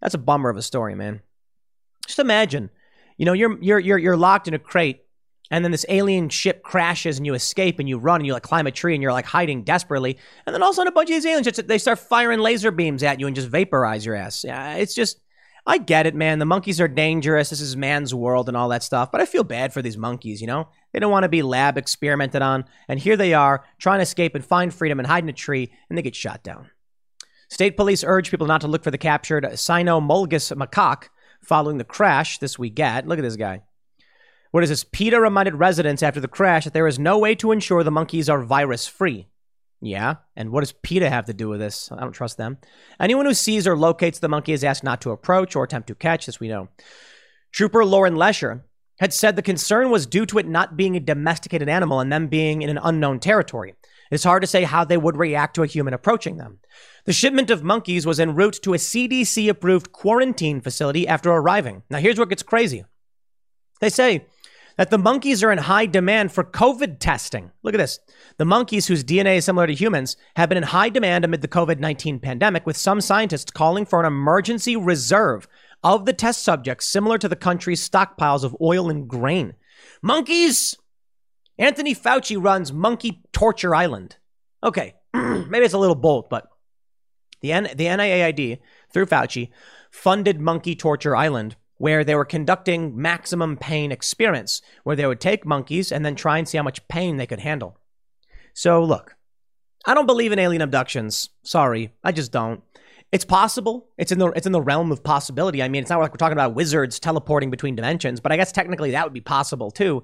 That's 0.02 0.14
a 0.14 0.20
bummer 0.20 0.50
of 0.50 0.58
a 0.58 0.62
story, 0.62 0.96
man. 0.96 1.22
Just 2.06 2.20
imagine, 2.20 2.70
you 3.18 3.26
know, 3.26 3.34
you're, 3.34 3.62
you're, 3.62 3.80
you're, 3.80 3.98
you're 3.98 4.18
locked 4.18 4.48
in 4.48 4.54
a 4.54 4.60
crate 4.60 5.02
and 5.52 5.64
then 5.64 5.72
this 5.72 5.86
alien 5.90 6.30
ship 6.30 6.64
crashes 6.64 7.18
and 7.18 7.26
you 7.26 7.34
escape 7.34 7.80
and 7.80 7.88
you 7.88 7.98
run 7.98 8.22
and 8.22 8.28
you 8.28 8.34
like 8.34 8.44
climb 8.44 8.68
a 8.68 8.72
tree 8.72 8.94
and 8.94 9.02
you're 9.04 9.12
like 9.12 9.26
hiding 9.26 9.64
desperately. 9.64 10.18
And 10.46 10.54
then 10.54 10.64
all 10.64 10.70
of 10.70 10.74
a 10.74 10.76
sudden 10.76 10.90
a 10.90 10.92
bunch 10.92 11.10
of 11.10 11.16
these 11.16 11.26
aliens 11.26 11.46
just 11.46 11.68
they 11.68 11.78
start 11.78 12.00
firing 12.00 12.40
laser 12.40 12.72
beams 12.72 13.04
at 13.04 13.20
you 13.20 13.28
and 13.28 13.36
just 13.36 13.48
vaporize 13.48 14.06
your 14.06 14.16
ass. 14.16 14.44
Yeah, 14.44 14.76
it's 14.76 14.96
just 14.96 15.20
I 15.68 15.80
get 15.80 16.06
it, 16.06 16.14
man. 16.14 16.38
The 16.38 16.46
monkeys 16.46 16.80
are 16.80 16.88
dangerous. 16.88 17.50
This 17.50 17.62
is 17.62 17.76
man's 17.76 18.14
world 18.14 18.48
and 18.48 18.56
all 18.56 18.70
that 18.70 18.84
stuff. 18.84 19.12
But 19.12 19.22
I 19.22 19.26
feel 19.26 19.44
bad 19.44 19.74
for 19.74 19.82
these 19.82 19.98
monkeys, 19.98 20.40
you 20.40 20.46
know? 20.46 20.68
They 20.94 21.00
don't 21.00 21.12
want 21.12 21.24
to 21.24 21.30
be 21.30 21.42
lab 21.42 21.78
experimented 21.78 22.44
on. 22.44 22.66
And 22.88 23.00
here 23.00 23.18
they 23.18 23.34
are 23.34 23.66
trying 23.80 23.98
to 23.98 24.04
escape 24.04 24.36
and 24.36 24.46
find 24.46 24.72
freedom 24.72 25.00
and 25.00 25.08
hide 25.08 25.24
in 25.24 25.30
a 25.30 25.34
tree 25.34 25.72
and 25.90 25.98
they 25.98 26.04
get 26.04 26.16
shot 26.16 26.44
down. 26.44 26.70
State 27.56 27.78
police 27.78 28.04
urge 28.06 28.32
people 28.32 28.48
not 28.48 28.60
to 28.60 28.68
look 28.68 28.84
for 28.84 28.92
the 28.92 28.98
captured 28.98 29.46
cynomolgus 29.46 30.54
macaque 30.58 31.08
following 31.42 31.78
the 31.78 31.86
crash 31.86 32.38
this 32.38 32.60
we 32.60 32.70
get. 32.70 33.08
Look 33.08 33.18
at 33.18 33.22
this 33.22 33.38
guy. 33.38 33.62
What 34.52 34.66
is 34.66 34.70
this? 34.70 34.84
PETA 34.84 35.22
reminded 35.22 35.56
residents 35.56 36.04
after 36.04 36.20
the 36.20 36.28
crash 36.28 36.66
that 36.66 36.74
there 36.74 36.86
is 36.86 37.00
no 37.00 37.18
way 37.18 37.34
to 37.36 37.54
ensure 37.54 37.82
the 37.82 37.92
monkeys 37.92 38.28
are 38.28 38.44
virus 38.44 38.88
free. 38.88 39.30
Yeah, 39.80 40.16
and 40.36 40.52
what 40.52 40.64
does 40.64 40.74
PETA 40.74 41.10
have 41.10 41.28
to 41.28 41.34
do 41.34 41.48
with 41.48 41.62
this? 41.62 41.90
I 41.94 42.02
don't 42.02 42.12
trust 42.12 42.36
them. 42.36 42.58
Anyone 43.00 43.26
who 43.26 43.34
sees 43.34 43.66
or 43.66 43.78
locates 43.78 44.20
the 44.20 44.28
monkey 44.28 44.52
is 44.52 44.66
asked 44.66 44.84
not 44.84 45.00
to 45.04 45.12
approach 45.12 45.56
or 45.56 45.64
attempt 45.64 45.88
to 45.88 45.96
catch, 45.96 46.26
this 46.26 46.42
we 46.42 46.50
know. 46.50 46.68
Trooper 47.54 47.86
Lauren 47.86 48.18
Lesher 48.18 48.66
had 49.00 49.14
said 49.14 49.38
the 49.38 49.42
concern 49.42 49.92
was 49.92 50.06
due 50.06 50.26
to 50.26 50.40
it 50.40 50.46
not 50.46 50.76
being 50.76 50.98
a 50.98 51.00
domesticated 51.00 51.70
animal 51.70 52.02
and 52.02 52.12
them 52.12 52.28
being 52.28 52.62
in 52.62 52.70
an 52.70 52.80
unknown 52.84 53.22
territory. 53.22 53.76
It's 54.16 54.24
hard 54.24 54.42
to 54.42 54.48
say 54.48 54.64
how 54.64 54.84
they 54.84 54.98
would 54.98 55.18
react 55.18 55.56
to 55.56 55.64
a 55.64 55.68
human 55.68 55.94
approaching 55.94 56.38
them. 56.38 56.60
The 57.06 57.14
shipment 57.14 57.52
of 57.52 57.64
monkeys 57.64 58.06
was 58.06 58.20
en 58.20 58.34
route 58.34 58.60
to 58.64 58.74
a 58.74 58.78
CDC 58.78 59.50
approved 59.50 59.92
quarantine 59.92 60.62
facility 60.62 61.08
after 61.08 61.30
arriving. 61.30 61.84
Now, 61.90 62.00
here's 62.00 62.18
what 62.18 62.30
gets 62.30 62.42
crazy. 62.42 62.86
They 63.82 63.90
say 63.90 64.26
that 64.78 64.90
the 64.90 64.98
monkeys 64.98 65.44
are 65.44 65.52
in 65.52 65.58
high 65.58 65.86
demand 65.86 66.32
for 66.32 66.44
COVID 66.44 67.00
testing. 67.00 67.52
Look 67.62 67.74
at 67.74 67.78
this. 67.78 68.00
The 68.38 68.46
monkeys, 68.46 68.88
whose 68.88 69.04
DNA 69.04 69.38
is 69.38 69.46
similar 69.46 69.68
to 69.68 69.74
humans, 69.74 70.18
have 70.36 70.50
been 70.50 70.58
in 70.58 70.64
high 70.64 70.90
demand 70.90 71.26
amid 71.26 71.42
the 71.42 71.48
COVID 71.48 71.80
19 71.80 72.20
pandemic, 72.20 72.66
with 72.66 72.78
some 72.78 73.02
scientists 73.02 73.52
calling 73.52 73.86
for 73.86 74.00
an 74.00 74.06
emergency 74.06 74.76
reserve 74.76 75.48
of 75.84 76.06
the 76.06 76.14
test 76.14 76.44
subjects 76.44 76.88
similar 76.88 77.18
to 77.18 77.30
the 77.30 77.36
country's 77.36 77.88
stockpiles 77.88 78.44
of 78.44 78.56
oil 78.62 78.90
and 78.90 79.08
grain. 79.08 79.56
Monkeys! 80.02 80.76
Anthony 81.58 81.96
Fauci 81.96 82.42
runs 82.42 82.74
Monkey 82.74 83.22
Torture 83.32 83.74
Island. 83.74 84.18
Okay, 84.64 84.96
maybe 85.14 85.66
it's 85.66 85.74
a 85.74 85.80
little 85.80 85.96
bold, 85.96 86.30
but 86.30 86.48
the, 87.42 87.52
N- 87.52 87.70
the 87.76 87.86
NIAID, 87.86 88.60
through 88.92 89.06
Fauci, 89.06 89.50
funded 89.92 90.42
Monkey 90.42 90.76
Torture 90.76 91.16
Island 91.16 91.56
where 91.78 92.04
they 92.04 92.16
were 92.16 92.26
conducting 92.26 93.00
maximum 93.00 93.58
pain 93.58 93.92
experiments, 93.92 94.62
where 94.84 94.96
they 94.96 95.06
would 95.06 95.20
take 95.20 95.46
monkeys 95.46 95.92
and 95.92 96.06
then 96.06 96.16
try 96.16 96.38
and 96.38 96.48
see 96.48 96.58
how 96.58 96.64
much 96.64 96.88
pain 96.88 97.18
they 97.18 97.28
could 97.28 97.40
handle. 97.40 97.78
So, 98.54 98.84
look, 98.84 99.16
I 99.86 99.94
don't 99.94 100.06
believe 100.06 100.32
in 100.32 100.40
alien 100.40 100.62
abductions. 100.62 101.30
Sorry, 101.44 101.94
I 102.04 102.12
just 102.12 102.32
don't. 102.32 102.64
It's 103.12 103.26
possible. 103.26 103.90
It's 103.98 104.12
in 104.12 104.20
the 104.20 104.28
it's 104.30 104.48
in 104.48 104.52
the 104.52 104.62
realm 104.62 104.92
of 104.92 105.04
possibility. 105.04 105.62
I 105.62 105.68
mean, 105.68 105.82
it's 105.82 105.90
not 105.90 106.00
like 106.00 106.12
we're 106.12 106.18
talking 106.18 106.34
about 106.34 106.56
wizards 106.56 107.00
teleporting 107.00 107.52
between 107.52 107.76
dimensions, 107.76 108.20
but 108.20 108.32
I 108.32 108.38
guess 108.38 108.52
technically 108.52 108.92
that 108.92 109.04
would 109.06 109.14
be 109.14 109.22
possible 109.22 109.72
too. 109.72 110.04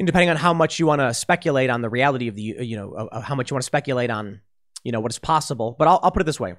And 0.00 0.06
depending 0.06 0.30
on 0.30 0.36
how 0.36 0.54
much 0.54 0.78
you 0.78 0.86
want 0.86 1.02
to 1.02 1.12
speculate 1.12 1.68
on 1.68 1.82
the 1.82 1.90
reality 1.90 2.28
of 2.28 2.34
the 2.34 2.42
you 2.42 2.74
know 2.74 3.10
how 3.22 3.34
much 3.34 3.50
you 3.50 3.54
want 3.54 3.62
to 3.62 3.66
speculate 3.66 4.10
on 4.10 4.40
you 4.82 4.92
know 4.92 5.00
what 5.00 5.12
is 5.12 5.18
possible. 5.18 5.76
But 5.78 5.88
I'll, 5.88 6.00
I'll 6.02 6.10
put 6.10 6.22
it 6.22 6.24
this 6.24 6.40
way: 6.40 6.54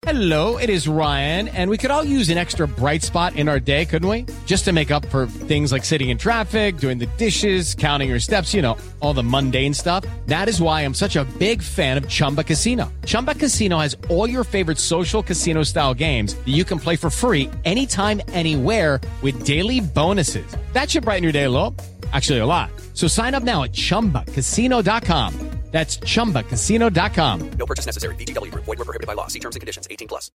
Hello, 0.00 0.56
it 0.56 0.70
is 0.70 0.88
Ryan, 0.88 1.48
and 1.48 1.70
we 1.70 1.76
could 1.76 1.90
all 1.90 2.02
use 2.02 2.30
an 2.30 2.38
extra 2.38 2.66
bright 2.66 3.02
spot 3.02 3.36
in 3.36 3.46
our 3.46 3.60
day, 3.60 3.84
couldn't 3.84 4.08
we? 4.08 4.24
Just 4.46 4.64
to 4.64 4.72
make 4.72 4.90
up 4.90 5.04
for 5.06 5.26
things 5.26 5.70
like 5.70 5.84
sitting 5.84 6.08
in 6.08 6.16
traffic, 6.16 6.78
doing 6.78 6.96
the 6.96 7.08
dishes, 7.18 7.74
counting 7.74 8.08
your 8.08 8.20
steps, 8.20 8.54
you 8.54 8.62
know, 8.62 8.78
all 9.00 9.12
the 9.12 9.22
mundane 9.22 9.74
stuff. 9.74 10.04
That 10.24 10.48
is 10.48 10.62
why 10.62 10.80
I'm 10.80 10.94
such 10.94 11.16
a 11.16 11.26
big 11.38 11.60
fan 11.62 11.98
of 11.98 12.08
Chumba 12.08 12.42
Casino. 12.42 12.90
Chumba 13.04 13.34
Casino 13.34 13.80
has 13.80 13.96
all 14.08 14.30
your 14.30 14.44
favorite 14.44 14.78
social 14.78 15.22
casino 15.22 15.62
style 15.62 15.92
games 15.92 16.36
that 16.36 16.54
you 16.56 16.64
can 16.64 16.78
play 16.78 16.96
for 16.96 17.10
free 17.10 17.50
anytime, 17.66 18.22
anywhere 18.28 18.98
with 19.20 19.44
daily 19.44 19.80
bonuses. 19.80 20.56
That 20.72 20.88
should 20.88 21.04
brighten 21.04 21.22
your 21.22 21.32
day 21.32 21.44
a 21.44 21.50
little. 21.50 21.76
Actually, 22.12 22.38
a 22.38 22.46
lot. 22.46 22.70
So 22.94 23.08
sign 23.08 23.34
up 23.34 23.42
now 23.42 23.64
at 23.64 23.72
chumbacasino.com. 23.72 25.48
That's 25.70 25.98
chumbacasino.com. 25.98 27.50
No 27.58 27.66
purchase 27.66 27.84
necessary. 27.84 28.14
VGW 28.16 28.50
Group. 28.52 28.64
Void 28.64 28.78
were 28.78 28.84
prohibited 28.84 29.06
by 29.06 29.12
law. 29.12 29.26
See 29.26 29.38
terms 29.38 29.54
and 29.56 29.60
conditions. 29.60 29.86
18 29.90 30.08
plus. 30.08 30.30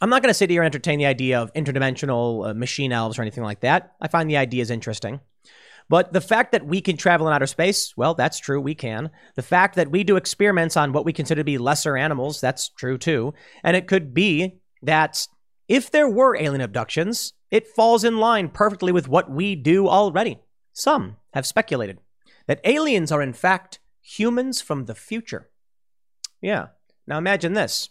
I'm 0.00 0.10
not 0.10 0.22
going 0.22 0.30
to 0.30 0.34
sit 0.34 0.50
here 0.50 0.62
and 0.62 0.66
entertain 0.66 0.98
the 0.98 1.06
idea 1.06 1.40
of 1.40 1.52
interdimensional 1.54 2.50
uh, 2.50 2.54
machine 2.54 2.92
elves 2.92 3.18
or 3.18 3.22
anything 3.22 3.44
like 3.44 3.60
that. 3.60 3.94
I 4.00 4.08
find 4.08 4.30
the 4.30 4.36
ideas 4.36 4.70
interesting. 4.70 5.20
But 5.88 6.12
the 6.12 6.20
fact 6.20 6.52
that 6.52 6.66
we 6.66 6.82
can 6.82 6.98
travel 6.98 7.26
in 7.26 7.32
outer 7.32 7.46
space, 7.46 7.96
well, 7.96 8.14
that's 8.14 8.38
true. 8.38 8.60
We 8.60 8.74
can. 8.74 9.10
The 9.36 9.42
fact 9.42 9.74
that 9.76 9.90
we 9.90 10.04
do 10.04 10.16
experiments 10.16 10.76
on 10.76 10.92
what 10.92 11.06
we 11.06 11.14
consider 11.14 11.40
to 11.40 11.44
be 11.44 11.56
lesser 11.56 11.96
animals, 11.96 12.42
that's 12.42 12.68
true 12.68 12.98
too. 12.98 13.32
And 13.64 13.74
it 13.74 13.88
could 13.88 14.12
be 14.12 14.60
that 14.82 15.26
if 15.66 15.90
there 15.90 16.08
were 16.08 16.36
alien 16.36 16.60
abductions, 16.60 17.32
it 17.50 17.66
falls 17.66 18.04
in 18.04 18.18
line 18.18 18.50
perfectly 18.50 18.92
with 18.92 19.08
what 19.08 19.30
we 19.30 19.56
do 19.56 19.88
already. 19.88 20.38
Some 20.78 21.16
have 21.34 21.44
speculated 21.44 21.98
that 22.46 22.60
aliens 22.62 23.10
are, 23.10 23.20
in 23.20 23.32
fact, 23.32 23.80
humans 24.00 24.60
from 24.60 24.84
the 24.84 24.94
future. 24.94 25.48
Yeah. 26.40 26.68
Now 27.04 27.18
imagine 27.18 27.54
this. 27.54 27.88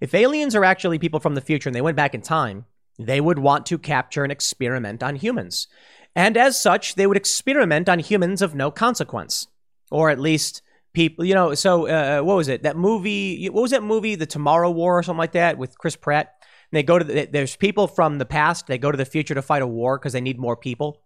If 0.00 0.14
aliens 0.14 0.56
are 0.56 0.64
actually 0.64 0.98
people 0.98 1.20
from 1.20 1.34
the 1.34 1.42
future 1.42 1.68
and 1.68 1.76
they 1.76 1.82
went 1.82 1.98
back 1.98 2.14
in 2.14 2.22
time, 2.22 2.64
they 2.98 3.20
would 3.20 3.38
want 3.38 3.66
to 3.66 3.76
capture 3.76 4.22
and 4.22 4.32
experiment 4.32 5.02
on 5.02 5.16
humans. 5.16 5.68
And 6.16 6.38
as 6.38 6.58
such, 6.58 6.94
they 6.94 7.06
would 7.06 7.18
experiment 7.18 7.90
on 7.90 7.98
humans 7.98 8.40
of 8.40 8.54
no 8.54 8.70
consequence. 8.70 9.46
Or 9.90 10.08
at 10.08 10.18
least 10.18 10.62
people, 10.94 11.26
you 11.26 11.34
know, 11.34 11.52
so 11.54 11.88
uh, 11.88 12.22
what 12.22 12.38
was 12.38 12.48
it? 12.48 12.62
That 12.62 12.78
movie, 12.78 13.50
what 13.50 13.60
was 13.60 13.72
that 13.72 13.82
movie, 13.82 14.14
The 14.14 14.24
Tomorrow 14.24 14.70
War 14.70 14.98
or 14.98 15.02
something 15.02 15.18
like 15.18 15.32
that 15.32 15.58
with 15.58 15.76
Chris 15.76 15.94
Pratt? 15.94 16.32
And 16.72 16.78
they 16.78 16.84
go 16.84 16.98
to, 16.98 17.04
the, 17.04 17.26
there's 17.26 17.54
people 17.54 17.86
from 17.86 18.16
the 18.16 18.24
past, 18.24 18.66
they 18.66 18.78
go 18.78 18.90
to 18.90 18.96
the 18.96 19.04
future 19.04 19.34
to 19.34 19.42
fight 19.42 19.60
a 19.60 19.66
war 19.66 19.98
because 19.98 20.14
they 20.14 20.22
need 20.22 20.38
more 20.38 20.56
people. 20.56 21.02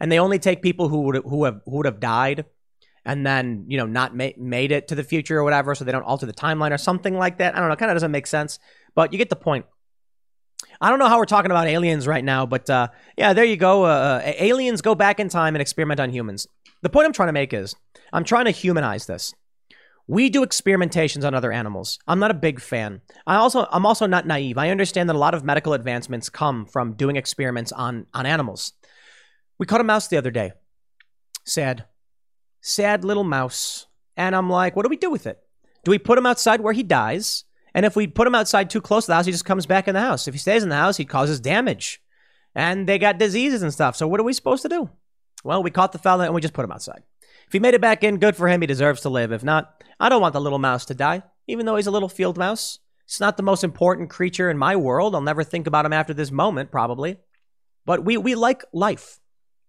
And 0.00 0.10
they 0.10 0.18
only 0.18 0.38
take 0.38 0.62
people 0.62 0.88
who 0.88 1.02
would, 1.02 1.16
who 1.16 1.44
have, 1.44 1.60
who 1.64 1.76
would 1.76 1.86
have 1.86 2.00
died 2.00 2.44
and 3.04 3.26
then 3.26 3.64
you 3.68 3.76
know 3.76 3.86
not 3.86 4.16
ma- 4.16 4.28
made 4.36 4.72
it 4.72 4.88
to 4.88 4.94
the 4.94 5.04
future 5.04 5.38
or 5.38 5.44
whatever, 5.44 5.74
so 5.74 5.84
they 5.84 5.92
don't 5.92 6.04
alter 6.04 6.26
the 6.26 6.32
timeline 6.32 6.72
or 6.72 6.78
something 6.78 7.16
like 7.16 7.38
that. 7.38 7.56
I 7.56 7.60
don't 7.60 7.68
know. 7.68 7.76
Kind 7.76 7.90
of 7.90 7.96
doesn't 7.96 8.10
make 8.10 8.26
sense, 8.26 8.58
but 8.94 9.12
you 9.12 9.18
get 9.18 9.30
the 9.30 9.36
point. 9.36 9.66
I 10.80 10.90
don't 10.90 10.98
know 10.98 11.08
how 11.08 11.18
we're 11.18 11.26
talking 11.26 11.50
about 11.50 11.66
aliens 11.66 12.06
right 12.06 12.24
now, 12.24 12.46
but 12.46 12.68
uh, 12.70 12.88
yeah, 13.16 13.32
there 13.32 13.44
you 13.44 13.56
go. 13.56 13.84
Uh, 13.84 14.22
uh, 14.24 14.32
aliens 14.38 14.82
go 14.82 14.94
back 14.94 15.20
in 15.20 15.28
time 15.28 15.54
and 15.54 15.62
experiment 15.62 16.00
on 16.00 16.10
humans. 16.10 16.46
The 16.82 16.88
point 16.88 17.06
I'm 17.06 17.12
trying 17.12 17.28
to 17.28 17.32
make 17.32 17.52
is 17.52 17.74
I'm 18.12 18.24
trying 18.24 18.46
to 18.46 18.50
humanize 18.50 19.06
this. 19.06 19.34
We 20.08 20.28
do 20.28 20.44
experimentations 20.44 21.24
on 21.24 21.34
other 21.34 21.52
animals. 21.52 21.98
I'm 22.08 22.18
not 22.18 22.32
a 22.32 22.34
big 22.34 22.60
fan. 22.60 23.00
I 23.26 23.36
also 23.36 23.66
I'm 23.70 23.86
also 23.86 24.06
not 24.06 24.26
naive. 24.26 24.58
I 24.58 24.70
understand 24.70 25.08
that 25.08 25.16
a 25.16 25.18
lot 25.18 25.34
of 25.34 25.44
medical 25.44 25.72
advancements 25.72 26.28
come 26.28 26.66
from 26.66 26.94
doing 26.94 27.16
experiments 27.16 27.72
on 27.72 28.06
on 28.12 28.26
animals. 28.26 28.72
We 29.58 29.66
caught 29.66 29.80
a 29.80 29.84
mouse 29.84 30.08
the 30.08 30.16
other 30.16 30.30
day. 30.30 30.52
Sad 31.44 31.84
sad 32.62 33.04
little 33.04 33.24
mouse. 33.24 33.86
And 34.16 34.34
I'm 34.34 34.48
like, 34.48 34.74
what 34.74 34.84
do 34.84 34.88
we 34.88 34.96
do 34.96 35.10
with 35.10 35.26
it? 35.26 35.42
Do 35.84 35.90
we 35.90 35.98
put 35.98 36.16
him 36.16 36.26
outside 36.26 36.60
where 36.60 36.72
he 36.72 36.82
dies? 36.82 37.44
And 37.74 37.84
if 37.84 37.96
we 37.96 38.06
put 38.06 38.26
him 38.26 38.34
outside 38.34 38.70
too 38.70 38.80
close 38.80 39.04
to 39.04 39.10
the 39.10 39.16
house, 39.16 39.26
he 39.26 39.32
just 39.32 39.44
comes 39.44 39.66
back 39.66 39.88
in 39.88 39.94
the 39.94 40.00
house. 40.00 40.28
If 40.28 40.34
he 40.34 40.38
stays 40.38 40.62
in 40.62 40.68
the 40.68 40.76
house, 40.76 40.96
he 40.96 41.04
causes 41.04 41.40
damage. 41.40 42.00
And 42.54 42.88
they 42.88 42.98
got 42.98 43.18
diseases 43.18 43.62
and 43.62 43.72
stuff. 43.72 43.96
So 43.96 44.06
what 44.06 44.20
are 44.20 44.24
we 44.24 44.32
supposed 44.32 44.62
to 44.62 44.68
do? 44.68 44.90
Well, 45.42 45.62
we 45.62 45.70
caught 45.70 45.92
the 45.92 45.98
fella 45.98 46.24
and 46.24 46.34
we 46.34 46.40
just 46.40 46.54
put 46.54 46.64
him 46.64 46.72
outside. 46.72 47.02
If 47.46 47.52
he 47.52 47.58
made 47.58 47.74
it 47.74 47.80
back 47.80 48.04
in, 48.04 48.18
good 48.18 48.36
for 48.36 48.48
him. 48.48 48.60
He 48.60 48.66
deserves 48.66 49.00
to 49.02 49.08
live. 49.08 49.32
If 49.32 49.42
not, 49.42 49.82
I 49.98 50.08
don't 50.08 50.22
want 50.22 50.34
the 50.34 50.40
little 50.40 50.58
mouse 50.58 50.84
to 50.86 50.94
die, 50.94 51.22
even 51.48 51.66
though 51.66 51.76
he's 51.76 51.86
a 51.86 51.90
little 51.92 52.08
field 52.08 52.36
mouse. 52.36 52.78
It's 53.06 53.20
not 53.20 53.36
the 53.36 53.42
most 53.42 53.64
important 53.64 54.10
creature 54.10 54.50
in 54.50 54.58
my 54.58 54.76
world. 54.76 55.14
I'll 55.14 55.20
never 55.20 55.42
think 55.42 55.66
about 55.66 55.84
him 55.84 55.92
after 55.92 56.14
this 56.14 56.30
moment, 56.30 56.70
probably. 56.70 57.18
But 57.84 58.04
we, 58.04 58.16
we 58.16 58.34
like 58.34 58.64
life, 58.72 59.18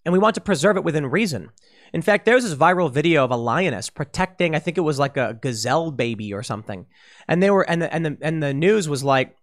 and 0.05 0.13
we 0.13 0.19
want 0.19 0.35
to 0.35 0.41
preserve 0.41 0.77
it 0.77 0.84
within 0.84 1.05
reason. 1.05 1.49
In 1.93 2.01
fact, 2.01 2.25
there's 2.25 2.43
this 2.43 2.55
viral 2.55 2.91
video 2.91 3.23
of 3.23 3.31
a 3.31 3.38
lioness 3.38 3.89
protecting, 3.89 4.55
I 4.55 4.59
think 4.59 4.77
it 4.77 4.81
was 4.81 4.99
like 4.99 5.17
a 5.17 5.38
gazelle 5.39 5.91
baby 5.91 6.34
or 6.34 6.43
something. 6.43 6.85
And 7.27 7.41
they 7.41 7.49
were, 7.49 7.67
and 7.69 7.81
the, 7.81 7.93
and 7.93 8.05
the, 8.05 8.17
and 8.21 8.41
the 8.41 8.53
news 8.53 8.89
was 8.89 9.03
like, 9.03 9.35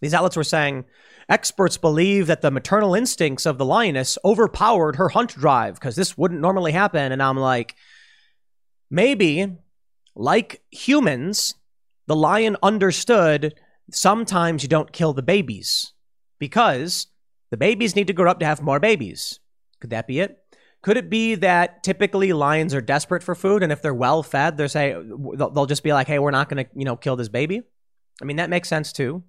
these 0.00 0.14
outlets 0.14 0.36
were 0.36 0.44
saying, 0.44 0.84
experts 1.28 1.76
believe 1.76 2.26
that 2.26 2.40
the 2.40 2.50
maternal 2.50 2.94
instincts 2.94 3.46
of 3.46 3.58
the 3.58 3.64
lioness 3.64 4.18
overpowered 4.24 4.96
her 4.96 5.08
hunt 5.08 5.34
drive 5.34 5.74
because 5.74 5.96
this 5.96 6.16
wouldn't 6.16 6.40
normally 6.40 6.72
happen. 6.72 7.12
And 7.12 7.22
I'm 7.22 7.36
like, 7.36 7.74
maybe, 8.90 9.56
like 10.14 10.62
humans, 10.70 11.54
the 12.06 12.16
lion 12.16 12.56
understood 12.62 13.54
sometimes 13.90 14.62
you 14.62 14.68
don't 14.68 14.92
kill 14.92 15.12
the 15.12 15.22
babies 15.22 15.92
because 16.38 17.06
the 17.50 17.56
babies 17.56 17.96
need 17.96 18.06
to 18.06 18.12
grow 18.12 18.30
up 18.30 18.40
to 18.40 18.46
have 18.46 18.62
more 18.62 18.80
babies. 18.80 19.40
Could 19.80 19.90
that 19.90 20.06
be 20.06 20.20
it? 20.20 20.42
Could 20.80 20.96
it 20.96 21.10
be 21.10 21.34
that 21.36 21.82
typically 21.82 22.32
lions 22.32 22.72
are 22.74 22.80
desperate 22.80 23.22
for 23.22 23.34
food, 23.34 23.62
and 23.62 23.72
if 23.72 23.82
they're 23.82 23.94
well 23.94 24.22
fed, 24.22 24.56
they 24.56 24.68
say 24.68 24.92
they'll 24.92 25.66
just 25.66 25.82
be 25.82 25.92
like, 25.92 26.06
"Hey, 26.06 26.18
we're 26.18 26.30
not 26.30 26.48
going 26.48 26.64
to, 26.64 26.70
you 26.74 26.84
know, 26.84 26.96
kill 26.96 27.16
this 27.16 27.28
baby." 27.28 27.62
I 28.22 28.24
mean, 28.24 28.36
that 28.36 28.50
makes 28.50 28.68
sense 28.68 28.92
too. 28.92 29.24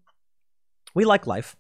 We 0.94 1.06
like 1.06 1.28
life. 1.28 1.56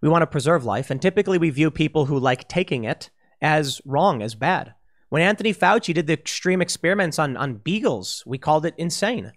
We 0.00 0.08
want 0.08 0.22
to 0.22 0.26
preserve 0.26 0.64
life, 0.64 0.90
and 0.90 1.00
typically 1.00 1.38
we 1.38 1.50
view 1.50 1.70
people 1.70 2.06
who 2.06 2.18
like 2.18 2.48
taking 2.48 2.84
it 2.84 3.10
as 3.42 3.80
wrong, 3.84 4.22
as 4.22 4.34
bad. 4.34 4.74
When 5.10 5.22
Anthony 5.22 5.54
Fauci 5.54 5.94
did 5.94 6.06
the 6.06 6.12
extreme 6.14 6.62
experiments 6.62 7.18
on 7.18 7.36
on 7.36 7.56
beagles, 7.56 8.22
we 8.26 8.38
called 8.38 8.64
it 8.64 8.74
insane. 8.78 9.32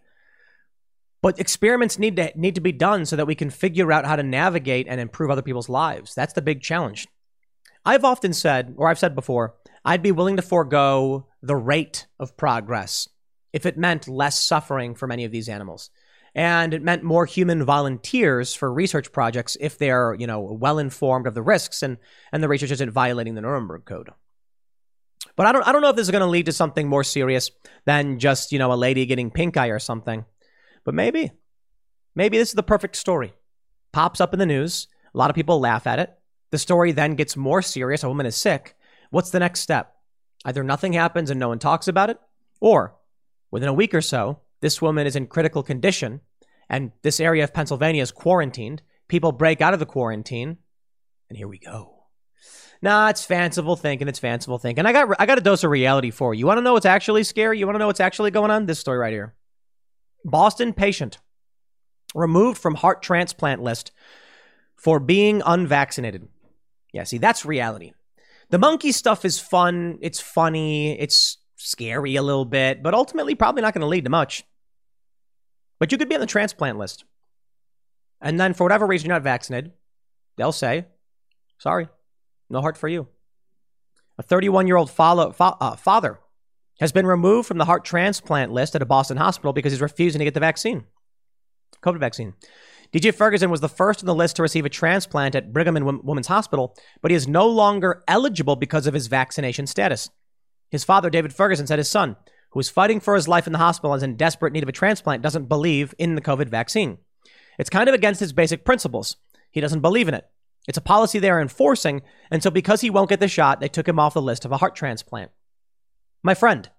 But 1.21 1.39
experiments 1.39 1.99
need 1.99 2.15
to 2.15 2.31
need 2.35 2.55
to 2.55 2.61
be 2.61 2.71
done 2.71 3.05
so 3.05 3.15
that 3.15 3.27
we 3.27 3.35
can 3.35 3.49
figure 3.49 3.91
out 3.91 4.05
how 4.05 4.15
to 4.15 4.23
navigate 4.23 4.87
and 4.87 4.99
improve 5.01 5.29
other 5.29 5.41
people's 5.41 5.69
lives. 5.69 6.15
That's 6.15 6.33
the 6.33 6.41
big 6.41 6.61
challenge. 6.61 7.07
I've 7.85 8.05
often 8.05 8.33
said, 8.33 8.75
or 8.77 8.87
I've 8.87 8.99
said 8.99 9.15
before, 9.15 9.55
I'd 9.83 10.03
be 10.03 10.11
willing 10.11 10.35
to 10.35 10.41
forego 10.41 11.27
the 11.41 11.55
rate 11.55 12.07
of 12.19 12.37
progress 12.37 13.09
if 13.53 13.65
it 13.65 13.77
meant 13.77 14.07
less 14.07 14.41
suffering 14.41 14.95
for 14.95 15.07
many 15.07 15.25
of 15.25 15.31
these 15.31 15.49
animals. 15.49 15.89
And 16.33 16.73
it 16.73 16.81
meant 16.81 17.03
more 17.03 17.25
human 17.25 17.65
volunteers 17.65 18.53
for 18.55 18.71
research 18.71 19.11
projects 19.11 19.57
if 19.59 19.77
they're, 19.77 20.15
you 20.17 20.27
know, 20.27 20.39
well 20.39 20.79
informed 20.79 21.27
of 21.27 21.33
the 21.33 21.41
risks 21.41 21.83
and, 21.83 21.97
and 22.31 22.41
the 22.41 22.47
research 22.47 22.71
isn't 22.71 22.91
violating 22.91 23.35
the 23.35 23.41
Nuremberg 23.41 23.83
Code. 23.85 24.11
But 25.35 25.45
I 25.45 25.51
don't 25.51 25.67
I 25.67 25.71
don't 25.71 25.81
know 25.81 25.89
if 25.89 25.95
this 25.95 26.07
is 26.07 26.11
going 26.11 26.21
to 26.21 26.27
lead 26.27 26.45
to 26.45 26.53
something 26.53 26.87
more 26.87 27.03
serious 27.03 27.51
than 27.85 28.19
just, 28.19 28.51
you 28.51 28.59
know, 28.59 28.71
a 28.71 28.75
lady 28.75 29.05
getting 29.05 29.31
pink 29.31 29.57
eye 29.57 29.67
or 29.67 29.79
something. 29.79 30.25
But 30.85 30.93
maybe. 30.93 31.31
Maybe 32.15 32.37
this 32.37 32.49
is 32.49 32.55
the 32.55 32.63
perfect 32.63 32.95
story. 32.95 33.33
Pops 33.91 34.21
up 34.21 34.33
in 34.33 34.39
the 34.39 34.45
news, 34.45 34.87
a 35.13 35.17
lot 35.17 35.29
of 35.29 35.35
people 35.35 35.59
laugh 35.59 35.87
at 35.87 35.99
it. 35.99 36.13
The 36.51 36.57
story 36.57 36.91
then 36.91 37.15
gets 37.15 37.35
more 37.35 37.61
serious, 37.61 38.03
a 38.03 38.09
woman 38.09 38.25
is 38.25 38.35
sick, 38.35 38.75
What's 39.11 39.29
the 39.29 39.39
next 39.39 39.59
step? 39.59 39.93
Either 40.45 40.63
nothing 40.63 40.93
happens 40.93 41.29
and 41.29 41.39
no 41.39 41.49
one 41.49 41.59
talks 41.59 41.87
about 41.87 42.09
it, 42.09 42.17
or 42.59 42.95
within 43.51 43.69
a 43.69 43.73
week 43.73 43.93
or 43.93 44.01
so, 44.01 44.39
this 44.61 44.81
woman 44.81 45.05
is 45.05 45.15
in 45.15 45.27
critical 45.27 45.61
condition 45.61 46.21
and 46.69 46.93
this 47.03 47.19
area 47.19 47.43
of 47.43 47.53
Pennsylvania 47.53 48.01
is 48.01 48.11
quarantined. 48.11 48.81
People 49.09 49.33
break 49.33 49.59
out 49.59 49.73
of 49.73 49.79
the 49.79 49.85
quarantine, 49.85 50.57
and 51.27 51.37
here 51.37 51.49
we 51.49 51.59
go. 51.59 52.05
Nah, 52.81 53.09
it's 53.09 53.25
fanciful 53.25 53.75
thinking. 53.75 54.07
It's 54.07 54.19
fanciful 54.19 54.57
thinking. 54.57 54.85
I 54.85 54.93
got 54.93 55.13
I 55.19 55.25
got 55.25 55.37
a 55.37 55.41
dose 55.41 55.65
of 55.65 55.69
reality 55.69 56.09
for 56.09 56.33
you. 56.33 56.39
You 56.39 56.47
want 56.47 56.57
to 56.59 56.61
know 56.61 56.73
what's 56.73 56.85
actually 56.85 57.23
scary? 57.23 57.59
You 57.59 57.65
want 57.65 57.75
to 57.75 57.79
know 57.79 57.87
what's 57.87 57.99
actually 57.99 58.31
going 58.31 58.49
on? 58.49 58.65
This 58.65 58.79
story 58.79 58.97
right 58.97 59.11
here. 59.11 59.35
Boston 60.23 60.71
patient 60.71 61.19
removed 62.15 62.57
from 62.57 62.75
heart 62.75 63.03
transplant 63.03 63.61
list 63.61 63.91
for 64.77 64.99
being 64.99 65.43
unvaccinated. 65.45 66.29
Yeah, 66.91 67.03
see, 67.03 67.17
that's 67.17 67.45
reality. 67.45 67.93
The 68.49 68.59
monkey 68.59 68.91
stuff 68.91 69.23
is 69.23 69.39
fun. 69.39 69.97
It's 70.01 70.19
funny. 70.19 70.99
It's 70.99 71.37
scary 71.55 72.15
a 72.15 72.21
little 72.21 72.45
bit, 72.45 72.83
but 72.83 72.93
ultimately 72.93 73.35
probably 73.35 73.61
not 73.61 73.73
going 73.73 73.81
to 73.81 73.87
lead 73.87 74.03
to 74.03 74.09
much. 74.09 74.43
But 75.79 75.91
you 75.91 75.97
could 75.97 76.09
be 76.09 76.15
on 76.15 76.21
the 76.21 76.27
transplant 76.27 76.77
list. 76.77 77.05
And 78.19 78.39
then 78.39 78.53
for 78.53 78.63
whatever 78.63 78.85
reason 78.85 79.07
you're 79.07 79.15
not 79.15 79.23
vaccinated, 79.23 79.71
they'll 80.37 80.51
say, 80.51 80.85
Sorry, 81.57 81.87
no 82.49 82.61
heart 82.61 82.77
for 82.77 82.87
you. 82.87 83.07
A 84.17 84.23
31 84.23 84.67
year 84.67 84.75
old 84.75 84.91
follow, 84.91 85.33
uh, 85.39 85.75
father 85.75 86.19
has 86.79 86.91
been 86.91 87.05
removed 87.05 87.47
from 87.47 87.57
the 87.57 87.65
heart 87.65 87.85
transplant 87.85 88.51
list 88.51 88.75
at 88.75 88.81
a 88.81 88.85
Boston 88.85 89.17
hospital 89.17 89.53
because 89.53 89.71
he's 89.71 89.81
refusing 89.81 90.19
to 90.19 90.25
get 90.25 90.33
the 90.33 90.39
vaccine, 90.39 90.85
COVID 91.83 91.99
vaccine. 91.99 92.33
DJ 92.93 93.13
Ferguson 93.13 93.49
was 93.49 93.61
the 93.61 93.69
first 93.69 94.01
on 94.01 94.05
the 94.05 94.15
list 94.15 94.35
to 94.35 94.41
receive 94.41 94.65
a 94.65 94.69
transplant 94.69 95.33
at 95.33 95.53
Brigham 95.53 95.77
and 95.77 96.03
Women's 96.03 96.27
Hospital, 96.27 96.75
but 97.01 97.09
he 97.09 97.15
is 97.15 97.25
no 97.25 97.47
longer 97.47 98.03
eligible 98.05 98.57
because 98.57 98.85
of 98.85 98.93
his 98.93 99.07
vaccination 99.07 99.65
status. 99.65 100.09
His 100.69 100.83
father, 100.83 101.09
David 101.09 101.33
Ferguson, 101.33 101.67
said 101.67 101.79
his 101.79 101.89
son, 101.89 102.17
who 102.51 102.59
is 102.59 102.69
fighting 102.69 102.99
for 102.99 103.15
his 103.15 103.29
life 103.29 103.47
in 103.47 103.53
the 103.53 103.59
hospital 103.59 103.93
and 103.93 103.99
is 103.99 104.03
in 104.03 104.17
desperate 104.17 104.51
need 104.51 104.63
of 104.63 104.69
a 104.69 104.73
transplant, 104.73 105.21
doesn't 105.21 105.47
believe 105.47 105.93
in 105.97 106.15
the 106.15 106.21
COVID 106.21 106.49
vaccine. 106.49 106.97
It's 107.57 107.69
kind 107.69 107.87
of 107.87 107.95
against 107.95 108.19
his 108.19 108.33
basic 108.33 108.65
principles. 108.65 109.15
He 109.51 109.61
doesn't 109.61 109.81
believe 109.81 110.09
in 110.09 110.13
it. 110.13 110.27
It's 110.67 110.77
a 110.77 110.81
policy 110.81 111.17
they 111.17 111.29
are 111.29 111.41
enforcing, 111.41 112.01
and 112.29 112.43
so 112.43 112.51
because 112.51 112.81
he 112.81 112.89
won't 112.89 113.09
get 113.09 113.21
the 113.21 113.27
shot, 113.29 113.61
they 113.61 113.69
took 113.69 113.87
him 113.87 113.99
off 113.99 114.13
the 114.13 114.21
list 114.21 114.43
of 114.43 114.51
a 114.51 114.57
heart 114.57 114.75
transplant. 114.75 115.31
My 116.23 116.33
friend, 116.33 116.69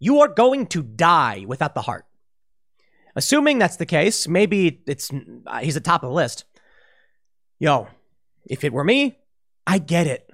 you 0.00 0.20
are 0.20 0.28
going 0.28 0.66
to 0.68 0.82
die 0.82 1.44
without 1.46 1.74
the 1.74 1.82
heart. 1.82 2.05
Assuming 3.16 3.58
that's 3.58 3.76
the 3.76 3.86
case, 3.86 4.28
maybe 4.28 4.82
it's 4.86 5.10
uh, 5.46 5.58
he's 5.58 5.76
at 5.76 5.84
top 5.84 6.02
of 6.02 6.10
the 6.10 6.14
list. 6.14 6.44
Yo, 7.58 7.88
if 8.44 8.62
it 8.62 8.72
were 8.72 8.84
me, 8.84 9.18
I 9.66 9.78
get 9.78 10.06
it. 10.06 10.30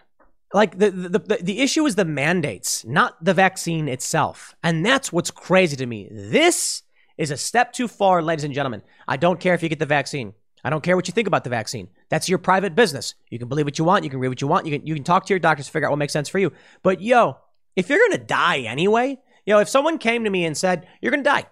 Like 0.52 0.78
the, 0.78 0.90
the 0.90 1.18
the 1.18 1.38
the 1.42 1.60
issue 1.60 1.86
is 1.86 1.94
the 1.94 2.04
mandates, 2.04 2.84
not 2.84 3.24
the 3.24 3.32
vaccine 3.32 3.88
itself. 3.88 4.54
And 4.62 4.84
that's 4.84 5.12
what's 5.12 5.30
crazy 5.30 5.76
to 5.76 5.86
me. 5.86 6.08
This 6.10 6.82
is 7.16 7.30
a 7.30 7.36
step 7.36 7.72
too 7.72 7.88
far, 7.88 8.20
ladies 8.20 8.44
and 8.44 8.52
gentlemen. 8.52 8.82
I 9.06 9.16
don't 9.16 9.40
care 9.40 9.54
if 9.54 9.62
you 9.62 9.68
get 9.68 9.78
the 9.78 9.86
vaccine. 9.86 10.34
I 10.64 10.70
don't 10.70 10.82
care 10.82 10.96
what 10.96 11.08
you 11.08 11.12
think 11.12 11.28
about 11.28 11.44
the 11.44 11.50
vaccine. 11.50 11.88
That's 12.08 12.28
your 12.28 12.38
private 12.38 12.74
business. 12.74 13.14
You 13.30 13.38
can 13.38 13.48
believe 13.48 13.64
what 13.64 13.78
you 13.78 13.84
want. 13.84 14.04
You 14.04 14.10
can 14.10 14.20
read 14.20 14.28
what 14.28 14.40
you 14.40 14.46
want. 14.46 14.66
You 14.66 14.78
can, 14.78 14.86
you 14.86 14.94
can 14.94 15.04
talk 15.04 15.26
to 15.26 15.32
your 15.32 15.40
doctors 15.40 15.66
to 15.66 15.72
figure 15.72 15.86
out 15.88 15.90
what 15.90 15.98
makes 15.98 16.12
sense 16.12 16.28
for 16.28 16.38
you. 16.38 16.52
But 16.82 17.00
yo, 17.00 17.38
if 17.74 17.88
you're 17.88 17.98
to 18.10 18.18
die 18.18 18.60
anyway, 18.60 19.18
know, 19.54 19.60
if 19.60 19.68
someone 19.68 19.98
came 19.98 20.24
to 20.24 20.30
me 20.30 20.44
and 20.44 20.56
said, 20.56 20.86
you're 21.00 21.10
to 21.24 21.30
die, 21.30 21.46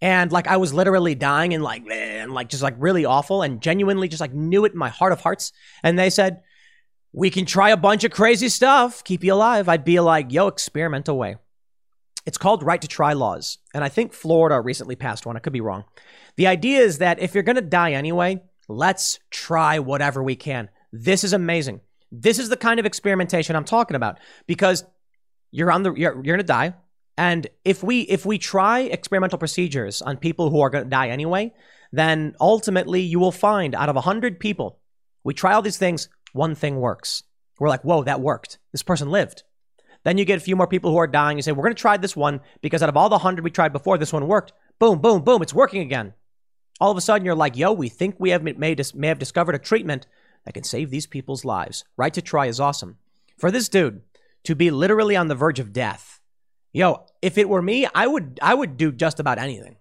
and 0.00 0.30
like 0.30 0.46
I 0.46 0.56
was 0.56 0.72
literally 0.72 1.14
dying 1.14 1.54
and 1.54 1.62
like, 1.62 1.82
and 1.90 2.32
like 2.32 2.48
just 2.48 2.62
like 2.62 2.74
really 2.78 3.04
awful 3.04 3.42
and 3.42 3.60
genuinely 3.60 4.08
just 4.08 4.20
like 4.20 4.32
knew 4.32 4.64
it 4.64 4.72
in 4.72 4.78
my 4.78 4.88
heart 4.88 5.12
of 5.12 5.20
hearts, 5.20 5.52
and 5.82 5.98
they 5.98 6.10
said, 6.10 6.42
we 7.12 7.30
can 7.30 7.46
try 7.46 7.70
a 7.70 7.76
bunch 7.76 8.04
of 8.04 8.10
crazy 8.10 8.48
stuff, 8.48 9.02
keep 9.02 9.24
you 9.24 9.32
alive, 9.32 9.68
I'd 9.68 9.84
be 9.84 9.98
like, 10.00 10.32
yo, 10.32 10.46
experiment 10.46 11.08
away. 11.08 11.36
It's 12.26 12.38
called 12.38 12.62
right 12.62 12.80
to 12.82 12.88
try 12.88 13.14
laws. 13.14 13.58
And 13.72 13.82
I 13.82 13.88
think 13.88 14.12
Florida 14.12 14.60
recently 14.60 14.96
passed 14.96 15.24
one. 15.24 15.36
I 15.36 15.40
could 15.40 15.52
be 15.52 15.62
wrong. 15.62 15.84
The 16.36 16.46
idea 16.46 16.80
is 16.80 16.98
that 16.98 17.20
if 17.20 17.34
you're 17.34 17.42
to 17.42 17.62
die 17.62 17.92
anyway, 17.92 18.42
let's 18.68 19.18
try 19.30 19.78
whatever 19.78 20.22
we 20.22 20.36
can. 20.36 20.68
This 20.92 21.24
is 21.24 21.32
amazing. 21.32 21.80
This 22.12 22.38
is 22.38 22.50
the 22.50 22.56
kind 22.56 22.78
of 22.78 22.86
experimentation 22.86 23.56
I'm 23.56 23.64
talking 23.64 23.96
about 23.96 24.18
because 24.46 24.84
you're 25.50 25.72
on 25.72 25.82
the 25.82 25.94
you're, 25.94 26.22
you're 26.24 26.36
to 26.36 26.42
die 26.42 26.74
and 27.18 27.46
if 27.64 27.82
we 27.82 28.00
if 28.02 28.24
we 28.24 28.38
try 28.38 28.80
experimental 28.80 29.38
procedures 29.38 30.00
on 30.00 30.16
people 30.16 30.48
who 30.48 30.60
are 30.60 30.70
going 30.70 30.84
to 30.84 30.90
die 30.90 31.08
anyway, 31.08 31.52
then 31.92 32.34
ultimately 32.40 33.02
you 33.02 33.18
will 33.18 33.32
find 33.32 33.74
out 33.74 33.90
of 33.90 33.94
100 33.96 34.40
people, 34.40 34.78
we 35.24 35.34
try 35.34 35.52
all 35.52 35.62
these 35.62 35.76
things, 35.76 36.08
one 36.32 36.54
thing 36.54 36.76
works. 36.76 37.24
We're 37.58 37.68
like, 37.68 37.84
"Whoa, 37.84 38.04
that 38.04 38.20
worked. 38.20 38.58
This 38.72 38.82
person 38.82 39.10
lived." 39.10 39.42
Then 40.04 40.16
you 40.16 40.24
get 40.24 40.38
a 40.38 40.40
few 40.40 40.56
more 40.56 40.68
people 40.68 40.90
who 40.90 40.96
are 40.96 41.06
dying. 41.06 41.36
You 41.36 41.42
say, 41.42 41.52
"We're 41.52 41.64
going 41.64 41.74
to 41.74 41.80
try 41.80 41.96
this 41.98 42.16
one 42.16 42.40
because 42.62 42.82
out 42.82 42.88
of 42.88 42.96
all 42.96 43.08
the 43.08 43.16
100 43.16 43.44
we 43.44 43.50
tried 43.50 43.72
before, 43.72 43.98
this 43.98 44.12
one 44.12 44.28
worked." 44.28 44.52
Boom, 44.78 45.00
boom, 45.00 45.22
boom, 45.22 45.42
it's 45.42 45.52
working 45.52 45.82
again 45.82 46.14
all 46.80 46.90
of 46.90 46.96
a 46.96 47.00
sudden 47.00 47.24
you're 47.24 47.34
like, 47.34 47.56
yo, 47.56 47.72
we 47.72 47.88
think 47.88 48.16
we 48.18 48.30
have 48.30 48.42
made, 48.42 48.58
may 48.94 49.08
have 49.08 49.18
discovered 49.18 49.54
a 49.54 49.58
treatment 49.58 50.06
that 50.44 50.54
can 50.54 50.64
save 50.64 50.90
these 50.90 51.06
people's 51.06 51.44
lives. 51.44 51.84
Right 51.96 52.14
to 52.14 52.22
try 52.22 52.46
is 52.46 52.60
awesome. 52.60 52.98
For 53.36 53.50
this 53.50 53.68
dude 53.68 54.02
to 54.44 54.54
be 54.54 54.70
literally 54.70 55.16
on 55.16 55.28
the 55.28 55.34
verge 55.34 55.58
of 55.58 55.72
death, 55.72 56.17
yo, 56.72 57.06
if 57.22 57.38
it 57.38 57.48
were 57.48 57.62
me, 57.62 57.86
I 57.94 58.06
would 58.06 58.38
I 58.42 58.54
would 58.54 58.76
do 58.76 58.92
just 58.92 59.20
about 59.20 59.38
anything. 59.38 59.76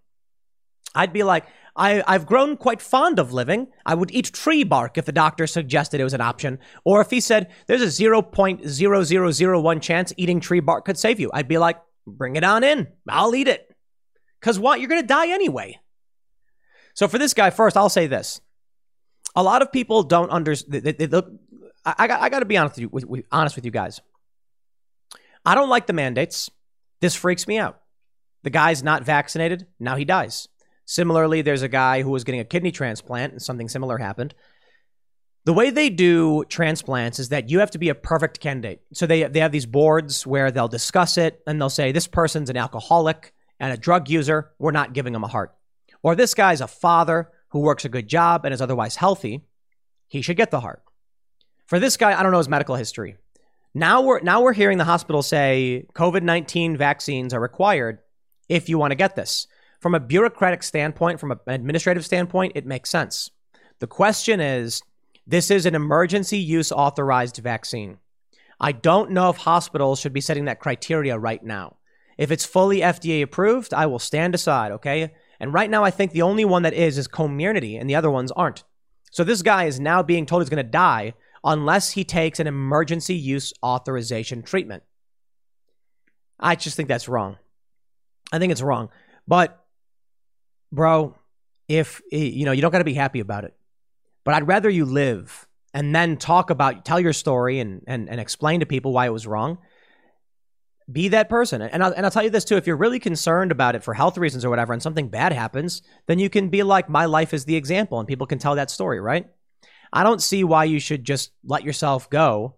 I'd 0.96 1.14
be 1.14 1.24
like, 1.24 1.46
I, 1.76 2.04
I've 2.08 2.26
grown 2.26 2.58
quite 2.58 2.82
fond 2.82 3.20
of 3.20 3.32
living. 3.32 3.68
I 3.86 3.94
would 3.94 4.12
eat 4.12 4.34
tree 4.34 4.64
bark 4.64 4.98
if 4.98 5.06
the 5.06 5.12
doctor 5.12 5.46
suggested 5.46 6.02
it 6.02 6.04
was 6.04 6.16
an 6.16 6.22
option. 6.22 6.58
Or 6.84 7.02
if 7.02 7.12
he 7.12 7.20
said 7.20 7.52
there's 7.68 7.84
a 7.84 7.86
0.0001 7.86 9.82
chance 9.82 10.14
eating 10.18 10.40
tree 10.40 10.60
bark 10.60 10.86
could 10.86 10.98
save 10.98 11.20
you, 11.20 11.30
I'd 11.32 11.48
be 11.48 11.60
like, 11.60 11.78
bring 12.08 12.36
it 12.36 12.44
on 12.44 12.64
in. 12.64 12.88
I'll 13.08 13.36
eat 13.36 13.48
it. 13.48 13.70
Because 14.40 14.58
what? 14.58 14.80
You're 14.80 14.90
going 14.90 15.02
to 15.02 15.08
die 15.08 15.30
anyway. 15.30 15.80
So 16.96 17.08
for 17.08 17.20
this 17.20 17.36
guy, 17.36 17.52
first, 17.52 17.78
I'll 17.78 17.90
say 17.90 18.08
this: 18.08 18.42
a 19.36 19.44
lot 19.44 19.62
of 19.62 19.72
people 19.72 20.02
don't 20.04 20.32
understand. 20.32 20.84
I, 21.86 22.08
got, 22.08 22.22
I 22.22 22.30
got 22.30 22.40
to 22.40 22.46
be 22.46 22.58
honest 22.58 22.76
with 22.76 22.82
you, 22.82 22.90
with, 22.90 23.06
with, 23.06 23.26
honest 23.32 23.56
with 23.56 23.66
you 23.66 23.72
guys. 23.72 24.02
I 25.46 25.56
don't 25.56 25.70
like 25.70 25.86
the 25.86 25.94
mandates. 25.94 26.50
This 27.00 27.16
freaks 27.16 27.48
me 27.48 27.58
out. 27.58 27.80
The 28.44 28.50
guy's 28.50 28.84
not 28.84 29.04
vaccinated. 29.04 29.68
Now 29.80 29.96
he 29.96 30.06
dies. 30.06 30.48
Similarly, 30.86 31.42
there's 31.42 31.64
a 31.64 31.68
guy 31.68 32.02
who 32.02 32.12
was 32.12 32.24
getting 32.24 32.40
a 32.40 32.46
kidney 32.46 32.72
transplant 32.72 33.34
and 33.34 33.42
something 33.42 33.68
similar 33.68 33.98
happened. 33.98 34.34
The 35.44 35.54
way 35.54 35.70
they 35.70 35.90
do 35.90 36.44
transplants 36.46 37.20
is 37.20 37.30
that 37.30 37.50
you 37.50 37.60
have 37.60 37.72
to 37.72 37.78
be 37.78 37.90
a 37.90 37.96
perfect 37.96 38.40
candidate. 38.40 38.82
So 38.94 39.06
they, 39.06 39.24
they 39.24 39.40
have 39.40 39.52
these 39.52 39.66
boards 39.66 40.26
where 40.26 40.52
they'll 40.52 40.68
discuss 40.68 41.18
it 41.18 41.42
and 41.48 41.60
they'll 41.60 41.70
say, 41.70 41.92
this 41.92 42.08
person's 42.08 42.50
an 42.50 42.58
alcoholic 42.58 43.34
and 43.60 43.74
a 43.74 43.78
drug 43.78 44.10
user. 44.10 44.52
We're 44.60 44.72
not 44.72 44.94
giving 44.94 45.16
him 45.16 45.24
a 45.24 45.28
heart. 45.28 45.56
Or 46.04 46.16
this 46.16 46.34
guy's 46.34 46.62
a 46.62 46.68
father 46.68 47.32
who 47.50 47.60
works 47.60 47.86
a 47.86 47.90
good 47.90 48.08
job 48.08 48.46
and 48.46 48.54
is 48.54 48.62
otherwise 48.62 48.98
healthy. 48.98 49.46
He 50.08 50.22
should 50.22 50.38
get 50.38 50.52
the 50.52 50.60
heart. 50.60 50.84
For 51.66 51.80
this 51.80 51.98
guy, 51.98 52.18
I 52.18 52.24
don't 52.24 52.32
know 52.32 52.38
his 52.38 52.50
medical 52.50 52.76
history. 52.76 53.18
Now 53.74 54.02
we're 54.02 54.22
now 54.22 54.42
we're 54.42 54.54
hearing 54.54 54.78
the 54.78 54.84
hospital 54.84 55.22
say 55.22 55.86
COVID-19 55.94 56.78
vaccines 56.78 57.34
are 57.34 57.40
required 57.40 58.00
if 58.50 58.70
you 58.70 58.78
want 58.78 58.92
to 58.92 58.96
get 58.96 59.16
this. 59.16 59.48
From 59.80 59.94
a 59.94 60.00
bureaucratic 60.00 60.64
standpoint, 60.64 61.20
from 61.20 61.32
an 61.32 61.40
administrative 61.48 62.06
standpoint, 62.06 62.54
it 62.56 62.66
makes 62.66 62.90
sense. 62.90 63.30
The 63.80 63.88
question 63.88 64.40
is 64.40 64.82
this 65.26 65.52
is 65.52 65.66
an 65.66 65.76
emergency 65.76 66.38
use 66.38 66.72
authorized 66.72 67.38
vaccine. 67.38 67.98
I 68.60 68.72
don't 68.72 69.12
know 69.12 69.30
if 69.30 69.38
hospitals 69.38 70.00
should 70.00 70.14
be 70.14 70.22
setting 70.22 70.46
that 70.46 70.60
criteria 70.60 71.18
right 71.18 71.44
now. 71.44 71.78
If 72.18 72.32
it's 72.32 72.46
fully 72.46 72.80
FDA 72.80 73.22
approved, 73.22 73.74
I 73.74 73.86
will 73.86 74.00
stand 74.00 74.34
aside, 74.34 74.72
okay? 74.72 75.14
And 75.40 75.54
right 75.54 75.70
now, 75.70 75.84
I 75.84 75.92
think 75.92 76.12
the 76.12 76.24
only 76.24 76.46
one 76.46 76.64
that 76.64 76.74
is 76.74 76.98
is 76.98 77.08
Comirnaty, 77.08 77.80
and 77.80 77.88
the 77.88 77.96
other 77.96 78.10
ones 78.10 78.32
aren't. 78.32 78.64
So 79.12 79.24
this 79.24 79.44
guy 79.44 79.66
is 79.66 79.80
now 79.80 80.02
being 80.02 80.26
told 80.26 80.42
he's 80.42 80.50
going 80.50 80.66
to 80.66 80.72
die 80.72 81.14
unless 81.48 81.92
he 81.92 82.04
takes 82.04 82.40
an 82.40 82.46
emergency 82.46 83.16
use 83.16 83.54
authorization 83.64 84.44
treatment. 84.44 84.84
I 86.40 86.56
just 86.56 86.76
think 86.76 86.90
that's 86.90 87.08
wrong. 87.08 87.38
I 88.32 88.38
think 88.38 88.52
it's 88.52 88.62
wrong. 88.62 88.90
But, 89.28 89.58
bro, 90.72 91.16
if 91.68 92.02
eh, 92.12 92.18
you 92.18 92.46
know, 92.46 92.52
you 92.52 92.62
don't 92.62 92.72
got 92.72 92.80
to 92.80 92.84
be 92.84 92.94
happy 92.94 93.22
about 93.22 93.46
it. 93.46 93.56
But 94.26 94.36
I'd 94.36 94.48
rather 94.48 94.70
you 94.70 94.84
live 94.84 95.48
and 95.74 95.96
then 95.96 96.18
talk 96.18 96.50
about, 96.50 96.84
tell 96.84 97.00
your 97.00 97.14
story 97.14 97.60
and, 97.60 97.82
and, 97.88 98.10
and 98.10 98.20
explain 98.20 98.60
to 98.60 98.66
people 98.66 98.92
why 98.92 99.06
it 99.06 99.14
was 99.14 99.26
wrong 99.26 99.58
be 100.90 101.10
that 101.10 101.30
person. 101.30 101.62
And 101.62 101.84
I'll, 101.84 101.92
and 101.92 102.06
I'll 102.06 102.12
tell 102.12 102.24
you 102.24 102.30
this 102.30 102.46
too 102.46 102.56
if 102.56 102.66
you're 102.66 102.78
really 102.78 103.00
concerned 103.00 103.52
about 103.52 103.76
it 103.76 103.84
for 103.84 103.94
health 103.94 104.18
reasons 104.18 104.46
or 104.46 104.50
whatever, 104.50 104.74
and 104.74 104.82
something 104.82 105.10
bad 105.10 105.34
happens, 105.34 105.82
then 106.08 106.20
you 106.20 106.30
can 106.30 106.50
be 106.50 106.64
like, 106.64 106.90
my 106.90 107.06
life 107.06 107.34
is 107.34 107.46
the 107.46 107.56
example, 107.56 108.00
and 108.00 108.08
people 108.08 108.28
can 108.28 108.40
tell 108.40 108.56
that 108.56 108.72
story, 108.72 109.00
right? 109.00 109.28
I 109.92 110.04
don't 110.04 110.22
see 110.22 110.44
why 110.44 110.66
you 110.66 110.80
should 110.80 111.04
just 111.04 111.32
let 111.44 111.64
yourself 111.64 112.10
go. 112.10 112.56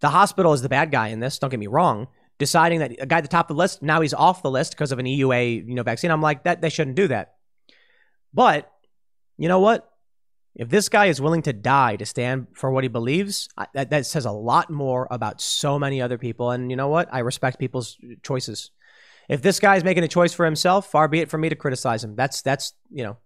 The 0.00 0.10
hospital 0.10 0.52
is 0.52 0.62
the 0.62 0.68
bad 0.68 0.90
guy 0.90 1.08
in 1.08 1.20
this, 1.20 1.38
don't 1.38 1.50
get 1.50 1.58
me 1.58 1.66
wrong. 1.66 2.08
Deciding 2.38 2.78
that 2.80 2.92
a 3.00 3.06
guy 3.06 3.18
at 3.18 3.24
the 3.24 3.28
top 3.28 3.50
of 3.50 3.56
the 3.56 3.58
list, 3.58 3.82
now 3.82 4.00
he's 4.00 4.14
off 4.14 4.42
the 4.42 4.50
list 4.50 4.72
because 4.72 4.92
of 4.92 5.00
an 5.00 5.06
EUA, 5.06 5.66
you 5.66 5.74
know, 5.74 5.82
vaccine. 5.82 6.12
I'm 6.12 6.22
like, 6.22 6.44
that 6.44 6.60
they 6.60 6.70
shouldn't 6.70 6.96
do 6.96 7.08
that. 7.08 7.34
But 8.32 8.70
you 9.36 9.48
know 9.48 9.58
what? 9.58 9.90
If 10.54 10.68
this 10.68 10.88
guy 10.88 11.06
is 11.06 11.20
willing 11.20 11.42
to 11.42 11.52
die 11.52 11.96
to 11.96 12.06
stand 12.06 12.48
for 12.52 12.70
what 12.70 12.84
he 12.84 12.88
believes, 12.88 13.48
that, 13.74 13.90
that 13.90 14.06
says 14.06 14.24
a 14.24 14.32
lot 14.32 14.70
more 14.70 15.06
about 15.10 15.40
so 15.40 15.78
many 15.78 16.02
other 16.02 16.18
people. 16.18 16.50
And 16.50 16.70
you 16.70 16.76
know 16.76 16.88
what? 16.88 17.08
I 17.12 17.20
respect 17.20 17.58
people's 17.58 17.96
choices. 18.22 18.70
If 19.28 19.42
this 19.42 19.60
guy 19.60 19.76
is 19.76 19.84
making 19.84 20.04
a 20.04 20.08
choice 20.08 20.32
for 20.32 20.44
himself, 20.44 20.90
far 20.90 21.06
be 21.06 21.20
it 21.20 21.30
for 21.30 21.38
me 21.38 21.48
to 21.48 21.54
criticize 21.54 22.02
him. 22.02 22.16
That's 22.16 22.42
that's 22.42 22.72
you 22.90 23.04
know, 23.04 23.18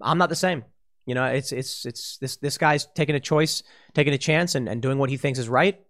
I'm 0.00 0.18
not 0.18 0.28
the 0.28 0.36
same. 0.36 0.64
You 1.08 1.14
know, 1.14 1.24
it's 1.24 1.52
it's 1.52 1.86
it's 1.86 2.18
this 2.18 2.36
this 2.36 2.58
guy's 2.58 2.84
taking 2.94 3.14
a 3.14 3.20
choice, 3.20 3.62
taking 3.94 4.12
a 4.12 4.18
chance, 4.18 4.54
and, 4.54 4.68
and 4.68 4.82
doing 4.82 4.98
what 4.98 5.08
he 5.08 5.16
thinks 5.16 5.38
is 5.38 5.48
right. 5.48 5.80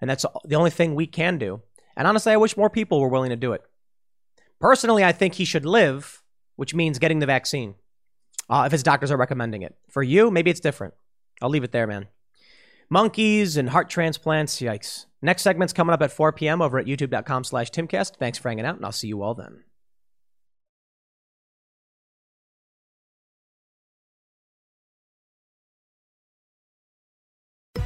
And 0.00 0.08
that's 0.08 0.24
the 0.46 0.56
only 0.56 0.70
thing 0.70 0.94
we 0.94 1.06
can 1.06 1.36
do. 1.36 1.60
And 1.94 2.08
honestly, 2.08 2.32
I 2.32 2.38
wish 2.38 2.56
more 2.56 2.70
people 2.70 2.98
were 2.98 3.10
willing 3.10 3.28
to 3.28 3.36
do 3.36 3.52
it. 3.52 3.60
Personally, 4.58 5.04
I 5.04 5.12
think 5.12 5.34
he 5.34 5.44
should 5.44 5.66
live, 5.66 6.22
which 6.54 6.74
means 6.74 6.98
getting 6.98 7.18
the 7.18 7.26
vaccine 7.26 7.74
uh, 8.48 8.62
if 8.64 8.72
his 8.72 8.82
doctors 8.82 9.10
are 9.10 9.18
recommending 9.18 9.60
it. 9.60 9.76
For 9.90 10.02
you, 10.02 10.30
maybe 10.30 10.50
it's 10.50 10.60
different. 10.60 10.94
I'll 11.42 11.50
leave 11.50 11.64
it 11.64 11.72
there, 11.72 11.86
man. 11.86 12.08
Monkeys 12.88 13.58
and 13.58 13.68
heart 13.68 13.90
transplants, 13.90 14.62
yikes. 14.62 15.04
Next 15.20 15.42
segment's 15.42 15.74
coming 15.74 15.92
up 15.92 16.00
at 16.00 16.12
4 16.12 16.32
p.m. 16.32 16.62
over 16.62 16.78
at 16.78 16.86
youtube.com 16.86 17.44
slash 17.44 17.70
timcast. 17.70 18.16
Thanks 18.16 18.38
for 18.38 18.48
hanging 18.48 18.64
out, 18.64 18.76
and 18.76 18.86
I'll 18.86 18.92
see 18.92 19.08
you 19.08 19.20
all 19.20 19.34
then. 19.34 19.64